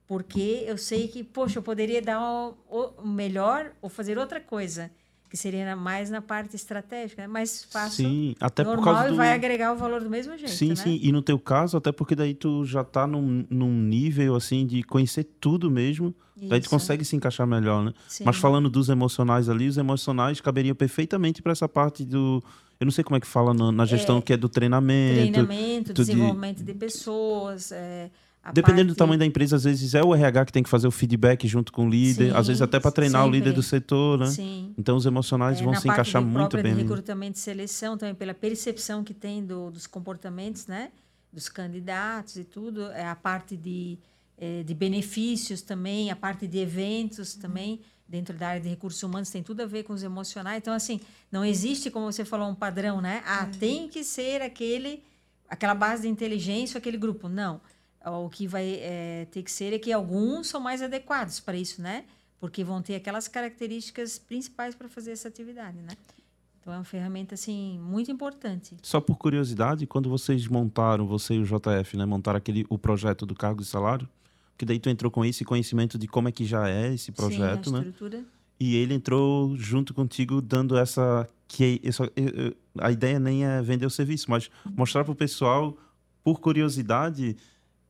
Porque 0.07 0.64
eu 0.66 0.78
sei 0.78 1.09
que, 1.09 1.22
poxa, 1.22 1.59
eu 1.59 1.62
poderia 1.62 2.01
dar 2.01 2.20
o, 2.20 2.57
o 2.99 3.07
melhor 3.07 3.72
ou 3.82 3.88
fazer 3.88 4.18
outra 4.18 4.40
coisa 4.40 4.90
que 5.37 5.43
seria 5.43 5.76
mais 5.76 6.09
na 6.09 6.22
parte 6.22 6.57
estratégica, 6.57 7.22
né? 7.22 7.28
mais 7.28 7.62
fácil, 7.64 8.09
sim, 8.09 8.34
até 8.41 8.64
normal 8.64 8.82
por 8.82 8.91
causa 8.91 9.09
do... 9.09 9.14
e 9.14 9.16
vai 9.18 9.34
agregar 9.34 9.72
o 9.74 9.76
valor 9.76 10.03
do 10.03 10.09
mesmo 10.09 10.37
jeito, 10.39 10.51
Sim, 10.51 10.70
né? 10.70 10.76
sim, 10.76 10.99
e 11.03 11.12
no 11.12 11.20
teu 11.20 11.39
caso, 11.39 11.76
até 11.76 11.93
porque 11.93 12.14
daí 12.16 12.32
tu 12.32 12.64
já 12.64 12.80
está 12.80 13.07
num, 13.07 13.45
num 13.51 13.70
nível, 13.70 14.34
assim, 14.34 14.66
de 14.66 14.82
conhecer 14.82 15.24
tudo 15.39 15.70
mesmo, 15.70 16.14
Isso. 16.37 16.49
daí 16.49 16.61
tu 16.61 16.70
consegue 16.70 17.05
se 17.05 17.14
encaixar 17.14 17.47
melhor, 17.47 17.84
né? 17.84 17.93
Sim. 18.09 18.24
Mas 18.24 18.37
falando 18.37 18.70
dos 18.70 18.89
emocionais 18.89 19.51
ali, 19.51 19.68
os 19.68 19.76
emocionais 19.76 20.41
caberiam 20.41 20.74
perfeitamente 20.74 21.43
para 21.43 21.53
essa 21.53 21.68
parte 21.68 22.03
do... 22.03 22.43
Eu 22.80 22.84
não 22.84 22.93
sei 22.93 23.05
como 23.05 23.16
é 23.16 23.20
que 23.20 23.26
fala 23.26 23.53
na, 23.53 23.70
na 23.70 23.84
gestão, 23.84 24.18
é, 24.18 24.22
que 24.22 24.32
é 24.32 24.37
do 24.37 24.49
treinamento. 24.49 25.32
Treinamento, 25.32 25.93
desenvolvimento 25.93 26.59
de, 26.59 26.72
de 26.72 26.74
pessoas, 26.74 27.72
é, 27.72 28.11
Dependendo 28.53 28.88
parte... 28.88 28.94
do 28.94 28.99
tamanho 28.99 29.18
da 29.18 29.26
empresa, 29.26 29.57
às 29.57 29.64
vezes 29.64 29.94
é 29.94 30.03
o 30.03 30.14
RH 30.14 30.47
que 30.47 30.53
tem 30.53 30.62
que 30.62 30.68
fazer 30.68 30.86
o 30.86 30.90
feedback 30.90 31.47
junto 31.49 31.72
com 31.72 31.86
o 31.86 31.90
líder, 31.90 32.30
sim, 32.30 32.36
às 32.36 32.47
vezes 32.47 32.62
até 32.62 32.78
para 32.78 32.90
treinar 32.90 33.22
sempre. 33.22 33.38
o 33.38 33.38
líder 33.38 33.53
do 33.53 33.62
setor, 33.62 34.18
né? 34.18 34.26
Sim. 34.26 34.74
Então 34.78 34.97
os 34.97 35.07
emocionais 35.07 35.61
é, 35.61 35.64
vão 35.64 35.74
se 35.74 35.88
encaixar 35.88 36.22
muito 36.22 36.57
bem. 36.57 36.72
Na 36.72 36.80
recrutamento 36.80 37.38
e 37.38 37.40
seleção, 37.40 37.97
também 37.97 38.14
pela 38.14 38.34
percepção 38.34 39.03
que 39.03 39.14
tem 39.14 39.44
do, 39.44 39.70
dos 39.70 39.86
comportamentos, 39.86 40.66
né? 40.66 40.90
Dos 41.32 41.49
candidatos 41.49 42.36
e 42.36 42.44
tudo, 42.44 42.90
é 42.92 43.07
a 43.07 43.16
parte 43.16 43.57
de, 43.57 43.99
é, 44.38 44.62
de 44.62 44.74
benefícios 44.74 45.62
também, 45.62 46.11
a 46.11 46.16
parte 46.16 46.47
de 46.47 46.59
eventos 46.59 47.34
uhum. 47.34 47.40
também, 47.40 47.80
dentro 48.09 48.36
da 48.36 48.49
área 48.49 48.61
de 48.61 48.68
recursos 48.68 49.03
humanos, 49.03 49.30
tem 49.30 49.42
tudo 49.42 49.62
a 49.62 49.66
ver 49.66 49.82
com 49.82 49.92
os 49.92 50.03
emocionais. 50.03 50.59
Então, 50.59 50.72
assim, 50.72 51.01
não 51.30 51.44
existe, 51.44 51.90
como 51.90 52.11
você 52.11 52.24
falou, 52.24 52.49
um 52.49 52.55
padrão, 52.55 53.01
né? 53.01 53.22
Ah, 53.26 53.44
uhum. 53.44 53.59
tem 53.59 53.88
que 53.88 54.05
ser 54.05 54.40
aquele, 54.42 55.03
aquela 55.49 55.74
base 55.74 56.03
de 56.03 56.09
inteligência, 56.09 56.78
aquele 56.78 56.97
grupo. 56.97 57.28
Não 57.28 57.61
o 58.11 58.28
que 58.28 58.46
vai 58.46 58.78
é, 58.80 59.26
ter 59.30 59.42
que 59.42 59.50
ser 59.50 59.72
é 59.72 59.78
que 59.78 59.92
alguns 59.92 60.48
são 60.48 60.61
mais 60.61 60.82
adequados 60.82 61.40
para 61.40 61.57
isso, 61.57 61.82
né? 61.82 62.04
Porque 62.38 62.62
vão 62.62 62.82
ter 62.82 62.94
aquelas 62.94 63.28
características 63.28 64.18
principais 64.18 64.74
para 64.74 64.88
fazer 64.88 65.12
essa 65.12 65.28
atividade, 65.28 65.78
né? 65.78 65.96
Então 66.61 66.74
é 66.74 66.78
uma 66.78 66.84
ferramenta 66.84 67.34
assim 67.34 67.78
muito 67.78 68.11
importante. 68.11 68.76
Só 68.82 69.00
por 69.00 69.16
curiosidade, 69.16 69.86
quando 69.86 70.11
vocês 70.11 70.46
montaram, 70.48 71.07
você 71.07 71.34
e 71.34 71.38
o 71.38 71.44
JF, 71.44 71.96
né, 71.96 72.04
montaram 72.04 72.38
aquele 72.38 72.66
o 72.68 72.76
projeto 72.76 73.24
do 73.24 73.34
cargo 73.34 73.62
de 73.62 73.68
salário, 73.68 74.09
que 74.59 74.64
daí 74.64 74.78
tu 74.78 74.88
entrou 74.88 75.11
com 75.11 75.24
esse 75.24 75.44
conhecimento 75.44 75.96
de 75.96 76.09
como 76.09 76.28
é 76.28 76.32
que 76.32 76.44
já 76.44 76.68
é 76.68 76.92
esse 76.92 77.12
projeto, 77.12 77.70
Sim, 77.70 77.76
a 77.76 77.78
né? 77.78 77.86
estrutura. 77.86 78.24
E 78.59 78.74
ele 78.74 78.94
entrou 78.94 79.57
junto 79.57 79.94
contigo 79.94 80.40
dando 80.40 80.76
essa 80.76 81.28
que 81.46 81.80
essa, 81.84 82.11
a 82.78 82.90
ideia 82.90 83.20
nem 83.20 83.44
é 83.44 83.62
vender 83.62 83.86
o 83.86 83.90
serviço, 83.90 84.28
mas 84.28 84.50
mostrar 84.74 85.04
para 85.04 85.12
o 85.12 85.16
pessoal 85.16 85.76
por 86.24 86.40
curiosidade 86.40 87.36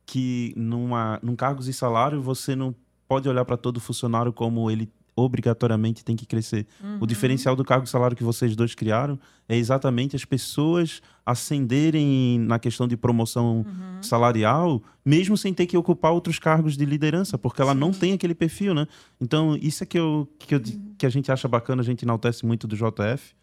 que 0.07 0.53
numa, 0.55 1.19
num 1.21 1.35
cargos 1.35 1.67
e 1.67 1.73
salário 1.73 2.21
você 2.21 2.55
não 2.55 2.73
pode 3.07 3.27
olhar 3.27 3.45
para 3.45 3.57
todo 3.57 3.79
funcionário 3.79 4.31
como 4.31 4.71
ele 4.71 4.89
obrigatoriamente 5.15 6.05
tem 6.05 6.15
que 6.15 6.27
crescer. 6.27 6.67
Uhum. 6.81 6.99
O 7.01 7.07
diferencial 7.07 7.55
do 7.55 7.65
cargo 7.65 7.85
e 7.85 7.89
salário 7.89 8.15
que 8.15 8.23
vocês 8.23 8.55
dois 8.55 8.75
criaram 8.75 9.19
é 9.49 9.57
exatamente 9.57 10.15
as 10.15 10.23
pessoas 10.23 11.01
ascenderem 11.25 12.39
na 12.39 12.59
questão 12.59 12.87
de 12.87 12.95
promoção 12.95 13.65
uhum. 13.67 14.03
salarial, 14.03 14.81
mesmo 15.03 15.35
sem 15.35 15.53
ter 15.53 15.65
que 15.65 15.75
ocupar 15.75 16.11
outros 16.11 16.37
cargos 16.37 16.77
de 16.77 16.85
liderança, 16.85 17.35
porque 17.37 17.61
ela 17.61 17.73
Sim. 17.73 17.79
não 17.79 17.91
tem 17.91 18.13
aquele 18.13 18.35
perfil, 18.35 18.75
né? 18.75 18.87
Então, 19.19 19.57
isso 19.59 19.83
é 19.83 19.87
que, 19.87 19.97
eu, 19.97 20.29
que, 20.37 20.53
eu, 20.53 20.59
uhum. 20.59 20.93
que 20.97 21.05
a 21.05 21.09
gente 21.09 21.31
acha 21.31 21.47
bacana, 21.47 21.81
a 21.81 21.85
gente 21.85 22.03
enaltece 22.03 22.45
muito 22.45 22.67
do 22.67 22.75
JF, 22.75 23.35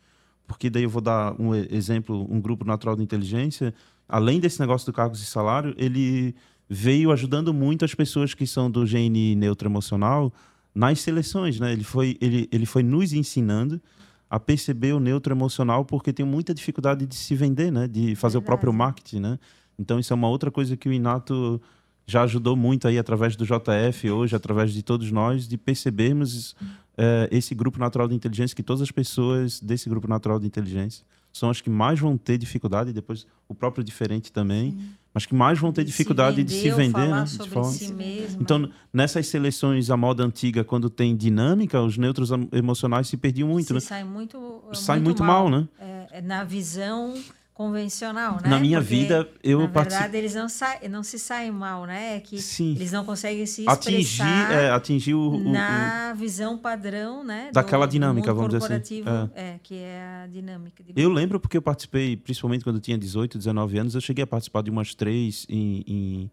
porque 0.47 0.71
daí 0.71 0.85
eu 0.85 0.91
vou 0.91 1.03
dar 1.03 1.35
um 1.41 1.55
exemplo, 1.55 2.25
um 2.31 2.41
grupo 2.41 2.65
natural 2.65 2.95
de 2.95 3.03
inteligência, 3.03 3.75
além 4.09 4.39
desse 4.39 4.61
negócio 4.61 4.87
do 4.87 4.93
cargos 4.93 5.21
e 5.21 5.27
salário, 5.27 5.75
ele 5.77 6.37
veio 6.69 7.12
ajudando 7.12 7.53
muito 7.53 7.85
as 7.85 7.95
pessoas 7.95 8.35
que 8.35 8.47
são 8.47 8.71
do 8.71 8.85
GNI 8.85 9.35
neutro 9.35 9.69
emocional 9.69 10.33
nas 10.75 11.01
seleções, 11.01 11.61
né? 11.61 11.73
Ele 11.73 11.85
foi, 11.85 12.17
ele, 12.21 12.49
ele 12.51 12.67
foi 12.67 12.83
nos 12.83 13.12
ensinando 13.12 13.81
a 14.29 14.41
perceber 14.41 14.93
o 14.93 15.01
neutro 15.01 15.33
emocional 15.33 15.85
porque 15.85 16.12
tem 16.12 16.27
muita 16.27 16.53
dificuldade 16.53 17.07
de 17.07 17.15
se 17.15 17.35
vender, 17.35 17.71
né? 17.71 17.87
De 17.87 18.17
fazer 18.17 18.35
Verdade. 18.35 18.37
o 18.39 18.43
próprio 18.43 18.73
marketing, 18.73 19.21
né? 19.21 19.39
Então 19.79 19.99
isso 19.99 20.12
é 20.12 20.17
uma 20.17 20.29
outra 20.29 20.51
coisa 20.51 20.77
que 20.77 20.89
o 20.89 20.93
Inato 20.93 21.61
já 22.07 22.23
ajudou 22.23 22.57
muito 22.57 22.87
aí 22.87 22.99
através 22.99 23.37
do 23.37 23.45
JF 23.45 24.11
hoje, 24.11 24.37
através 24.37 24.73
de 24.73 24.83
todos 24.83 25.11
nós, 25.11 25.49
de 25.49 25.57
percebermos 25.57 26.55
é, 26.97 27.29
esse 27.31 27.55
grupo 27.55 27.79
natural 27.79 28.09
de 28.09 28.15
inteligência, 28.15 28.55
que 28.55 28.62
todas 28.62 28.83
as 28.83 28.91
pessoas 28.91 29.61
desse 29.61 29.89
grupo 29.89 30.07
natural 30.07 30.39
de 30.39 30.47
inteligência 30.47 31.05
são 31.35 31.51
as 31.51 31.61
que 31.61 31.68
mais 31.68 31.99
vão 31.99 32.16
ter 32.16 32.39
dificuldade, 32.39 32.91
e 32.91 32.93
depois 32.93 33.26
o 33.49 33.55
próprio 33.57 33.82
diferente 33.82 34.32
também, 34.32 34.70
Sim. 34.70 34.91
mas 35.12 35.26
que 35.26 35.35
mais 35.35 35.59
vão 35.59 35.72
ter 35.72 35.82
de 35.82 35.91
dificuldade 35.91 36.37
se 36.37 36.43
vender, 36.43 36.55
de 36.55 36.62
se 36.62 36.70
vender. 36.70 37.09
Né? 37.09 37.26
Sobre 37.26 37.51
falar. 37.51 37.64
si 37.64 37.93
mesmo. 37.93 38.41
Então, 38.41 38.70
nessas 38.93 39.26
seleções, 39.26 39.91
a 39.91 39.97
moda 39.97 40.24
antiga, 40.24 40.62
quando 40.62 40.89
tem 40.89 41.16
dinâmica, 41.16 41.82
os 41.82 41.99
neutros 41.99 42.30
emocionais 42.53 43.09
se 43.09 43.16
perdiam 43.16 43.49
muito. 43.49 43.66
Se 43.66 43.74
né? 43.74 43.80
Sai 43.80 44.05
muito, 44.05 44.62
sai 44.74 45.01
muito, 45.01 45.07
muito 45.07 45.24
mal, 45.24 45.51
mal, 45.51 45.61
né? 45.61 45.68
É, 46.12 46.22
na 46.22 46.45
visão 46.45 47.14
convencional, 47.55 48.41
né? 48.43 48.49
Na 48.49 48.59
minha 48.59 48.81
Porque, 48.81 48.97
vida, 48.97 49.29
eu 49.41 49.61
Na 49.61 49.67
verdade, 49.67 50.17
eles 50.17 50.35
não, 50.35 50.49
sa 50.49 50.77
não 50.91 51.05
se 51.05 51.21
saem 51.21 51.53
mal, 51.53 51.87
né? 51.87 52.17
É 52.17 52.21
que 52.21 52.43
Sim. 52.43 52.73
eles 52.73 52.91
não 52.91 53.05
conseguem 53.05 53.47
se 53.47 53.63
expressar 53.63 54.25
atingir, 54.25 54.53
é, 54.53 54.71
atingir 54.71 55.15
o, 55.15 55.37
o, 55.37 55.53
na 55.53 56.11
o, 56.13 56.19
visão 56.19 56.59
padrão, 56.59 57.23
né? 57.23 57.51
Daquela 57.53 57.87
do, 57.87 57.93
dinâmica, 57.93 58.27
do 58.33 58.35
vamos 58.35 58.55
dizer 58.55 58.75
assim. 58.75 59.05
É. 59.37 59.41
é. 59.41 59.61
que 59.63 59.77
é 59.77 60.25
a 60.25 60.27
dinâmica. 60.27 60.83
eu 60.97 61.09
lembro 61.09 61.39
porque 61.39 61.57
eu 61.57 61.63
participei, 61.63 62.17
principalmente 62.17 62.65
quando 62.65 62.77
eu 62.77 62.83
tinha 62.83 62.99
18, 62.99 63.39
19 63.39 63.79
anos, 63.79 63.95
eu 63.95 64.01
cheguei 64.01 64.25
a 64.25 64.27
participar 64.27 64.65
de 64.65 64.71
umas 64.71 64.93
três 64.93 65.47
em, 65.49 65.85
em 65.87 66.31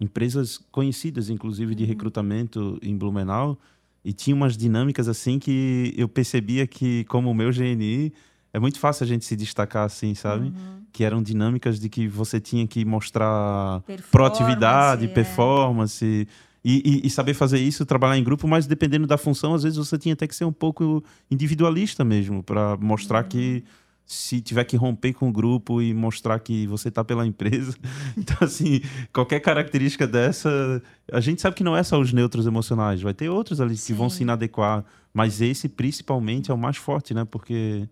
empresas 0.00 0.58
conhecidas, 0.72 1.28
inclusive 1.28 1.74
de 1.74 1.82
uhum. 1.82 1.88
recrutamento 1.90 2.78
em 2.82 2.96
Blumenau, 2.96 3.58
e 4.02 4.10
tinha 4.14 4.34
umas 4.34 4.56
dinâmicas 4.56 5.06
assim 5.06 5.38
que 5.38 5.92
eu 5.98 6.08
percebia 6.08 6.66
que, 6.66 7.04
como 7.04 7.30
o 7.30 7.34
meu 7.34 7.50
GNI 7.50 8.14
é 8.56 8.58
muito 8.58 8.78
fácil 8.78 9.04
a 9.04 9.06
gente 9.06 9.26
se 9.26 9.36
destacar 9.36 9.84
assim, 9.84 10.14
sabe? 10.14 10.46
Uhum. 10.46 10.80
Que 10.90 11.04
eram 11.04 11.22
dinâmicas 11.22 11.78
de 11.78 11.90
que 11.90 12.08
você 12.08 12.40
tinha 12.40 12.66
que 12.66 12.86
mostrar 12.86 13.82
performance, 13.82 14.10
proatividade, 14.10 15.04
é. 15.04 15.08
performance. 15.08 16.26
E, 16.64 16.82
e, 16.82 17.06
e, 17.06 17.10
saber 17.10 17.34
fazer 17.34 17.58
isso, 17.58 17.84
trabalhar 17.84 18.16
em 18.16 18.24
grupo, 18.24 18.48
mas 18.48 18.66
dependendo 18.66 19.06
da 19.06 19.18
função, 19.18 19.52
às 19.52 19.62
vezes 19.62 19.76
você 19.76 19.98
tinha 19.98 20.14
até 20.14 20.26
que 20.26 20.34
ser 20.34 20.46
um 20.46 20.52
pouco 20.52 21.04
individualista 21.30 22.02
mesmo, 22.02 22.42
para 22.42 22.78
mostrar 22.78 23.24
uhum. 23.24 23.28
que 23.28 23.64
se 24.06 24.40
tiver 24.40 24.64
que 24.64 24.74
romper 24.74 25.12
com 25.12 25.28
o 25.28 25.32
grupo 25.32 25.82
e 25.82 25.92
mostrar 25.92 26.38
que 26.38 26.66
você 26.66 26.88
está 26.88 27.04
pela 27.04 27.26
empresa. 27.26 27.76
Então, 28.16 28.38
assim, 28.40 28.80
qualquer 29.12 29.40
característica 29.40 30.06
dessa, 30.06 30.82
a 31.12 31.20
gente 31.20 31.42
sabe 31.42 31.54
que 31.54 31.62
não 31.62 31.76
é 31.76 31.82
só 31.82 32.00
os 32.00 32.10
neutros 32.10 32.46
emocionais, 32.46 33.02
vai 33.02 33.12
ter 33.12 33.28
outros 33.28 33.60
ali 33.60 33.76
Sim. 33.76 33.92
que 33.92 33.98
vão 33.98 34.08
se 34.08 34.22
inadequar, 34.22 34.82
mas 35.12 35.42
esse 35.42 35.68
principalmente 35.68 36.50
é 36.50 36.54
o 36.54 36.58
mais 36.58 36.78
forte, 36.78 37.12
né? 37.12 37.26
Porque 37.26 37.86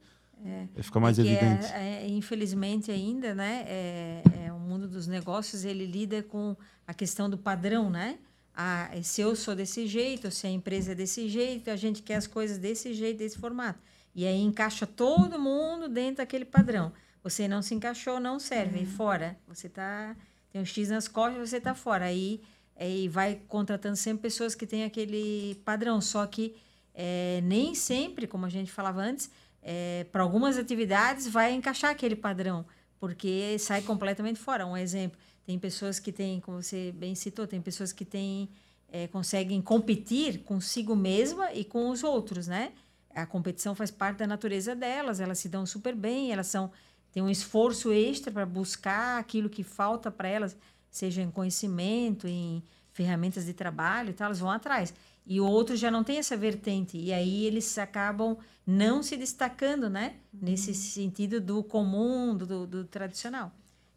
é, 0.44 0.82
Fica 0.82 1.00
mais 1.00 1.18
é 1.18 1.22
evidente. 1.22 1.66
É, 1.72 2.02
é, 2.02 2.08
infelizmente 2.08 2.90
ainda, 2.90 3.34
né? 3.34 3.64
É, 3.66 4.22
é, 4.44 4.52
o 4.52 4.58
mundo 4.58 4.86
dos 4.86 5.06
negócios 5.06 5.64
ele 5.64 5.86
lida 5.86 6.22
com 6.22 6.54
a 6.86 6.92
questão 6.92 7.30
do 7.30 7.38
padrão, 7.38 7.88
né? 7.88 8.18
Ah, 8.54 8.90
se 9.02 9.20
eu 9.20 9.34
sou 9.34 9.56
desse 9.56 9.86
jeito, 9.86 10.30
se 10.30 10.46
a 10.46 10.50
empresa 10.50 10.92
é 10.92 10.94
desse 10.94 11.28
jeito, 11.28 11.70
a 11.70 11.76
gente 11.76 12.02
quer 12.02 12.16
as 12.16 12.26
coisas 12.26 12.58
desse 12.58 12.92
jeito, 12.92 13.18
desse 13.18 13.38
formato. 13.38 13.80
E 14.14 14.26
aí 14.26 14.40
encaixa 14.40 14.86
todo 14.86 15.38
mundo 15.40 15.88
dentro 15.88 16.18
daquele 16.18 16.44
padrão. 16.44 16.92
Você 17.22 17.48
não 17.48 17.62
se 17.62 17.74
encaixou, 17.74 18.20
não 18.20 18.38
serve. 18.38 18.80
Uhum. 18.80 18.86
fora, 18.86 19.36
você 19.48 19.68
tá 19.68 20.14
tem 20.54 20.62
um 20.62 20.64
X 20.64 20.88
nas 20.88 21.08
costas, 21.08 21.50
você 21.50 21.60
tá 21.60 21.74
fora. 21.74 22.04
Aí, 22.04 22.40
aí 22.76 23.08
vai 23.08 23.40
contratando 23.48 23.96
sempre 23.96 24.22
pessoas 24.22 24.54
que 24.54 24.64
têm 24.64 24.84
aquele 24.84 25.56
padrão. 25.64 26.00
Só 26.00 26.24
que 26.26 26.54
é, 26.94 27.40
nem 27.42 27.74
sempre, 27.74 28.28
como 28.28 28.46
a 28.46 28.48
gente 28.48 28.70
falava 28.70 29.00
antes, 29.00 29.28
é, 29.64 30.04
para 30.12 30.22
algumas 30.22 30.58
atividades 30.58 31.26
vai 31.26 31.54
encaixar 31.54 31.90
aquele 31.90 32.14
padrão, 32.14 32.66
porque 33.00 33.58
sai 33.58 33.80
completamente 33.80 34.38
fora. 34.38 34.66
Um 34.66 34.76
exemplo, 34.76 35.18
tem 35.46 35.58
pessoas 35.58 35.98
que 35.98 36.12
têm, 36.12 36.38
como 36.38 36.62
você 36.62 36.92
bem 36.92 37.14
citou, 37.14 37.46
tem 37.46 37.62
pessoas 37.62 37.90
que 37.90 38.04
têm, 38.04 38.50
é, 38.92 39.08
conseguem 39.08 39.62
competir 39.62 40.40
consigo 40.44 40.94
mesma 40.94 41.50
e 41.52 41.64
com 41.64 41.88
os 41.88 42.04
outros, 42.04 42.46
né? 42.46 42.72
A 43.14 43.24
competição 43.24 43.74
faz 43.74 43.90
parte 43.90 44.18
da 44.18 44.26
natureza 44.26 44.76
delas, 44.76 45.18
elas 45.18 45.38
se 45.38 45.48
dão 45.48 45.64
super 45.64 45.94
bem, 45.94 46.30
elas 46.30 46.48
são 46.48 46.70
têm 47.10 47.22
um 47.22 47.30
esforço 47.30 47.92
extra 47.92 48.30
para 48.32 48.44
buscar 48.44 49.20
aquilo 49.20 49.48
que 49.48 49.62
falta 49.62 50.10
para 50.10 50.28
elas, 50.28 50.56
seja 50.90 51.22
em 51.22 51.30
conhecimento, 51.30 52.26
em 52.26 52.62
ferramentas 52.92 53.46
de 53.46 53.54
trabalho 53.54 54.10
e 54.10 54.12
tal, 54.12 54.26
elas 54.26 54.40
vão 54.40 54.50
atrás. 54.50 54.92
E 55.26 55.40
o 55.40 55.46
outro 55.46 55.74
já 55.76 55.90
não 55.90 56.04
tem 56.04 56.18
essa 56.18 56.36
vertente. 56.36 56.98
E 56.98 57.12
aí 57.12 57.46
eles 57.46 57.78
acabam 57.78 58.36
não 58.66 59.02
se 59.02 59.16
destacando, 59.16 59.88
né? 59.88 60.16
Uhum. 60.32 60.40
Nesse 60.42 60.74
sentido 60.74 61.40
do 61.40 61.62
comum, 61.62 62.36
do, 62.36 62.66
do 62.66 62.84
tradicional. 62.84 63.52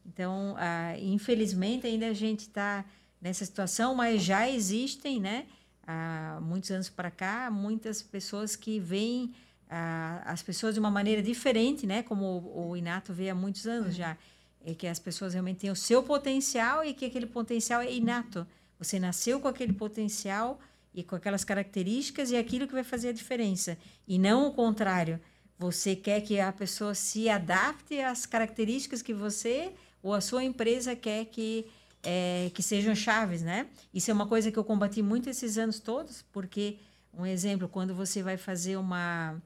Então, 0.05 0.55
ah, 0.57 0.97
infelizmente, 0.99 1.85
ainda 1.85 2.07
a 2.07 2.13
gente 2.13 2.41
está 2.41 2.85
nessa 3.21 3.43
situação, 3.43 3.93
mas 3.93 4.23
já 4.23 4.49
existem, 4.49 5.19
né? 5.19 5.45
Há 5.85 6.39
muitos 6.41 6.71
anos 6.71 6.89
para 6.89 7.11
cá, 7.11 7.49
muitas 7.51 8.01
pessoas 8.01 8.55
que 8.55 8.79
veem 8.79 9.33
ah, 9.69 10.21
as 10.25 10.41
pessoas 10.41 10.73
de 10.73 10.79
uma 10.79 10.91
maneira 10.91 11.21
diferente, 11.21 11.85
né? 11.85 12.03
Como 12.03 12.25
o, 12.25 12.69
o 12.69 12.77
Inato 12.77 13.13
vê 13.13 13.29
há 13.29 13.35
muitos 13.35 13.67
anos 13.67 13.95
já. 13.95 14.17
É 14.65 14.73
que 14.73 14.87
as 14.87 14.99
pessoas 14.99 15.33
realmente 15.33 15.59
têm 15.59 15.71
o 15.71 15.75
seu 15.75 16.03
potencial 16.03 16.83
e 16.83 16.93
que 16.93 17.05
aquele 17.05 17.25
potencial 17.25 17.81
é 17.81 17.93
inato. 17.93 18.45
Você 18.79 18.99
nasceu 18.99 19.39
com 19.39 19.47
aquele 19.47 19.73
potencial 19.73 20.59
e 20.97 21.03
com 21.03 21.15
aquelas 21.15 21.43
características 21.43 22.31
e 22.31 22.35
aquilo 22.35 22.65
que 22.67 22.73
vai 22.73 22.83
fazer 22.83 23.09
a 23.09 23.13
diferença. 23.13 23.77
E 24.07 24.17
não 24.17 24.47
o 24.47 24.51
contrário. 24.51 25.19
Você 25.59 25.95
quer 25.95 26.21
que 26.21 26.39
a 26.39 26.51
pessoa 26.51 26.95
se 26.95 27.29
adapte 27.29 27.99
às 28.01 28.25
características 28.25 29.03
que 29.03 29.13
você 29.13 29.73
ou 30.01 30.15
a 30.15 30.21
sua 30.21 30.43
empresa 30.43 30.95
quer 30.95 31.25
que, 31.25 31.67
é, 32.01 32.49
que 32.51 32.63
sejam 32.63 32.95
chaves, 32.95 33.43
né? 33.43 33.67
Isso 33.93 34.09
é 34.09 34.13
uma 34.13 34.25
coisa 34.25 34.51
que 34.51 34.57
eu 34.57 34.63
combati 34.63 35.03
muito 35.03 35.29
esses 35.29 35.59
anos 35.59 35.79
todos, 35.79 36.23
porque, 36.31 36.79
um 37.13 37.27
exemplo, 37.27 37.67
quando 37.67 37.93
você 37.93 38.23
vai 38.23 38.35
fazer 38.35 38.75
uma, 38.75 39.39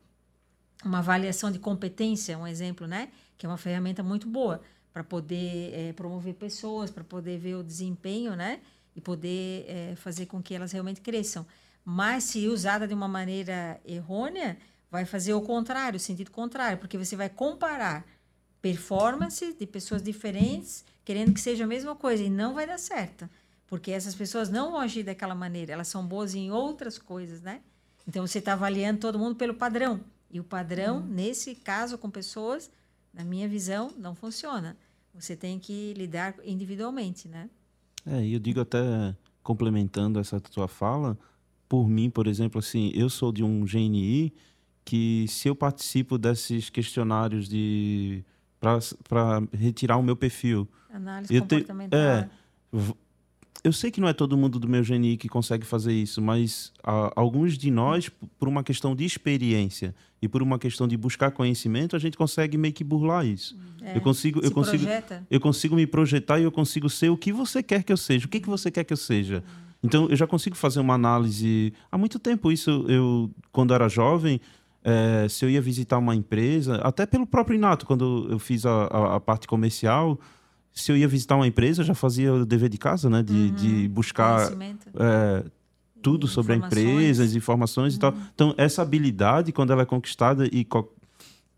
uma 0.85 0.99
avaliação 0.99 1.51
de 1.51 1.59
competência, 1.59 2.37
um 2.37 2.47
exemplo, 2.47 2.87
né? 2.87 3.09
Que 3.37 3.45
é 3.45 3.49
uma 3.49 3.57
ferramenta 3.57 4.01
muito 4.01 4.25
boa 4.25 4.61
para 4.93 5.03
poder 5.03 5.73
é, 5.73 5.93
promover 5.93 6.33
pessoas, 6.35 6.89
para 6.89 7.03
poder 7.03 7.37
ver 7.37 7.55
o 7.55 7.63
desempenho, 7.63 8.37
né? 8.37 8.61
E 8.95 9.01
poder 9.01 9.65
é, 9.67 9.95
fazer 9.95 10.25
com 10.25 10.41
que 10.41 10.53
elas 10.53 10.71
realmente 10.71 11.01
cresçam. 11.01 11.45
Mas 11.83 12.25
se 12.25 12.47
usada 12.47 12.87
de 12.87 12.93
uma 12.93 13.07
maneira 13.07 13.79
errônea, 13.85 14.57
vai 14.89 15.05
fazer 15.05 15.33
o 15.33 15.41
contrário, 15.41 15.97
o 15.97 15.99
sentido 15.99 16.31
contrário, 16.31 16.77
porque 16.77 16.97
você 16.97 17.15
vai 17.15 17.29
comparar 17.29 18.05
performance 18.61 19.53
de 19.53 19.65
pessoas 19.65 20.03
diferentes, 20.03 20.85
querendo 21.03 21.33
que 21.33 21.41
seja 21.41 21.63
a 21.63 21.67
mesma 21.67 21.95
coisa, 21.95 22.21
e 22.23 22.29
não 22.29 22.53
vai 22.53 22.67
dar 22.67 22.77
certo. 22.77 23.27
Porque 23.65 23.91
essas 23.91 24.13
pessoas 24.13 24.49
não 24.49 24.71
vão 24.71 24.79
agir 24.81 25.03
daquela 25.03 25.33
maneira, 25.33 25.73
elas 25.73 25.87
são 25.87 26.05
boas 26.05 26.35
em 26.35 26.51
outras 26.51 26.97
coisas, 26.97 27.41
né? 27.41 27.61
Então 28.07 28.27
você 28.27 28.39
está 28.39 28.53
avaliando 28.53 28.99
todo 28.99 29.17
mundo 29.17 29.35
pelo 29.35 29.53
padrão. 29.53 30.01
E 30.29 30.39
o 30.39 30.43
padrão, 30.43 30.97
uhum. 30.97 31.07
nesse 31.07 31.55
caso, 31.55 31.97
com 31.97 32.09
pessoas, 32.09 32.69
na 33.13 33.23
minha 33.23 33.47
visão, 33.47 33.91
não 33.97 34.13
funciona. 34.13 34.77
Você 35.13 35.35
tem 35.35 35.59
que 35.59 35.93
lidar 35.93 36.35
individualmente, 36.43 37.27
né? 37.27 37.49
É, 38.05 38.23
e 38.23 38.33
eu 38.33 38.39
digo 38.39 38.59
até 38.61 39.15
complementando 39.43 40.19
essa 40.19 40.39
tua 40.39 40.67
fala, 40.67 41.17
por 41.67 41.87
mim, 41.87 42.09
por 42.09 42.27
exemplo, 42.27 42.59
assim, 42.59 42.91
eu 42.93 43.09
sou 43.09 43.31
de 43.31 43.43
um 43.43 43.63
GNI 43.65 44.33
que 44.83 45.25
se 45.27 45.47
eu 45.47 45.55
participo 45.55 46.17
desses 46.17 46.69
questionários 46.69 47.47
de 47.47 48.23
para 48.59 49.41
retirar 49.53 49.97
o 49.97 50.03
meu 50.03 50.15
perfil, 50.15 50.67
análise 50.91 51.33
eu 51.33 51.41
comportamental. 51.41 51.99
Te, 51.99 52.29
é, 52.29 52.29
eu 53.63 53.71
sei 53.71 53.91
que 53.91 54.01
não 54.01 54.07
é 54.07 54.13
todo 54.13 54.35
mundo 54.35 54.59
do 54.59 54.67
meu 54.67 54.83
GNI 54.83 55.17
que 55.17 55.29
consegue 55.29 55.65
fazer 55.65 55.93
isso, 55.93 56.21
mas 56.21 56.71
a, 56.83 57.11
alguns 57.15 57.57
de 57.57 57.69
nós, 57.69 58.09
por 58.39 58.47
uma 58.47 58.63
questão 58.63 58.95
de 58.95 59.05
experiência 59.05 59.93
e 60.21 60.27
por 60.27 60.41
uma 60.41 60.57
questão 60.57 60.87
de 60.87 60.97
buscar 60.97 61.31
conhecimento, 61.31 61.95
a 61.95 61.99
gente 61.99 62.17
consegue 62.17 62.57
meio 62.57 62.73
que 62.73 62.83
burlar 62.83 63.25
isso. 63.25 63.55
É, 63.81 63.95
eu 63.95 64.01
consigo, 64.01 64.39
eu 64.43 64.51
consigo, 64.51 64.83
projeta. 64.83 65.27
eu 65.29 65.39
consigo 65.39 65.75
me 65.75 65.85
projetar 65.85 66.39
e 66.39 66.43
eu 66.43 66.51
consigo 66.51 66.89
ser 66.89 67.09
o 67.09 67.17
que 67.17 67.31
você 67.31 67.61
quer 67.61 67.83
que 67.83 67.93
eu 67.93 67.97
seja. 67.97 68.25
O 68.25 68.29
que, 68.29 68.39
que 68.39 68.49
você 68.49 68.71
quer 68.71 68.83
que 68.83 68.93
eu 68.93 68.97
seja? 68.97 69.43
Então, 69.83 70.07
eu 70.09 70.15
já 70.15 70.27
consigo 70.27 70.55
fazer 70.55 70.79
uma 70.79 70.93
análise. 70.93 71.73
Há 71.91 71.97
muito 71.97 72.19
tempo, 72.19 72.51
isso 72.51 72.85
eu, 72.87 73.31
quando 73.51 73.73
era 73.73 73.87
jovem, 73.89 74.39
é, 74.83 75.27
se 75.29 75.45
eu 75.45 75.49
ia 75.49 75.61
visitar 75.61 75.97
uma 75.97 76.15
empresa, 76.15 76.75
até 76.77 77.05
pelo 77.05 77.25
próprio 77.25 77.55
Inato, 77.55 77.85
quando 77.85 78.27
eu 78.29 78.39
fiz 78.39 78.65
a, 78.65 78.83
a, 78.85 79.15
a 79.15 79.19
parte 79.19 79.47
comercial, 79.47 80.19
se 80.73 80.91
eu 80.91 80.97
ia 80.97 81.07
visitar 81.07 81.35
uma 81.35 81.47
empresa, 81.47 81.81
eu 81.81 81.85
já 81.85 81.93
fazia 81.93 82.33
o 82.33 82.45
dever 82.45 82.69
de 82.69 82.77
casa, 82.77 83.09
né? 83.09 83.21
De, 83.21 83.33
uhum. 83.33 83.55
de 83.55 83.87
buscar 83.89 84.51
é, 84.51 85.43
tudo 86.01 86.27
sobre 86.27 86.53
a 86.53 86.55
empresa, 86.55 87.23
as 87.23 87.35
informações 87.35 87.93
uhum. 87.93 87.97
e 87.97 87.99
tal. 87.99 88.11
Uhum. 88.11 88.21
Então, 88.33 88.55
essa 88.57 88.81
habilidade, 88.81 89.51
quando 89.51 89.71
ela 89.71 89.83
é 89.83 89.85
conquistada, 89.85 90.45
e 90.45 90.65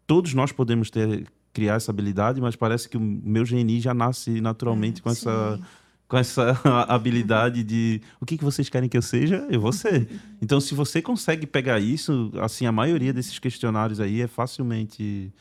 todos 0.06 0.34
nós 0.34 0.52
podemos 0.52 0.90
ter 0.90 1.26
criar 1.54 1.76
essa 1.76 1.92
habilidade, 1.92 2.42
mas 2.42 2.56
parece 2.56 2.90
que 2.90 2.98
o 2.98 3.00
meu 3.00 3.44
GNI 3.44 3.80
já 3.80 3.94
nasce 3.94 4.42
naturalmente 4.42 5.00
é, 5.00 5.04
com 5.04 5.10
essa 5.12 5.60
com 6.08 6.18
essa 6.18 6.60
habilidade 6.90 7.64
de 7.64 8.02
o 8.20 8.26
que, 8.26 8.38
que 8.38 8.44
vocês 8.44 8.70
querem 8.70 8.90
que 8.90 8.98
eu 8.98 9.02
seja, 9.02 9.48
eu 9.50 9.62
vou 9.62 9.72
ser. 9.72 10.08
Então, 10.42 10.60
se 10.60 10.76
você 10.76 11.02
consegue 11.02 11.48
pegar 11.48 11.80
isso, 11.80 12.30
assim, 12.42 12.66
a 12.66 12.72
maioria 12.72 13.14
desses 13.14 13.40
questionários 13.40 14.02
aí 14.02 14.22
é 14.22 14.28
facilmente 14.28 15.34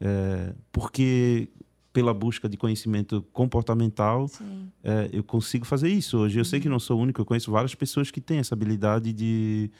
é, 0.00 0.54
porque 0.72 1.48
pela 1.96 2.12
busca 2.12 2.46
de 2.46 2.58
conhecimento 2.58 3.24
comportamental, 3.32 4.30
é, 4.84 5.08
eu 5.14 5.24
consigo 5.24 5.64
fazer 5.64 5.88
isso 5.88 6.18
hoje. 6.18 6.38
Eu 6.38 6.44
sei 6.44 6.60
que 6.60 6.68
não 6.68 6.78
sou 6.78 6.98
o 6.98 7.02
único, 7.02 7.22
eu 7.22 7.24
conheço 7.24 7.50
várias 7.50 7.74
pessoas 7.74 8.10
que 8.10 8.20
têm 8.20 8.36
essa 8.36 8.54
habilidade 8.54 9.14
de 9.14 9.70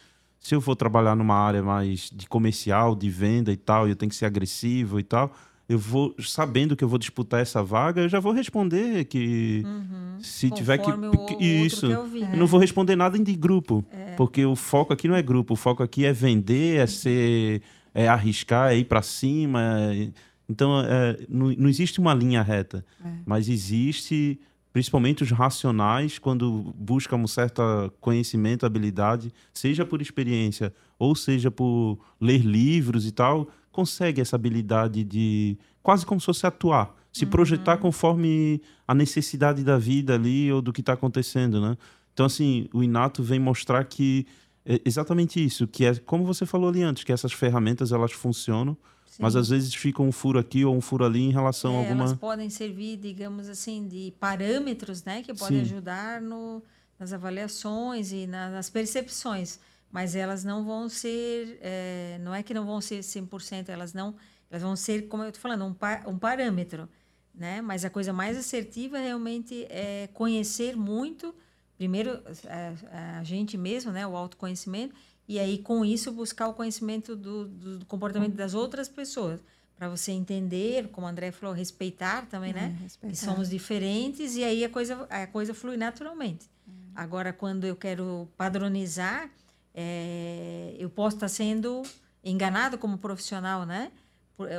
se 0.41 0.55
eu 0.55 0.61
for 0.63 0.75
trabalhar 0.75 1.15
numa 1.15 1.35
área 1.35 1.63
mais 1.63 2.09
de 2.11 2.27
comercial, 2.27 2.95
de 2.95 3.11
venda 3.11 3.53
e 3.53 3.57
tal, 3.57 3.87
eu 3.87 3.95
tenho 3.95 4.09
que 4.09 4.17
ser 4.17 4.25
agressivo 4.25 4.99
e 4.99 5.03
tal, 5.03 5.31
eu 5.69 5.79
vou 5.79 6.15
sabendo 6.19 6.75
que 6.75 6.83
eu 6.83 6.89
vou 6.89 6.99
disputar 6.99 7.43
essa 7.43 7.63
vaga, 7.63 8.01
eu 8.01 8.09
já 8.09 8.19
vou 8.19 8.33
responder 8.33 9.05
que 9.05 9.63
uhum. 9.67 10.17
se 10.19 10.49
Conforme 10.49 11.11
tiver 11.11 11.37
que, 11.37 11.45
isso, 11.45 11.85
eu, 11.85 12.07
vi, 12.07 12.23
eu 12.23 12.37
não 12.39 12.47
vou 12.47 12.59
responder 12.59 12.97
nada 12.97 13.19
de 13.19 13.35
grupo, 13.35 13.85
é. 13.91 14.15
porque 14.15 14.47
o 14.47 14.57
foco 14.57 14.95
aqui 14.95 15.07
não 15.07 15.17
é 15.17 15.21
grupo, 15.21 15.53
o 15.53 15.57
foco 15.57 15.83
aqui 15.83 16.07
é 16.07 16.15
vender, 16.15 16.79
é 16.79 16.87
ser, 16.87 17.61
é 17.93 18.09
arriscar, 18.09 18.73
é 18.73 18.79
ir 18.79 18.85
para 18.85 19.03
cima. 19.03 19.61
É... 19.93 20.09
Então, 20.49 20.81
é, 20.81 21.19
não, 21.29 21.51
não, 21.53 21.69
existe 21.69 21.99
uma 21.99 22.15
linha 22.15 22.43
reta, 22.43 22.85
é. 23.05 23.11
mas 23.25 23.49
existe 23.49 24.41
principalmente 24.73 25.23
os 25.23 25.31
racionais 25.31 26.19
quando 26.19 26.75
buscam 26.77 27.17
um 27.17 27.27
certo 27.27 27.63
conhecimento, 27.99 28.67
habilidade, 28.67 29.33
seja 29.51 29.87
por 29.87 30.03
experiência 30.03 30.71
ou 30.99 31.15
seja 31.15 31.51
por 31.51 31.99
ler 32.21 32.43
livros 32.43 33.07
e 33.07 33.11
tal, 33.11 33.49
consegue 33.73 34.21
essa 34.21 34.37
habilidade 34.37 35.03
de 35.03 35.57
quase 35.83 36.05
como 36.05 36.21
se 36.21 36.27
fosse 36.27 36.47
atuar, 36.47 36.95
se 37.11 37.25
uhum. 37.25 37.31
projetar 37.31 37.79
conforme 37.79 38.61
a 38.87 38.95
necessidade 38.95 39.65
da 39.65 39.79
vida 39.79 40.15
ali 40.15 40.53
ou 40.53 40.61
do 40.61 40.75
que 40.75 40.81
está 40.83 40.93
acontecendo, 40.93 41.59
né? 41.59 41.77
Então, 42.13 42.27
assim, 42.27 42.69
o 42.73 42.83
Inato 42.83 43.23
vem 43.23 43.39
mostrar 43.39 43.83
que 43.85 44.27
é 44.65 44.81
exatamente 44.85 45.43
isso, 45.43 45.67
que 45.67 45.85
é 45.85 45.95
como 45.95 46.25
você 46.25 46.45
falou 46.45 46.69
ali 46.69 46.83
antes, 46.83 47.05
que 47.05 47.13
essas 47.13 47.33
ferramentas 47.33 47.93
elas 47.93 48.13
funcionam, 48.13 48.77
Sim. 49.17 49.23
mas 49.23 49.35
às 49.37 49.49
vezes 49.49 49.75
fica 49.75 50.03
um 50.03 50.13
furo 50.13 50.39
aqui 50.39 50.65
ou 50.65 50.75
um 50.75 50.81
furo 50.81 51.05
ali 51.05 51.21
em 51.21 51.33
relação 51.33 51.73
é, 51.73 51.77
a 51.77 51.79
alguma... 51.81 52.05
Elas 52.05 52.19
podem 52.19 52.51
servir, 52.51 52.97
digamos 52.97 53.49
assim, 53.49 53.87
de 53.89 54.13
parâmetros, 54.21 55.05
né? 55.05 55.23
Que 55.23 55.35
podem 55.35 55.65
Sim. 55.65 55.73
ajudar 55.73 56.21
no, 56.21 56.63
nas 56.99 57.13
avaliações 57.13 58.13
e 58.13 58.27
na, 58.27 58.51
nas 58.51 58.71
percepções 58.71 59.59
mas 59.91 60.15
elas 60.15 60.45
não 60.45 60.65
vão 60.65 60.89
ser, 60.89 61.59
é, 61.63 62.19
não 62.21 62.35
é 62.35 62.43
que 62.43 62.53
não 62.53 62.67
vão 62.67 62.81
ser 62.81 63.01
100%, 63.01 63.69
elas 63.69 63.95
não, 63.95 64.15
elas 64.51 64.63
vão 64.63 64.77
ser, 64.77 65.09
como 65.09 65.23
eu 65.23 65.29
estou 65.29 65.41
falando, 65.41 65.65
um, 65.65 65.73
par, 65.73 66.07
um 66.07 66.19
parâmetro, 66.19 66.89
né? 67.35 67.61
Mas 67.61 67.85
a 67.85 67.91
coisa 67.91 68.13
mais 68.13 68.37
assertiva 68.37 68.99
realmente 68.99 69.67
é 69.71 70.09
conhecer 70.13 70.77
muito, 70.77 71.35
primeiro 71.77 72.21
a, 72.47 73.19
a 73.21 73.25
gente 73.25 73.57
mesmo, 73.57 73.93
né? 73.93 74.07
O 74.07 74.17
autoconhecimento, 74.17 74.95
e 75.29 75.39
aí 75.39 75.59
com 75.59 75.85
isso 75.85 76.13
buscar 76.13 76.49
o 76.49 76.55
conhecimento 76.55 77.17
do, 77.17 77.49
do, 77.49 77.79
do 77.79 77.87
comportamento 77.87 78.35
das 78.35 78.55
outras 78.55 78.89
pessoas 78.89 79.41
para 79.77 79.89
você 79.89 80.13
entender, 80.13 80.89
como 80.89 81.07
a 81.07 81.11
André 81.11 81.31
falou, 81.31 81.55
respeitar 81.55 82.27
também, 82.27 82.53
né? 82.53 82.77
Respeitar. 82.81 83.15
Que 83.15 83.19
somos 83.19 83.51
diferentes 83.51 84.35
e 84.35 84.43
aí 84.43 84.65
a 84.65 84.71
coisa 84.71 85.07
a 85.11 85.27
coisa 85.27 85.53
flui 85.53 85.77
naturalmente. 85.77 86.49
Hum. 86.67 86.73
Agora 86.95 87.33
quando 87.33 87.65
eu 87.65 87.77
quero 87.77 88.29
padronizar, 88.37 89.31
é, 89.75 90.75
eu 90.79 90.89
posso 90.89 91.17
estar 91.17 91.29
sendo 91.29 91.83
enganado 92.25 92.79
como 92.79 92.97
profissional, 92.97 93.67
né? 93.67 93.93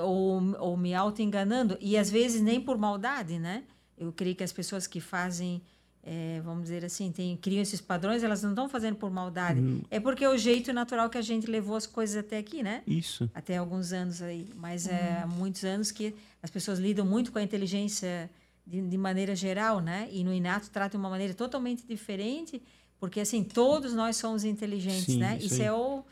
Ou, 0.04 0.42
ou 0.60 0.78
me 0.78 0.96
auto-enganando, 0.96 1.78
e 1.80 1.98
às 1.98 2.10
vezes 2.10 2.42
nem 2.42 2.60
por 2.60 2.78
maldade, 2.78 3.38
né? 3.38 3.64
Eu 3.98 4.12
creio 4.12 4.36
que 4.36 4.44
as 4.44 4.52
pessoas 4.52 4.88
que 4.88 5.00
fazem, 5.00 5.62
é, 6.08 6.42
vamos 6.42 6.64
dizer 6.64 6.86
assim, 6.86 7.12
tem, 7.12 7.36
criam 7.36 7.62
esses 7.62 7.82
padrões, 7.82 8.24
elas 8.24 8.42
não 8.42 8.52
estão 8.52 8.70
fazendo 8.70 8.96
por 8.96 9.12
maldade. 9.12 9.60
Hum. 9.60 9.82
É 9.92 10.00
porque 10.00 10.24
é 10.24 10.30
o 10.30 10.38
jeito 10.38 10.72
natural 10.72 11.10
que 11.10 11.18
a 11.18 11.22
gente 11.22 11.48
levou 11.48 11.76
as 11.76 11.86
coisas 11.86 12.16
até 12.16 12.38
aqui, 12.38 12.64
né? 12.64 12.82
Isso. 12.88 13.30
Até 13.34 13.58
alguns 13.58 13.92
anos 13.92 14.22
aí. 14.22 14.48
Mas 14.56 14.88
hum. 14.88 14.92
é 14.92 15.22
há 15.24 15.28
muitos 15.28 15.66
anos 15.66 15.92
que 15.92 16.16
as 16.42 16.50
pessoas 16.50 16.80
lidam 16.80 17.06
muito 17.06 17.32
com 17.32 17.40
a 17.40 17.44
inteligência 17.44 18.30
de, 18.66 18.82
de 18.82 18.98
maneira 18.98 19.36
geral, 19.36 19.82
né? 19.82 20.08
E 20.10 20.24
no 20.24 20.34
Inato 20.34 20.70
trata 20.70 20.92
de 20.92 20.98
uma 20.98 21.10
maneira 21.10 21.34
totalmente 21.34 21.86
diferente 21.86 22.62
porque, 23.00 23.20
assim, 23.20 23.44
todos 23.44 23.94
nós 23.94 24.18
somos 24.18 24.44
inteligentes, 24.44 25.06
Sim, 25.06 25.20
né? 25.20 25.38
Isso, 25.38 25.54
isso 25.54 25.62
é 25.62 25.72
o, 25.72 26.04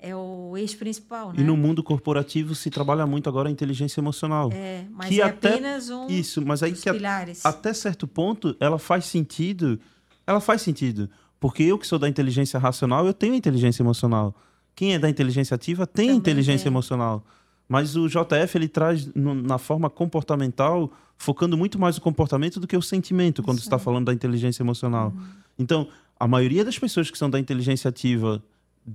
é 0.00 0.14
o 0.14 0.56
eixo 0.56 0.78
principal, 0.78 1.32
né? 1.32 1.40
E 1.40 1.44
no 1.44 1.56
mundo 1.56 1.82
corporativo 1.82 2.54
se 2.54 2.70
trabalha 2.70 3.06
muito 3.06 3.28
agora 3.28 3.48
a 3.48 3.52
inteligência 3.52 4.00
emocional. 4.00 4.50
É, 4.52 4.84
mas 4.90 5.08
que 5.08 5.20
é 5.20 5.24
até, 5.24 5.54
apenas 5.54 5.90
um 5.90 6.06
isso, 6.06 6.44
mas 6.46 6.62
aí 6.62 6.72
que 6.72 6.90
pilares. 6.90 7.44
A, 7.44 7.48
até 7.48 7.74
certo 7.74 8.06
ponto 8.06 8.56
ela 8.60 8.78
faz 8.78 9.06
sentido. 9.06 9.78
Ela 10.26 10.40
faz 10.40 10.62
sentido. 10.62 11.10
Porque 11.40 11.62
eu 11.62 11.78
que 11.78 11.86
sou 11.86 11.98
da 11.98 12.08
inteligência 12.08 12.58
racional, 12.58 13.06
eu 13.06 13.14
tenho 13.14 13.34
inteligência 13.34 13.82
emocional. 13.82 14.34
Quem 14.74 14.94
é 14.94 14.98
da 14.98 15.08
inteligência 15.08 15.54
ativa 15.54 15.86
tem 15.86 16.06
Também 16.06 16.18
inteligência 16.18 16.64
tem. 16.64 16.72
emocional. 16.72 17.24
Mas 17.68 17.96
o 17.96 18.08
JF 18.08 18.56
ele 18.56 18.68
traz 18.68 19.12
no, 19.14 19.34
na 19.34 19.58
forma 19.58 19.90
comportamental, 19.90 20.90
focando 21.16 21.56
muito 21.56 21.78
mais 21.78 21.98
o 21.98 22.00
comportamento 22.00 22.58
do 22.60 22.66
que 22.66 22.76
o 22.76 22.82
sentimento, 22.82 23.42
quando 23.42 23.58
está 23.58 23.78
falando 23.78 24.06
da 24.06 24.14
inteligência 24.14 24.62
emocional. 24.62 25.08
Uhum. 25.08 25.24
Então, 25.58 25.88
a 26.18 26.26
maioria 26.26 26.64
das 26.64 26.78
pessoas 26.78 27.10
que 27.10 27.18
são 27.18 27.28
da 27.28 27.38
inteligência 27.38 27.88
ativa 27.88 28.42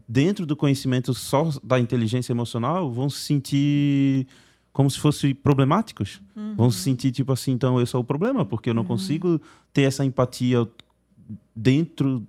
dentro 0.08 0.46
do 0.46 0.56
conhecimento 0.56 1.14
só 1.14 1.50
da 1.64 1.80
inteligência 1.80 2.32
emocional 2.32 2.92
vão 2.92 3.10
se 3.10 3.20
sentir 3.20 4.28
como 4.72 4.90
se 4.90 5.00
fossem 5.00 5.36
problemáticos. 5.36 6.22
Uhum. 6.36 6.56
Vão 6.56 6.72
se 6.72 6.80
sentir 6.80 7.12
tipo 7.12 7.32
assim, 7.32 7.52
então 7.52 7.80
eu 7.80 7.86
sou 7.86 8.02
o 8.02 8.04
problema, 8.04 8.44
porque 8.44 8.70
eu 8.70 8.74
não 8.74 8.82
uhum. 8.82 8.88
consigo 8.88 9.40
ter 9.72 9.84
essa 9.84 10.04
empatia 10.04 10.68
dentro 11.56 12.26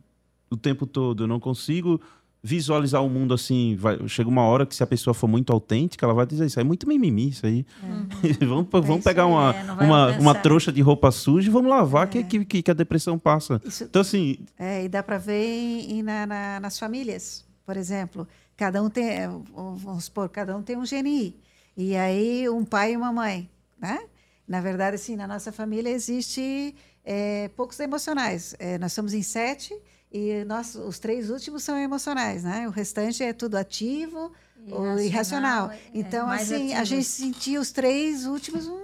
o 0.50 0.56
tempo 0.56 0.86
todo. 0.86 1.24
Eu 1.24 1.26
não 1.26 1.40
consigo 1.40 2.00
visualizar 2.42 3.02
o 3.02 3.08
mundo 3.08 3.32
assim. 3.32 3.74
Vai, 3.76 4.06
chega 4.06 4.28
uma 4.28 4.42
hora 4.42 4.66
que 4.66 4.76
se 4.76 4.82
a 4.82 4.86
pessoa 4.86 5.14
for 5.14 5.26
muito 5.26 5.50
autêntica, 5.50 6.04
ela 6.04 6.12
vai 6.12 6.26
dizer 6.26 6.44
isso 6.44 6.60
é 6.60 6.64
muito 6.64 6.86
mimimi 6.86 7.30
isso 7.30 7.46
aí. 7.46 7.64
Uhum. 7.82 8.08
vamos 8.46 8.66
é 8.66 8.86
vamos 8.86 9.02
pegar 9.02 9.24
uma, 9.24 9.54
é, 9.54 9.84
uma, 9.84 10.18
uma 10.18 10.34
trouxa 10.34 10.70
de 10.70 10.82
roupa 10.82 11.10
suja 11.10 11.48
e 11.48 11.50
vamos 11.50 11.70
lavar 11.70 12.06
é. 12.06 12.22
que, 12.22 12.44
que, 12.44 12.62
que, 12.62 12.70
a 12.70 12.74
depressão 12.74 13.18
passa. 13.18 13.60
Isso, 13.64 13.84
então 13.84 14.02
assim... 14.02 14.36
É, 14.58 14.84
e 14.84 14.88
dá 14.90 15.02
para 15.02 15.16
ver 15.16 15.42
em, 15.42 16.02
na, 16.02 16.26
na, 16.26 16.60
nas 16.60 16.78
famílias, 16.78 17.46
por 17.64 17.76
exemplo. 17.76 18.26
Cada 18.56 18.82
um 18.82 18.88
tem, 18.88 19.08
é, 19.08 19.28
vamos 19.28 20.04
supor, 20.04 20.28
cada 20.28 20.56
um 20.56 20.62
tem 20.62 20.76
um 20.76 20.84
GNI. 20.84 21.36
E 21.76 21.96
aí 21.96 22.48
um 22.48 22.64
pai 22.64 22.92
e 22.92 22.96
uma 22.96 23.12
mãe, 23.12 23.50
né? 23.78 24.04
Na 24.46 24.60
verdade, 24.60 24.96
assim, 24.96 25.16
na 25.16 25.26
nossa 25.26 25.50
família 25.50 25.90
existe 25.90 26.74
é, 27.04 27.48
poucos 27.56 27.80
emocionais. 27.80 28.54
É, 28.58 28.78
nós 28.78 28.92
somos 28.92 29.14
em 29.14 29.22
sete 29.22 29.74
e 30.12 30.44
nós, 30.44 30.76
os 30.76 30.98
três 30.98 31.30
últimos 31.30 31.64
são 31.64 31.76
emocionais, 31.76 32.44
né? 32.44 32.68
O 32.68 32.70
restante 32.70 33.22
é 33.22 33.32
tudo 33.32 33.56
ativo 33.56 34.32
ou 34.70 35.00
irracional. 35.00 35.70
É, 35.70 35.78
então, 35.92 36.32
é 36.32 36.36
assim, 36.36 36.72
ativos. 36.74 36.80
a 36.80 36.84
gente 36.84 37.04
sentia 37.04 37.60
os 37.60 37.72
três 37.72 38.24
últimos 38.24 38.68
um, 38.68 38.80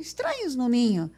estranhos 0.00 0.56
no 0.56 0.68
ninho 0.68 1.10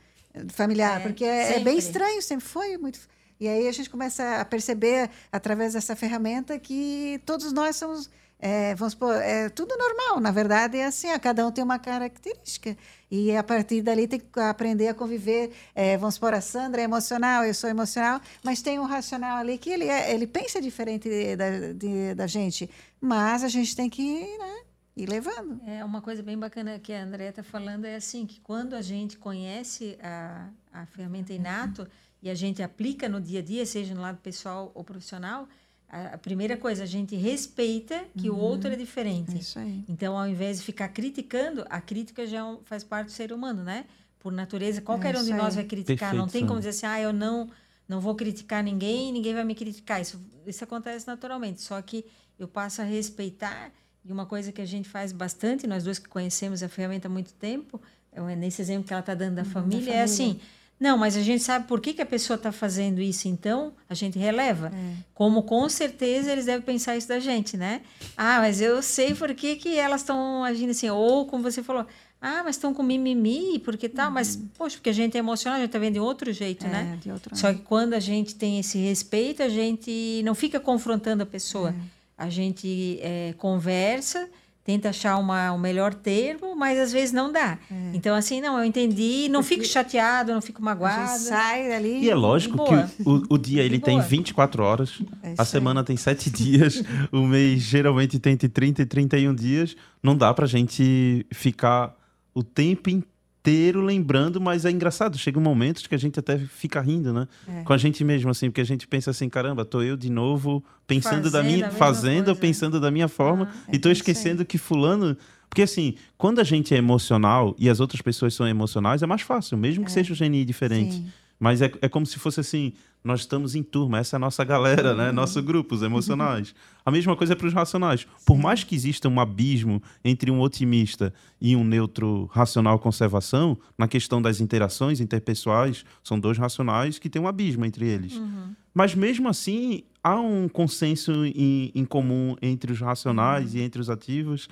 familiar, 0.48 1.00
é, 1.00 1.02
porque 1.02 1.24
é, 1.24 1.56
é, 1.56 1.60
bem 1.60 1.78
estranho, 1.78 2.20
sempre 2.20 2.44
foi 2.44 2.76
muito. 2.76 2.98
E 3.38 3.48
aí 3.48 3.66
a 3.68 3.72
gente 3.72 3.90
começa 3.90 4.40
a 4.40 4.44
perceber, 4.44 5.10
através 5.30 5.74
dessa 5.74 5.96
ferramenta, 5.96 6.58
que 6.58 7.20
todos 7.26 7.52
nós 7.52 7.76
somos 7.76 8.10
é, 8.46 8.74
vamos 8.74 8.92
supor, 8.92 9.14
é 9.14 9.48
tudo 9.48 9.74
normal, 9.74 10.20
na 10.20 10.30
verdade 10.30 10.76
é 10.76 10.84
assim, 10.84 11.08
cada 11.18 11.46
um 11.46 11.50
tem 11.50 11.64
uma 11.64 11.78
característica. 11.78 12.76
E 13.10 13.34
a 13.34 13.42
partir 13.42 13.80
dali 13.80 14.06
tem 14.06 14.20
que 14.20 14.38
aprender 14.38 14.88
a 14.88 14.92
conviver. 14.92 15.50
É, 15.74 15.96
vamos 15.96 16.16
supor, 16.16 16.34
a 16.34 16.42
Sandra 16.42 16.82
é 16.82 16.84
emocional, 16.84 17.44
eu 17.44 17.54
sou 17.54 17.70
emocional, 17.70 18.20
mas 18.42 18.60
tem 18.60 18.78
um 18.78 18.84
racional 18.84 19.38
ali 19.38 19.56
que 19.56 19.70
ele, 19.70 19.88
é, 19.88 20.12
ele 20.12 20.26
pensa 20.26 20.60
diferente 20.60 21.08
da, 21.36 21.72
de, 21.72 22.14
da 22.14 22.26
gente. 22.26 22.68
Mas 23.00 23.44
a 23.44 23.48
gente 23.48 23.74
tem 23.74 23.88
que 23.88 24.20
né, 24.36 24.62
ir 24.94 25.08
levando. 25.08 25.60
É 25.66 25.82
uma 25.82 26.02
coisa 26.02 26.22
bem 26.22 26.38
bacana 26.38 26.78
que 26.78 26.92
a 26.92 27.02
André 27.02 27.28
está 27.28 27.42
falando 27.42 27.86
é 27.86 27.94
assim, 27.94 28.26
que 28.26 28.40
quando 28.40 28.74
a 28.74 28.82
gente 28.82 29.16
conhece 29.16 29.96
a, 30.02 30.48
a 30.70 30.86
ferramenta 30.86 31.32
Inato 31.32 31.88
e 32.24 32.30
a 32.30 32.34
gente 32.34 32.62
aplica 32.62 33.06
no 33.06 33.20
dia 33.20 33.40
a 33.40 33.42
dia, 33.42 33.66
seja 33.66 33.94
no 33.94 34.00
lado 34.00 34.16
pessoal 34.16 34.72
ou 34.74 34.82
profissional, 34.82 35.46
a 35.86 36.16
primeira 36.16 36.56
coisa, 36.56 36.82
a 36.82 36.86
gente 36.86 37.14
respeita 37.14 38.02
que 38.18 38.30
uhum. 38.30 38.36
o 38.36 38.40
outro 38.40 38.72
é 38.72 38.76
diferente. 38.76 39.36
É 39.36 39.38
isso 39.38 39.58
aí. 39.58 39.84
Então, 39.86 40.18
ao 40.18 40.26
invés 40.26 40.58
de 40.58 40.64
ficar 40.64 40.88
criticando, 40.88 41.64
a 41.68 41.80
crítica 41.82 42.26
já 42.26 42.42
faz 42.64 42.82
parte 42.82 43.06
do 43.08 43.12
ser 43.12 43.30
humano, 43.30 43.62
né? 43.62 43.84
Por 44.18 44.32
natureza, 44.32 44.80
qualquer 44.80 45.14
é 45.14 45.18
um 45.18 45.22
de 45.22 45.34
nós 45.34 45.54
vai 45.54 45.64
criticar. 45.64 46.10
Perfeito, 46.10 46.16
não 46.16 46.26
tem 46.26 46.46
como 46.46 46.58
dizer 46.58 46.70
assim, 46.70 46.86
ah, 46.86 47.00
eu 47.00 47.12
não 47.12 47.50
não 47.86 48.00
vou 48.00 48.14
criticar 48.14 48.64
ninguém, 48.64 49.12
ninguém 49.12 49.34
vai 49.34 49.44
me 49.44 49.54
criticar. 49.54 50.00
Isso, 50.00 50.18
isso 50.46 50.64
acontece 50.64 51.06
naturalmente. 51.06 51.60
Só 51.60 51.80
que 51.82 52.06
eu 52.38 52.48
passo 52.48 52.80
a 52.80 52.84
respeitar. 52.84 53.70
E 54.02 54.10
uma 54.10 54.24
coisa 54.24 54.50
que 54.50 54.62
a 54.62 54.66
gente 54.66 54.88
faz 54.88 55.12
bastante, 55.12 55.66
nós 55.66 55.84
dois 55.84 55.98
que 55.98 56.08
conhecemos 56.08 56.62
a 56.62 56.68
ferramenta 56.68 57.06
há 57.06 57.10
muito 57.10 57.34
tempo, 57.34 57.80
é 58.10 58.34
nesse 58.34 58.62
exemplo 58.62 58.86
que 58.86 58.92
ela 58.92 59.00
está 59.00 59.14
dando 59.14 59.36
da, 59.36 59.42
uhum, 59.42 59.48
família, 59.48 59.80
da 59.80 59.84
família, 59.84 60.00
é 60.00 60.02
assim: 60.02 60.40
não, 60.84 60.98
mas 60.98 61.16
a 61.16 61.22
gente 61.22 61.42
sabe 61.42 61.66
por 61.66 61.80
que, 61.80 61.94
que 61.94 62.02
a 62.02 62.06
pessoa 62.06 62.34
está 62.34 62.52
fazendo 62.52 63.00
isso, 63.00 63.26
então 63.26 63.72
a 63.88 63.94
gente 63.94 64.18
releva. 64.18 64.66
É. 64.66 64.96
Como 65.14 65.42
com 65.42 65.66
certeza 65.66 66.30
eles 66.30 66.44
devem 66.44 66.60
pensar 66.60 66.94
isso 66.94 67.08
da 67.08 67.18
gente, 67.18 67.56
né? 67.56 67.80
Ah, 68.14 68.38
mas 68.40 68.60
eu 68.60 68.82
sei 68.82 69.14
por 69.14 69.32
que, 69.32 69.56
que 69.56 69.78
elas 69.78 70.02
estão 70.02 70.44
agindo 70.44 70.72
assim. 70.72 70.90
Ou, 70.90 71.24
como 71.24 71.42
você 71.42 71.62
falou, 71.62 71.86
ah, 72.20 72.42
mas 72.44 72.56
estão 72.56 72.74
com 72.74 72.82
mimimi, 72.82 73.58
porque 73.60 73.88
tal, 73.88 74.08
uhum. 74.08 74.12
mas, 74.12 74.38
poxa, 74.58 74.76
porque 74.76 74.90
a 74.90 74.92
gente 74.92 75.16
é 75.16 75.20
emocional, 75.20 75.56
a 75.56 75.60
gente 75.60 75.70
está 75.70 75.78
vendo 75.78 75.94
de 75.94 76.00
outro 76.00 76.30
jeito, 76.34 76.66
é, 76.66 76.68
né? 76.68 76.98
De 77.00 77.10
outro 77.10 77.34
Só 77.34 77.50
que 77.50 77.60
quando 77.60 77.94
a 77.94 78.00
gente 78.00 78.34
tem 78.34 78.58
esse 78.58 78.76
respeito, 78.76 79.42
a 79.42 79.48
gente 79.48 80.20
não 80.22 80.34
fica 80.34 80.60
confrontando 80.60 81.22
a 81.22 81.26
pessoa. 81.26 81.70
É. 81.70 81.74
A 82.18 82.28
gente 82.28 82.98
é, 83.00 83.34
conversa 83.38 84.28
tenta 84.64 84.88
achar 84.88 85.18
uma, 85.18 85.52
o 85.52 85.58
melhor 85.58 85.92
termo, 85.92 86.56
mas 86.56 86.78
às 86.78 86.90
vezes 86.90 87.12
não 87.12 87.30
dá. 87.30 87.58
É. 87.70 87.90
Então, 87.92 88.16
assim, 88.16 88.40
não, 88.40 88.58
eu 88.58 88.64
entendi, 88.64 89.28
não 89.30 89.42
fico 89.42 89.64
chateado, 89.64 90.32
não 90.32 90.40
fico 90.40 90.62
magoado. 90.62 91.18
Sai 91.18 91.68
dali. 91.68 92.00
E 92.02 92.10
é 92.10 92.14
lógico 92.14 92.64
que 92.64 93.02
o, 93.04 93.34
o, 93.34 93.38
dia 93.38 93.62
ele 93.62 93.78
tem 93.78 94.00
24 94.00 94.62
horas, 94.62 95.02
é 95.22 95.34
a 95.36 95.44
semana 95.44 95.80
aí. 95.80 95.86
tem 95.86 95.96
7 95.96 96.30
dias, 96.32 96.82
o 97.12 97.20
mês 97.26 97.60
geralmente 97.60 98.18
tem 98.18 98.32
entre 98.32 98.48
30 98.48 98.82
e 98.82 98.86
31 98.86 99.34
dias. 99.34 99.76
Não 100.02 100.16
dá 100.16 100.32
pra 100.32 100.46
gente 100.46 101.26
ficar 101.30 101.94
o 102.34 102.42
tempo 102.42 102.88
inteiro 102.88 103.13
inteiro 103.44 103.82
lembrando, 103.82 104.40
mas 104.40 104.64
é 104.64 104.70
engraçado, 104.70 105.18
chega 105.18 105.38
um 105.38 105.42
momento 105.42 105.86
que 105.86 105.94
a 105.94 105.98
gente 105.98 106.18
até 106.18 106.38
fica 106.38 106.80
rindo, 106.80 107.12
né? 107.12 107.28
É. 107.46 107.62
Com 107.62 107.74
a 107.74 107.76
gente 107.76 108.02
mesmo, 108.02 108.30
assim, 108.30 108.48
porque 108.48 108.62
a 108.62 108.64
gente 108.64 108.88
pensa 108.88 109.10
assim, 109.10 109.28
caramba, 109.28 109.66
tô 109.66 109.82
eu 109.82 109.98
de 109.98 110.10
novo 110.10 110.64
pensando 110.86 111.24
fazendo 111.24 111.30
da 111.30 111.42
minha. 111.42 111.70
Fazendo, 111.70 112.24
coisa. 112.24 112.40
pensando 112.40 112.80
da 112.80 112.90
minha 112.90 113.06
forma, 113.06 113.50
ah, 113.52 113.70
e 113.70 113.78
tô 113.78 113.90
é 113.90 113.92
esquecendo 113.92 114.46
que 114.46 114.56
fulano. 114.56 115.14
Porque 115.50 115.60
assim, 115.60 115.94
quando 116.16 116.40
a 116.40 116.44
gente 116.44 116.74
é 116.74 116.78
emocional 116.78 117.54
e 117.58 117.68
as 117.68 117.80
outras 117.80 118.00
pessoas 118.00 118.32
são 118.32 118.48
emocionais, 118.48 119.02
é 119.02 119.06
mais 119.06 119.20
fácil, 119.20 119.58
mesmo 119.58 119.84
que 119.84 119.90
é. 119.90 119.94
seja 119.94 120.14
o 120.14 120.16
GNI 120.16 120.42
diferente. 120.46 120.94
Sim. 120.94 121.06
Mas 121.38 121.60
é, 121.60 121.70
é 121.82 121.88
como 121.88 122.06
se 122.06 122.18
fosse 122.18 122.40
assim: 122.40 122.72
nós 123.04 123.20
estamos 123.20 123.54
em 123.54 123.62
turma, 123.62 123.98
essa 123.98 124.16
é 124.16 124.18
a 124.18 124.20
nossa 124.20 124.42
galera, 124.42 124.94
né? 124.94 125.08
Uhum. 125.08 125.14
Nosso 125.14 125.42
grupo, 125.42 125.74
os 125.74 125.82
emocionais. 125.82 126.54
A 126.86 126.90
mesma 126.90 127.14
coisa 127.14 127.34
é 127.34 127.36
para 127.36 127.46
os 127.46 127.52
racionais. 127.52 128.06
Por 128.24 128.38
mais 128.38 128.64
que 128.64 128.74
exista 128.74 129.10
um 129.10 129.20
abismo 129.20 129.82
entre 130.02 130.30
um 130.30 130.40
otimista 130.40 131.12
e 131.38 131.54
um 131.54 131.62
neutro 131.62 132.24
racional 132.32 132.78
conservação, 132.78 133.58
na 133.76 133.86
questão 133.86 134.22
das 134.22 134.40
interações 134.40 135.00
interpessoais, 135.00 135.84
são 136.02 136.18
dois 136.18 136.38
racionais 136.38 136.98
que 136.98 137.10
têm 137.10 137.20
um 137.20 137.28
abismo 137.28 137.66
entre 137.66 137.86
eles. 137.86 138.14
Uhum. 138.14 138.54
Mas 138.72 138.94
mesmo 138.94 139.28
assim, 139.28 139.82
há 140.02 140.18
um 140.18 140.48
consenso 140.48 141.12
em, 141.26 141.70
em 141.74 141.84
comum 141.84 142.34
entre 142.40 142.72
os 142.72 142.80
racionais 142.80 143.52
uhum. 143.52 143.60
e 143.60 143.62
entre 143.62 143.82
os 143.82 143.90
ativos. 143.90 144.48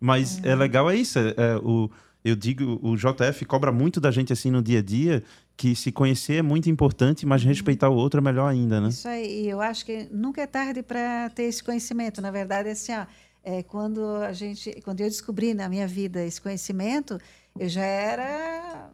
Mas 0.00 0.42
é, 0.44 0.50
é 0.50 0.54
legal, 0.54 0.88
é 0.88 0.94
isso. 0.94 1.18
É, 1.18 1.34
é, 1.36 1.56
o, 1.56 1.90
eu 2.24 2.36
digo, 2.36 2.78
o 2.82 2.96
JF 2.96 3.44
cobra 3.46 3.72
muito 3.72 4.00
da 4.00 4.10
gente 4.10 4.32
assim 4.32 4.50
no 4.50 4.62
dia 4.62 4.78
a 4.78 4.82
dia 4.82 5.24
que 5.56 5.74
se 5.74 5.90
conhecer 5.90 6.36
é 6.36 6.42
muito 6.42 6.68
importante, 6.68 7.24
mas 7.24 7.42
uhum. 7.42 7.48
respeitar 7.48 7.88
o 7.88 7.94
outro 7.94 8.20
é 8.20 8.22
melhor 8.22 8.48
ainda, 8.48 8.80
né? 8.80 8.88
Isso 8.88 9.08
aí, 9.08 9.48
eu 9.48 9.60
acho 9.60 9.86
que 9.86 10.06
nunca 10.12 10.42
é 10.42 10.46
tarde 10.46 10.82
para 10.82 11.30
ter 11.30 11.44
esse 11.44 11.64
conhecimento. 11.64 12.20
Na 12.20 12.30
verdade, 12.30 12.68
assim, 12.68 12.92
ó, 12.92 13.06
é, 13.42 13.62
quando 13.62 14.04
a 14.16 14.32
gente, 14.32 14.80
quando 14.82 15.00
eu 15.00 15.08
descobri 15.08 15.54
na 15.54 15.68
minha 15.68 15.86
vida 15.86 16.24
esse 16.24 16.40
conhecimento, 16.40 17.18
eu 17.58 17.68
já 17.68 17.84
era 17.84 18.90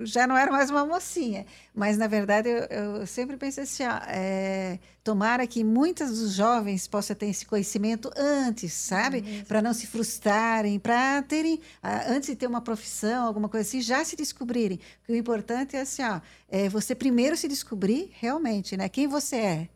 já 0.00 0.26
não 0.26 0.36
era 0.36 0.50
mais 0.50 0.70
uma 0.70 0.84
mocinha. 0.84 1.46
Mas, 1.74 1.96
na 1.96 2.06
verdade, 2.06 2.48
eu, 2.48 2.64
eu 2.64 3.06
sempre 3.06 3.36
pensei 3.36 3.64
assim: 3.64 3.84
ó, 3.84 3.98
é, 4.08 4.78
tomara 5.02 5.46
que 5.46 5.62
muitos 5.62 6.18
dos 6.18 6.32
jovens 6.32 6.86
possam 6.86 7.16
ter 7.16 7.26
esse 7.26 7.46
conhecimento 7.46 8.10
antes, 8.16 8.72
sabe? 8.72 9.18
Uhum. 9.18 9.44
Para 9.44 9.62
não 9.62 9.72
se 9.72 9.86
frustrarem, 9.86 10.78
para 10.78 11.22
terem, 11.22 11.60
antes 12.08 12.28
de 12.28 12.36
ter 12.36 12.46
uma 12.46 12.60
profissão, 12.60 13.26
alguma 13.26 13.48
coisa 13.48 13.66
assim, 13.66 13.80
já 13.80 14.04
se 14.04 14.16
descobrirem. 14.16 14.80
o 15.08 15.14
importante 15.14 15.76
é 15.76 15.80
assim: 15.80 16.02
ó, 16.02 16.20
é 16.48 16.68
você 16.68 16.94
primeiro 16.94 17.36
se 17.36 17.48
descobrir 17.48 18.10
realmente, 18.14 18.76
né? 18.76 18.88
Quem 18.88 19.06
você 19.06 19.36
é. 19.36 19.68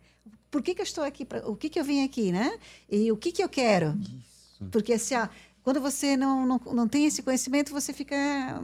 Por 0.50 0.62
que, 0.62 0.74
que 0.74 0.80
eu 0.80 0.84
estou 0.84 1.04
aqui? 1.04 1.24
Pra, 1.24 1.48
o 1.48 1.54
que, 1.54 1.68
que 1.68 1.78
eu 1.78 1.84
vim 1.84 2.04
aqui, 2.04 2.32
né? 2.32 2.58
E 2.90 3.12
o 3.12 3.16
que, 3.16 3.30
que 3.30 3.42
eu 3.42 3.48
quero? 3.48 3.96
Isso. 4.00 4.30
Porque 4.70 4.92
assim, 4.92 5.14
ó, 5.14 5.28
quando 5.70 5.80
você 5.80 6.16
não, 6.16 6.44
não, 6.44 6.60
não 6.72 6.88
tem 6.88 7.06
esse 7.06 7.22
conhecimento, 7.22 7.72
você 7.72 7.92
fica 7.92 8.16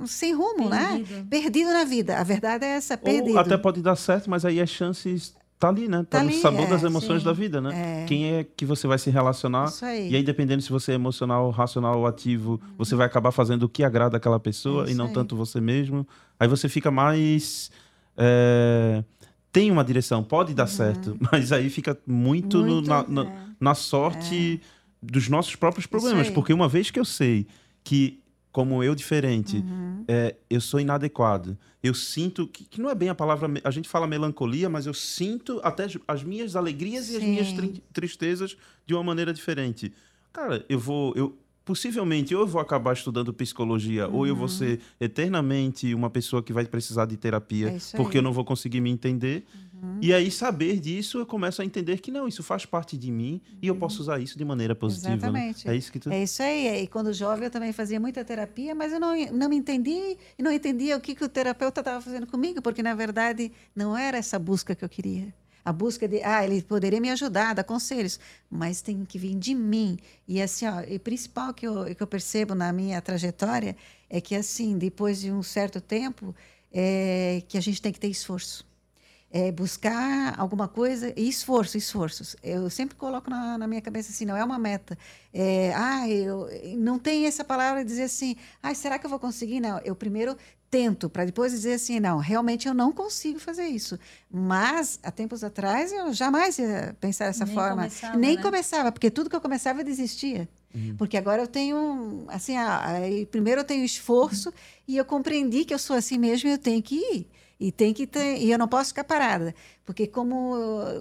sem 0.06 0.34
rumo, 0.34 0.68
né? 0.68 0.88
perdido. 0.88 1.14
né? 1.14 1.26
Perdido 1.30 1.70
na 1.70 1.84
vida. 1.84 2.18
A 2.18 2.24
verdade 2.24 2.64
é 2.64 2.70
essa, 2.70 2.98
perdido. 2.98 3.34
Ou 3.34 3.38
até 3.38 3.56
pode 3.56 3.80
dar 3.80 3.94
certo, 3.94 4.28
mas 4.28 4.44
aí 4.44 4.60
as 4.60 4.68
chances 4.68 5.32
tá 5.56 5.68
ali, 5.68 5.86
né? 5.86 5.98
Tá, 5.98 6.18
tá 6.18 6.24
no 6.24 6.30
ali, 6.30 6.40
sabor 6.40 6.64
é, 6.64 6.66
das 6.66 6.82
emoções 6.82 7.20
sim. 7.20 7.26
da 7.26 7.32
vida, 7.32 7.60
né? 7.60 8.02
É. 8.02 8.06
Quem 8.06 8.34
é 8.34 8.44
que 8.44 8.66
você 8.66 8.88
vai 8.88 8.98
se 8.98 9.08
relacionar? 9.08 9.66
Isso 9.66 9.84
aí. 9.84 10.10
E 10.10 10.16
aí, 10.16 10.22
dependendo 10.24 10.60
se 10.62 10.70
você 10.70 10.90
é 10.90 10.94
emocional, 10.96 11.48
racional 11.50 12.00
ou 12.00 12.08
ativo, 12.08 12.60
você 12.76 12.96
vai 12.96 13.06
acabar 13.06 13.30
fazendo 13.30 13.62
o 13.62 13.68
que 13.68 13.84
agrada 13.84 14.16
aquela 14.16 14.40
pessoa 14.40 14.88
é 14.88 14.90
e 14.90 14.94
não 14.96 15.06
aí. 15.06 15.12
tanto 15.12 15.36
você 15.36 15.60
mesmo. 15.60 16.04
Aí 16.40 16.48
você 16.48 16.68
fica 16.68 16.90
mais. 16.90 17.70
É... 18.16 19.04
Tem 19.52 19.70
uma 19.70 19.84
direção, 19.84 20.24
pode 20.24 20.52
dar 20.54 20.64
uhum. 20.64 20.68
certo, 20.68 21.16
mas 21.30 21.52
aí 21.52 21.70
fica 21.70 21.96
muito, 22.04 22.58
muito 22.58 22.66
no, 22.66 22.82
na, 22.82 23.04
na, 23.06 23.30
é. 23.30 23.36
na, 23.60 23.74
sorte 23.76 24.60
é 24.60 24.75
dos 25.10 25.28
nossos 25.28 25.56
próprios 25.56 25.86
problemas. 25.86 26.30
Porque 26.30 26.52
uma 26.52 26.68
vez 26.68 26.90
que 26.90 26.98
eu 26.98 27.04
sei 27.04 27.46
que, 27.84 28.20
como 28.50 28.82
eu 28.82 28.94
diferente, 28.94 29.58
uhum. 29.58 30.04
é, 30.08 30.34
eu 30.50 30.60
sou 30.60 30.80
inadequado, 30.80 31.56
eu 31.82 31.94
sinto 31.94 32.46
que, 32.46 32.64
que, 32.64 32.80
não 32.80 32.90
é 32.90 32.94
bem 32.94 33.08
a 33.08 33.14
palavra. 33.14 33.48
A 33.62 33.70
gente 33.70 33.88
fala 33.88 34.06
melancolia, 34.06 34.68
mas 34.68 34.86
eu 34.86 34.94
sinto 34.94 35.60
até 35.62 35.86
as 36.06 36.22
minhas 36.22 36.56
alegrias 36.56 37.06
Sim. 37.06 37.12
e 37.12 37.16
as 37.16 37.22
minhas 37.22 37.52
tri 37.52 37.82
tristezas 37.92 38.56
de 38.84 38.94
uma 38.94 39.02
maneira 39.02 39.32
diferente. 39.32 39.92
Cara, 40.32 40.64
eu 40.68 40.78
vou. 40.78 41.12
Eu, 41.16 41.38
possivelmente 41.66 42.32
ou 42.32 42.42
eu 42.42 42.46
vou 42.46 42.60
acabar 42.60 42.92
estudando 42.92 43.34
psicologia 43.34 44.06
uhum. 44.06 44.14
ou 44.14 44.26
eu 44.26 44.36
vou 44.36 44.44
uhum. 44.44 44.48
ser 44.48 44.80
eternamente 45.00 45.92
uma 45.92 46.08
pessoa 46.08 46.40
que 46.40 46.52
vai 46.52 46.64
precisar 46.64 47.06
de 47.06 47.16
terapia 47.16 47.70
é 47.70 47.96
porque 47.96 48.18
eu 48.18 48.22
não 48.22 48.32
vou 48.32 48.44
conseguir 48.44 48.80
me 48.80 48.88
entender. 48.88 49.44
Uhum. 49.52 49.60
E 50.00 50.12
aí 50.12 50.30
saber 50.30 50.78
disso 50.80 51.18
eu 51.18 51.26
começo 51.26 51.62
a 51.62 51.64
entender 51.64 52.00
que 52.00 52.10
não, 52.10 52.28
isso 52.28 52.42
faz 52.42 52.64
parte 52.64 52.96
de 52.96 53.10
mim 53.10 53.40
uhum. 53.50 53.58
e 53.62 53.66
eu 53.68 53.76
posso 53.76 54.00
usar 54.02 54.20
isso 54.20 54.36
de 54.36 54.44
maneira 54.44 54.74
positiva. 54.74 55.10
Né? 55.10 55.16
Exatamente. 55.16 55.66
Né? 55.66 55.74
É 55.74 55.76
isso 55.76 55.92
que 55.92 55.98
tu... 55.98 56.10
É 56.10 56.22
isso 56.22 56.42
aí. 56.42 56.82
E 56.82 56.86
quando 56.86 57.12
jovem 57.12 57.44
eu 57.44 57.50
também 57.50 57.72
fazia 57.72 57.98
muita 57.98 58.24
terapia, 58.24 58.74
mas 58.74 58.92
eu 58.92 59.00
não, 59.00 59.14
não 59.32 59.48
me 59.48 59.56
entendi 59.56 60.16
e 60.38 60.42
não 60.42 60.52
entendia 60.52 60.96
o 60.96 61.00
que, 61.00 61.14
que 61.14 61.24
o 61.24 61.28
terapeuta 61.28 61.80
estava 61.80 62.00
fazendo 62.00 62.26
comigo, 62.26 62.60
porque 62.62 62.82
na 62.82 62.94
verdade 62.94 63.52
não 63.74 63.96
era 63.96 64.18
essa 64.18 64.38
busca 64.38 64.74
que 64.74 64.84
eu 64.84 64.88
queria 64.88 65.32
a 65.66 65.72
busca 65.72 66.06
de, 66.06 66.22
ah, 66.22 66.44
ele 66.44 66.62
poderia 66.62 67.00
me 67.00 67.10
ajudar, 67.10 67.52
dar 67.52 67.64
conselhos, 67.64 68.20
mas 68.48 68.80
tem 68.80 69.04
que 69.04 69.18
vir 69.18 69.34
de 69.34 69.52
mim. 69.52 69.98
E 70.28 70.40
assim, 70.40 70.64
ó, 70.64 70.80
o 70.80 71.00
principal 71.00 71.52
que 71.52 71.66
eu, 71.66 71.92
que 71.92 72.00
eu 72.00 72.06
percebo 72.06 72.54
na 72.54 72.72
minha 72.72 73.02
trajetória 73.02 73.76
é 74.08 74.20
que, 74.20 74.36
assim, 74.36 74.78
depois 74.78 75.20
de 75.20 75.32
um 75.32 75.42
certo 75.42 75.80
tempo, 75.80 76.32
é 76.72 77.42
que 77.48 77.58
a 77.58 77.60
gente 77.60 77.80
tem 77.80 77.92
que 77.92 77.98
ter 77.98 78.08
esforço. 78.08 78.65
É 79.38 79.52
buscar 79.52 80.34
alguma 80.38 80.66
coisa 80.66 81.12
e 81.14 81.28
esforço, 81.28 81.76
esforços. 81.76 82.36
Eu 82.42 82.70
sempre 82.70 82.96
coloco 82.96 83.28
na, 83.28 83.58
na 83.58 83.66
minha 83.66 83.82
cabeça 83.82 84.10
assim, 84.10 84.24
não 84.24 84.34
é 84.36 84.42
uma 84.42 84.58
meta. 84.58 84.96
É, 85.34 85.74
ah, 85.74 86.08
eu 86.08 86.48
não 86.78 86.98
tem 86.98 87.26
essa 87.26 87.44
palavra 87.44 87.84
de 87.84 87.90
dizer 87.90 88.04
assim, 88.04 88.36
ah, 88.62 88.74
será 88.74 88.98
que 88.98 89.04
eu 89.04 89.10
vou 89.10 89.18
conseguir? 89.18 89.60
Não, 89.60 89.78
eu 89.80 89.94
primeiro 89.94 90.36
tento, 90.70 91.08
para 91.08 91.24
depois 91.24 91.52
dizer 91.52 91.74
assim, 91.74 92.00
não, 92.00 92.18
realmente 92.18 92.66
eu 92.66 92.74
não 92.74 92.92
consigo 92.92 93.38
fazer 93.38 93.66
isso. 93.66 93.98
Mas, 94.30 94.98
há 95.02 95.10
tempos 95.10 95.44
atrás, 95.44 95.92
eu 95.92 96.12
jamais 96.12 96.58
ia 96.58 96.96
pensar 97.00 97.26
dessa 97.26 97.44
Nem 97.44 97.54
forma. 97.54 97.76
Começava, 97.76 98.16
Nem 98.16 98.36
né? 98.36 98.42
começava, 98.42 98.92
porque 98.92 99.10
tudo 99.10 99.30
que 99.30 99.36
eu 99.36 99.40
começava 99.40 99.80
eu 99.80 99.84
desistia. 99.84 100.48
Uhum. 100.74 100.96
Porque 100.96 101.16
agora 101.16 101.42
eu 101.42 101.46
tenho, 101.46 102.24
assim, 102.28 102.56
a, 102.56 102.76
a, 102.78 103.26
primeiro 103.30 103.60
eu 103.60 103.64
tenho 103.64 103.84
esforço 103.84 104.48
uhum. 104.48 104.54
e 104.88 104.96
eu 104.96 105.04
compreendi 105.04 105.64
que 105.64 105.72
eu 105.72 105.78
sou 105.78 105.96
assim 105.96 106.18
mesmo 106.18 106.48
e 106.48 106.52
eu 106.52 106.58
tenho 106.58 106.82
que 106.82 106.96
ir. 106.96 107.30
E 107.58 107.72
tem 107.72 107.94
que 107.94 108.06
ter, 108.06 108.36
e 108.38 108.50
eu 108.50 108.58
não 108.58 108.68
posso 108.68 108.90
ficar 108.90 109.04
parada, 109.04 109.54
porque 109.84 110.06
como 110.06 110.54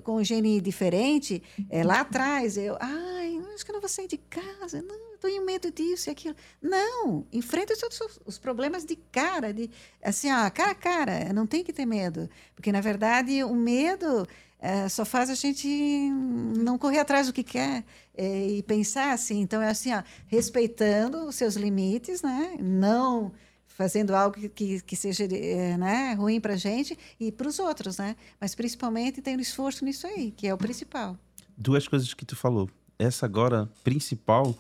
com 0.03 0.15
o 0.15 0.23
gene 0.23 0.61
diferente, 0.61 1.43
é, 1.69 1.83
lá 1.83 1.99
atrás 1.99 2.55
eu, 2.57 2.77
ai, 2.79 3.37
acho 3.53 3.65
que 3.65 3.71
eu 3.71 3.73
não 3.73 3.81
vou 3.81 3.89
sair 3.89 4.07
de 4.07 4.17
casa, 4.17 4.81
não, 4.81 5.17
tenho 5.19 5.45
medo 5.45 5.71
disso 5.71 6.09
e 6.09 6.11
aquilo. 6.11 6.35
Não, 6.61 7.25
enfrenta 7.33 7.73
os, 7.73 8.19
os 8.25 8.37
problemas 8.37 8.85
de 8.85 8.95
cara, 8.95 9.53
de 9.53 9.69
assim, 10.01 10.31
ó, 10.31 10.49
cara 10.49 10.71
a 10.71 10.75
cara, 10.75 11.33
não 11.33 11.45
tem 11.45 11.63
que 11.63 11.73
ter 11.73 11.85
medo, 11.85 12.29
porque 12.55 12.71
na 12.71 12.79
verdade 12.79 13.43
o 13.43 13.53
medo 13.53 14.25
é, 14.59 14.87
só 14.87 15.03
faz 15.03 15.29
a 15.29 15.35
gente 15.35 15.67
não 15.67 16.77
correr 16.77 16.99
atrás 16.99 17.27
do 17.27 17.33
que 17.33 17.43
quer 17.43 17.83
é, 18.15 18.47
e 18.47 18.63
pensar 18.63 19.11
assim. 19.13 19.41
Então 19.41 19.61
é 19.61 19.69
assim, 19.69 19.93
ó, 19.93 20.01
respeitando 20.27 21.25
os 21.25 21.35
seus 21.35 21.55
limites, 21.55 22.21
né? 22.21 22.55
Não 22.59 23.31
fazendo 23.75 24.15
algo 24.15 24.49
que, 24.49 24.81
que 24.81 24.95
seja 24.95 25.25
é, 25.25 25.77
né, 25.77 26.13
ruim 26.13 26.39
para 26.39 26.53
a 26.53 26.57
gente 26.57 26.97
e 27.19 27.31
para 27.31 27.47
os 27.47 27.59
outros, 27.59 27.97
né? 27.97 28.15
Mas 28.39 28.55
principalmente 28.55 29.21
tendo 29.21 29.41
esforço 29.41 29.83
nisso 29.83 30.07
aí, 30.07 30.31
que 30.31 30.47
é 30.47 30.53
o 30.53 30.57
principal. 30.57 31.17
Duas 31.57 31.87
coisas 31.87 32.13
que 32.13 32.25
tu 32.25 32.35
falou. 32.35 32.69
Essa 32.97 33.25
agora, 33.25 33.69
principal, 33.83 34.55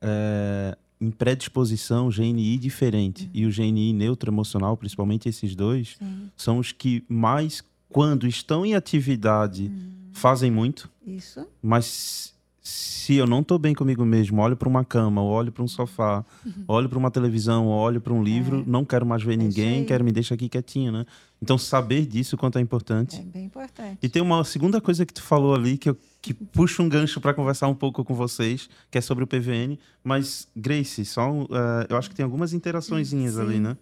é, 0.00 0.76
em 0.98 1.10
predisposição, 1.10 2.08
GNI 2.08 2.56
diferente. 2.56 3.24
Uhum. 3.24 3.30
E 3.34 3.46
o 3.46 3.50
GNI 3.50 3.92
neutro 3.92 4.30
emocional, 4.30 4.76
principalmente 4.76 5.28
esses 5.28 5.54
dois, 5.54 5.96
Sim. 5.98 6.30
são 6.34 6.58
os 6.58 6.72
que 6.72 7.04
mais 7.06 7.62
quando 7.90 8.26
estão 8.26 8.64
em 8.64 8.74
atividade, 8.74 9.70
hum. 9.70 10.08
fazem 10.12 10.50
muito. 10.50 10.90
Isso. 11.06 11.46
Mas 11.62 12.33
se 12.64 13.16
eu 13.16 13.26
não 13.26 13.40
estou 13.40 13.58
bem 13.58 13.74
comigo 13.74 14.02
mesmo, 14.06 14.40
olho 14.40 14.56
para 14.56 14.66
uma 14.66 14.82
cama, 14.82 15.22
olho 15.22 15.52
para 15.52 15.62
um 15.62 15.68
sofá, 15.68 16.24
uhum. 16.44 16.64
olho 16.66 16.88
para 16.88 16.98
uma 16.98 17.10
televisão, 17.10 17.66
olho 17.66 18.00
para 18.00 18.14
um 18.14 18.22
livro, 18.22 18.60
é. 18.60 18.64
não 18.66 18.82
quero 18.82 19.04
mais 19.04 19.22
ver 19.22 19.34
é 19.34 19.36
ninguém, 19.36 19.84
quero 19.84 20.02
me 20.02 20.10
deixar 20.10 20.34
aqui 20.34 20.48
quietinho, 20.48 20.90
né? 20.90 21.04
Então 21.42 21.58
saber 21.58 22.06
disso 22.06 22.38
quanto 22.38 22.56
é 22.56 22.62
importante. 22.62 23.20
É 23.20 23.22
bem 23.22 23.44
importante. 23.44 23.98
E 24.02 24.08
tem 24.08 24.22
uma 24.22 24.42
segunda 24.44 24.80
coisa 24.80 25.04
que 25.04 25.12
tu 25.12 25.22
falou 25.22 25.54
ali 25.54 25.76
que 25.76 25.90
eu 25.90 25.98
que 26.22 26.32
puxa 26.32 26.82
um 26.82 26.88
gancho 26.88 27.20
para 27.20 27.34
conversar 27.34 27.68
um 27.68 27.74
pouco 27.74 28.02
com 28.02 28.14
vocês, 28.14 28.70
que 28.90 28.96
é 28.96 29.00
sobre 29.02 29.22
o 29.22 29.26
PVN. 29.26 29.78
Mas 30.02 30.48
Grace, 30.56 31.04
só 31.04 31.30
uh, 31.30 31.46
eu 31.86 31.98
acho 31.98 32.08
que 32.08 32.16
tem 32.16 32.24
algumas 32.24 32.54
interaçõezinhas 32.54 33.38
ali, 33.38 33.60
né? 33.60 33.76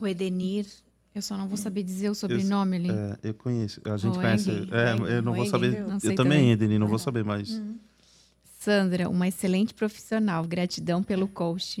O 0.00 0.06
Edenir 0.06 0.64
eu 1.14 1.22
só 1.22 1.36
não 1.36 1.46
vou 1.46 1.56
saber 1.56 1.84
dizer 1.84 2.10
o 2.10 2.14
sobrenome 2.14 2.76
ali. 2.76 2.90
É, 2.90 3.18
eu 3.22 3.34
conheço. 3.34 3.80
A 3.84 3.96
gente 3.96 4.18
o 4.18 4.20
conhece. 4.20 4.50
É, 4.50 5.16
eu 5.16 5.22
não 5.22 5.32
vou 5.32 5.46
saber. 5.46 5.86
Não 5.86 5.98
eu 6.02 6.14
também, 6.16 6.50
Edeni, 6.50 6.76
não 6.76 6.88
vou 6.88 6.98
saber 6.98 7.24
mais. 7.24 7.50
Uhum. 7.50 7.78
Sandra, 8.58 9.08
uma 9.08 9.28
excelente 9.28 9.72
profissional. 9.72 10.44
Gratidão 10.44 11.04
pelo 11.04 11.28
coach. 11.28 11.80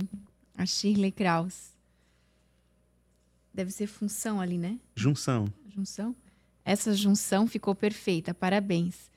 A 0.56 0.64
Shirley 0.64 1.10
Kraus. 1.10 1.72
Deve 3.52 3.72
ser 3.72 3.88
função 3.88 4.40
ali, 4.40 4.56
né? 4.56 4.78
Junção. 4.94 5.52
Junção? 5.68 6.14
Essa 6.64 6.94
junção 6.94 7.48
ficou 7.48 7.74
perfeita. 7.74 8.32
Parabéns. 8.32 9.10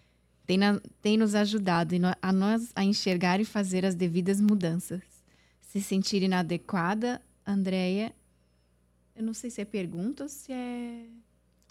Tem, 0.48 0.58
na, 0.58 0.80
tem 1.00 1.16
nos 1.16 1.36
ajudado 1.36 1.94
a 2.22 2.34
nós 2.34 2.72
a 2.76 2.84
enxergar 2.84 3.40
e 3.40 3.46
fazer 3.46 3.86
as 3.86 3.94
devidas 3.94 4.42
mudanças. 4.42 5.02
Se 5.62 5.80
sentir 5.80 6.24
inadequada, 6.24 7.22
Andréia 7.46 8.14
eu 9.18 9.24
não 9.24 9.34
sei 9.34 9.50
se 9.50 9.60
é 9.60 9.66
pergunta 9.66 10.24
ou 10.24 10.30
se 10.30 10.52
é. 10.52 11.06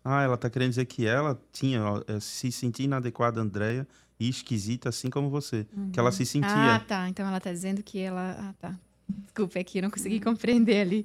Ah, 0.05 0.23
ela 0.23 0.35
está 0.35 0.51
querendo 0.51 0.70
dizer 0.70 0.85
que 0.85 1.06
ela 1.06 1.40
tinha 1.52 1.82
ó, 1.82 2.02
é, 2.06 2.20
se 2.20 2.51
sentia 2.51 2.85
inadequada, 2.85 3.40
Andréia, 3.40 3.86
e 4.18 4.28
esquisita, 4.28 4.89
assim 4.89 5.09
como 5.09 5.31
você. 5.31 5.66
Uhum. 5.77 5.90
Que 5.90 6.01
ela 6.01 6.10
se 6.10 6.27
sentia. 6.27 6.74
Ah, 6.74 6.81
tá. 6.81 7.09
Então 7.09 7.27
ela 7.27 7.39
está 7.39 7.52
dizendo 7.52 7.82
que 7.82 7.98
ela. 7.98 8.36
Ah, 8.39 8.55
tá. 8.59 8.78
Desculpa, 9.09 9.59
é 9.59 9.64
que 9.64 9.78
eu 9.78 9.82
não 9.82 9.90
consegui 9.90 10.18
compreender 10.20 10.81
ali. 10.81 11.05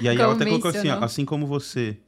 E 0.00 0.08
aí 0.08 0.16
ela 0.16 0.34
até 0.34 0.46
colocou 0.46 0.70
assim, 0.70 0.88
ó, 0.88 1.04
assim 1.04 1.24
como 1.24 1.46
você. 1.46 1.98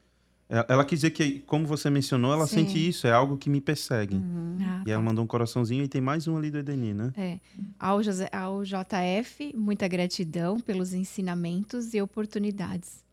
É, 0.49 0.65
ela 0.69 0.85
quis 0.85 1.01
dizer 1.01 1.11
que, 1.11 1.41
como 1.41 1.67
você 1.67 1.89
mencionou, 1.91 2.33
ela 2.33 2.47
Sim. 2.47 2.67
sente 2.67 2.89
isso, 2.89 3.07
é 3.07 3.13
algo 3.13 3.37
que 3.37 3.51
me 3.51 3.61
persegue. 3.61 4.17
Uhum. 4.17 4.59
Ah, 4.61 4.83
e 4.87 4.91
ela 4.91 5.03
tá. 5.03 5.09
mandou 5.09 5.25
um 5.25 5.27
coraçãozinho 5.27 5.85
e 5.85 5.89
tem 5.89 6.01
mais 6.01 6.27
um 6.27 6.37
ali 6.37 6.51
do 6.51 6.59
Edeni, 6.59 6.95
né? 6.95 7.13
É. 7.17 7.39
Ao, 7.79 8.03
José, 8.03 8.29
ao 8.33 8.63
JF, 8.63 9.55
muita 9.55 9.87
gratidão 9.89 10.59
pelos 10.61 10.95
ensinamentos 10.95 11.93
e 11.95 12.01
oportunidades 12.01 13.04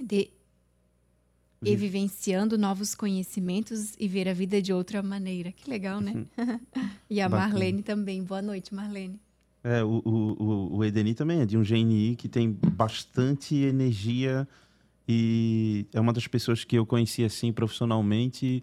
de 0.00 0.30
e 1.64 1.76
vivenciando 1.76 2.58
novos 2.58 2.94
conhecimentos 2.94 3.94
e 3.98 4.08
ver 4.08 4.28
a 4.28 4.32
vida 4.32 4.60
de 4.60 4.72
outra 4.72 5.02
maneira. 5.02 5.52
Que 5.52 5.70
legal, 5.70 6.00
né? 6.00 6.12
Uhum. 6.12 6.26
e 7.08 7.20
a 7.20 7.28
Bacana. 7.28 7.50
Marlene 7.50 7.82
também. 7.82 8.22
Boa 8.24 8.42
noite, 8.42 8.74
Marlene. 8.74 9.20
É, 9.62 9.82
o, 9.84 10.02
o, 10.04 10.76
o 10.76 10.84
Edeni 10.84 11.14
também 11.14 11.40
é 11.40 11.46
de 11.46 11.56
um 11.56 11.62
GNI 11.62 12.16
que 12.16 12.28
tem 12.28 12.50
bastante 12.50 13.54
energia 13.54 14.46
e 15.06 15.86
é 15.92 16.00
uma 16.00 16.12
das 16.12 16.26
pessoas 16.26 16.64
que 16.64 16.76
eu 16.76 16.84
conheci 16.84 17.22
assim 17.24 17.52
profissionalmente 17.52 18.62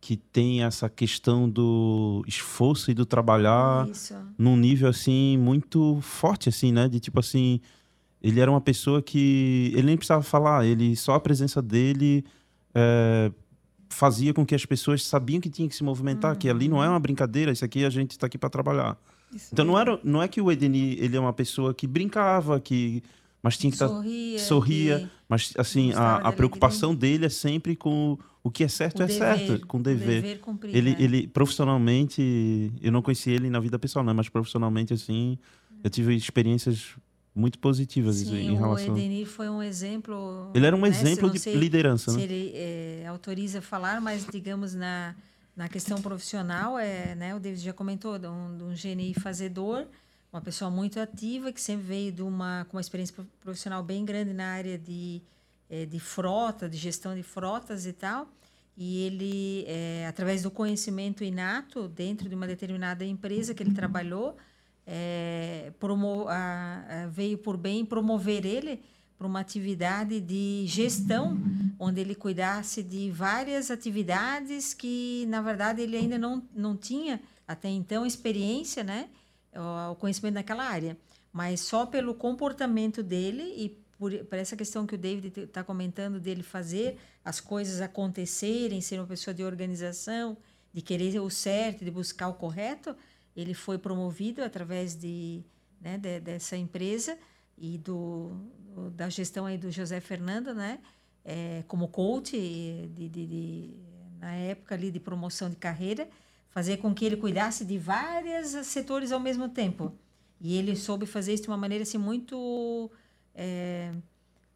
que 0.00 0.16
tem 0.16 0.62
essa 0.62 0.88
questão 0.88 1.50
do 1.50 2.22
esforço 2.26 2.88
e 2.88 2.94
do 2.94 3.04
trabalhar 3.04 3.88
Isso. 3.88 4.14
num 4.38 4.56
nível 4.56 4.88
assim 4.88 5.36
muito 5.36 5.98
forte 6.02 6.48
assim, 6.48 6.70
né? 6.70 6.88
De 6.88 7.00
tipo 7.00 7.18
assim, 7.18 7.60
ele 8.22 8.40
era 8.40 8.50
uma 8.50 8.60
pessoa 8.60 9.00
que 9.00 9.70
ele 9.74 9.86
nem 9.86 9.96
precisava 9.96 10.22
falar, 10.22 10.66
ele 10.66 10.96
só 10.96 11.14
a 11.14 11.20
presença 11.20 11.62
dele 11.62 12.24
é, 12.74 13.30
fazia 13.88 14.34
com 14.34 14.44
que 14.44 14.54
as 14.54 14.64
pessoas 14.64 15.04
sabiam 15.04 15.40
que 15.40 15.50
tinha 15.50 15.68
que 15.68 15.74
se 15.74 15.84
movimentar, 15.84 16.32
uhum. 16.32 16.38
que 16.38 16.48
ali 16.48 16.68
não 16.68 16.82
é 16.82 16.88
uma 16.88 17.00
brincadeira, 17.00 17.52
isso 17.52 17.64
aqui 17.64 17.84
a 17.84 17.90
gente 17.90 18.12
está 18.12 18.26
aqui 18.26 18.38
para 18.38 18.50
trabalhar. 18.50 18.96
Isso 19.34 19.50
então 19.52 19.64
não 19.64 19.78
era, 19.78 19.98
não 20.02 20.22
é 20.22 20.28
que 20.28 20.40
o 20.40 20.50
Edeni 20.50 20.98
ele 20.98 21.16
é 21.16 21.20
uma 21.20 21.32
pessoa 21.32 21.74
que 21.74 21.86
brincava, 21.86 22.58
que 22.60 23.02
mas 23.42 23.56
tinha 23.56 23.70
que 23.70 23.76
estar 23.76 23.88
tá 23.88 23.94
sorria, 23.94 24.38
sorria 24.38 25.10
mas 25.28 25.52
assim 25.56 25.92
a, 25.92 26.16
a 26.16 26.32
preocupação 26.32 26.94
dele 26.94 27.26
é 27.26 27.28
sempre 27.28 27.76
com 27.76 28.18
o 28.42 28.50
que 28.50 28.64
é 28.64 28.68
certo 28.68 29.00
o 29.00 29.02
é 29.02 29.06
dever, 29.06 29.38
certo, 29.38 29.66
com 29.66 29.78
o 29.78 29.82
dever. 29.82 30.22
dever 30.22 30.40
cumprir, 30.40 30.74
ele, 30.74 30.90
né? 30.90 30.96
ele 30.98 31.26
profissionalmente, 31.26 32.72
eu 32.80 32.90
não 32.90 33.02
conheci 33.02 33.30
ele 33.30 33.50
na 33.50 33.60
vida 33.60 33.78
pessoal, 33.78 34.04
né, 34.04 34.12
mas 34.12 34.28
profissionalmente 34.28 34.94
assim, 34.94 35.38
eu 35.84 35.90
tive 35.90 36.16
experiências 36.16 36.96
muito 37.38 37.58
positivas 37.58 38.16
Sim, 38.16 38.36
em 38.36 38.56
relação. 38.56 38.94
O 38.94 38.98
Edenir 38.98 39.26
foi 39.26 39.48
um 39.48 39.62
exemplo. 39.62 40.50
Ele 40.54 40.66
era 40.66 40.74
um 40.74 40.80
né? 40.80 40.88
exemplo 40.88 41.30
de 41.30 41.54
liderança, 41.54 42.10
se 42.10 42.16
né? 42.16 42.24
ele 42.24 42.52
é, 42.54 43.06
autoriza 43.06 43.62
falar, 43.62 44.00
mas 44.00 44.26
digamos 44.26 44.74
na, 44.74 45.14
na 45.56 45.68
questão 45.68 46.02
profissional, 46.02 46.78
é, 46.78 47.14
né? 47.14 47.34
O 47.34 47.38
David 47.38 47.62
já 47.62 47.72
comentou 47.72 48.18
de 48.18 48.26
um, 48.26 48.56
de 48.56 48.64
um 48.64 48.74
GNI 48.74 49.14
fazedor, 49.14 49.86
uma 50.32 50.42
pessoa 50.42 50.70
muito 50.70 50.98
ativa 50.98 51.52
que 51.52 51.60
sempre 51.60 51.86
veio 51.86 52.12
de 52.12 52.22
uma 52.22 52.66
com 52.68 52.76
uma 52.76 52.80
experiência 52.80 53.14
profissional 53.40 53.82
bem 53.82 54.04
grande 54.04 54.32
na 54.32 54.46
área 54.46 54.76
de 54.76 55.22
é, 55.70 55.86
de 55.86 56.00
frota, 56.00 56.68
de 56.68 56.76
gestão 56.76 57.14
de 57.14 57.22
frotas 57.22 57.86
e 57.86 57.92
tal. 57.92 58.28
E 58.76 59.04
ele, 59.04 59.64
é, 59.66 60.06
através 60.08 60.42
do 60.42 60.50
conhecimento 60.50 61.24
inato 61.24 61.88
dentro 61.88 62.28
de 62.28 62.34
uma 62.34 62.46
determinada 62.46 63.04
empresa 63.04 63.52
que 63.52 63.62
ele 63.62 63.74
trabalhou, 63.74 64.36
é, 64.90 65.70
promo, 65.78 66.24
a, 66.28 67.02
a, 67.04 67.06
veio 67.08 67.36
por 67.36 67.58
bem 67.58 67.84
promover 67.84 68.46
ele 68.46 68.82
para 69.18 69.26
uma 69.26 69.40
atividade 69.40 70.18
de 70.18 70.64
gestão, 70.66 71.36
onde 71.78 72.00
ele 72.00 72.14
cuidasse 72.14 72.82
de 72.82 73.10
várias 73.10 73.70
atividades 73.70 74.72
que, 74.72 75.26
na 75.28 75.42
verdade, 75.42 75.82
ele 75.82 75.94
ainda 75.94 76.16
não, 76.16 76.42
não 76.54 76.74
tinha 76.74 77.20
até 77.46 77.68
então 77.68 78.06
experiência, 78.06 78.82
né? 78.82 79.10
O, 79.90 79.94
conhecimento 79.96 80.34
naquela 80.34 80.64
área. 80.64 80.96
Mas 81.30 81.60
só 81.60 81.84
pelo 81.84 82.14
comportamento 82.14 83.02
dele 83.02 83.42
e 83.42 83.68
por, 83.98 84.12
por 84.24 84.38
essa 84.38 84.56
questão 84.56 84.86
que 84.86 84.94
o 84.94 84.98
David 84.98 85.40
está 85.40 85.62
comentando 85.62 86.18
dele 86.18 86.42
fazer 86.42 86.96
as 87.22 87.40
coisas 87.40 87.82
acontecerem, 87.82 88.80
ser 88.80 89.00
uma 89.00 89.06
pessoa 89.06 89.34
de 89.34 89.44
organização, 89.44 90.36
de 90.72 90.80
querer 90.80 91.20
o 91.20 91.28
certo, 91.28 91.84
de 91.84 91.90
buscar 91.90 92.28
o 92.28 92.34
correto, 92.34 92.96
ele 93.40 93.54
foi 93.54 93.78
promovido 93.78 94.42
através 94.42 94.96
de, 94.96 95.44
né, 95.80 95.96
de, 95.96 96.18
dessa 96.18 96.56
empresa 96.56 97.16
e 97.56 97.78
do, 97.78 98.32
da 98.96 99.08
gestão 99.08 99.46
aí 99.46 99.56
do 99.56 99.70
José 99.70 100.00
Fernando, 100.00 100.52
né, 100.52 100.80
é, 101.24 101.62
como 101.68 101.86
coach 101.86 102.32
de, 102.32 103.08
de, 103.08 103.26
de, 103.26 103.70
na 104.18 104.32
época 104.34 104.74
ali 104.74 104.90
de 104.90 104.98
promoção 104.98 105.48
de 105.48 105.54
carreira, 105.54 106.08
fazer 106.50 106.78
com 106.78 106.92
que 106.92 107.04
ele 107.04 107.16
cuidasse 107.16 107.64
de 107.64 107.78
vários 107.78 108.48
setores 108.66 109.12
ao 109.12 109.20
mesmo 109.20 109.48
tempo. 109.48 109.94
E 110.40 110.56
ele 110.56 110.74
soube 110.74 111.06
fazer 111.06 111.34
isso 111.34 111.44
de 111.44 111.48
uma 111.48 111.56
maneira 111.56 111.82
assim 111.82 111.98
muito 111.98 112.90
é, 113.34 113.92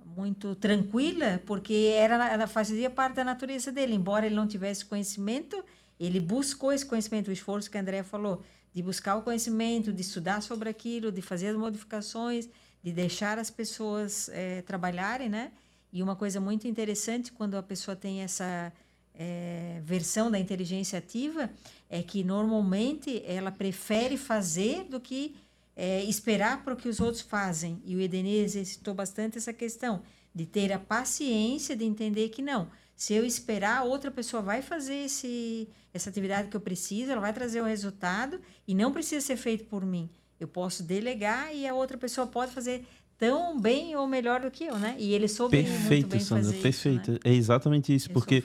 muito 0.04 0.56
tranquila, 0.56 1.40
porque 1.46 1.92
era 1.94 2.48
fazia 2.48 2.90
parte 2.90 3.14
da 3.14 3.24
natureza 3.24 3.70
dele, 3.70 3.94
embora 3.94 4.26
ele 4.26 4.34
não 4.34 4.48
tivesse 4.48 4.84
conhecimento, 4.84 5.64
ele 6.00 6.18
buscou 6.18 6.72
esse 6.72 6.84
conhecimento, 6.84 7.28
o 7.28 7.32
esforço 7.32 7.70
que 7.70 7.78
a 7.78 7.80
Andrea 7.80 8.02
falou, 8.02 8.42
de 8.72 8.82
buscar 8.82 9.16
o 9.16 9.22
conhecimento, 9.22 9.92
de 9.92 10.00
estudar 10.00 10.42
sobre 10.42 10.68
aquilo, 10.68 11.12
de 11.12 11.20
fazer 11.20 11.48
as 11.48 11.56
modificações, 11.56 12.48
de 12.82 12.92
deixar 12.92 13.38
as 13.38 13.50
pessoas 13.50 14.28
é, 14.30 14.62
trabalharem, 14.62 15.28
né? 15.28 15.52
E 15.92 16.02
uma 16.02 16.16
coisa 16.16 16.40
muito 16.40 16.66
interessante 16.66 17.30
quando 17.30 17.56
a 17.56 17.62
pessoa 17.62 17.94
tem 17.94 18.22
essa 18.22 18.72
é, 19.14 19.80
versão 19.84 20.30
da 20.30 20.38
inteligência 20.38 20.98
ativa 20.98 21.50
é 21.88 22.02
que 22.02 22.24
normalmente 22.24 23.22
ela 23.26 23.52
prefere 23.52 24.16
fazer 24.16 24.84
do 24.84 24.98
que 24.98 25.36
é, 25.76 26.02
esperar 26.04 26.64
para 26.64 26.74
o 26.74 26.76
que 26.76 26.88
os 26.88 27.00
outros 27.00 27.22
fazem. 27.22 27.80
E 27.84 27.94
o 27.94 28.00
Edenir 28.00 28.42
exercitou 28.42 28.94
bastante 28.94 29.38
essa 29.38 29.52
questão 29.52 30.02
de 30.34 30.46
ter 30.46 30.72
a 30.72 30.78
paciência 30.78 31.76
de 31.76 31.84
entender 31.84 32.30
que 32.30 32.40
não, 32.40 32.68
se 33.02 33.14
eu 33.14 33.26
esperar, 33.26 33.82
outra 33.82 34.12
pessoa 34.12 34.40
vai 34.40 34.62
fazer 34.62 34.94
esse, 35.06 35.68
essa 35.92 36.08
atividade 36.08 36.46
que 36.46 36.56
eu 36.56 36.60
preciso, 36.60 37.10
ela 37.10 37.20
vai 37.20 37.32
trazer 37.32 37.60
o 37.60 37.64
resultado 37.64 38.40
e 38.64 38.76
não 38.76 38.92
precisa 38.92 39.20
ser 39.26 39.36
feito 39.36 39.64
por 39.64 39.84
mim. 39.84 40.08
Eu 40.38 40.46
posso 40.46 40.84
delegar 40.84 41.52
e 41.52 41.66
a 41.66 41.74
outra 41.74 41.98
pessoa 41.98 42.28
pode 42.28 42.52
fazer 42.52 42.86
tão 43.18 43.58
bem 43.58 43.96
ou 43.96 44.06
melhor 44.06 44.42
do 44.42 44.52
que 44.52 44.62
eu, 44.62 44.78
né? 44.78 44.94
E 45.00 45.12
ele 45.14 45.26
soube 45.26 45.64
perfeito, 45.64 45.88
muito 45.88 46.06
bem 46.10 46.20
Sandra, 46.20 46.44
fazer 46.44 46.62
perfeito. 46.62 47.10
Isso, 47.10 47.10
né? 47.10 47.18
É 47.24 47.34
exatamente 47.34 47.92
isso, 47.92 48.06
ele 48.06 48.14
porque 48.14 48.44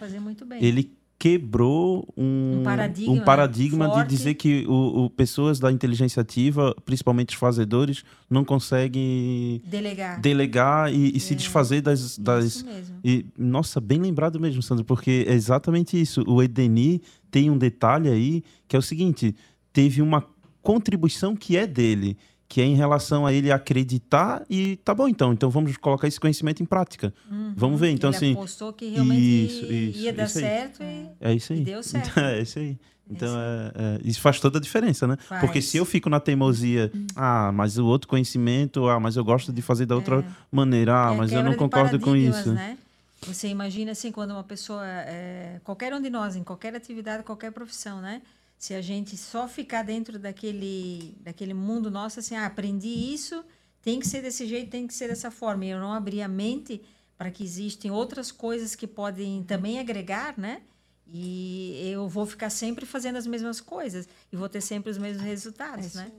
ele 0.60 0.98
quebrou 1.20 2.08
um, 2.16 2.60
um 2.60 2.64
paradigma, 2.64 3.14
um 3.14 3.20
paradigma 3.22 3.90
de 3.90 4.08
dizer 4.08 4.36
que 4.36 4.66
o, 4.68 5.06
o, 5.06 5.10
pessoas 5.10 5.60
da 5.60 5.72
inteligência 5.72 6.22
ativa, 6.22 6.76
principalmente 6.86 7.30
os 7.30 7.40
fazedores, 7.40 8.04
não 8.30 8.46
conseguem 8.46 9.62
delegar, 9.66 10.22
delegar 10.22 10.94
e, 10.94 11.14
e 11.14 11.18
é. 11.18 11.20
se 11.20 11.34
desfazer 11.34 11.82
das, 11.82 12.18
das 12.18 12.64
e 13.04 13.26
nossa, 13.38 13.82
bem 13.82 14.00
lembrado 14.00 14.40
mesmo, 14.40 14.62
Sandro, 14.62 14.86
porque 14.86 15.26
é 15.28 15.34
exatamente 15.34 16.00
isso. 16.00 16.24
O 16.28 16.42
Edeni 16.44 17.02
tem 17.32 17.50
um 17.50 17.58
detalhe 17.58 18.10
aí 18.10 18.44
que 18.68 18.76
é 18.76 18.80
o 18.80 18.82
seguinte: 18.82 19.36
teve 19.74 20.02
uma 20.04 20.24
contribuição 20.62 21.36
que 21.36 21.58
é 21.58 21.66
dele 21.66 22.16
que 22.48 22.62
é 22.62 22.66
em 22.66 22.76
relação 22.76 23.26
a 23.26 23.34
ele 23.34 23.52
acreditar 23.52 24.46
e 24.50 24.78
tá 24.78 24.94
bom 24.94 25.08
então, 25.08 25.34
então 25.34 25.50
vamos 25.50 25.76
colocar 25.78 26.08
esse 26.08 26.20
conhecimento 26.20 26.64
em 26.64 26.66
prática. 26.66 27.14
Uhum. 27.30 27.54
Vamos 27.56 27.80
ver, 27.80 27.90
então 27.92 28.10
ele 28.10 28.18
assim. 28.18 28.34
apostou 28.34 28.72
que 28.72 28.90
realmente 28.90 29.46
isso, 29.46 29.66
isso, 29.66 30.00
ia 30.00 30.14
dar 30.14 30.26
isso 30.26 30.40
certo 30.40 30.84
e, 30.84 31.10
é 31.20 31.34
isso 31.34 31.54
aí. 31.54 31.64
Deu 31.64 31.84
certo. 31.84 32.10
Então, 32.10 32.24
é 32.26 32.42
isso 32.42 32.60
aí. 32.60 32.78
Então, 33.10 33.30
é, 33.40 33.72
é, 33.76 34.00
isso 34.04 34.20
faz 34.20 34.40
toda 34.40 34.58
a 34.58 34.62
diferença, 34.62 35.08
né? 35.08 35.18
Faz. 35.18 35.40
Porque 35.40 35.62
se 35.62 35.78
eu 35.78 35.86
fico 35.86 36.10
na 36.10 36.20
teimosia, 36.20 36.92
hum. 36.94 37.08
ah, 37.16 37.52
mas 37.54 37.78
o 37.78 37.86
outro 37.86 38.08
conhecimento, 38.08 38.88
ah, 38.88 39.00
mas 39.00 39.16
eu 39.16 39.24
gosto 39.24 39.54
de 39.54 39.62
fazer 39.62 39.86
da 39.86 39.96
outra 39.96 40.20
é. 40.20 40.26
maneira, 40.52 41.10
ah, 41.10 41.14
é 41.14 41.18
mas 41.18 41.32
eu 41.32 41.44
não 41.44 41.54
concordo 41.54 42.00
com 42.00 42.16
isso. 42.16 42.52
Né? 42.52 42.78
Você 43.22 43.48
imagina 43.48 43.92
assim, 43.92 44.12
quando 44.12 44.32
uma 44.32 44.44
pessoa, 44.44 44.86
é, 44.86 45.60
qualquer 45.64 45.94
um 45.94 46.02
de 46.02 46.10
nós, 46.10 46.36
em 46.36 46.44
qualquer 46.44 46.76
atividade, 46.76 47.24
qualquer 47.24 47.52
profissão, 47.52 48.02
né? 48.02 48.22
Se 48.58 48.74
a 48.74 48.82
gente 48.82 49.16
só 49.16 49.48
ficar 49.48 49.84
dentro 49.84 50.18
daquele, 50.18 51.16
daquele 51.22 51.54
mundo 51.54 51.92
nosso, 51.92 52.20
assim, 52.20 52.36
ah, 52.36 52.46
aprendi 52.46 52.88
isso, 52.88 53.44
tem 53.82 54.00
que 54.00 54.08
ser 54.08 54.22
desse 54.22 54.48
jeito, 54.48 54.70
tem 54.72 54.88
que 54.88 54.94
ser 54.94 55.08
dessa 55.08 55.30
forma. 55.30 55.66
E 55.66 55.70
eu 55.70 55.80
não 55.80 55.94
abrir 55.94 56.22
a 56.22 56.28
mente 56.28 56.82
para 57.18 57.32
que 57.32 57.44
existem 57.44 57.92
outras 57.92 58.32
coisas 58.32 58.76
que 58.76 58.88
podem 58.88 59.44
também 59.44 59.80
agregar, 59.80 60.38
né? 60.38 60.62
E 61.06 61.90
eu 61.92 62.08
vou 62.08 62.26
ficar 62.26 62.50
sempre 62.50 62.86
fazendo 62.86 63.16
as 63.16 63.26
mesmas 63.26 63.62
coisas 63.62 64.10
e 64.32 64.36
vou 64.36 64.50
ter 64.50 64.62
sempre 64.62 64.92
os 64.92 64.98
mesmos 64.98 65.24
resultados, 65.24 65.96
é 65.96 66.00
né? 66.00 66.12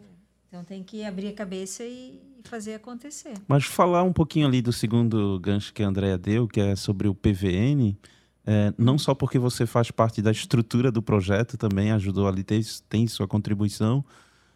Então 0.48 0.64
tem 0.64 0.82
que 0.82 1.04
abrir 1.04 1.28
a 1.28 1.34
cabeça 1.34 1.84
e 1.84 2.18
fazer 2.44 2.74
acontecer. 2.74 3.34
Mas 3.46 3.64
falar 3.64 4.02
um 4.02 4.12
pouquinho 4.12 4.46
ali 4.46 4.62
do 4.62 4.72
segundo 4.72 5.38
gancho 5.40 5.74
que 5.74 5.82
a 5.82 5.88
Andrea 5.88 6.16
deu, 6.16 6.48
que 6.48 6.58
é 6.58 6.74
sobre 6.74 7.06
o 7.06 7.14
PVN, 7.14 7.94
é, 8.50 8.72
não 8.78 8.96
só 8.96 9.14
porque 9.14 9.38
você 9.38 9.66
faz 9.66 9.90
parte 9.90 10.22
da 10.22 10.30
estrutura 10.30 10.90
do 10.90 11.02
projeto, 11.02 11.58
também 11.58 11.92
ajudou 11.92 12.26
ali, 12.26 12.42
tem, 12.42 12.62
tem 12.88 13.06
sua 13.06 13.28
contribuição, 13.28 14.02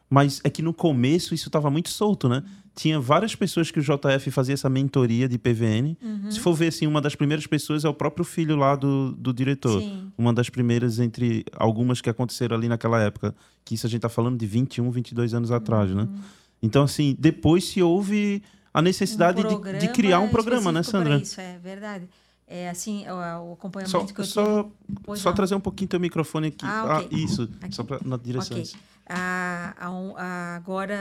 mas 0.08 0.40
é 0.44 0.48
que 0.48 0.62
no 0.62 0.72
começo 0.72 1.34
isso 1.34 1.50
estava 1.50 1.70
muito 1.70 1.90
solto, 1.90 2.26
né? 2.26 2.42
Tinha 2.74 2.98
várias 2.98 3.34
pessoas 3.34 3.70
que 3.70 3.78
o 3.78 3.82
JF 3.82 4.30
fazia 4.30 4.54
essa 4.54 4.70
mentoria 4.70 5.28
de 5.28 5.36
PVN. 5.36 5.94
Uhum. 6.02 6.30
Se 6.30 6.40
for 6.40 6.54
ver, 6.54 6.68
assim, 6.68 6.86
uma 6.86 7.02
das 7.02 7.14
primeiras 7.14 7.46
pessoas 7.46 7.84
é 7.84 7.88
o 7.88 7.92
próprio 7.92 8.24
filho 8.24 8.56
lá 8.56 8.74
do, 8.74 9.12
do 9.12 9.30
diretor. 9.30 9.82
Sim. 9.82 10.10
Uma 10.16 10.32
das 10.32 10.48
primeiras 10.48 10.98
entre 10.98 11.44
algumas 11.54 12.00
que 12.00 12.08
aconteceram 12.08 12.56
ali 12.56 12.68
naquela 12.68 12.98
época. 12.98 13.34
Que 13.62 13.74
isso 13.74 13.86
a 13.86 13.90
gente 13.90 13.98
está 13.98 14.08
falando 14.08 14.38
de 14.38 14.46
21, 14.46 14.90
22 14.90 15.34
anos 15.34 15.50
atrás, 15.50 15.90
né? 15.90 16.04
Uhum. 16.04 16.20
Então, 16.62 16.84
assim, 16.84 17.14
depois 17.18 17.64
se 17.64 17.82
houve 17.82 18.42
a 18.72 18.80
necessidade 18.80 19.44
um 19.46 19.60
de, 19.60 19.78
de, 19.80 19.88
criar 19.88 20.20
um 20.20 20.28
programa, 20.28 20.72
né, 20.72 20.82
Sandra? 20.82 21.18
Isso, 21.18 21.38
é 21.40 21.58
verdade. 21.62 22.08
É 22.54 22.68
assim, 22.68 23.06
o, 23.08 23.54
acompanhamento 23.54 23.90
só, 23.90 24.04
que 24.04 24.20
eu 24.20 24.24
só. 24.26 24.70
Só 25.16 25.32
trazer 25.32 25.54
um 25.54 25.60
pouquinho 25.60 25.88
teu 25.88 25.98
microfone 25.98 26.48
aqui. 26.48 26.66
Ah, 26.66 26.98
okay. 27.00 27.08
ah 27.10 27.24
isso, 27.24 27.48
aqui. 27.62 27.74
só 27.74 27.82
pra, 27.82 27.98
na 28.04 28.18
direção. 28.18 28.58
Okay. 28.58 28.70
Ah, 29.08 29.74
agora, 30.54 31.00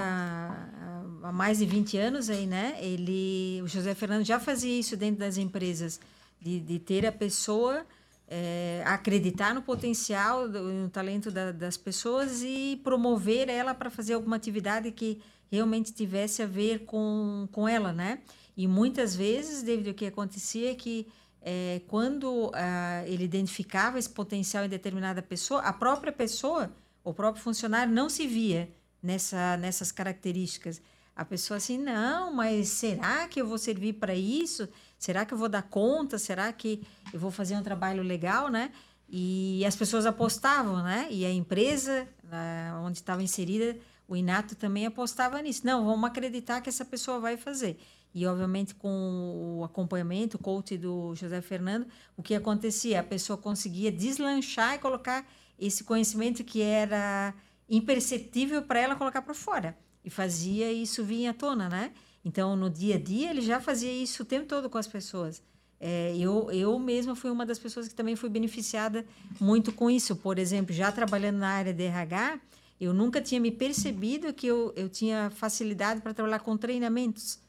há 1.22 1.32
mais 1.34 1.58
de 1.58 1.66
20 1.66 1.98
anos 1.98 2.30
aí, 2.30 2.48
né? 2.48 2.78
Ele, 2.80 3.62
o 3.62 3.68
José 3.68 3.94
Fernando 3.94 4.24
já 4.24 4.40
fazia 4.40 4.80
isso 4.80 4.96
dentro 4.96 5.20
das 5.20 5.36
empresas, 5.36 6.00
de, 6.40 6.62
de 6.62 6.80
ter 6.80 7.06
a 7.06 7.12
pessoa... 7.12 7.86
É, 8.34 8.82
acreditar 8.86 9.54
no 9.54 9.62
potencial, 9.62 10.48
no 10.48 10.90
talento 10.90 11.30
da, 11.30 11.52
das 11.52 11.76
pessoas 11.76 12.42
e 12.42 12.80
promover 12.82 13.50
ela 13.50 13.74
para 13.74 13.90
fazer 13.90 14.14
alguma 14.14 14.38
atividade 14.38 14.90
que 14.90 15.22
realmente 15.52 15.92
tivesse 15.92 16.42
a 16.42 16.46
ver 16.46 16.86
com, 16.86 17.46
com 17.52 17.68
ela, 17.68 17.92
né? 17.92 18.20
E 18.56 18.68
muitas 18.68 19.14
vezes, 19.14 19.64
David, 19.64 19.90
o 19.90 19.94
que 19.94 20.06
acontecia 20.06 20.72
é 20.72 20.76
que 20.76 21.08
é, 21.42 21.82
quando 21.88 22.52
ah, 22.54 23.04
ele 23.06 23.24
identificava 23.24 23.98
esse 23.98 24.10
potencial 24.10 24.64
em 24.64 24.70
determinada 24.70 25.22
pessoa, 25.22 25.62
a 25.62 25.74
própria 25.74 26.12
pessoa, 26.12 26.72
o 27.04 27.14
próprio 27.14 27.44
funcionário 27.44 27.92
não 27.92 28.10
se 28.10 28.28
via 28.28 28.70
nessa, 29.02 29.58
nessas 29.58 29.92
características. 29.92 30.82
A 31.16 31.26
pessoa 31.26 31.58
assim, 31.58 31.78
não, 31.78 32.34
mas 32.34 32.70
será 32.70 33.28
que 33.28 33.42
eu 33.42 33.48
vou 33.48 33.58
servir 33.58 33.94
para 33.94 34.16
isso? 34.16 34.70
Será 34.98 35.26
que 35.26 35.34
eu 35.34 35.38
vou 35.38 35.50
dar 35.50 35.64
conta? 35.64 36.18
Será 36.18 36.54
que 36.54 36.84
eu 37.12 37.20
vou 37.20 37.32
fazer 37.32 37.56
um 37.56 37.64
trabalho 37.64 38.04
legal, 38.04 38.48
né? 38.48 38.72
E 39.10 39.66
as 39.66 39.76
pessoas 39.76 40.06
apostavam, 40.06 40.82
né? 40.84 41.08
E 41.10 41.26
a 41.26 41.32
empresa 41.32 42.08
ah, 42.32 42.82
onde 42.86 43.00
estava 43.00 43.22
inserida, 43.22 43.78
o 44.08 44.16
Inato 44.16 44.56
também 44.56 44.86
apostava 44.86 45.42
nisso. 45.42 45.66
Não, 45.66 45.86
vamos 45.86 46.10
acreditar 46.10 46.62
que 46.62 46.70
essa 46.70 46.86
pessoa 46.86 47.20
vai 47.20 47.36
fazer. 47.36 47.78
E, 48.14 48.26
obviamente, 48.26 48.76
com 48.76 49.58
o 49.60 49.64
acompanhamento, 49.64 50.38
o 50.38 50.40
coach 50.40 50.78
do 50.78 51.16
José 51.16 51.42
Fernando, 51.42 51.88
o 52.18 52.22
que 52.22 52.36
acontecia? 52.36 53.00
A 53.00 53.04
pessoa 53.04 53.38
conseguia 53.38 53.92
deslanchar 53.92 54.76
e 54.76 54.80
colocar 54.80 55.26
esse 55.58 55.84
conhecimento 55.84 56.44
que 56.44 56.62
era 56.62 57.34
imperceptível 57.70 58.62
para 58.64 58.80
ela 58.80 58.96
colocar 58.96 59.22
para 59.22 59.34
fora. 59.34 59.78
E 60.04 60.10
fazia 60.10 60.72
isso 60.72 61.04
vir 61.04 61.28
à 61.28 61.34
tona, 61.34 61.70
né? 61.70 61.92
Então, 62.26 62.56
no 62.56 62.70
dia 62.70 62.96
a 62.96 63.00
dia, 63.00 63.30
ele 63.30 63.42
já 63.42 63.60
fazia 63.60 63.92
isso 63.92 64.24
o 64.24 64.26
tempo 64.26 64.46
todo 64.46 64.70
com 64.70 64.78
as 64.78 64.88
pessoas. 64.88 65.42
É, 65.80 66.16
eu, 66.16 66.52
eu 66.52 66.78
mesma 66.78 67.16
fui 67.16 67.32
uma 67.32 67.46
das 67.46 67.58
pessoas 67.58 67.88
que 67.88 67.96
também 67.96 68.16
fui 68.16 68.30
beneficiada 68.30 69.06
muito 69.40 69.72
com 69.72 69.90
isso. 69.90 70.16
Por 70.16 70.38
exemplo, 70.38 70.74
já 70.74 70.92
trabalhando 70.92 71.38
na 71.38 71.50
área 71.50 71.74
de 71.74 71.84
RH, 71.84 72.40
eu 72.80 72.94
nunca 72.94 73.22
tinha 73.22 73.40
me 73.40 73.52
percebido 73.52 74.34
que 74.34 74.48
eu, 74.48 74.74
eu 74.76 74.90
tinha 74.90 75.32
facilidade 75.32 76.02
para 76.02 76.14
trabalhar 76.14 76.40
com 76.40 76.58
treinamentos. 76.58 77.40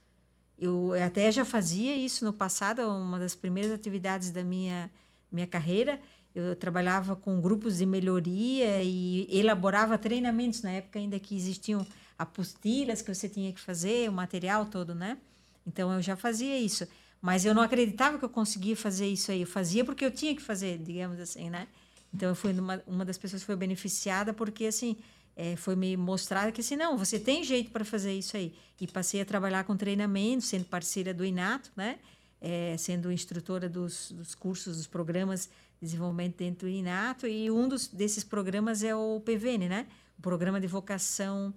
Eu 0.63 0.93
até 1.05 1.33
já 1.33 1.45
fazia 1.45 1.97
isso 1.97 2.25
no 2.25 2.33
passado, 2.33 2.83
uma 2.83 3.19
das 3.19 3.35
primeiras 3.35 3.73
atividades 3.73 4.31
da 4.31 4.45
minha, 4.45 4.89
minha 5.31 5.47
carreira. 5.47 6.01
Eu 6.33 6.55
trabalhava 6.55 7.17
com 7.17 7.41
grupos 7.41 7.79
de 7.79 7.85
melhoria 7.85 8.81
e 8.81 9.27
elaborava 9.29 9.99
treinamentos 9.99 10.63
na 10.63 10.71
época 10.71 11.01
ainda 11.01 11.19
que 11.19 11.35
existiam 11.35 11.85
apostilas 12.17 13.03
que 13.03 13.13
você 13.13 13.29
tinha 13.29 13.53
que 13.53 13.61
fazer, 13.61 14.09
o 14.09 14.13
material 14.13 14.65
todo, 14.67 14.95
né? 14.95 15.19
Então 15.67 15.93
eu 15.93 16.01
já 16.01 16.15
fazia 16.15 16.57
isso, 16.57 16.87
mas 17.21 17.45
eu 17.45 17.53
não 17.53 17.63
acreditava 17.63 18.17
que 18.17 18.25
eu 18.25 18.29
conseguia 18.29 18.77
fazer 18.77 19.09
isso 19.09 19.33
aí. 19.33 19.41
Eu 19.41 19.49
fazia 19.49 19.85
porque 19.85 20.05
eu 20.05 20.13
tinha 20.13 20.33
que 20.33 20.43
fazer, 20.43 20.79
digamos 20.79 21.19
assim, 21.19 21.51
né? 21.51 21.67
Então 22.15 22.29
eu 22.29 22.37
fui 22.37 22.53
uma, 22.53 22.81
uma 22.87 23.05
das 23.05 23.19
pessoas 23.19 23.43
que 23.43 23.47
foi 23.47 23.57
beneficiada 23.57 24.33
porque 24.33 24.67
assim 24.67 24.97
é, 25.35 25.57
foi 25.57 25.75
me 25.75 25.97
mostrado 25.97 26.53
que 26.53 26.61
assim, 26.61 26.77
não, 26.77 26.97
você 26.97 27.19
tem 27.19 27.43
jeito 27.43 27.71
para 27.71 27.85
fazer 27.85 28.13
isso 28.13 28.37
aí. 28.37 28.55
E 28.81 28.87
passei 28.87 29.21
a 29.21 29.25
trabalhar 29.25 29.65
com 29.65 29.77
treinamento, 29.77 30.45
sendo 30.45 30.65
parceira 30.65 31.15
do 31.15 31.25
Inato, 31.25 31.71
né? 31.77 31.99
É, 32.41 32.77
sendo 32.77 33.13
instrutora 33.13 33.69
dos, 33.69 34.11
dos 34.11 34.35
cursos, 34.35 34.77
dos 34.77 34.87
programas 34.87 35.49
de 35.81 35.87
desenvolvimento 35.87 36.37
dentro 36.37 36.67
do 36.67 36.69
Inato. 36.69 37.27
E 37.27 37.51
um 37.51 37.69
dos, 37.69 37.87
desses 37.87 38.25
programas 38.25 38.83
é 38.83 38.95
o 38.95 39.21
PVN, 39.21 39.69
né? 39.69 39.87
O 40.19 40.23
Programa 40.23 40.61
de 40.61 40.67
Vocação 40.67 41.55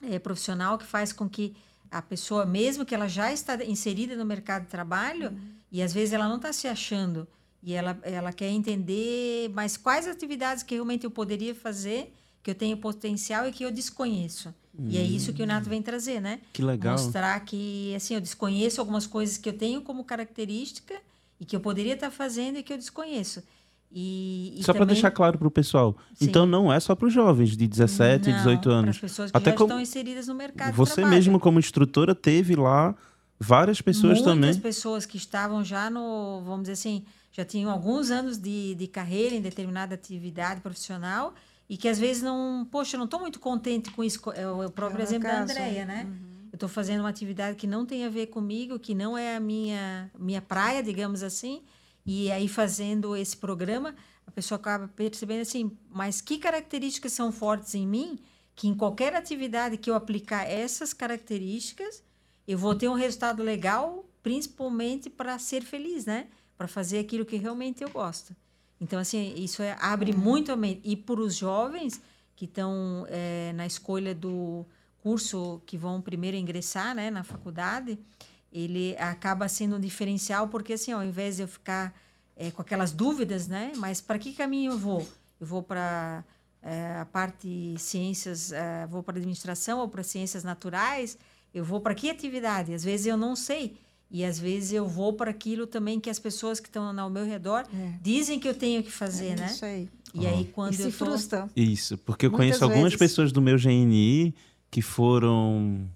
é, 0.00 0.18
Profissional, 0.18 0.78
que 0.78 0.86
faz 0.86 1.12
com 1.12 1.28
que 1.28 1.56
a 1.90 2.00
pessoa, 2.00 2.46
mesmo 2.46 2.84
que 2.84 2.94
ela 2.94 3.08
já 3.08 3.32
está 3.32 3.62
inserida 3.64 4.14
no 4.14 4.24
mercado 4.24 4.64
de 4.64 4.68
trabalho, 4.68 5.30
uhum. 5.30 5.52
e 5.72 5.82
às 5.82 5.92
vezes 5.92 6.12
ela 6.12 6.28
não 6.28 6.36
está 6.36 6.52
se 6.52 6.68
achando, 6.68 7.26
e 7.62 7.74
ela, 7.74 7.98
ela 8.02 8.32
quer 8.32 8.50
entender, 8.50 9.50
mas 9.50 9.76
quais 9.76 10.06
atividades 10.06 10.62
que 10.62 10.74
realmente 10.74 11.04
eu 11.04 11.10
poderia 11.10 11.54
fazer 11.54 12.14
que 12.42 12.50
eu 12.50 12.54
tenho 12.54 12.76
potencial 12.76 13.46
e 13.48 13.52
que 13.52 13.64
eu 13.64 13.70
desconheço. 13.70 14.54
Hum. 14.78 14.86
E 14.88 14.98
é 14.98 15.02
isso 15.02 15.32
que 15.32 15.42
o 15.42 15.46
Nato 15.46 15.68
vem 15.68 15.82
trazer, 15.82 16.20
né? 16.20 16.40
Que 16.52 16.62
legal. 16.62 16.92
Mostrar 16.92 17.38
que, 17.40 17.94
assim, 17.94 18.14
eu 18.14 18.20
desconheço 18.20 18.80
algumas 18.80 19.06
coisas 19.06 19.36
que 19.36 19.48
eu 19.48 19.52
tenho 19.52 19.82
como 19.82 20.04
característica 20.04 20.94
e 21.40 21.44
que 21.44 21.54
eu 21.54 21.60
poderia 21.60 21.94
estar 21.94 22.10
fazendo 22.10 22.58
e 22.58 22.62
que 22.62 22.72
eu 22.72 22.78
desconheço. 22.78 23.42
E, 23.90 24.54
e 24.58 24.62
só 24.62 24.74
para 24.74 24.84
deixar 24.84 25.10
claro 25.10 25.38
para 25.38 25.48
o 25.48 25.50
pessoal, 25.50 25.96
Sim. 26.14 26.26
então 26.26 26.44
não 26.44 26.70
é 26.70 26.78
só 26.78 26.94
para 26.94 27.06
os 27.08 27.12
jovens 27.12 27.56
de 27.56 27.66
17 27.66 28.28
e 28.28 28.32
18 28.34 28.70
anos. 28.70 28.98
Pessoas 28.98 29.30
que 29.30 29.36
Até 29.36 29.50
já 29.50 29.56
como... 29.56 29.68
estão 29.68 29.80
inseridas 29.80 30.28
no 30.28 30.34
mercado 30.34 30.74
Você 30.74 31.04
mesmo, 31.06 31.40
como 31.40 31.58
instrutora, 31.58 32.14
teve 32.14 32.54
lá 32.54 32.94
várias 33.40 33.80
pessoas 33.80 34.18
Muitas 34.18 34.24
também. 34.24 34.50
Muitas 34.50 34.62
pessoas 34.62 35.06
que 35.06 35.16
estavam 35.16 35.64
já 35.64 35.88
no, 35.88 36.42
vamos 36.44 36.62
dizer 36.62 36.72
assim, 36.74 37.02
já 37.32 37.46
tinham 37.46 37.70
alguns 37.70 38.10
anos 38.10 38.36
de, 38.36 38.74
de 38.74 38.86
carreira 38.86 39.34
em 39.34 39.40
determinada 39.40 39.94
atividade 39.94 40.60
profissional 40.60 41.32
e 41.68 41.76
que 41.76 41.88
às 41.88 41.98
vezes 41.98 42.22
não, 42.22 42.66
poxa, 42.70 42.96
eu 42.96 42.98
não 42.98 43.04
estou 43.04 43.20
muito 43.20 43.38
contente 43.38 43.90
com 43.90 44.02
isso. 44.02 44.20
É 44.32 44.48
o 44.48 44.70
próprio 44.70 45.00
é 45.00 45.04
exemplo 45.04 45.28
caso, 45.28 45.54
da 45.54 45.60
Andrea, 45.60 45.84
né? 45.84 46.04
Uhum. 46.04 46.28
Eu 46.50 46.56
estou 46.56 46.68
fazendo 46.68 47.00
uma 47.00 47.10
atividade 47.10 47.56
que 47.56 47.66
não 47.66 47.84
tem 47.84 48.04
a 48.04 48.08
ver 48.08 48.28
comigo, 48.28 48.78
que 48.78 48.94
não 48.94 49.18
é 49.18 49.36
a 49.36 49.40
minha, 49.40 50.10
minha 50.18 50.40
praia, 50.40 50.82
digamos 50.82 51.22
assim, 51.22 51.62
e 52.06 52.32
aí 52.32 52.48
fazendo 52.48 53.14
esse 53.14 53.36
programa, 53.36 53.94
a 54.26 54.30
pessoa 54.30 54.56
acaba 54.56 54.88
percebendo 54.88 55.42
assim, 55.42 55.76
mas 55.90 56.22
que 56.22 56.38
características 56.38 57.12
são 57.12 57.30
fortes 57.30 57.74
em 57.74 57.86
mim, 57.86 58.18
que 58.56 58.66
em 58.66 58.74
qualquer 58.74 59.14
atividade 59.14 59.76
que 59.76 59.90
eu 59.90 59.94
aplicar 59.94 60.48
essas 60.48 60.94
características, 60.94 62.02
eu 62.46 62.56
vou 62.56 62.74
ter 62.74 62.88
um 62.88 62.94
resultado 62.94 63.42
legal, 63.42 64.08
principalmente 64.22 65.10
para 65.10 65.38
ser 65.38 65.62
feliz, 65.62 66.06
né? 66.06 66.28
Para 66.56 66.66
fazer 66.66 66.98
aquilo 66.98 67.26
que 67.26 67.36
realmente 67.36 67.84
eu 67.84 67.90
gosto. 67.90 68.34
Então, 68.80 68.98
assim, 68.98 69.34
isso 69.36 69.62
é, 69.62 69.76
abre 69.80 70.12
uhum. 70.12 70.18
muito 70.18 70.52
a 70.52 70.56
mente. 70.56 70.80
E 70.84 70.96
para 70.96 71.20
os 71.20 71.34
jovens 71.34 72.00
que 72.36 72.44
estão 72.44 73.04
é, 73.08 73.52
na 73.54 73.66
escolha 73.66 74.14
do 74.14 74.64
curso 75.02 75.60
que 75.66 75.76
vão 75.76 76.00
primeiro 76.00 76.36
ingressar 76.36 76.94
né, 76.94 77.10
na 77.10 77.24
faculdade, 77.24 77.98
ele 78.52 78.96
acaba 78.98 79.48
sendo 79.48 79.76
um 79.76 79.80
diferencial, 79.80 80.48
porque 80.48 80.74
assim, 80.74 80.92
ao 80.92 81.04
invés 81.04 81.36
de 81.36 81.42
eu 81.42 81.48
ficar 81.48 81.94
é, 82.36 82.50
com 82.50 82.62
aquelas 82.62 82.92
dúvidas, 82.92 83.48
né? 83.48 83.72
Mas 83.76 84.00
para 84.00 84.18
que 84.18 84.32
caminho 84.32 84.72
eu 84.72 84.78
vou? 84.78 85.06
Eu 85.40 85.46
vou 85.46 85.62
para 85.62 86.24
é, 86.62 86.98
a 87.00 87.04
parte 87.04 87.74
ciências, 87.78 88.52
vou 88.88 89.02
para 89.02 89.16
administração 89.18 89.80
ou 89.80 89.88
para 89.88 90.02
ciências 90.02 90.44
naturais, 90.44 91.18
eu 91.52 91.64
vou 91.64 91.80
para 91.80 91.94
que 91.94 92.08
atividade? 92.08 92.72
Às 92.72 92.84
vezes 92.84 93.06
eu 93.06 93.16
não 93.16 93.34
sei. 93.34 93.76
E 94.10 94.24
às 94.24 94.38
vezes 94.38 94.72
eu 94.72 94.86
vou 94.86 95.12
para 95.12 95.30
aquilo 95.30 95.66
também 95.66 96.00
que 96.00 96.08
as 96.08 96.18
pessoas 96.18 96.58
que 96.60 96.68
estão 96.68 96.98
ao 96.98 97.10
meu 97.10 97.26
redor 97.26 97.66
é. 97.72 97.92
dizem 98.00 98.40
que 98.40 98.48
eu 98.48 98.54
tenho 98.54 98.82
que 98.82 98.90
fazer, 98.90 99.28
é 99.28 99.36
né? 99.36 99.46
Isso 99.46 99.64
aí. 99.64 99.88
E 100.14 100.26
aí 100.26 100.46
quando 100.46 100.72
e 100.72 100.80
eu 100.80 100.90
se 100.90 100.96
tô... 100.96 101.04
frustram. 101.04 101.50
Isso, 101.54 101.98
porque 101.98 102.26
eu 102.26 102.30
Muitas 102.30 102.46
conheço 102.46 102.60
vezes. 102.60 102.74
algumas 102.74 102.96
pessoas 102.96 103.32
do 103.32 103.42
meu 103.42 103.58
GNI 103.58 104.34
que 104.70 104.80
foram 104.80 105.86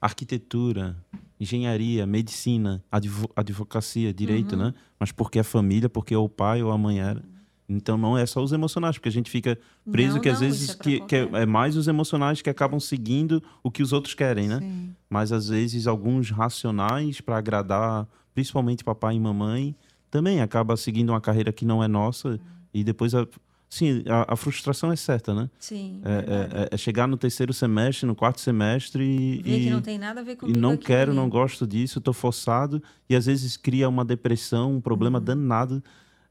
arquitetura, 0.00 0.96
engenharia, 1.38 2.06
medicina, 2.06 2.82
advo 2.90 3.30
advocacia, 3.36 4.12
direito, 4.12 4.52
uhum. 4.52 4.64
né? 4.64 4.74
Mas 4.98 5.12
porque 5.12 5.38
é 5.38 5.42
família, 5.42 5.88
porque 5.88 6.16
o 6.16 6.28
pai 6.28 6.62
ou 6.62 6.70
a 6.70 6.78
mãe 6.78 7.00
era. 7.00 7.22
Então 7.70 7.96
não 7.96 8.18
é 8.18 8.26
só 8.26 8.42
os 8.42 8.50
emocionais, 8.50 8.98
porque 8.98 9.08
a 9.08 9.12
gente 9.12 9.30
fica 9.30 9.56
preso 9.92 10.14
não, 10.14 10.20
que 10.20 10.28
às 10.28 10.40
vezes 10.40 10.70
é 10.70 10.74
que, 10.74 11.00
que 11.02 11.14
é, 11.14 11.28
é, 11.34 11.46
mais 11.46 11.76
os 11.76 11.86
emocionais 11.86 12.42
que 12.42 12.50
acabam 12.50 12.80
seguindo 12.80 13.40
o 13.62 13.70
que 13.70 13.80
os 13.80 13.92
outros 13.92 14.12
querem, 14.12 14.48
né? 14.48 14.58
Sim. 14.58 14.94
Mas 15.08 15.30
às 15.30 15.48
vezes 15.48 15.86
alguns 15.86 16.30
racionais 16.30 17.20
para 17.20 17.38
agradar, 17.38 18.08
principalmente 18.34 18.82
papai 18.82 19.14
e 19.14 19.20
mamãe, 19.20 19.76
também 20.10 20.40
acaba 20.40 20.76
seguindo 20.76 21.10
uma 21.10 21.20
carreira 21.20 21.52
que 21.52 21.64
não 21.64 21.82
é 21.82 21.86
nossa 21.86 22.30
uhum. 22.30 22.38
e 22.74 22.82
depois 22.82 23.14
a, 23.14 23.24
sim, 23.68 24.02
a, 24.08 24.34
a, 24.34 24.36
frustração 24.36 24.90
é 24.90 24.96
certa, 24.96 25.32
né? 25.32 25.48
Sim. 25.60 26.00
É, 26.04 26.70
é, 26.72 26.74
é, 26.74 26.76
chegar 26.76 27.06
no 27.06 27.16
terceiro 27.16 27.52
semestre, 27.54 28.04
no 28.04 28.16
quarto 28.16 28.40
semestre 28.40 29.04
e. 29.04 29.42
Ver 29.42 29.60
que 29.60 29.70
não 29.70 29.80
tem 29.80 29.96
nada 29.96 30.22
a 30.22 30.24
ver 30.24 30.34
comigo. 30.34 30.58
E 30.58 30.60
não 30.60 30.76
quero, 30.76 31.14
não 31.14 31.28
gosto 31.28 31.68
disso, 31.68 32.00
estou 32.00 32.12
forçado. 32.12 32.82
E 33.08 33.14
às 33.14 33.26
vezes 33.26 33.56
cria 33.56 33.88
uma 33.88 34.04
depressão, 34.04 34.74
um 34.74 34.80
problema 34.80 35.20
uhum. 35.20 35.24
danado 35.24 35.84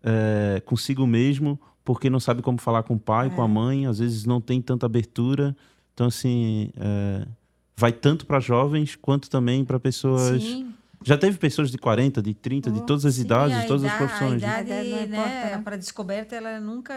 é, 0.04 0.62
consigo 0.66 1.06
mesmo, 1.06 1.60
porque 1.84 2.10
não 2.10 2.20
sabe 2.20 2.42
como 2.42 2.60
falar 2.60 2.84
com 2.84 2.96
o 2.96 3.00
pai, 3.00 3.28
é. 3.28 3.30
com 3.30 3.42
a 3.42 3.48
mãe, 3.48 3.86
às 3.86 4.00
vezes 4.00 4.26
não 4.26 4.40
tem 4.40 4.62
tanta 4.62 4.86
abertura. 4.86 5.56
Então, 5.94 6.08
assim, 6.08 6.72
é, 6.78 7.28
vai 7.76 7.92
tanto 7.92 8.26
para 8.26 8.40
jovens 8.40 8.96
quanto 8.96 9.30
também 9.30 9.66
para 9.66 9.80
pessoas. 9.80 10.42
Sim. 10.42 10.74
Já 11.02 11.18
teve 11.18 11.38
pessoas 11.38 11.72
de 11.72 11.78
40, 11.78 12.22
de 12.22 12.34
30, 12.34 12.70
oh, 12.70 12.74
de 12.74 12.86
todas 12.86 13.06
as 13.06 13.16
sim, 13.16 13.22
idades, 13.22 13.62
de 13.62 13.68
todas 13.68 13.84
idade, 13.84 14.04
as 14.04 14.10
profissões. 14.10 14.44
A 14.44 14.48
né? 14.48 14.62
idade, 14.62 15.08
né? 15.08 15.52
né? 15.56 15.62
para 15.64 15.78
descoberta, 15.78 16.36
ela 16.36 16.60
nunca 16.60 16.94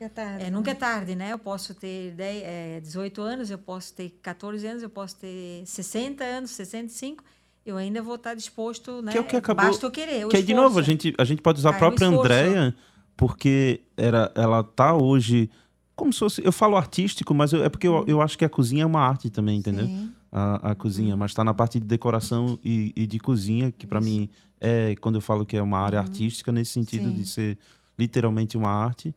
é 0.00 0.08
tarde, 0.08 0.44
é, 0.44 0.50
nunca 0.50 0.70
é 0.70 0.74
tarde, 0.74 1.14
né? 1.14 1.32
Eu 1.32 1.38
posso 1.38 1.74
ter 1.74 2.12
10, 2.12 2.42
é, 2.44 2.80
18 2.80 3.20
anos, 3.20 3.50
eu 3.50 3.58
posso 3.58 3.92
ter 3.92 4.18
14 4.22 4.66
anos, 4.66 4.82
eu 4.82 4.88
posso 4.88 5.16
ter 5.16 5.62
60 5.66 6.24
anos, 6.24 6.50
65 6.52 7.22
eu 7.64 7.76
ainda 7.76 8.02
vou 8.02 8.16
estar 8.16 8.34
disposto, 8.34 9.02
né? 9.02 9.12
Que 9.12 9.18
é 9.18 9.20
o 9.20 9.24
que 9.24 9.36
acabou, 9.36 9.64
Basta 9.64 9.86
eu 9.86 9.90
querer. 9.90 10.26
que 10.28 10.36
é 10.36 10.42
de 10.42 10.54
novo, 10.54 10.78
a 10.78 10.82
gente, 10.82 11.14
a 11.16 11.24
gente 11.24 11.40
pode 11.40 11.58
usar 11.58 11.70
a 11.70 11.72
própria 11.74 12.08
Andréia, 12.08 12.74
porque 13.16 13.80
era, 13.96 14.30
ela 14.34 14.62
tá 14.62 14.94
hoje. 14.94 15.48
Como 15.94 16.12
se 16.12 16.18
fosse. 16.18 16.44
Eu 16.44 16.52
falo 16.52 16.76
artístico, 16.76 17.34
mas 17.34 17.52
eu, 17.52 17.64
é 17.64 17.68
porque 17.68 17.86
eu, 17.86 18.04
eu 18.06 18.20
acho 18.20 18.36
que 18.36 18.44
a 18.44 18.48
cozinha 18.48 18.82
é 18.82 18.86
uma 18.86 19.00
arte 19.00 19.30
também, 19.30 19.58
entendeu? 19.58 19.88
A, 20.30 20.70
a 20.70 20.74
cozinha, 20.74 21.16
mas 21.16 21.30
está 21.30 21.44
na 21.44 21.54
parte 21.54 21.78
de 21.78 21.86
decoração 21.86 22.58
e, 22.64 22.92
e 22.96 23.06
de 23.06 23.18
cozinha, 23.18 23.70
que 23.70 23.86
para 23.86 24.00
mim 24.00 24.28
é 24.60 24.96
quando 25.00 25.16
eu 25.16 25.20
falo 25.20 25.44
que 25.44 25.56
é 25.56 25.62
uma 25.62 25.78
área 25.78 25.98
uhum. 25.98 26.04
artística, 26.04 26.50
nesse 26.50 26.72
sentido 26.72 27.10
Sim. 27.10 27.14
de 27.14 27.26
ser 27.26 27.58
literalmente 27.98 28.56
uma 28.56 28.70
arte 28.70 29.14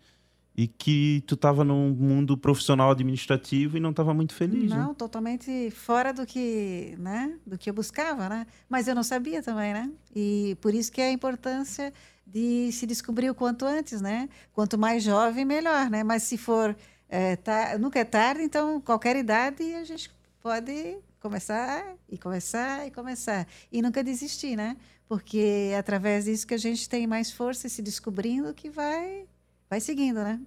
e 0.57 0.67
que 0.67 1.21
tu 1.27 1.35
estava 1.35 1.63
num 1.63 1.89
mundo 1.89 2.37
profissional 2.37 2.91
administrativo 2.91 3.75
e 3.75 3.79
não 3.79 3.89
estava 3.89 4.13
muito 4.13 4.33
feliz. 4.33 4.69
Não, 4.69 4.89
né? 4.89 4.95
totalmente 4.97 5.69
fora 5.71 6.13
do 6.13 6.25
que, 6.25 6.95
né, 6.97 7.37
do 7.45 7.57
que 7.57 7.69
eu 7.69 7.73
buscava, 7.73 8.29
né? 8.29 8.47
Mas 8.69 8.87
eu 8.87 8.95
não 8.95 9.03
sabia 9.03 9.43
também, 9.43 9.73
né? 9.73 9.91
E 10.15 10.57
por 10.61 10.73
isso 10.73 10.91
que 10.91 11.01
é 11.01 11.09
a 11.09 11.11
importância 11.11 11.93
de 12.25 12.71
se 12.71 12.87
descobrir 12.87 13.29
o 13.29 13.35
quanto 13.35 13.65
antes, 13.65 13.99
né? 13.99 14.29
Quanto 14.53 14.77
mais 14.77 15.03
jovem, 15.03 15.43
melhor, 15.43 15.89
né? 15.89 16.03
Mas 16.03 16.23
se 16.23 16.37
for 16.37 16.75
é, 17.09 17.35
tá, 17.35 17.77
nunca 17.77 17.99
é 17.99 18.05
tarde, 18.05 18.41
então 18.41 18.79
qualquer 18.79 19.17
idade 19.17 19.61
a 19.75 19.83
gente 19.83 20.09
pode 20.41 20.97
começar 21.19 21.95
e 22.07 22.17
começar 22.17 22.87
e 22.87 22.91
começar 22.91 23.45
e 23.71 23.81
nunca 23.81 24.01
desistir, 24.01 24.55
né? 24.55 24.77
Porque 25.07 25.71
é 25.71 25.77
através 25.77 26.25
disso 26.25 26.47
que 26.47 26.53
a 26.53 26.57
gente 26.57 26.87
tem 26.87 27.05
mais 27.05 27.29
força 27.29 27.67
se 27.67 27.81
descobrindo 27.81 28.53
que 28.53 28.69
vai 28.69 29.25
vai 29.69 29.79
seguindo, 29.79 30.23
né? 30.23 30.39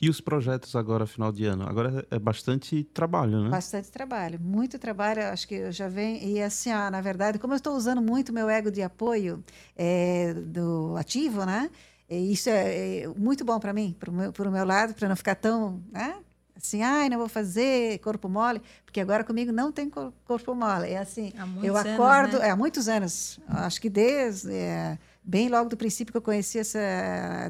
E 0.00 0.08
os 0.08 0.20
projetos 0.20 0.76
agora, 0.76 1.06
final 1.06 1.32
de 1.32 1.44
ano? 1.44 1.68
Agora 1.68 2.06
é 2.08 2.18
bastante 2.20 2.84
trabalho, 2.84 3.42
né? 3.42 3.50
Bastante 3.50 3.90
trabalho, 3.90 4.38
muito 4.40 4.78
trabalho. 4.78 5.24
Acho 5.24 5.48
que 5.48 5.54
eu 5.54 5.72
já 5.72 5.88
venho. 5.88 6.22
E 6.22 6.40
assim, 6.40 6.72
ó, 6.72 6.88
na 6.88 7.00
verdade, 7.00 7.38
como 7.38 7.52
eu 7.52 7.56
estou 7.56 7.74
usando 7.74 8.00
muito 8.00 8.32
meu 8.32 8.48
ego 8.48 8.70
de 8.70 8.80
apoio 8.80 9.42
é, 9.76 10.34
do 10.34 10.96
ativo, 10.96 11.44
né? 11.44 11.68
E 12.08 12.32
isso 12.32 12.48
é, 12.48 13.00
é 13.00 13.08
muito 13.08 13.44
bom 13.44 13.58
para 13.58 13.72
mim, 13.72 13.94
para 13.98 14.10
o 14.10 14.12
meu, 14.12 14.32
meu 14.52 14.64
lado, 14.64 14.94
para 14.94 15.08
não 15.08 15.16
ficar 15.16 15.34
tão. 15.34 15.82
Né? 15.90 16.16
Assim, 16.56 16.80
ai, 16.80 17.08
não 17.08 17.18
vou 17.18 17.28
fazer 17.28 17.98
corpo 17.98 18.28
mole, 18.28 18.62
porque 18.84 19.00
agora 19.00 19.24
comigo 19.24 19.50
não 19.50 19.72
tem 19.72 19.90
corpo 20.24 20.54
mole. 20.54 20.90
É 20.90 20.98
assim, 20.98 21.32
eu 21.62 21.76
acordo, 21.76 22.36
anos, 22.36 22.40
né? 22.40 22.48
é, 22.48 22.50
há 22.50 22.56
muitos 22.56 22.88
anos, 22.88 23.40
acho 23.48 23.80
que 23.80 23.90
desde. 23.90 24.52
É, 24.52 24.98
bem 25.28 25.50
logo 25.50 25.68
do 25.68 25.76
princípio 25.76 26.10
que 26.10 26.16
eu 26.16 26.22
conheci 26.22 26.58
essa 26.58 26.78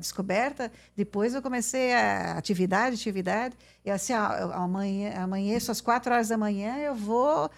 descoberta. 0.00 0.70
Depois 0.96 1.32
eu 1.32 1.40
comecei 1.40 1.94
a 1.94 2.32
atividade, 2.32 2.96
atividade. 2.96 3.56
E 3.84 3.90
assim, 3.90 4.12
amanhã, 4.12 5.14
amanheço 5.14 5.70
às 5.70 5.80
quatro 5.80 6.12
horas 6.12 6.28
da 6.28 6.36
manhã, 6.36 6.76
eu 6.78 6.96
vou 6.96 7.48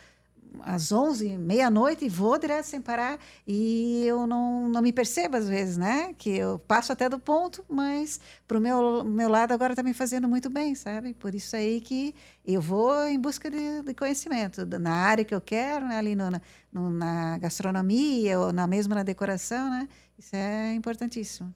às 0.61 0.91
11, 0.93 1.37
meia-noite, 1.39 2.09
vou 2.09 2.39
direto 2.39 2.65
sem 2.65 2.81
parar. 2.81 3.19
E 3.47 4.05
eu 4.07 4.27
não, 4.27 4.69
não 4.69 4.83
me 4.83 4.93
percebo 4.93 5.37
às 5.37 5.49
vezes, 5.49 5.77
né? 5.77 6.15
Que 6.19 6.31
eu 6.31 6.59
passo 6.59 6.93
até 6.93 7.09
do 7.09 7.19
ponto, 7.19 7.65
mas 7.69 8.21
para 8.47 8.59
o 8.59 8.61
meu, 8.61 9.05
meu 9.05 9.29
lado 9.29 9.53
agora 9.53 9.73
está 9.73 9.83
me 9.83 9.95
fazendo 9.95 10.29
muito 10.29 10.51
bem, 10.51 10.75
sabe? 10.75 11.15
Por 11.15 11.35
isso 11.35 11.55
aí 11.57 11.81
que 11.81 12.15
eu 12.45 12.61
vou 12.61 13.07
em 13.07 13.19
busca 13.19 13.51
de, 13.51 13.83
de 13.83 13.95
conhecimento 13.95 14.67
na 14.79 14.93
área 14.95 15.25
que 15.25 15.35
eu 15.35 15.41
quero, 15.41 15.87
né? 15.87 15.99
ali 15.99 16.15
no, 16.15 16.31
no, 16.73 16.91
na 16.91 17.39
gastronomia 17.39 18.39
ou 18.39 18.53
na 18.53 18.67
mesma 18.67 18.95
na 18.95 19.03
decoração, 19.03 19.71
né? 19.71 19.89
Isso 20.19 20.37
é 20.37 20.75
importantíssimo. 20.75 21.55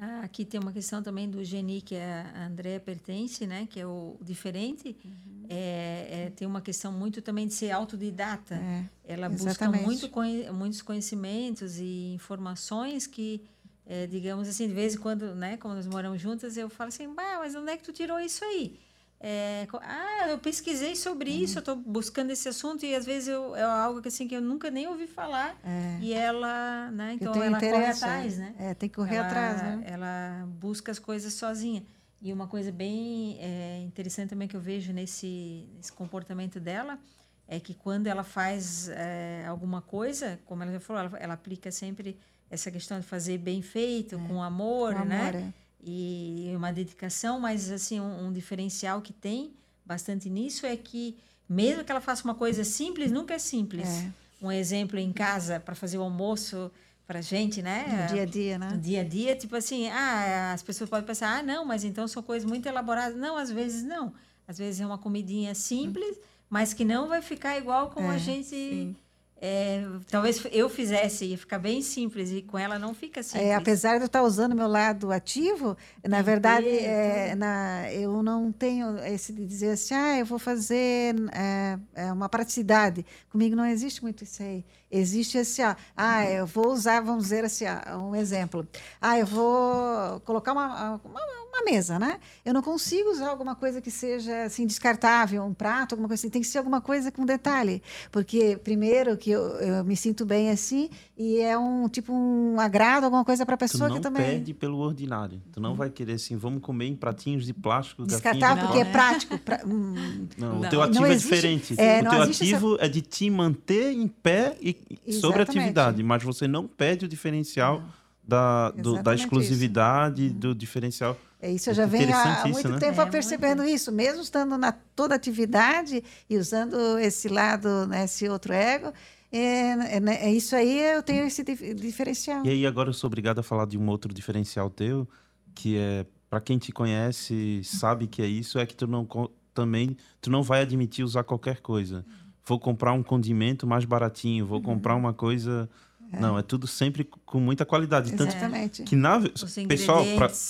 Ah, 0.00 0.20
aqui 0.22 0.44
tem 0.44 0.60
uma 0.60 0.72
questão 0.72 1.02
também 1.02 1.28
do 1.28 1.42
Geni, 1.42 1.80
que 1.80 1.96
a 1.96 2.46
Andréa 2.46 2.78
pertence, 2.78 3.46
né? 3.46 3.66
que 3.68 3.80
é 3.80 3.86
o 3.86 4.16
diferente. 4.22 4.96
Uhum. 5.04 5.46
É, 5.48 6.26
é, 6.26 6.32
tem 6.36 6.46
uma 6.46 6.60
questão 6.60 6.92
muito 6.92 7.20
também 7.20 7.46
de 7.46 7.54
ser 7.54 7.70
autodidata. 7.72 8.54
É, 8.54 8.84
Ela 9.04 9.26
exatamente. 9.32 9.84
busca 9.84 10.10
muito, 10.10 10.54
muitos 10.54 10.82
conhecimentos 10.82 11.78
e 11.78 12.12
informações 12.14 13.06
que, 13.06 13.42
é, 13.84 14.06
digamos 14.06 14.48
assim, 14.48 14.68
de 14.68 14.74
vez 14.74 14.94
em 14.94 14.98
quando, 14.98 15.34
né, 15.34 15.56
como 15.56 15.74
nós 15.74 15.86
moramos 15.86 16.20
juntas, 16.20 16.56
eu 16.56 16.68
falo 16.68 16.88
assim, 16.88 17.06
mas 17.08 17.54
onde 17.56 17.72
é 17.72 17.76
que 17.76 17.82
tu 17.82 17.92
tirou 17.92 18.20
isso 18.20 18.44
aí? 18.44 18.78
É, 19.20 19.66
ah, 19.82 20.28
eu 20.28 20.38
pesquisei 20.38 20.94
sobre 20.94 21.30
uhum. 21.30 21.38
isso, 21.38 21.58
eu 21.58 21.60
estou 21.60 21.74
buscando 21.74 22.30
esse 22.30 22.48
assunto 22.48 22.86
e 22.86 22.94
às 22.94 23.04
vezes 23.04 23.28
eu, 23.28 23.56
é 23.56 23.62
algo 23.62 24.00
que, 24.00 24.08
assim, 24.08 24.28
que 24.28 24.34
eu 24.34 24.40
nunca 24.40 24.70
nem 24.70 24.86
ouvi 24.86 25.08
falar. 25.08 25.58
É. 25.64 25.98
E 26.00 26.12
ela, 26.12 26.90
né? 26.92 27.14
Então 27.14 27.34
ela 27.42 27.58
corre 27.58 27.86
atrás, 27.86 28.38
né? 28.38 28.54
É, 28.58 28.74
tem 28.74 28.88
que 28.88 28.94
correr 28.94 29.16
ela, 29.16 29.26
atrás, 29.26 29.62
né? 29.62 29.82
Ela 29.86 30.46
busca 30.46 30.92
as 30.92 31.00
coisas 31.00 31.34
sozinha. 31.34 31.82
E 32.22 32.32
uma 32.32 32.46
coisa 32.46 32.70
bem 32.70 33.38
é, 33.40 33.80
interessante 33.82 34.30
também 34.30 34.46
que 34.46 34.56
eu 34.56 34.60
vejo 34.60 34.92
nesse, 34.92 35.68
nesse 35.76 35.92
comportamento 35.92 36.60
dela 36.60 36.98
é 37.46 37.58
que 37.58 37.74
quando 37.74 38.06
ela 38.06 38.22
faz 38.22 38.88
é, 38.88 39.44
alguma 39.46 39.80
coisa, 39.80 40.38
como 40.44 40.62
ela 40.62 40.72
já 40.72 40.80
falou, 40.80 41.02
ela, 41.02 41.18
ela, 41.18 41.34
aplica 41.34 41.70
sempre 41.70 42.18
essa 42.50 42.70
questão 42.70 43.00
de 43.00 43.06
fazer 43.06 43.38
bem 43.38 43.62
feito, 43.62 44.16
é. 44.16 44.28
com 44.28 44.42
amor, 44.42 44.94
com 44.94 45.04
né? 45.04 45.20
Amor, 45.20 45.34
é 45.36 45.52
e 45.90 46.54
uma 46.54 46.70
dedicação, 46.70 47.40
mas 47.40 47.70
assim 47.70 47.98
um, 48.00 48.26
um, 48.26 48.32
diferencial 48.32 49.00
que 49.00 49.12
tem 49.12 49.52
bastante 49.84 50.28
nisso 50.28 50.66
é 50.66 50.76
que 50.76 51.16
mesmo 51.48 51.82
que 51.82 51.90
ela 51.90 52.00
faça 52.00 52.24
uma 52.24 52.34
coisa 52.34 52.62
simples, 52.62 53.10
nunca 53.10 53.34
é 53.34 53.38
simples. 53.38 53.88
É. 53.88 54.10
Um 54.40 54.52
exemplo 54.52 54.98
em 54.98 55.12
casa 55.12 55.58
para 55.58 55.74
fazer 55.74 55.96
o 55.96 56.02
almoço 56.02 56.70
para 57.06 57.22
gente, 57.22 57.62
né? 57.62 57.86
No 58.02 58.14
dia 58.14 58.22
a 58.22 58.26
dia, 58.26 58.58
né? 58.58 58.68
No 58.70 58.78
dia 58.78 59.00
a 59.00 59.04
dia, 59.04 59.34
tipo 59.34 59.56
assim, 59.56 59.88
ah, 59.88 60.52
as 60.52 60.62
pessoas 60.62 60.90
podem 60.90 61.06
pensar, 61.06 61.38
ah, 61.38 61.42
não, 61.42 61.64
mas 61.64 61.84
então 61.84 62.06
são 62.06 62.22
coisas 62.22 62.46
muito 62.48 62.66
elaboradas. 62.66 63.16
Não, 63.16 63.36
às 63.36 63.50
vezes 63.50 63.82
não. 63.82 64.12
Às 64.46 64.58
vezes 64.58 64.80
é 64.80 64.86
uma 64.86 64.98
comidinha 64.98 65.54
simples, 65.54 66.18
mas 66.50 66.74
que 66.74 66.84
não 66.84 67.08
vai 67.08 67.22
ficar 67.22 67.56
igual 67.56 67.90
como 67.90 68.12
é, 68.12 68.16
a 68.16 68.18
gente 68.18 68.46
sim 68.48 68.96
é, 69.40 69.86
talvez 70.10 70.44
eu 70.50 70.68
fizesse, 70.68 71.26
ia 71.26 71.38
ficar 71.38 71.58
bem 71.58 71.80
simples, 71.80 72.30
e 72.32 72.42
com 72.42 72.58
ela 72.58 72.76
não 72.76 72.92
fica 72.92 73.22
simples. 73.22 73.48
É, 73.48 73.54
apesar 73.54 73.96
de 73.96 74.02
eu 74.02 74.06
estar 74.06 74.22
usando 74.22 74.54
meu 74.54 74.66
lado 74.66 75.12
ativo, 75.12 75.76
na 76.06 76.22
verdade, 76.22 76.68
é, 76.68 77.36
na, 77.36 77.92
eu 77.92 78.20
não 78.22 78.50
tenho 78.50 78.98
esse 79.04 79.32
de 79.32 79.46
dizer 79.46 79.70
assim, 79.70 79.94
ah, 79.94 80.18
eu 80.18 80.26
vou 80.26 80.40
fazer 80.40 81.14
é, 81.32 81.78
é 81.94 82.12
uma 82.12 82.28
praticidade. 82.28 83.06
Comigo 83.30 83.54
não 83.54 83.64
existe 83.64 84.02
muito 84.02 84.24
isso 84.24 84.42
aí. 84.42 84.64
Existe 84.90 85.38
assim, 85.38 85.62
ó, 85.62 85.76
ah, 85.96 86.28
eu 86.28 86.46
vou 86.46 86.72
usar, 86.72 87.00
vamos 87.00 87.24
dizer 87.24 87.44
assim, 87.44 87.64
ó, 87.66 87.98
um 87.98 88.16
exemplo. 88.16 88.66
Ah, 89.00 89.18
eu 89.18 89.26
vou 89.26 90.18
colocar 90.20 90.52
uma, 90.52 90.98
uma, 91.04 91.22
uma, 91.52 91.64
mesa, 91.64 91.98
né? 91.98 92.18
Eu 92.44 92.54
não 92.54 92.62
consigo 92.62 93.10
usar 93.10 93.28
alguma 93.28 93.54
coisa 93.54 93.80
que 93.80 93.90
seja 93.90 94.44
assim 94.44 94.66
descartável, 94.66 95.44
um 95.44 95.52
prato, 95.52 95.92
alguma 95.94 96.08
coisa 96.08 96.20
assim. 96.20 96.30
Tem 96.30 96.40
que 96.40 96.48
ser 96.48 96.58
alguma 96.58 96.80
coisa 96.80 97.10
com 97.10 97.24
detalhe, 97.24 97.82
porque 98.10 98.58
primeiro 98.62 99.16
que 99.16 99.30
eu, 99.30 99.42
eu, 99.58 99.84
me 99.84 99.96
sinto 99.96 100.24
bem 100.24 100.50
assim 100.50 100.88
e 101.16 101.40
é 101.40 101.58
um 101.58 101.88
tipo 101.88 102.12
um 102.12 102.58
agrado, 102.60 103.04
alguma 103.04 103.24
coisa 103.24 103.44
para 103.44 103.54
a 103.54 103.58
pessoa 103.58 103.90
que 103.90 104.00
também. 104.00 104.22
Tu 104.22 104.28
não 104.28 104.38
pede 104.38 104.54
pelo 104.54 104.78
ordinário. 104.78 105.42
Tu 105.52 105.60
não 105.60 105.74
vai 105.74 105.90
querer 105.90 106.14
assim, 106.14 106.36
vamos 106.36 106.62
comer 106.62 106.86
em 106.86 106.96
pratinhos 106.96 107.44
de 107.44 107.52
plástico. 107.52 108.06
Descartar 108.06 108.58
porque 108.58 108.78
é 108.78 108.84
né? 108.84 108.92
prático. 108.92 109.38
Pra... 109.38 109.58
Hum, 109.68 110.28
não, 110.38 110.60
não, 110.60 110.60
o 110.60 110.70
teu 110.70 110.80
ativo 110.80 111.06
é 111.06 111.14
diferente. 111.14 111.74
É, 111.78 112.00
o 112.00 112.08
teu 112.08 112.22
ativo 112.22 112.74
essa... 112.76 112.86
é 112.86 112.88
de 112.88 113.02
te 113.02 113.28
manter 113.28 113.92
em 113.92 114.06
pé 114.06 114.56
e 114.60 114.68
Exatamente. 114.70 115.20
sobre 115.20 115.42
atividade, 115.42 116.02
mas 116.02 116.22
você 116.22 116.48
não 116.48 116.66
pede 116.66 117.04
o 117.04 117.08
diferencial 117.08 117.82
da, 118.28 118.70
do, 118.70 119.02
da 119.02 119.14
exclusividade, 119.14 120.26
isso. 120.26 120.34
do 120.34 120.54
diferencial. 120.54 121.16
É 121.40 121.50
isso, 121.50 121.70
eu 121.70 121.74
já 121.74 121.86
venho 121.86 122.12
há 122.14 122.48
muito 122.48 122.68
né? 122.68 122.78
tempo 122.78 123.00
é, 123.00 123.06
percebendo 123.06 123.62
muito. 123.62 123.72
isso, 123.72 123.92
mesmo 123.92 124.22
estando 124.22 124.58
na 124.58 124.72
toda 124.72 125.14
atividade 125.14 126.02
e 126.28 126.36
usando 126.36 126.98
esse 126.98 127.28
lado, 127.28 127.86
né, 127.86 128.04
esse 128.04 128.28
outro 128.28 128.52
ego. 128.52 128.92
É, 129.30 129.96
é, 129.96 130.00
né, 130.00 130.18
é, 130.20 130.32
isso 130.32 130.56
aí 130.56 130.80
eu 130.80 131.02
tenho 131.02 131.26
esse 131.26 131.44
diferencial. 131.74 132.44
E 132.44 132.50
aí 132.50 132.66
agora 132.66 132.88
eu 132.88 132.92
sou 132.94 133.06
obrigado 133.06 133.38
a 133.38 133.42
falar 133.42 133.66
de 133.66 133.78
um 133.78 133.88
outro 133.88 134.12
diferencial 134.12 134.68
teu, 134.68 135.08
que 135.54 135.76
é 135.78 136.04
para 136.28 136.40
quem 136.40 136.58
te 136.58 136.72
conhece 136.72 137.62
sabe 137.62 138.06
que 138.06 138.20
é 138.20 138.26
isso, 138.26 138.58
é 138.58 138.66
que 138.66 138.74
tu 138.74 138.86
não 138.86 139.06
também 139.54 139.96
tu 140.20 140.30
não 140.30 140.42
vai 140.42 140.62
admitir 140.62 141.04
usar 141.04 141.22
qualquer 141.22 141.60
coisa. 141.60 142.04
Vou 142.44 142.58
comprar 142.58 142.92
um 142.94 143.02
condimento 143.02 143.66
mais 143.66 143.84
baratinho, 143.84 144.46
vou 144.46 144.58
uhum. 144.58 144.64
comprar 144.64 144.96
uma 144.96 145.12
coisa 145.12 145.68
é. 146.12 146.20
Não, 146.20 146.38
é 146.38 146.42
tudo 146.42 146.66
sempre 146.66 147.04
com 147.04 147.38
muita 147.38 147.64
qualidade. 147.66 148.14
Exatamente. 148.14 148.78
Tanto 148.78 148.88
que 148.88 148.96
na 148.96 149.20
pessoal, 149.68 150.04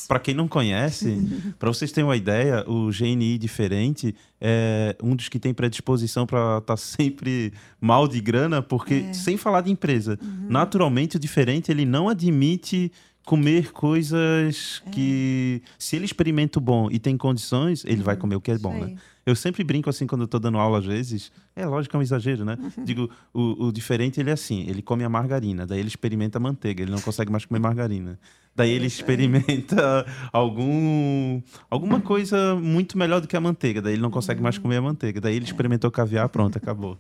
para 0.07 0.21
quem 0.21 0.35
não 0.35 0.47
conhece, 0.47 1.19
para 1.59 1.69
vocês 1.69 1.91
terem 1.91 2.09
uma 2.09 2.17
ideia, 2.17 2.65
o 2.69 2.91
GNI 2.91 3.39
diferente 3.39 4.15
é 4.41 4.97
um 5.03 5.17
dos 5.17 5.29
que 5.29 5.39
tem 5.39 5.53
predisposição 5.53 6.27
para 6.27 6.59
estar 6.59 6.61
tá 6.61 6.77
sempre 6.77 7.53
mal 7.81 8.07
de 8.07 8.21
grana, 8.21 8.63
porque 8.63 9.07
é. 9.09 9.13
sem 9.13 9.37
falar 9.37 9.63
de 9.63 9.71
empresa, 9.71 10.19
uhum. 10.23 10.47
naturalmente 10.49 11.17
o 11.17 11.19
diferente 11.19 11.71
ele 11.71 11.85
não 11.85 12.09
admite 12.09 12.93
comer 13.25 13.73
coisas 13.73 14.81
é. 14.87 14.91
que 14.91 15.63
se 15.79 15.97
ele 15.97 16.05
experimenta 16.05 16.59
o 16.59 16.63
bom 16.63 16.89
e 16.91 16.99
tem 16.99 17.17
condições, 17.17 17.85
ele 17.85 17.99
uhum. 17.99 18.05
vai 18.05 18.17
comer 18.17 18.37
o 18.37 18.41
que 18.41 18.53
é 18.53 18.59
bom, 18.59 18.79
né? 18.79 18.95
Eu 19.29 19.37
sempre 19.37 19.63
brinco 19.63 19.91
assim 19.91 20.07
quando 20.07 20.23
eu 20.23 20.27
tô 20.27 20.39
dando 20.39 20.57
aula 20.57 20.79
às 20.79 20.87
vezes. 20.87 21.31
É 21.55 21.67
lógico 21.67 21.91
que 21.91 21.97
é 21.97 21.99
um 21.99 22.03
exagero, 22.03 22.47
né? 22.47 22.57
Uhum. 22.59 22.83
Digo, 22.83 23.11
o, 23.35 23.67
o, 23.67 23.73
diferente 23.73 24.19
ele 24.19 24.31
é 24.31 24.33
assim, 24.33 24.67
ele 24.67 24.81
come 24.81 25.05
a 25.05 25.09
margarina, 25.09 25.67
daí 25.67 25.81
ele 25.81 25.89
experimenta 25.89 26.39
a 26.39 26.41
manteiga, 26.41 26.83
ele 26.83 26.91
não 26.91 27.01
consegue 27.01 27.31
mais 27.31 27.45
comer 27.45 27.59
margarina. 27.61 28.19
Daí 28.57 28.71
ele 28.71 28.87
experimenta 28.87 30.07
algum 30.33 31.43
alguma 31.69 32.01
coisa 32.01 32.55
muito 32.55 32.97
melhor 32.97 33.21
do 33.21 33.29
que 33.29 33.37
a 33.37 33.41
manteiga, 33.41 33.83
daí 33.83 33.93
ele 33.93 34.03
não 34.03 34.11
consegue 34.11 34.41
mais 34.41 34.57
uhum. 34.57 34.63
comer 34.63 34.77
a 34.79 34.83
manteiga. 34.83 35.21
Daí 35.21 35.37
ele 35.37 35.45
experimentou 35.45 35.91
caviar, 35.91 36.27
pronto, 36.31 36.57
acabou. 36.57 36.97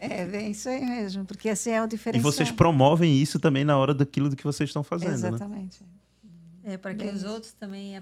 É, 0.00 0.26
bem 0.26 0.50
isso 0.50 0.68
aí 0.68 0.84
mesmo, 0.84 1.24
porque 1.24 1.48
assim 1.48 1.70
é 1.70 1.80
o 1.80 1.86
diferencial. 1.86 2.28
E 2.28 2.34
vocês 2.34 2.50
promovem 2.50 3.22
isso 3.22 3.38
também 3.38 3.64
na 3.64 3.78
hora 3.78 3.94
daquilo 3.94 4.28
do 4.28 4.34
que 4.34 4.42
vocês 4.42 4.68
estão 4.68 4.82
fazendo, 4.82 5.10
né? 5.10 5.28
Exatamente. 5.28 5.78
É, 6.64 6.76
para 6.76 6.94
que 6.94 7.04
os 7.06 7.24
outros 7.24 7.52
também 7.52 8.00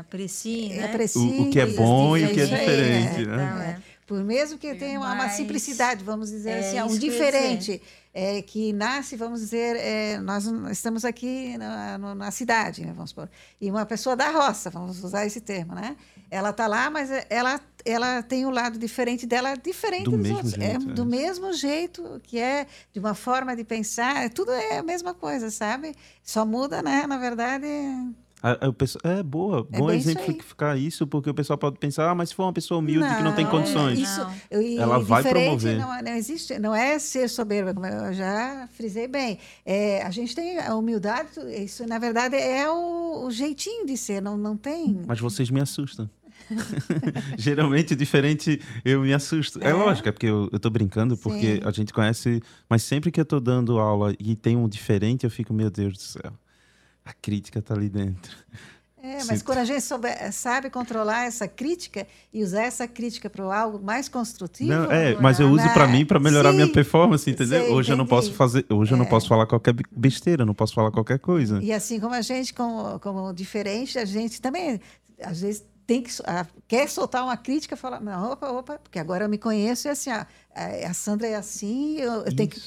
apreciem, 0.00 0.76
né? 0.76 0.86
Apreciem, 0.86 1.40
o, 1.40 1.42
o, 1.42 1.50
que 1.50 1.60
é 1.60 1.66
bom 1.66 2.16
e 2.16 2.24
o 2.24 2.34
que 2.34 2.40
é 2.40 2.44
diferente, 2.44 3.22
é, 3.22 3.26
né? 3.26 3.50
Então, 3.52 3.62
é. 3.62 3.80
Por 4.04 4.24
mesmo 4.24 4.58
que 4.58 4.74
tenha 4.74 4.98
uma, 4.98 5.12
uma, 5.12 5.28
simplicidade, 5.28 6.02
vamos 6.02 6.30
dizer 6.30 6.50
é, 6.50 6.58
assim, 6.58 6.92
um 6.92 6.98
diferente, 6.98 7.80
é, 8.12 8.42
que 8.42 8.72
nasce, 8.72 9.16
vamos 9.16 9.40
dizer, 9.40 9.76
é, 9.76 10.18
nós 10.18 10.44
estamos 10.70 11.04
aqui 11.04 11.56
na, 11.56 11.98
na 11.98 12.30
cidade, 12.30 12.84
né, 12.84 12.92
vamos 12.92 13.10
supor, 13.10 13.30
e 13.60 13.70
uma 13.70 13.86
pessoa 13.86 14.16
da 14.16 14.30
roça, 14.30 14.68
vamos 14.68 15.02
usar 15.02 15.26
esse 15.26 15.40
termo, 15.40 15.74
né? 15.74 15.96
Ela 16.30 16.50
está 16.50 16.66
lá, 16.66 16.88
mas 16.90 17.10
ela, 17.28 17.60
ela 17.84 18.22
tem 18.22 18.44
o 18.44 18.48
um 18.48 18.52
lado 18.52 18.78
diferente 18.78 19.26
dela, 19.26 19.56
diferente 19.56 20.04
do 20.04 20.16
dos 20.16 20.30
outros. 20.30 20.52
Jeito, 20.52 20.90
é, 20.90 20.92
do 20.92 21.04
mesmo 21.04 21.52
jeito, 21.52 22.20
que 22.22 22.38
é 22.38 22.66
de 22.92 23.00
uma 23.00 23.14
forma 23.14 23.56
de 23.56 23.64
pensar, 23.64 24.30
tudo 24.30 24.52
é 24.52 24.78
a 24.78 24.82
mesma 24.82 25.12
coisa, 25.12 25.50
sabe? 25.50 25.94
Só 26.22 26.46
muda, 26.46 26.82
né? 26.82 27.04
Na 27.06 27.18
verdade, 27.18 27.66
a, 28.42 28.52
a, 28.68 28.72
pessoa, 28.72 29.00
é 29.04 29.22
boa, 29.22 29.66
é 29.72 29.78
bom 29.78 29.90
exemplificar 29.90 30.76
isso, 30.76 30.86
isso, 30.86 31.06
porque 31.06 31.28
o 31.28 31.34
pessoal 31.34 31.58
pode 31.58 31.78
pensar, 31.78 32.10
ah, 32.10 32.14
mas 32.14 32.30
se 32.30 32.34
for 32.34 32.44
uma 32.44 32.52
pessoa 32.52 32.78
humilde 32.78 33.06
não, 33.06 33.16
que 33.16 33.22
não 33.22 33.34
tem 33.34 33.46
condições, 33.46 33.98
isso, 33.98 34.26
ela 34.78 34.98
vai 34.98 35.22
promover. 35.22 35.78
Não, 35.78 36.02
não, 36.02 36.12
existe, 36.12 36.58
não 36.58 36.74
é 36.74 36.98
ser 36.98 37.28
soberba, 37.28 37.74
como 37.74 37.86
eu 37.86 38.12
já 38.14 38.68
frisei 38.72 39.06
bem. 39.06 39.38
É, 39.64 40.02
a 40.02 40.10
gente 40.10 40.34
tem 40.34 40.58
a 40.58 40.74
humildade, 40.74 41.28
isso 41.56 41.86
na 41.86 41.98
verdade 41.98 42.36
é 42.36 42.68
o, 42.70 43.26
o 43.26 43.30
jeitinho 43.30 43.86
de 43.86 43.96
ser, 43.96 44.22
não, 44.22 44.36
não 44.36 44.56
tem. 44.56 45.00
Mas 45.06 45.20
vocês 45.20 45.50
me 45.50 45.60
assustam. 45.60 46.08
Geralmente, 47.38 47.94
diferente, 47.94 48.60
eu 48.84 49.02
me 49.02 49.12
assusto. 49.12 49.62
É, 49.62 49.68
é 49.70 49.72
lógico, 49.74 50.08
é 50.08 50.12
porque 50.12 50.26
eu, 50.26 50.48
eu 50.50 50.58
tô 50.58 50.70
brincando, 50.70 51.16
porque 51.16 51.56
Sim. 51.56 51.62
a 51.64 51.70
gente 51.70 51.92
conhece, 51.92 52.42
mas 52.68 52.82
sempre 52.82 53.10
que 53.10 53.20
eu 53.20 53.24
tô 53.24 53.38
dando 53.38 53.78
aula 53.78 54.14
e 54.18 54.34
tem 54.34 54.56
um 54.56 54.68
diferente, 54.68 55.24
eu 55.24 55.30
fico, 55.30 55.52
meu 55.52 55.70
Deus 55.70 55.92
do 55.92 56.02
céu 56.02 56.32
a 57.10 57.14
crítica 57.20 57.58
está 57.58 57.74
ali 57.74 57.88
dentro. 57.88 58.30
É, 59.02 59.24
mas 59.24 59.40
quando 59.42 59.58
a 59.58 59.64
gente 59.64 59.80
souber, 59.80 60.30
sabe 60.30 60.68
controlar 60.68 61.24
essa 61.24 61.48
crítica 61.48 62.06
e 62.32 62.42
usar 62.42 62.64
essa 62.64 62.86
crítica 62.86 63.30
para 63.30 63.42
algo 63.44 63.82
mais 63.82 64.10
construtivo. 64.10 64.68
Não, 64.68 64.92
é, 64.92 65.14
mas 65.14 65.40
eu 65.40 65.48
uso 65.48 65.66
para 65.72 65.86
mim 65.86 66.04
para 66.04 66.20
melhorar 66.20 66.50
Sim, 66.50 66.56
minha 66.56 66.68
performance, 66.70 67.28
entendeu? 67.30 67.64
Sei, 67.64 67.72
hoje 67.72 67.92
eu 67.92 67.96
não 67.96 68.06
posso 68.06 68.34
fazer, 68.34 68.66
hoje 68.68 68.92
é. 68.92 68.94
eu 68.94 68.98
não 68.98 69.06
é. 69.06 69.08
posso 69.08 69.26
falar 69.26 69.46
qualquer 69.46 69.74
besteira, 69.90 70.44
não 70.44 70.52
posso 70.52 70.74
falar 70.74 70.90
qualquer 70.90 71.18
coisa. 71.18 71.60
E 71.62 71.72
assim 71.72 71.98
como 71.98 72.14
a 72.14 72.20
gente, 72.20 72.52
como, 72.52 73.00
como 73.00 73.32
diferente, 73.32 73.98
a 73.98 74.04
gente 74.04 74.38
também 74.38 74.78
às 75.22 75.40
vezes 75.40 75.64
tem 75.86 76.02
que 76.02 76.10
a, 76.26 76.46
quer 76.68 76.86
soltar 76.86 77.24
uma 77.24 77.38
crítica, 77.38 77.76
fala, 77.76 77.98
não, 78.00 78.32
opa, 78.32 78.50
opa, 78.50 78.78
porque 78.78 78.98
agora 78.98 79.24
eu 79.24 79.30
me 79.30 79.38
conheço 79.38 79.88
e 79.88 79.90
assim, 79.90 80.10
a, 80.10 80.26
a 80.86 80.92
Sandra 80.92 81.26
é 81.26 81.36
assim, 81.36 81.96
eu, 81.96 82.24
eu 82.24 82.36
tenho 82.36 82.50
que 82.50 82.60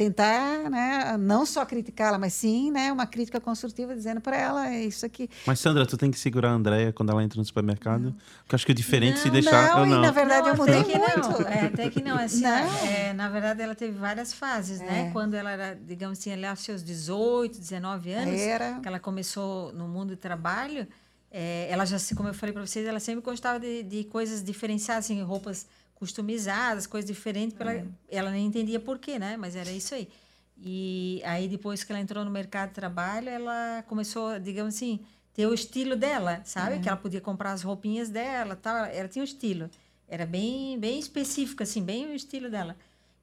tentar, 0.00 0.70
né, 0.70 1.14
não 1.18 1.44
só 1.44 1.62
criticá-la, 1.66 2.18
mas 2.18 2.32
sim, 2.32 2.70
né, 2.70 2.90
uma 2.90 3.06
crítica 3.06 3.38
construtiva 3.38 3.94
dizendo 3.94 4.18
para 4.18 4.34
ela 4.34 4.72
é 4.72 4.82
isso 4.82 5.04
aqui. 5.04 5.28
Mas 5.46 5.60
Sandra, 5.60 5.84
tu 5.84 5.98
tem 5.98 6.10
que 6.10 6.18
segurar 6.18 6.52
a 6.52 6.54
Andrea 6.54 6.90
quando 6.90 7.10
ela 7.10 7.22
entra 7.22 7.38
no 7.38 7.44
supermercado, 7.44 8.04
não. 8.04 8.16
porque 8.42 8.54
acho 8.54 8.64
que 8.64 8.72
é 8.72 8.74
diferente 8.74 9.16
não, 9.16 9.22
se 9.24 9.28
deixar 9.28 9.74
não, 9.74 9.80
ou 9.80 9.86
não. 9.86 9.98
E, 9.98 10.00
na 10.00 10.10
verdade 10.10 10.40
não, 10.44 10.48
eu 10.48 10.56
mudei 10.56 10.80
até 10.80 10.98
muito. 10.98 11.42
Não. 11.42 11.46
É, 11.46 11.66
até 11.66 11.90
que 11.90 12.02
não, 12.02 12.16
assim, 12.16 12.46
é, 12.46 13.12
na 13.12 13.28
verdade 13.28 13.60
ela 13.60 13.74
teve 13.74 13.92
várias 13.98 14.32
fases, 14.32 14.80
né? 14.80 14.86
é. 14.86 14.90
né? 15.04 15.10
Quando 15.12 15.34
ela 15.34 15.50
era, 15.50 15.74
digamos 15.74 16.18
assim, 16.18 16.30
ela 16.30 16.48
aos 16.48 16.60
seus 16.60 16.82
18, 16.82 17.58
19 17.58 18.10
anos, 18.10 18.40
era. 18.40 18.80
que 18.80 18.88
ela 18.88 18.98
começou 18.98 19.70
no 19.74 19.86
mundo 19.86 20.10
do 20.10 20.16
trabalho, 20.16 20.88
é, 21.30 21.68
ela 21.70 21.84
já, 21.84 21.98
como 22.16 22.30
eu 22.30 22.34
falei 22.34 22.54
para 22.54 22.64
vocês, 22.66 22.86
ela 22.86 23.00
sempre 23.00 23.20
gostava 23.20 23.60
de, 23.60 23.82
de 23.82 24.04
coisas 24.04 24.42
diferenciadas, 24.42 25.04
assim, 25.04 25.22
roupas 25.22 25.66
customizadas, 26.00 26.86
coisas 26.86 27.08
diferentes, 27.08 27.54
é. 27.60 27.84
ela, 28.08 28.30
nem 28.30 28.46
entendia 28.46 28.80
por 28.80 28.98
quê, 28.98 29.18
né? 29.18 29.36
Mas 29.36 29.54
era 29.54 29.70
isso 29.70 29.94
aí. 29.94 30.08
E 30.56 31.22
aí, 31.24 31.46
depois 31.46 31.84
que 31.84 31.92
ela 31.92 32.00
entrou 32.00 32.24
no 32.24 32.30
mercado 32.30 32.70
de 32.70 32.74
trabalho, 32.74 33.28
ela 33.28 33.84
começou, 33.86 34.38
digamos 34.40 34.74
assim, 34.74 35.00
ter 35.34 35.46
o 35.46 35.52
estilo 35.52 35.94
dela, 35.94 36.40
sabe? 36.44 36.80
Que 36.80 36.88
ela 36.88 36.96
podia 36.96 37.20
comprar 37.20 37.52
as 37.52 37.62
roupinhas 37.62 38.08
dela, 38.08 38.56
tal. 38.56 38.86
Ela 38.86 39.08
tinha 39.08 39.22
um 39.22 39.24
estilo. 39.24 39.70
Era 40.08 40.24
bem, 40.24 40.78
bem 40.78 40.98
específico, 40.98 41.62
assim, 41.62 41.82
bem 41.82 42.06
o 42.06 42.14
estilo 42.14 42.50
dela. 42.50 42.76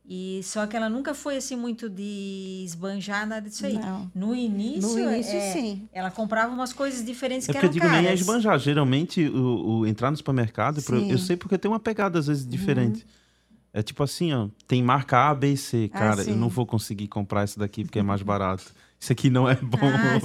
E 0.09 0.39
só 0.41 0.65
que 0.65 0.77
ela 0.77 0.87
nunca 0.89 1.13
foi 1.13 1.35
assim 1.35 1.57
muito 1.57 1.89
de 1.89 2.63
esbanjar 2.65 3.27
nada 3.27 3.49
disso 3.49 3.65
aí. 3.65 3.77
Não. 3.77 4.09
No 4.15 4.33
início, 4.33 5.03
no 5.03 5.11
início 5.11 5.35
é, 5.35 5.51
sim. 5.51 5.89
Ela 5.91 6.09
comprava 6.09 6.53
umas 6.53 6.71
coisas 6.71 7.05
diferentes 7.05 7.49
é 7.49 7.51
que 7.51 7.57
eram 7.57 7.67
eu 7.67 7.73
digo 7.73 7.85
caras. 7.85 8.01
nem 8.01 8.11
é 8.11 8.13
esbanjar. 8.13 8.57
Geralmente, 8.57 9.27
o, 9.27 9.79
o 9.79 9.85
entrar 9.85 10.09
no 10.09 10.15
supermercado, 10.15 10.81
eu 11.09 11.17
sei 11.17 11.35
porque 11.35 11.57
tem 11.57 11.69
uma 11.69 11.79
pegada 11.79 12.19
às 12.19 12.27
vezes 12.27 12.47
diferente. 12.47 13.01
Uhum. 13.01 13.17
É 13.73 13.83
tipo 13.83 14.01
assim, 14.01 14.33
ó, 14.33 14.47
tem 14.65 14.81
marca 14.81 15.29
A, 15.29 15.35
B 15.35 15.51
e 15.51 15.57
C. 15.57 15.89
Ah, 15.93 15.99
Cara, 15.99 16.21
ah, 16.21 16.25
eu 16.25 16.37
não 16.37 16.47
vou 16.47 16.65
conseguir 16.65 17.09
comprar 17.09 17.43
essa 17.43 17.59
daqui 17.59 17.83
porque 17.83 17.99
é 17.99 18.03
mais 18.03 18.21
barato. 18.21 18.63
Isso 18.97 19.11
aqui 19.11 19.29
não 19.29 19.47
é 19.47 19.55
bom. 19.55 19.77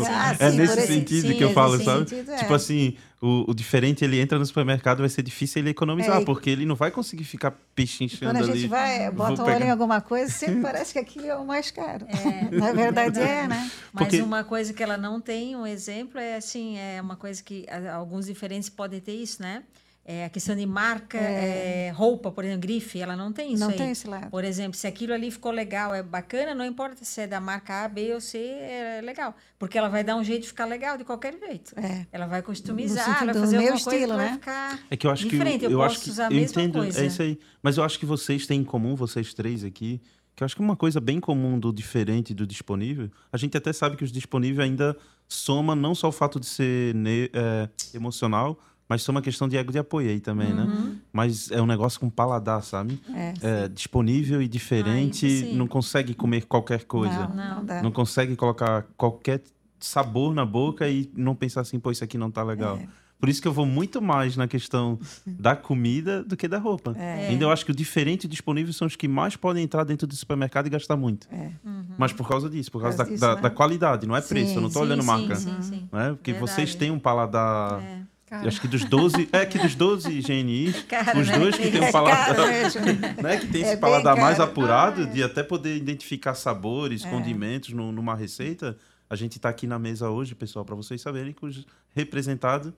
Ah, 0.09 0.37
é 0.39 0.51
nesse 0.53 0.87
sentido 0.87 1.27
esse, 1.27 1.35
que 1.35 1.45
eu 1.45 1.53
falo, 1.53 1.83
sabe? 1.83 2.09
Sentido, 2.09 2.31
é. 2.31 2.37
Tipo 2.37 2.55
assim, 2.55 2.97
o, 3.23 3.51
o, 3.51 3.55
diferente, 3.55 4.05
ele 4.05 4.21
entra 4.21 4.37
no 4.37 4.45
supermercado, 4.45 4.99
vai 4.99 5.09
ser 5.09 5.23
difícil 5.23 5.63
ele 5.63 5.71
economizar, 5.71 6.21
é, 6.21 6.25
porque 6.25 6.51
ele 6.51 6.67
não 6.67 6.75
vai 6.75 6.91
conseguir 6.91 7.23
ficar 7.23 7.53
pechinchando 7.73 8.31
ali. 8.31 8.39
Quando 8.41 8.51
a 8.51 8.57
gente 8.57 8.69
vai, 8.69 9.11
bota 9.13 9.43
o 9.43 9.47
olho 9.47 9.65
em 9.65 9.71
alguma 9.71 10.01
coisa, 10.01 10.29
sempre 10.33 10.61
parece 10.61 10.93
que 10.93 10.99
aquilo 10.99 11.27
é 11.27 11.37
o 11.37 11.47
mais 11.47 11.71
caro. 11.71 12.05
É, 12.09 12.51
Na 12.59 12.73
verdade 12.73 13.21
é, 13.21 13.47
né? 13.47 13.71
Mas 13.93 14.09
porque... 14.09 14.21
uma 14.21 14.43
coisa 14.43 14.73
que 14.73 14.83
ela 14.83 14.99
não 14.99 15.21
tem, 15.21 15.55
um 15.55 15.65
exemplo, 15.65 16.19
é 16.19 16.35
assim, 16.35 16.77
é 16.77 17.01
uma 17.01 17.15
coisa 17.15 17.41
que 17.41 17.65
alguns 17.95 18.27
diferentes 18.27 18.69
podem 18.69 19.01
ter 19.01 19.15
isso, 19.15 19.41
né? 19.41 19.63
É, 20.05 20.25
a 20.25 20.29
questão 20.29 20.57
de 20.57 20.67
marca, 20.67 21.17
é. 21.17 21.87
É, 21.87 21.91
roupa, 21.91 22.33
por 22.33 22.45
exemplo, 22.45 22.63
grife, 22.63 23.01
ela 23.01 23.15
não 23.15 23.33
tem 23.33 23.53
isso 23.53 23.63
não 23.63 23.71
aí. 23.71 23.77
tem 23.77 23.93
esse 23.93 24.09
lado. 24.09 24.31
Por 24.31 24.43
exemplo, 24.43 24.77
se 24.77 24.87
aquilo 24.87 25.15
ali 25.15 25.31
ficou 25.31 25.53
legal, 25.53 25.95
é 25.95 26.03
bacana, 26.03 26.57
não 26.57 26.65
importa 26.65 27.05
se 27.05 27.21
é 27.21 27.27
da 27.27 27.41
marca 27.41 27.85
A, 27.85 27.89
B 27.89 28.13
ou 28.13 28.21
C, 28.21 28.39
é 28.39 29.01
legal. 29.01 29.37
Porque 29.61 29.79
ela 29.79 29.89
vai 29.89 30.03
dar 30.03 30.17
um 30.17 30.25
jeito 30.25 30.43
de 30.43 30.49
ficar 30.49 30.65
legal 30.65 30.99
de 30.99 31.05
qualquer 31.05 31.39
jeito. 31.39 31.79
É. 31.79 32.05
Ela 32.11 32.27
vai 32.27 32.43
customizar, 32.43 33.25
vai 33.25 33.33
fazer 33.33 33.59
alguma 33.59 33.77
estilo, 33.77 33.99
coisa 33.99 34.17
né? 34.17 34.25
vai 34.25 34.33
ficar 34.33 34.81
é 34.91 34.97
que 34.97 35.07
eu 35.07 35.11
acho 35.11 35.29
diferente. 35.29 35.61
Que, 35.61 35.67
eu, 35.67 35.71
eu 35.71 35.79
posso 35.79 35.95
acho 35.95 36.05
que, 36.05 36.11
usar 36.11 36.27
a 36.27 36.31
mesma 36.31 36.63
entendo, 36.63 36.79
coisa. 36.81 37.01
É 37.01 37.07
isso 37.07 37.23
aí. 37.23 37.39
Mas 37.63 37.77
eu 37.77 37.85
acho 37.85 37.99
que 37.99 38.07
vocês 38.07 38.45
têm 38.45 38.61
em 38.61 38.65
comum, 38.65 38.97
vocês 38.97 39.33
três 39.33 39.63
aqui, 39.63 40.01
que 40.35 40.43
eu 40.43 40.45
acho 40.45 40.57
que 40.57 40.63
uma 40.63 40.77
coisa 40.77 41.01
bem 41.01 41.21
comum 41.21 41.59
do 41.59 41.73
diferente 41.73 42.35
do 42.35 42.47
disponível, 42.47 43.09
a 43.33 43.37
gente 43.37 43.57
até 43.57 43.73
sabe 43.73 43.97
que 43.97 44.05
os 44.05 44.11
disponíveis 44.11 44.59
ainda 44.59 44.97
soma 45.29 45.75
não 45.75 45.95
só 45.95 46.09
o 46.09 46.13
fato 46.13 46.41
de 46.41 46.47
ser 46.47 46.95
é, 47.33 47.69
emocional, 47.95 48.59
mas 48.93 49.01
isso 49.01 49.11
é 49.11 49.13
uma 49.13 49.23
questão 49.23 49.49
de 49.49 49.57
ego 49.57 49.73
de 49.73 49.79
apoio 49.79 50.11
aí 50.11 50.21
também, 50.21 50.53
né? 50.53 50.65
uhum. 50.65 50.85
né? 50.85 50.97
Mas 51.11 51.51
é 51.51 51.63
um 51.63 51.65
negócio 51.65 51.99
com 51.99 52.11
paladar, 52.11 52.63
sabe? 52.63 53.01
É, 53.15 53.33
é 53.41 53.69
disponível 53.69 54.43
e 54.43 54.47
diferente, 54.47 55.49
ah, 55.51 55.57
não 55.57 55.67
consegue 55.67 56.13
comer 56.13 56.45
qualquer 56.45 56.85
coisa. 56.85 57.27
Não, 57.29 57.65
não, 57.65 57.83
não 57.85 57.91
consegue 57.91 58.37
colocar 58.37 58.85
qualquer 58.95 59.41
sabor 59.81 60.35
na 60.35 60.45
boca 60.45 60.87
e 60.91 61.11
não 61.17 61.35
pensar 61.35 61.63
assim, 61.63 61.81
pô, 61.81 61.91
isso 61.91 62.05
aqui 62.05 62.19
não 62.19 62.31
tá 62.31 62.43
legal. 62.43 62.77
É. 62.77 62.87
Por 63.23 63.29
isso 63.29 63.41
que 63.41 63.47
eu 63.47 63.53
vou 63.53 63.65
muito 63.65 64.03
mais 64.03 64.37
na 64.37 64.49
questão 64.49 64.99
da 65.25 65.55
comida 65.55 66.25
do 66.25 66.37
que 66.37 66.49
da 66.49 66.59
roupa. 66.59 66.93
É. 66.99 67.29
Ainda 67.29 67.45
eu 67.45 67.53
acho 67.53 67.65
que 67.65 67.71
o 67.71 67.75
diferente 67.75 68.25
e 68.25 68.29
disponível 68.29 68.73
são 68.73 68.85
os 68.85 68.97
que 68.97 69.07
mais 69.07 69.37
podem 69.37 69.63
entrar 69.63 69.85
dentro 69.85 70.09
do 70.09 70.17
supermercado 70.17 70.67
e 70.67 70.71
gastar 70.71 70.97
muito. 70.97 71.29
É. 71.31 71.53
Uhum. 71.65 71.85
Mas 71.97 72.13
por 72.13 72.29
causa 72.29 72.51
disso, 72.51 72.73
por 72.73 72.83
causa 72.83 72.99
da, 72.99 73.05
disso, 73.05 73.21
da, 73.21 73.37
né? 73.37 73.43
da, 73.43 73.49
qualidade, 73.49 74.09
não 74.09 74.17
é 74.17 74.21
preço. 74.21 74.49
Sim, 74.49 74.55
eu 74.57 74.61
não 74.61 74.67
estou 74.67 74.83
olhando 74.83 75.05
marca. 75.05 75.37
Sim, 75.37 75.63
sim, 75.63 75.89
Né? 75.93 76.09
Porque 76.11 76.33
Verdade. 76.33 76.53
vocês 76.53 76.75
têm 76.75 76.91
um 76.91 76.99
paladar. 76.99 77.81
É. 77.81 78.02
Acho 78.33 78.61
que 78.61 78.69
dos 78.69 78.85
12, 78.85 79.29
é 79.33 79.45
que 79.45 79.59
dos 79.59 79.75
12 79.75 80.21
GNIs, 80.23 80.83
cara, 80.89 81.19
os 81.19 81.29
né? 81.29 81.39
dois 81.39 81.57
que 81.57 81.71
têm 81.71 81.83
um 81.83 81.93
paladar, 81.93 82.35
né, 83.23 83.37
que 83.39 83.47
tem 83.49 83.63
esse 83.63 83.73
é 83.73 83.77
paladar 83.77 84.17
mais 84.17 84.41
apurado, 84.41 85.03
ah, 85.03 85.07
de 85.07 85.23
até 85.23 85.43
poder 85.43 85.77
identificar 85.77 86.35
sabores, 86.35 87.05
é. 87.05 87.11
condimentos 87.11 87.71
no, 87.75 87.93
numa 87.93 88.15
receita, 88.15 88.77
a 89.11 89.17
gente 89.17 89.37
está 89.37 89.51
aqui 89.51 89.67
na 89.67 89.79
mesa 89.79 90.09
hoje, 90.09 90.35
pessoal, 90.35 90.65
para 90.65 90.75
vocês 90.75 91.01
saberem 91.01 91.33
que 91.33 91.45
os 91.45 91.67
representados 91.95 92.73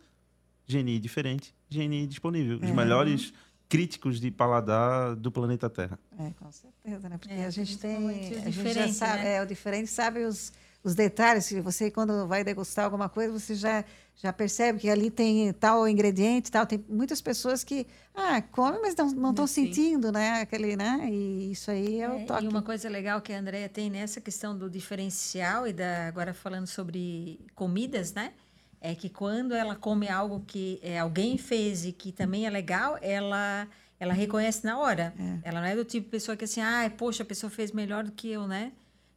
GNI 0.68 0.98
diferente, 0.98 1.54
GNI 1.70 2.06
disponível. 2.06 2.56
Os 2.56 2.68
é. 2.68 2.72
melhores 2.72 3.32
críticos 3.68 4.20
de 4.20 4.30
paladar 4.30 5.14
do 5.16 5.30
planeta 5.30 5.68
Terra. 5.70 5.98
É, 6.18 6.30
com 6.38 6.50
certeza, 6.50 7.08
né? 7.08 7.18
Porque 7.18 7.34
é, 7.34 7.44
a 7.44 7.50
gente 7.50 7.78
tem. 7.78 7.96
A 8.44 8.50
gente 8.50 8.72
já 8.72 8.88
sabe, 8.88 9.22
né? 9.22 9.34
é, 9.36 9.42
o 9.42 9.46
diferente 9.46 9.90
sabe 9.90 10.24
os, 10.24 10.52
os 10.84 10.94
detalhes. 10.94 11.50
Você, 11.50 11.90
quando 11.90 12.28
vai 12.28 12.44
degustar 12.44 12.84
alguma 12.84 13.08
coisa, 13.08 13.32
você 13.32 13.54
já, 13.54 13.84
já 14.14 14.32
percebe 14.32 14.78
que 14.78 14.90
ali 14.90 15.10
tem 15.10 15.52
tal 15.54 15.88
ingrediente 15.88 16.52
tal. 16.52 16.66
Tem 16.66 16.84
muitas 16.88 17.20
pessoas 17.20 17.64
que 17.64 17.86
ah, 18.14 18.42
comem, 18.42 18.80
mas 18.82 18.94
não 18.94 19.30
estão 19.30 19.46
sentindo, 19.46 20.12
né? 20.12 20.42
Aquele, 20.42 20.76
né? 20.76 21.08
E 21.10 21.50
isso 21.50 21.70
aí 21.70 22.00
é, 22.00 22.04
é, 22.04 22.10
o 22.10 22.26
toque. 22.26 22.44
E 22.44 22.48
uma 22.48 22.62
coisa 22.62 22.88
legal 22.88 23.20
que 23.22 23.32
a 23.32 23.38
Andrea 23.38 23.68
tem 23.68 23.88
nessa 23.88 24.20
questão 24.20 24.56
do 24.56 24.68
diferencial 24.68 25.66
e 25.66 25.72
da, 25.72 26.06
agora 26.06 26.34
falando 26.34 26.66
sobre 26.66 27.40
comidas, 27.54 28.12
né? 28.12 28.32
é 28.84 28.94
que 28.94 29.08
quando 29.08 29.54
ela 29.54 29.74
come 29.74 30.10
algo 30.10 30.44
que 30.46 30.78
é, 30.82 30.98
alguém 30.98 31.38
fez 31.38 31.86
e 31.86 31.92
que 31.92 32.12
também 32.12 32.46
é 32.46 32.50
legal, 32.50 32.98
ela 33.00 33.66
ela 33.98 34.12
reconhece 34.12 34.62
na 34.66 34.78
hora. 34.78 35.14
É. 35.18 35.48
Ela 35.48 35.60
não 35.62 35.66
é 35.66 35.74
do 35.74 35.84
tipo 35.86 36.04
de 36.04 36.10
pessoa 36.10 36.36
que 36.36 36.44
assim, 36.44 36.60
ah, 36.60 36.92
poxa, 36.98 37.22
a 37.22 37.26
pessoa 37.26 37.48
fez 37.48 37.72
melhor 37.72 38.04
do 38.04 38.12
que 38.12 38.28
eu, 38.28 38.46
né? 38.46 38.72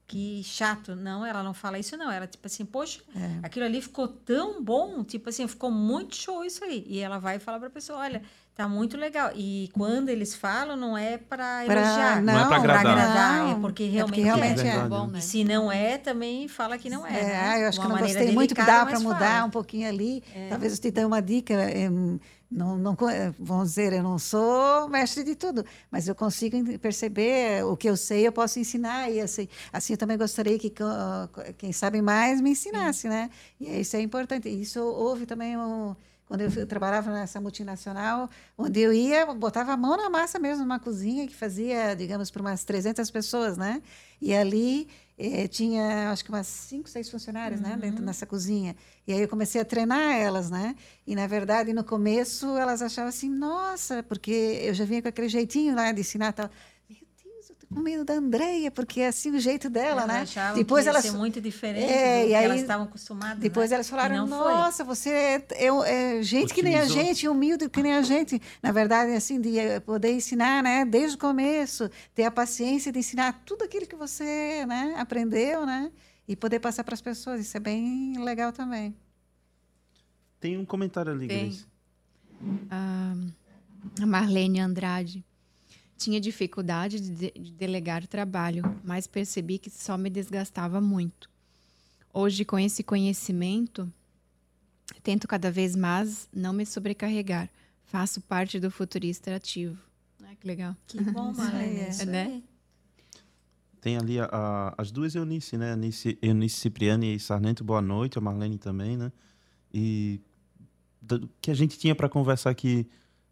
Que 0.08 0.42
chato. 0.42 0.96
Não, 0.96 1.26
ela 1.26 1.44
não 1.44 1.54
fala 1.54 1.78
isso, 1.78 1.98
não. 1.98 2.10
Ela, 2.10 2.26
tipo 2.26 2.48
assim, 2.48 2.66
poxa, 2.66 3.02
é. 3.14 3.46
aquilo 3.46 3.66
ali 3.66 3.82
ficou 3.82 4.08
tão 4.08 4.64
bom, 4.64 5.04
tipo 5.04 5.28
assim, 5.28 5.46
ficou 5.48 5.70
muito 5.70 6.16
show 6.16 6.46
isso 6.46 6.64
aí. 6.64 6.86
E 6.88 7.00
ela 7.00 7.20
vai 7.20 7.40
falar 7.40 7.60
para 7.60 7.68
a 7.68 7.72
pessoa, 7.72 8.00
olha, 8.00 8.24
Tá 8.58 8.68
muito 8.68 8.98
legal. 8.98 9.30
E 9.36 9.70
quando 9.72 10.10
eles 10.10 10.34
falam, 10.34 10.76
não 10.76 10.98
é 10.98 11.16
para 11.16 11.64
elogiar. 11.64 12.24
Não, 12.24 12.34
não 12.34 12.42
é 12.42 12.48
para 12.48 12.58
agradar. 12.58 12.88
agradar. 12.88 13.38
Não, 13.38 13.52
é 13.52 13.60
porque 13.62 13.84
realmente, 13.84 14.00
é, 14.00 14.04
porque 14.04 14.22
realmente 14.22 14.62
é. 14.62 14.76
é. 14.78 14.88
bom. 14.88 15.06
Né? 15.06 15.20
E 15.20 15.22
se 15.22 15.44
não 15.44 15.72
é, 15.72 16.00
também 16.00 16.48
fala 16.48 16.76
que 16.76 16.90
não 16.90 17.06
é. 17.06 17.20
É, 17.20 17.24
né? 17.24 17.64
eu 17.64 17.70
acho 17.70 17.80
Uma 17.80 17.86
que 17.88 17.94
não 17.94 18.00
gostei 18.00 18.32
muito, 18.32 18.56
que 18.56 18.64
dá 18.64 18.84
para 18.84 19.00
mudar 19.00 19.20
fala. 19.20 19.46
um 19.46 19.52
pouquinho 19.52 19.88
ali. 19.88 20.24
É. 20.34 20.48
Talvez 20.50 20.74
eu 20.74 20.80
te 20.80 20.90
dê 20.90 21.06
uma 21.06 21.22
dica. 21.22 21.54
É, 21.54 21.88
não, 22.50 22.78
não, 22.80 22.98
vamos 23.38 23.70
dizer, 23.70 23.94
eu 23.94 24.02
não 24.02 24.18
sou 24.18 24.90
mestre 24.90 25.24
de 25.24 25.36
tudo, 25.36 25.64
mas 25.92 26.08
eu 26.08 26.16
consigo 26.16 26.58
perceber 26.80 27.64
o 27.64 27.78
que 27.78 27.88
eu 27.88 27.96
sei, 27.96 28.26
eu 28.26 28.32
posso 28.32 28.58
ensinar. 28.58 29.12
E 29.12 29.22
assim, 29.22 29.48
assim 29.72 29.94
eu 29.94 29.98
também 29.98 30.18
gostaria 30.18 30.58
que 30.58 30.74
quem 31.60 31.72
sabe 31.72 32.02
mais 32.02 32.42
me 32.42 32.50
ensinasse, 32.50 33.08
né? 33.08 33.30
E 33.62 33.82
isso 33.82 33.96
é 33.96 34.02
importante. 34.02 34.50
Isso 34.50 34.82
houve 34.82 35.28
também 35.28 35.56
um 35.56 35.96
quando 36.28 36.41
eu 36.41 36.68
trabalhava 36.68 37.12
nessa 37.12 37.40
multinacional, 37.40 38.30
onde 38.58 38.82
eu 38.82 38.91
ia, 38.91 39.26
botava 39.34 39.72
a 39.72 39.78
mão 39.78 39.95
na 39.95 40.10
massa 40.10 40.38
mesmo, 40.38 40.64
numa 40.64 40.80
cozinha 40.80 41.26
que 41.26 41.34
fazia, 41.34 41.95
digamos, 41.95 42.30
para 42.30 42.41
umas 42.41 42.64
300 42.66 43.10
pessoas, 43.10 43.58
né? 43.58 43.82
E 44.22 44.36
ali 44.36 44.90
eh, 45.18 45.48
tinha, 45.48 46.12
acho 46.12 46.26
que 46.26 46.30
umas 46.30 46.48
cinco, 46.48 46.90
seis 46.90 47.10
funcionários, 47.10 47.62
uhum. 47.62 47.68
né? 47.68 47.78
Dentro 47.78 48.06
dessa 48.06 48.26
cozinha. 48.26 48.76
E 49.08 49.14
aí 49.14 49.22
eu 49.22 49.28
comecei 49.28 49.62
a 49.62 49.66
treinar 49.66 50.16
elas, 50.16 50.49
né? 50.49 50.76
E, 51.06 51.16
na 51.16 51.28
verdade, 51.28 51.72
no 51.72 51.84
começo, 51.84 52.58
elas 52.58 52.82
achavam 52.82 53.10
assim, 53.10 53.30
nossa, 53.30 54.04
porque 54.04 54.60
eu 54.64 54.74
já 54.74 54.84
vinha 54.84 55.02
com 55.02 55.08
aquele 55.08 55.30
jeitinho 55.30 55.76
lá 55.76 55.91
de 55.94 56.02
ensinar 56.02 56.34
tal 56.34 56.49
com 57.73 57.81
medo 57.81 58.06
da 58.06 58.14
Andreia, 58.14 58.72
porque 58.72 59.02
é 59.02 59.07
assim 59.07 59.31
o 59.31 59.39
jeito 59.39 59.69
dela, 59.69 60.03
elas 60.03 60.34
né? 60.34 60.53
Depois 60.56 60.84
que 60.85 60.89
elas 60.89 61.03
ser 61.03 61.11
muito 61.11 61.41
diferente 61.41 61.91
é, 61.91 62.22
do 62.22 62.27
que 62.27 62.35
aí, 62.35 62.45
elas 62.45 62.61
estavam 62.61 62.85
acostumadas. 62.85 63.39
Depois 63.39 63.69
né? 63.69 63.76
elas 63.76 63.89
falaram: 63.89 64.26
"Nossa, 64.26 64.85
foi. 64.85 64.95
você 64.95 65.10
é, 65.10 65.48
é, 65.52 66.18
é 66.18 66.23
gente 66.23 66.53
que 66.53 66.64
nem 66.64 66.76
a 66.76 66.85
gente, 66.85 67.27
humilde 67.27 67.69
que 67.69 67.84
nem 67.84 67.94
a 67.94 68.02
gente". 68.02 68.41
Na 68.64 68.72
verdade, 68.72 69.11
assim, 69.11 69.39
de 69.39 69.60
eh, 69.60 69.80
poder 69.81 70.14
ensinar, 70.14 70.64
né, 70.64 70.85
desde 70.85 71.18
o 71.18 71.19
começo, 71.19 71.89
ter 72.15 72.23
a 72.23 72.31
paciência 72.31 72.91
de 72.91 72.99
ensinar 72.99 73.44
tudo 73.45 73.64
aquilo 73.64 73.85
que 73.85 73.95
você, 73.95 74.65
né, 74.65 74.95
aprendeu, 74.98 75.65
né, 75.65 75.91
e 76.27 76.35
poder 76.35 76.60
passar 76.60 76.84
para 76.84 76.94
as 76.94 77.02
pessoas. 77.02 77.41
Isso 77.41 77.57
é 77.57 77.60
bem 77.60 78.14
legal 78.23 78.53
também. 78.53 78.95
Tem 80.39 80.57
um 80.57 80.65
comentário 80.65 81.11
ali, 81.11 81.27
Grace. 81.27 81.65
Ah, 82.69 83.15
a 84.02 84.06
Marlene 84.06 84.60
Andrade. 84.60 85.27
Tinha 85.98 86.19
dificuldade 86.19 86.99
de, 86.99 87.32
de 87.32 87.52
delegar 87.52 88.03
o 88.03 88.07
trabalho, 88.07 88.64
mas 88.84 89.07
percebi 89.07 89.57
que 89.57 89.69
só 89.69 89.98
me 89.98 90.10
desgastava 90.10 90.80
muito. 90.80 91.30
Hoje, 92.14 92.45
com 92.45 92.57
esse 92.57 92.84
conhecimento, 92.84 93.91
tento 95.03 95.28
cada 95.28 95.52
vez 95.52 95.76
mais 95.76 96.28
não 96.34 96.53
me 96.53 96.65
sobrecarregar. 96.65 97.49
Faço 97.86 98.22
parte 98.22 98.60
do 98.60 98.69
futurista 98.69 99.36
ativo. 99.36 99.78
Ah, 100.24 100.36
que 100.40 100.48
legal. 100.48 100.76
Que 100.88 100.99
bom, 100.99 101.32
Marlene. 101.38 101.80
É, 101.80 102.06
né? 102.06 102.44
Tem 103.80 103.98
ali 103.98 104.19
a, 104.19 104.26
a, 104.32 104.76
as 104.78 104.91
duas 104.91 105.15
Eunice, 105.15 105.57
né? 105.57 105.72
Eunice, 105.72 106.18
Eunice 106.22 106.57
Cipriani 106.57 107.15
e 107.15 107.19
Sarnento, 107.19 107.64
boa 107.64 107.82
noite. 107.82 108.18
A 108.18 108.22
Marlene 108.22 108.57
também, 108.57 108.98
né? 108.98 109.11
E 109.74 110.19
do, 111.02 111.30
que 111.41 111.52
a 111.52 111.53
gente 111.53 111.78
tinha 111.78 111.95
para 111.95 112.10
conversar 112.10 112.49
aqui. 112.49 112.88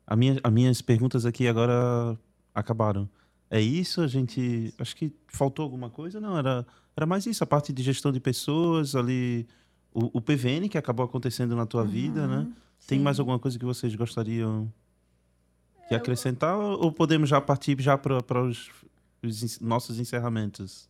A 0.08 0.16
minha, 0.16 0.40
as 0.44 0.54
minhas 0.54 0.82
perguntas 0.82 1.26
aqui 1.26 1.48
agora 1.48 2.18
acabaram. 2.56 3.08
É 3.50 3.62
isso? 3.62 4.02
A 4.02 4.08
gente. 4.08 4.74
Acho 4.80 4.96
que 4.96 5.14
faltou 5.28 5.64
alguma 5.64 5.90
coisa? 5.90 6.20
Não, 6.20 6.38
era, 6.38 6.66
era 6.96 7.06
mais 7.06 7.26
isso, 7.26 7.44
a 7.44 7.48
parte 7.48 7.72
de 7.72 7.84
gestão 7.84 8.12
de 8.12 8.20
pessoas, 8.20 8.96
ali. 8.96 9.48
O, 9.94 10.18
o 10.18 10.22
PVN 10.22 10.68
que 10.70 10.78
acabou 10.78 11.06
acontecendo 11.06 11.56
na 11.56 11.66
tua 11.66 11.84
uhum, 11.84 11.88
vida, 11.88 12.28
né? 12.28 12.52
Tem 12.88 13.00
mais 13.00 13.20
alguma 13.20 13.40
coisa 13.40 13.58
que 13.58 13.66
vocês 13.66 13.96
gostariam 13.96 14.72
de 15.90 15.96
acrescentar? 15.96 16.58
Ou 16.58 16.92
podemos 16.92 17.30
já 17.30 17.40
partir 17.40 17.80
já 17.82 17.98
para 17.98 18.42
os, 18.42 18.70
os 19.24 19.60
nossos 19.60 20.00
encerramentos? 20.00 20.90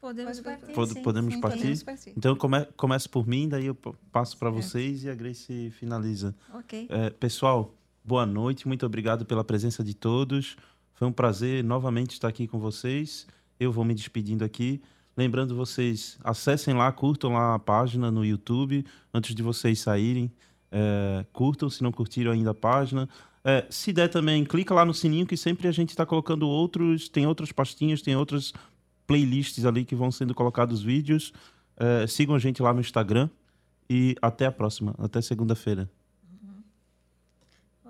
Podemos 0.00 0.38
partir. 0.40 0.72
Pod, 0.72 1.00
podemos, 1.00 1.34
sim, 1.34 1.40
partir? 1.40 1.58
podemos 1.58 1.82
partir? 1.82 2.12
Então 2.16 2.36
come, 2.36 2.64
começo 2.76 3.08
por 3.08 3.26
mim, 3.26 3.48
daí 3.48 3.66
eu 3.66 3.74
passo 4.12 4.36
para 4.36 4.50
vocês 4.50 5.02
e 5.02 5.08
a 5.08 5.14
Grace 5.14 5.70
finaliza. 5.70 6.34
Ok. 6.52 6.86
É, 6.90 7.10
pessoal, 7.10 7.74
boa 8.04 8.26
noite, 8.26 8.68
muito 8.68 8.84
obrigado 8.84 9.24
pela 9.24 9.42
presença 9.42 9.82
de 9.82 9.94
todos. 9.94 10.56
Foi 10.94 11.08
um 11.08 11.12
prazer 11.12 11.62
novamente 11.64 12.12
estar 12.12 12.28
aqui 12.28 12.46
com 12.46 12.58
vocês. 12.58 13.26
Eu 13.58 13.72
vou 13.72 13.84
me 13.84 13.94
despedindo 13.94 14.44
aqui. 14.44 14.80
Lembrando 15.16 15.54
vocês, 15.54 16.18
acessem 16.24 16.74
lá, 16.74 16.90
curtam 16.90 17.32
lá 17.32 17.54
a 17.54 17.58
página 17.58 18.10
no 18.10 18.24
YouTube 18.24 18.84
antes 19.12 19.34
de 19.34 19.42
vocês 19.42 19.78
saírem. 19.80 20.30
É, 20.70 21.24
curtam 21.32 21.70
se 21.70 21.82
não 21.82 21.92
curtiram 21.92 22.32
ainda 22.32 22.50
a 22.50 22.54
página. 22.54 23.08
É, 23.44 23.66
se 23.70 23.92
der 23.92 24.08
também, 24.08 24.44
clica 24.44 24.72
lá 24.72 24.84
no 24.84 24.94
sininho 24.94 25.26
que 25.26 25.36
sempre 25.36 25.68
a 25.68 25.72
gente 25.72 25.90
está 25.90 26.06
colocando 26.06 26.48
outros, 26.48 27.08
tem 27.08 27.26
outras 27.26 27.52
pastinhas, 27.52 28.00
tem 28.00 28.16
outras 28.16 28.52
playlists 29.06 29.64
ali 29.64 29.84
que 29.84 29.94
vão 29.94 30.10
sendo 30.10 30.34
colocados 30.34 30.82
vídeos. 30.82 31.32
É, 31.76 32.06
sigam 32.06 32.34
a 32.34 32.38
gente 32.38 32.62
lá 32.62 32.72
no 32.72 32.80
Instagram 32.80 33.28
e 33.90 34.16
até 34.22 34.46
a 34.46 34.52
próxima, 34.52 34.94
até 34.98 35.20
segunda-feira. 35.20 35.88
Uhum. 36.42 36.62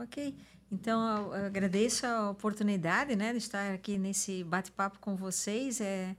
Ok. 0.02 0.34
Então, 0.74 1.32
eu 1.32 1.46
agradeço 1.46 2.04
a 2.04 2.30
oportunidade 2.30 3.14
né, 3.14 3.30
de 3.30 3.38
estar 3.38 3.72
aqui 3.72 3.96
nesse 3.96 4.42
bate-papo 4.42 4.98
com 4.98 5.14
vocês. 5.14 5.80
É, 5.80 6.16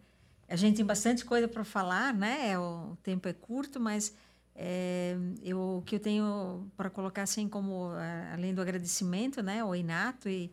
a 0.48 0.56
gente 0.56 0.78
tem 0.78 0.86
bastante 0.86 1.26
coisa 1.26 1.46
para 1.46 1.66
falar, 1.66 2.14
né? 2.14 2.52
É, 2.52 2.58
o 2.58 2.98
tempo 3.04 3.28
é 3.28 3.34
curto, 3.34 3.82
mas 3.82 4.16
é, 4.56 5.18
eu, 5.44 5.60
o 5.60 5.82
que 5.82 5.96
eu 5.96 6.00
tenho 6.00 6.72
para 6.78 6.90
colocar 6.90 7.24
assim 7.24 7.50
como 7.50 7.90
além 8.32 8.54
do 8.54 8.62
agradecimento, 8.62 9.44
né, 9.44 9.60
ao 9.60 9.76
Inato 9.76 10.30
e, 10.30 10.50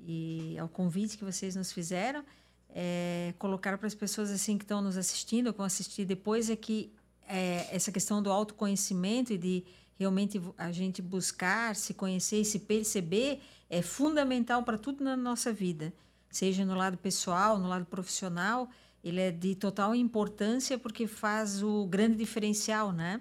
e 0.00 0.58
ao 0.58 0.68
convite 0.68 1.16
que 1.16 1.24
vocês 1.24 1.54
nos 1.54 1.70
fizeram, 1.70 2.24
é, 2.70 3.34
colocar 3.38 3.78
para 3.78 3.86
as 3.86 3.94
pessoas 3.94 4.32
assim 4.32 4.58
que 4.58 4.64
estão 4.64 4.82
nos 4.82 4.96
assistindo, 4.96 5.52
que 5.52 5.58
vão 5.58 5.66
assistir 5.66 6.04
depois, 6.04 6.50
é 6.50 6.56
que 6.56 6.92
é, 7.28 7.68
essa 7.70 7.92
questão 7.92 8.20
do 8.20 8.32
autoconhecimento 8.32 9.32
e 9.32 9.38
de 9.38 9.64
realmente 9.98 10.40
a 10.58 10.72
gente 10.72 11.00
buscar, 11.00 11.76
se 11.76 11.94
conhecer 11.94 12.40
e 12.40 12.44
se 12.44 12.60
perceber 12.60 13.40
é 13.70 13.82
fundamental 13.82 14.62
para 14.62 14.78
tudo 14.78 15.02
na 15.02 15.16
nossa 15.16 15.52
vida, 15.52 15.92
seja 16.30 16.64
no 16.64 16.74
lado 16.74 16.96
pessoal, 16.98 17.58
no 17.58 17.68
lado 17.68 17.86
profissional, 17.86 18.68
ele 19.02 19.20
é 19.20 19.30
de 19.30 19.54
total 19.54 19.94
importância 19.94 20.78
porque 20.78 21.06
faz 21.06 21.62
o 21.62 21.86
grande 21.86 22.16
diferencial, 22.16 22.92
né? 22.92 23.20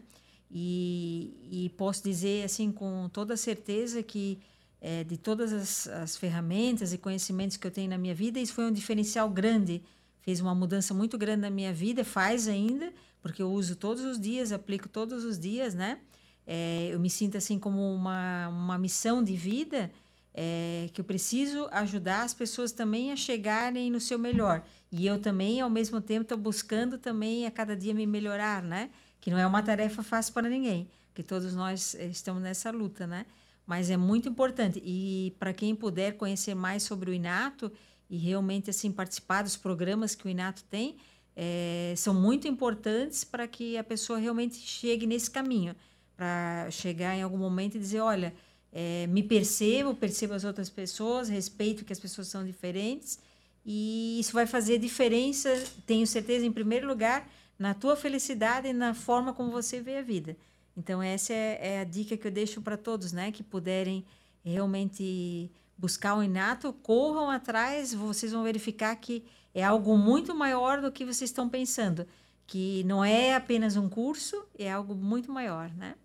E, 0.49 1.35
e 1.51 1.69
posso 1.69 2.03
dizer 2.03 2.43
assim 2.43 2.71
com 2.71 3.09
toda 3.09 3.35
certeza 3.35 4.03
que 4.03 4.39
é, 4.79 5.03
de 5.03 5.17
todas 5.17 5.51
as, 5.53 5.87
as, 5.87 6.17
ferramentas 6.17 6.93
e 6.93 6.97
conhecimentos 6.97 7.57
que 7.57 7.65
eu 7.65 7.71
tenho 7.71 7.89
na 7.89 7.97
minha 7.97 8.13
vida, 8.13 8.39
isso 8.39 8.53
foi 8.53 8.65
um 8.65 8.71
diferencial 8.71 9.29
grande. 9.29 9.81
Fez 10.19 10.41
uma 10.41 10.53
mudança 10.53 10.93
muito 10.93 11.17
grande 11.17 11.41
na 11.41 11.49
minha 11.49 11.73
vida, 11.73 12.03
faz 12.03 12.47
ainda, 12.47 12.93
porque 13.21 13.41
eu 13.41 13.49
uso 13.49 13.75
todos 13.75 14.03
os 14.03 14.19
dias, 14.19 14.51
aplico 14.51 14.87
todos 14.89 15.23
os 15.23 15.39
dias, 15.39 15.73
né? 15.73 15.99
É, 16.45 16.89
eu 16.91 16.99
me 16.99 17.09
sinto 17.09 17.37
assim 17.37 17.57
como 17.57 17.93
uma, 17.93 18.49
uma 18.49 18.77
missão 18.77 19.23
de 19.23 19.35
vida 19.35 19.91
é, 20.33 20.89
que 20.93 20.99
eu 20.99 21.05
preciso 21.05 21.67
ajudar 21.71 22.23
as 22.23 22.33
pessoas 22.33 22.71
também 22.71 23.11
a 23.11 23.15
chegarem 23.15 23.91
no 23.91 23.99
seu 23.99 24.17
melhor. 24.17 24.63
E 24.91 25.05
eu 25.05 25.19
também, 25.19 25.61
ao 25.61 25.69
mesmo 25.69 26.01
tempo, 26.01 26.23
estou 26.23 26.37
buscando 26.37 26.97
também 26.97 27.45
a 27.45 27.51
cada 27.51 27.75
dia 27.75 27.93
me 27.93 28.05
melhorar, 28.05 28.63
né? 28.63 28.89
Que 29.19 29.29
não 29.29 29.37
é 29.37 29.45
uma 29.45 29.61
tarefa 29.61 30.03
fácil 30.03 30.33
para 30.33 30.49
ninguém, 30.49 30.89
que 31.13 31.23
todos 31.23 31.53
nós 31.55 31.95
eh, 31.95 32.07
estamos 32.07 32.41
nessa 32.41 32.71
luta, 32.71 33.07
né? 33.07 33.25
Mas 33.65 33.89
é 33.89 33.97
muito 33.97 34.27
importante. 34.27 34.81
E 34.83 35.35
para 35.39 35.53
quem 35.53 35.75
puder 35.75 36.13
conhecer 36.17 36.55
mais 36.55 36.83
sobre 36.83 37.11
o 37.11 37.13
Inato 37.13 37.71
e 38.09 38.17
realmente 38.17 38.69
assim 38.69 38.91
participar 38.91 39.43
dos 39.43 39.55
programas 39.55 40.13
que 40.15 40.27
o 40.27 40.29
Inato 40.29 40.63
tem, 40.65 40.97
é, 41.35 41.93
são 41.97 42.13
muito 42.13 42.47
importantes 42.47 43.23
para 43.23 43.47
que 43.47 43.77
a 43.77 43.83
pessoa 43.83 44.19
realmente 44.19 44.55
chegue 44.57 45.07
nesse 45.07 45.31
caminho, 45.31 45.75
para 46.23 46.71
chegar 46.71 47.13
em 47.17 47.21
algum 47.21 47.37
momento 47.37 47.75
e 47.75 47.79
dizer, 47.79 47.99
olha, 47.99 48.33
é, 48.71 49.05
me 49.07 49.21
percebo, 49.21 49.93
percebo 49.93 50.33
as 50.33 50.45
outras 50.45 50.69
pessoas, 50.69 51.27
respeito 51.27 51.83
que 51.83 51.91
as 51.91 51.99
pessoas 51.99 52.29
são 52.29 52.45
diferentes 52.45 53.19
e 53.65 54.17
isso 54.21 54.31
vai 54.31 54.47
fazer 54.47 54.77
diferença, 54.77 55.49
tenho 55.85 56.07
certeza, 56.07 56.45
em 56.45 56.51
primeiro 56.51 56.87
lugar, 56.87 57.29
na 57.59 57.73
tua 57.73 57.97
felicidade 57.97 58.69
e 58.69 58.73
na 58.73 58.93
forma 58.93 59.33
como 59.33 59.51
você 59.51 59.81
vê 59.81 59.97
a 59.97 60.01
vida. 60.01 60.37
Então 60.77 61.03
essa 61.03 61.33
é, 61.33 61.59
é 61.61 61.79
a 61.81 61.83
dica 61.83 62.15
que 62.15 62.25
eu 62.25 62.31
deixo 62.31 62.61
para 62.61 62.77
todos, 62.77 63.11
né, 63.11 63.29
que 63.29 63.43
puderem 63.43 64.05
realmente 64.45 65.51
buscar 65.77 66.15
o 66.15 66.23
inato, 66.23 66.71
corram 66.71 67.29
atrás, 67.29 67.93
vocês 67.93 68.31
vão 68.31 68.43
verificar 68.43 68.95
que 68.95 69.25
é 69.53 69.61
algo 69.61 69.97
muito 69.97 70.33
maior 70.33 70.81
do 70.81 70.89
que 70.89 71.03
vocês 71.03 71.29
estão 71.29 71.49
pensando, 71.49 72.07
que 72.47 72.81
não 72.85 73.03
é 73.03 73.35
apenas 73.35 73.75
um 73.75 73.89
curso, 73.89 74.41
é 74.57 74.71
algo 74.71 74.95
muito 74.95 75.29
maior, 75.29 75.69
né? 75.75 75.95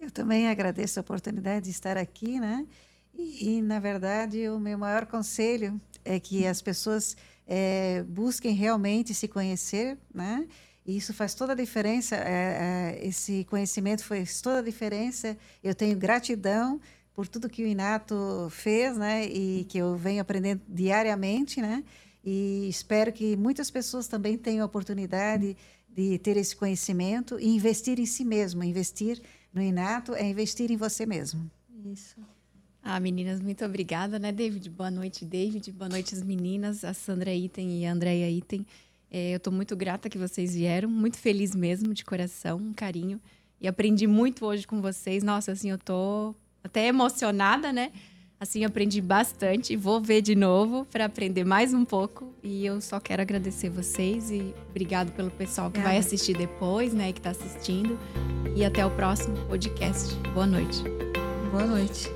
Eu 0.00 0.10
também 0.10 0.48
agradeço 0.48 0.98
a 0.98 1.02
oportunidade 1.02 1.66
de 1.66 1.70
estar 1.70 1.98
aqui, 1.98 2.40
né? 2.40 2.66
E, 3.14 3.58
e 3.58 3.62
na 3.62 3.78
verdade, 3.78 4.48
o 4.48 4.58
meu 4.58 4.78
maior 4.78 5.04
conselho 5.04 5.78
é 6.02 6.18
que 6.18 6.46
as 6.46 6.62
pessoas 6.62 7.16
é, 7.46 8.02
busquem 8.04 8.54
realmente 8.54 9.12
se 9.12 9.28
conhecer, 9.28 9.98
né? 10.14 10.48
E 10.86 10.96
isso 10.96 11.12
faz 11.12 11.34
toda 11.34 11.52
a 11.52 11.56
diferença. 11.56 12.16
É, 12.16 12.96
é, 12.98 13.06
esse 13.06 13.44
conhecimento 13.44 14.02
faz 14.02 14.40
toda 14.40 14.60
a 14.60 14.62
diferença. 14.62 15.36
Eu 15.62 15.74
tenho 15.74 15.98
gratidão 15.98 16.80
por 17.12 17.28
tudo 17.28 17.50
que 17.50 17.62
o 17.62 17.66
Inato 17.66 18.48
fez, 18.50 18.96
né? 18.96 19.26
E 19.26 19.66
que 19.68 19.76
eu 19.76 19.96
venho 19.96 20.22
aprendendo 20.22 20.62
diariamente, 20.66 21.60
né? 21.60 21.84
E 22.24 22.66
espero 22.70 23.12
que 23.12 23.36
muitas 23.36 23.70
pessoas 23.70 24.08
também 24.08 24.38
tenham 24.38 24.62
a 24.62 24.66
oportunidade 24.66 25.56
de 25.88 26.18
ter 26.18 26.38
esse 26.38 26.56
conhecimento 26.56 27.38
e 27.38 27.48
investir 27.48 27.98
em 27.98 28.06
si 28.06 28.24
mesmo, 28.24 28.64
investir 28.64 29.20
no 29.52 29.62
Inato 29.62 30.14
é 30.14 30.28
investir 30.28 30.70
em 30.70 30.76
você 30.76 31.04
mesmo. 31.04 31.50
Isso. 31.84 32.16
Ah, 32.82 32.98
meninas, 32.98 33.40
muito 33.40 33.64
obrigada, 33.64 34.18
né, 34.18 34.32
David? 34.32 34.70
Boa 34.70 34.90
noite, 34.90 35.24
David. 35.24 35.70
Boa 35.72 35.88
noite, 35.88 36.14
as 36.14 36.22
meninas, 36.22 36.82
a 36.82 36.94
Sandra 36.94 37.34
Item 37.34 37.80
e 37.80 37.86
a 37.86 37.92
Andrea 37.92 38.30
Item. 38.30 38.66
É, 39.10 39.32
eu 39.32 39.36
estou 39.36 39.52
muito 39.52 39.76
grata 39.76 40.08
que 40.08 40.16
vocês 40.16 40.54
vieram, 40.54 40.88
muito 40.88 41.18
feliz 41.18 41.54
mesmo, 41.54 41.92
de 41.92 42.04
coração, 42.04 42.58
um 42.58 42.72
carinho. 42.72 43.20
E 43.60 43.68
aprendi 43.68 44.06
muito 44.06 44.46
hoje 44.46 44.66
com 44.66 44.80
vocês. 44.80 45.22
Nossa, 45.22 45.52
assim, 45.52 45.70
eu 45.70 45.78
tô 45.78 46.34
até 46.64 46.86
emocionada, 46.86 47.72
né? 47.72 47.92
Assim, 48.40 48.64
aprendi 48.64 49.02
bastante. 49.02 49.76
Vou 49.76 50.00
ver 50.00 50.22
de 50.22 50.34
novo 50.34 50.86
para 50.90 51.04
aprender 51.04 51.44
mais 51.44 51.74
um 51.74 51.84
pouco. 51.84 52.32
E 52.42 52.64
eu 52.64 52.80
só 52.80 52.98
quero 52.98 53.20
agradecer 53.20 53.68
vocês 53.68 54.30
e 54.30 54.54
obrigado 54.70 55.12
pelo 55.12 55.30
pessoal 55.30 55.70
que 55.70 55.78
vai 55.78 55.98
assistir 55.98 56.34
depois, 56.34 56.94
né? 56.94 57.12
Que 57.12 57.18
está 57.18 57.30
assistindo. 57.30 57.98
E 58.56 58.64
até 58.64 58.84
o 58.84 58.90
próximo 58.92 59.36
podcast. 59.46 60.14
Boa 60.32 60.46
noite. 60.46 60.82
Boa 61.52 61.66
noite. 61.66 62.08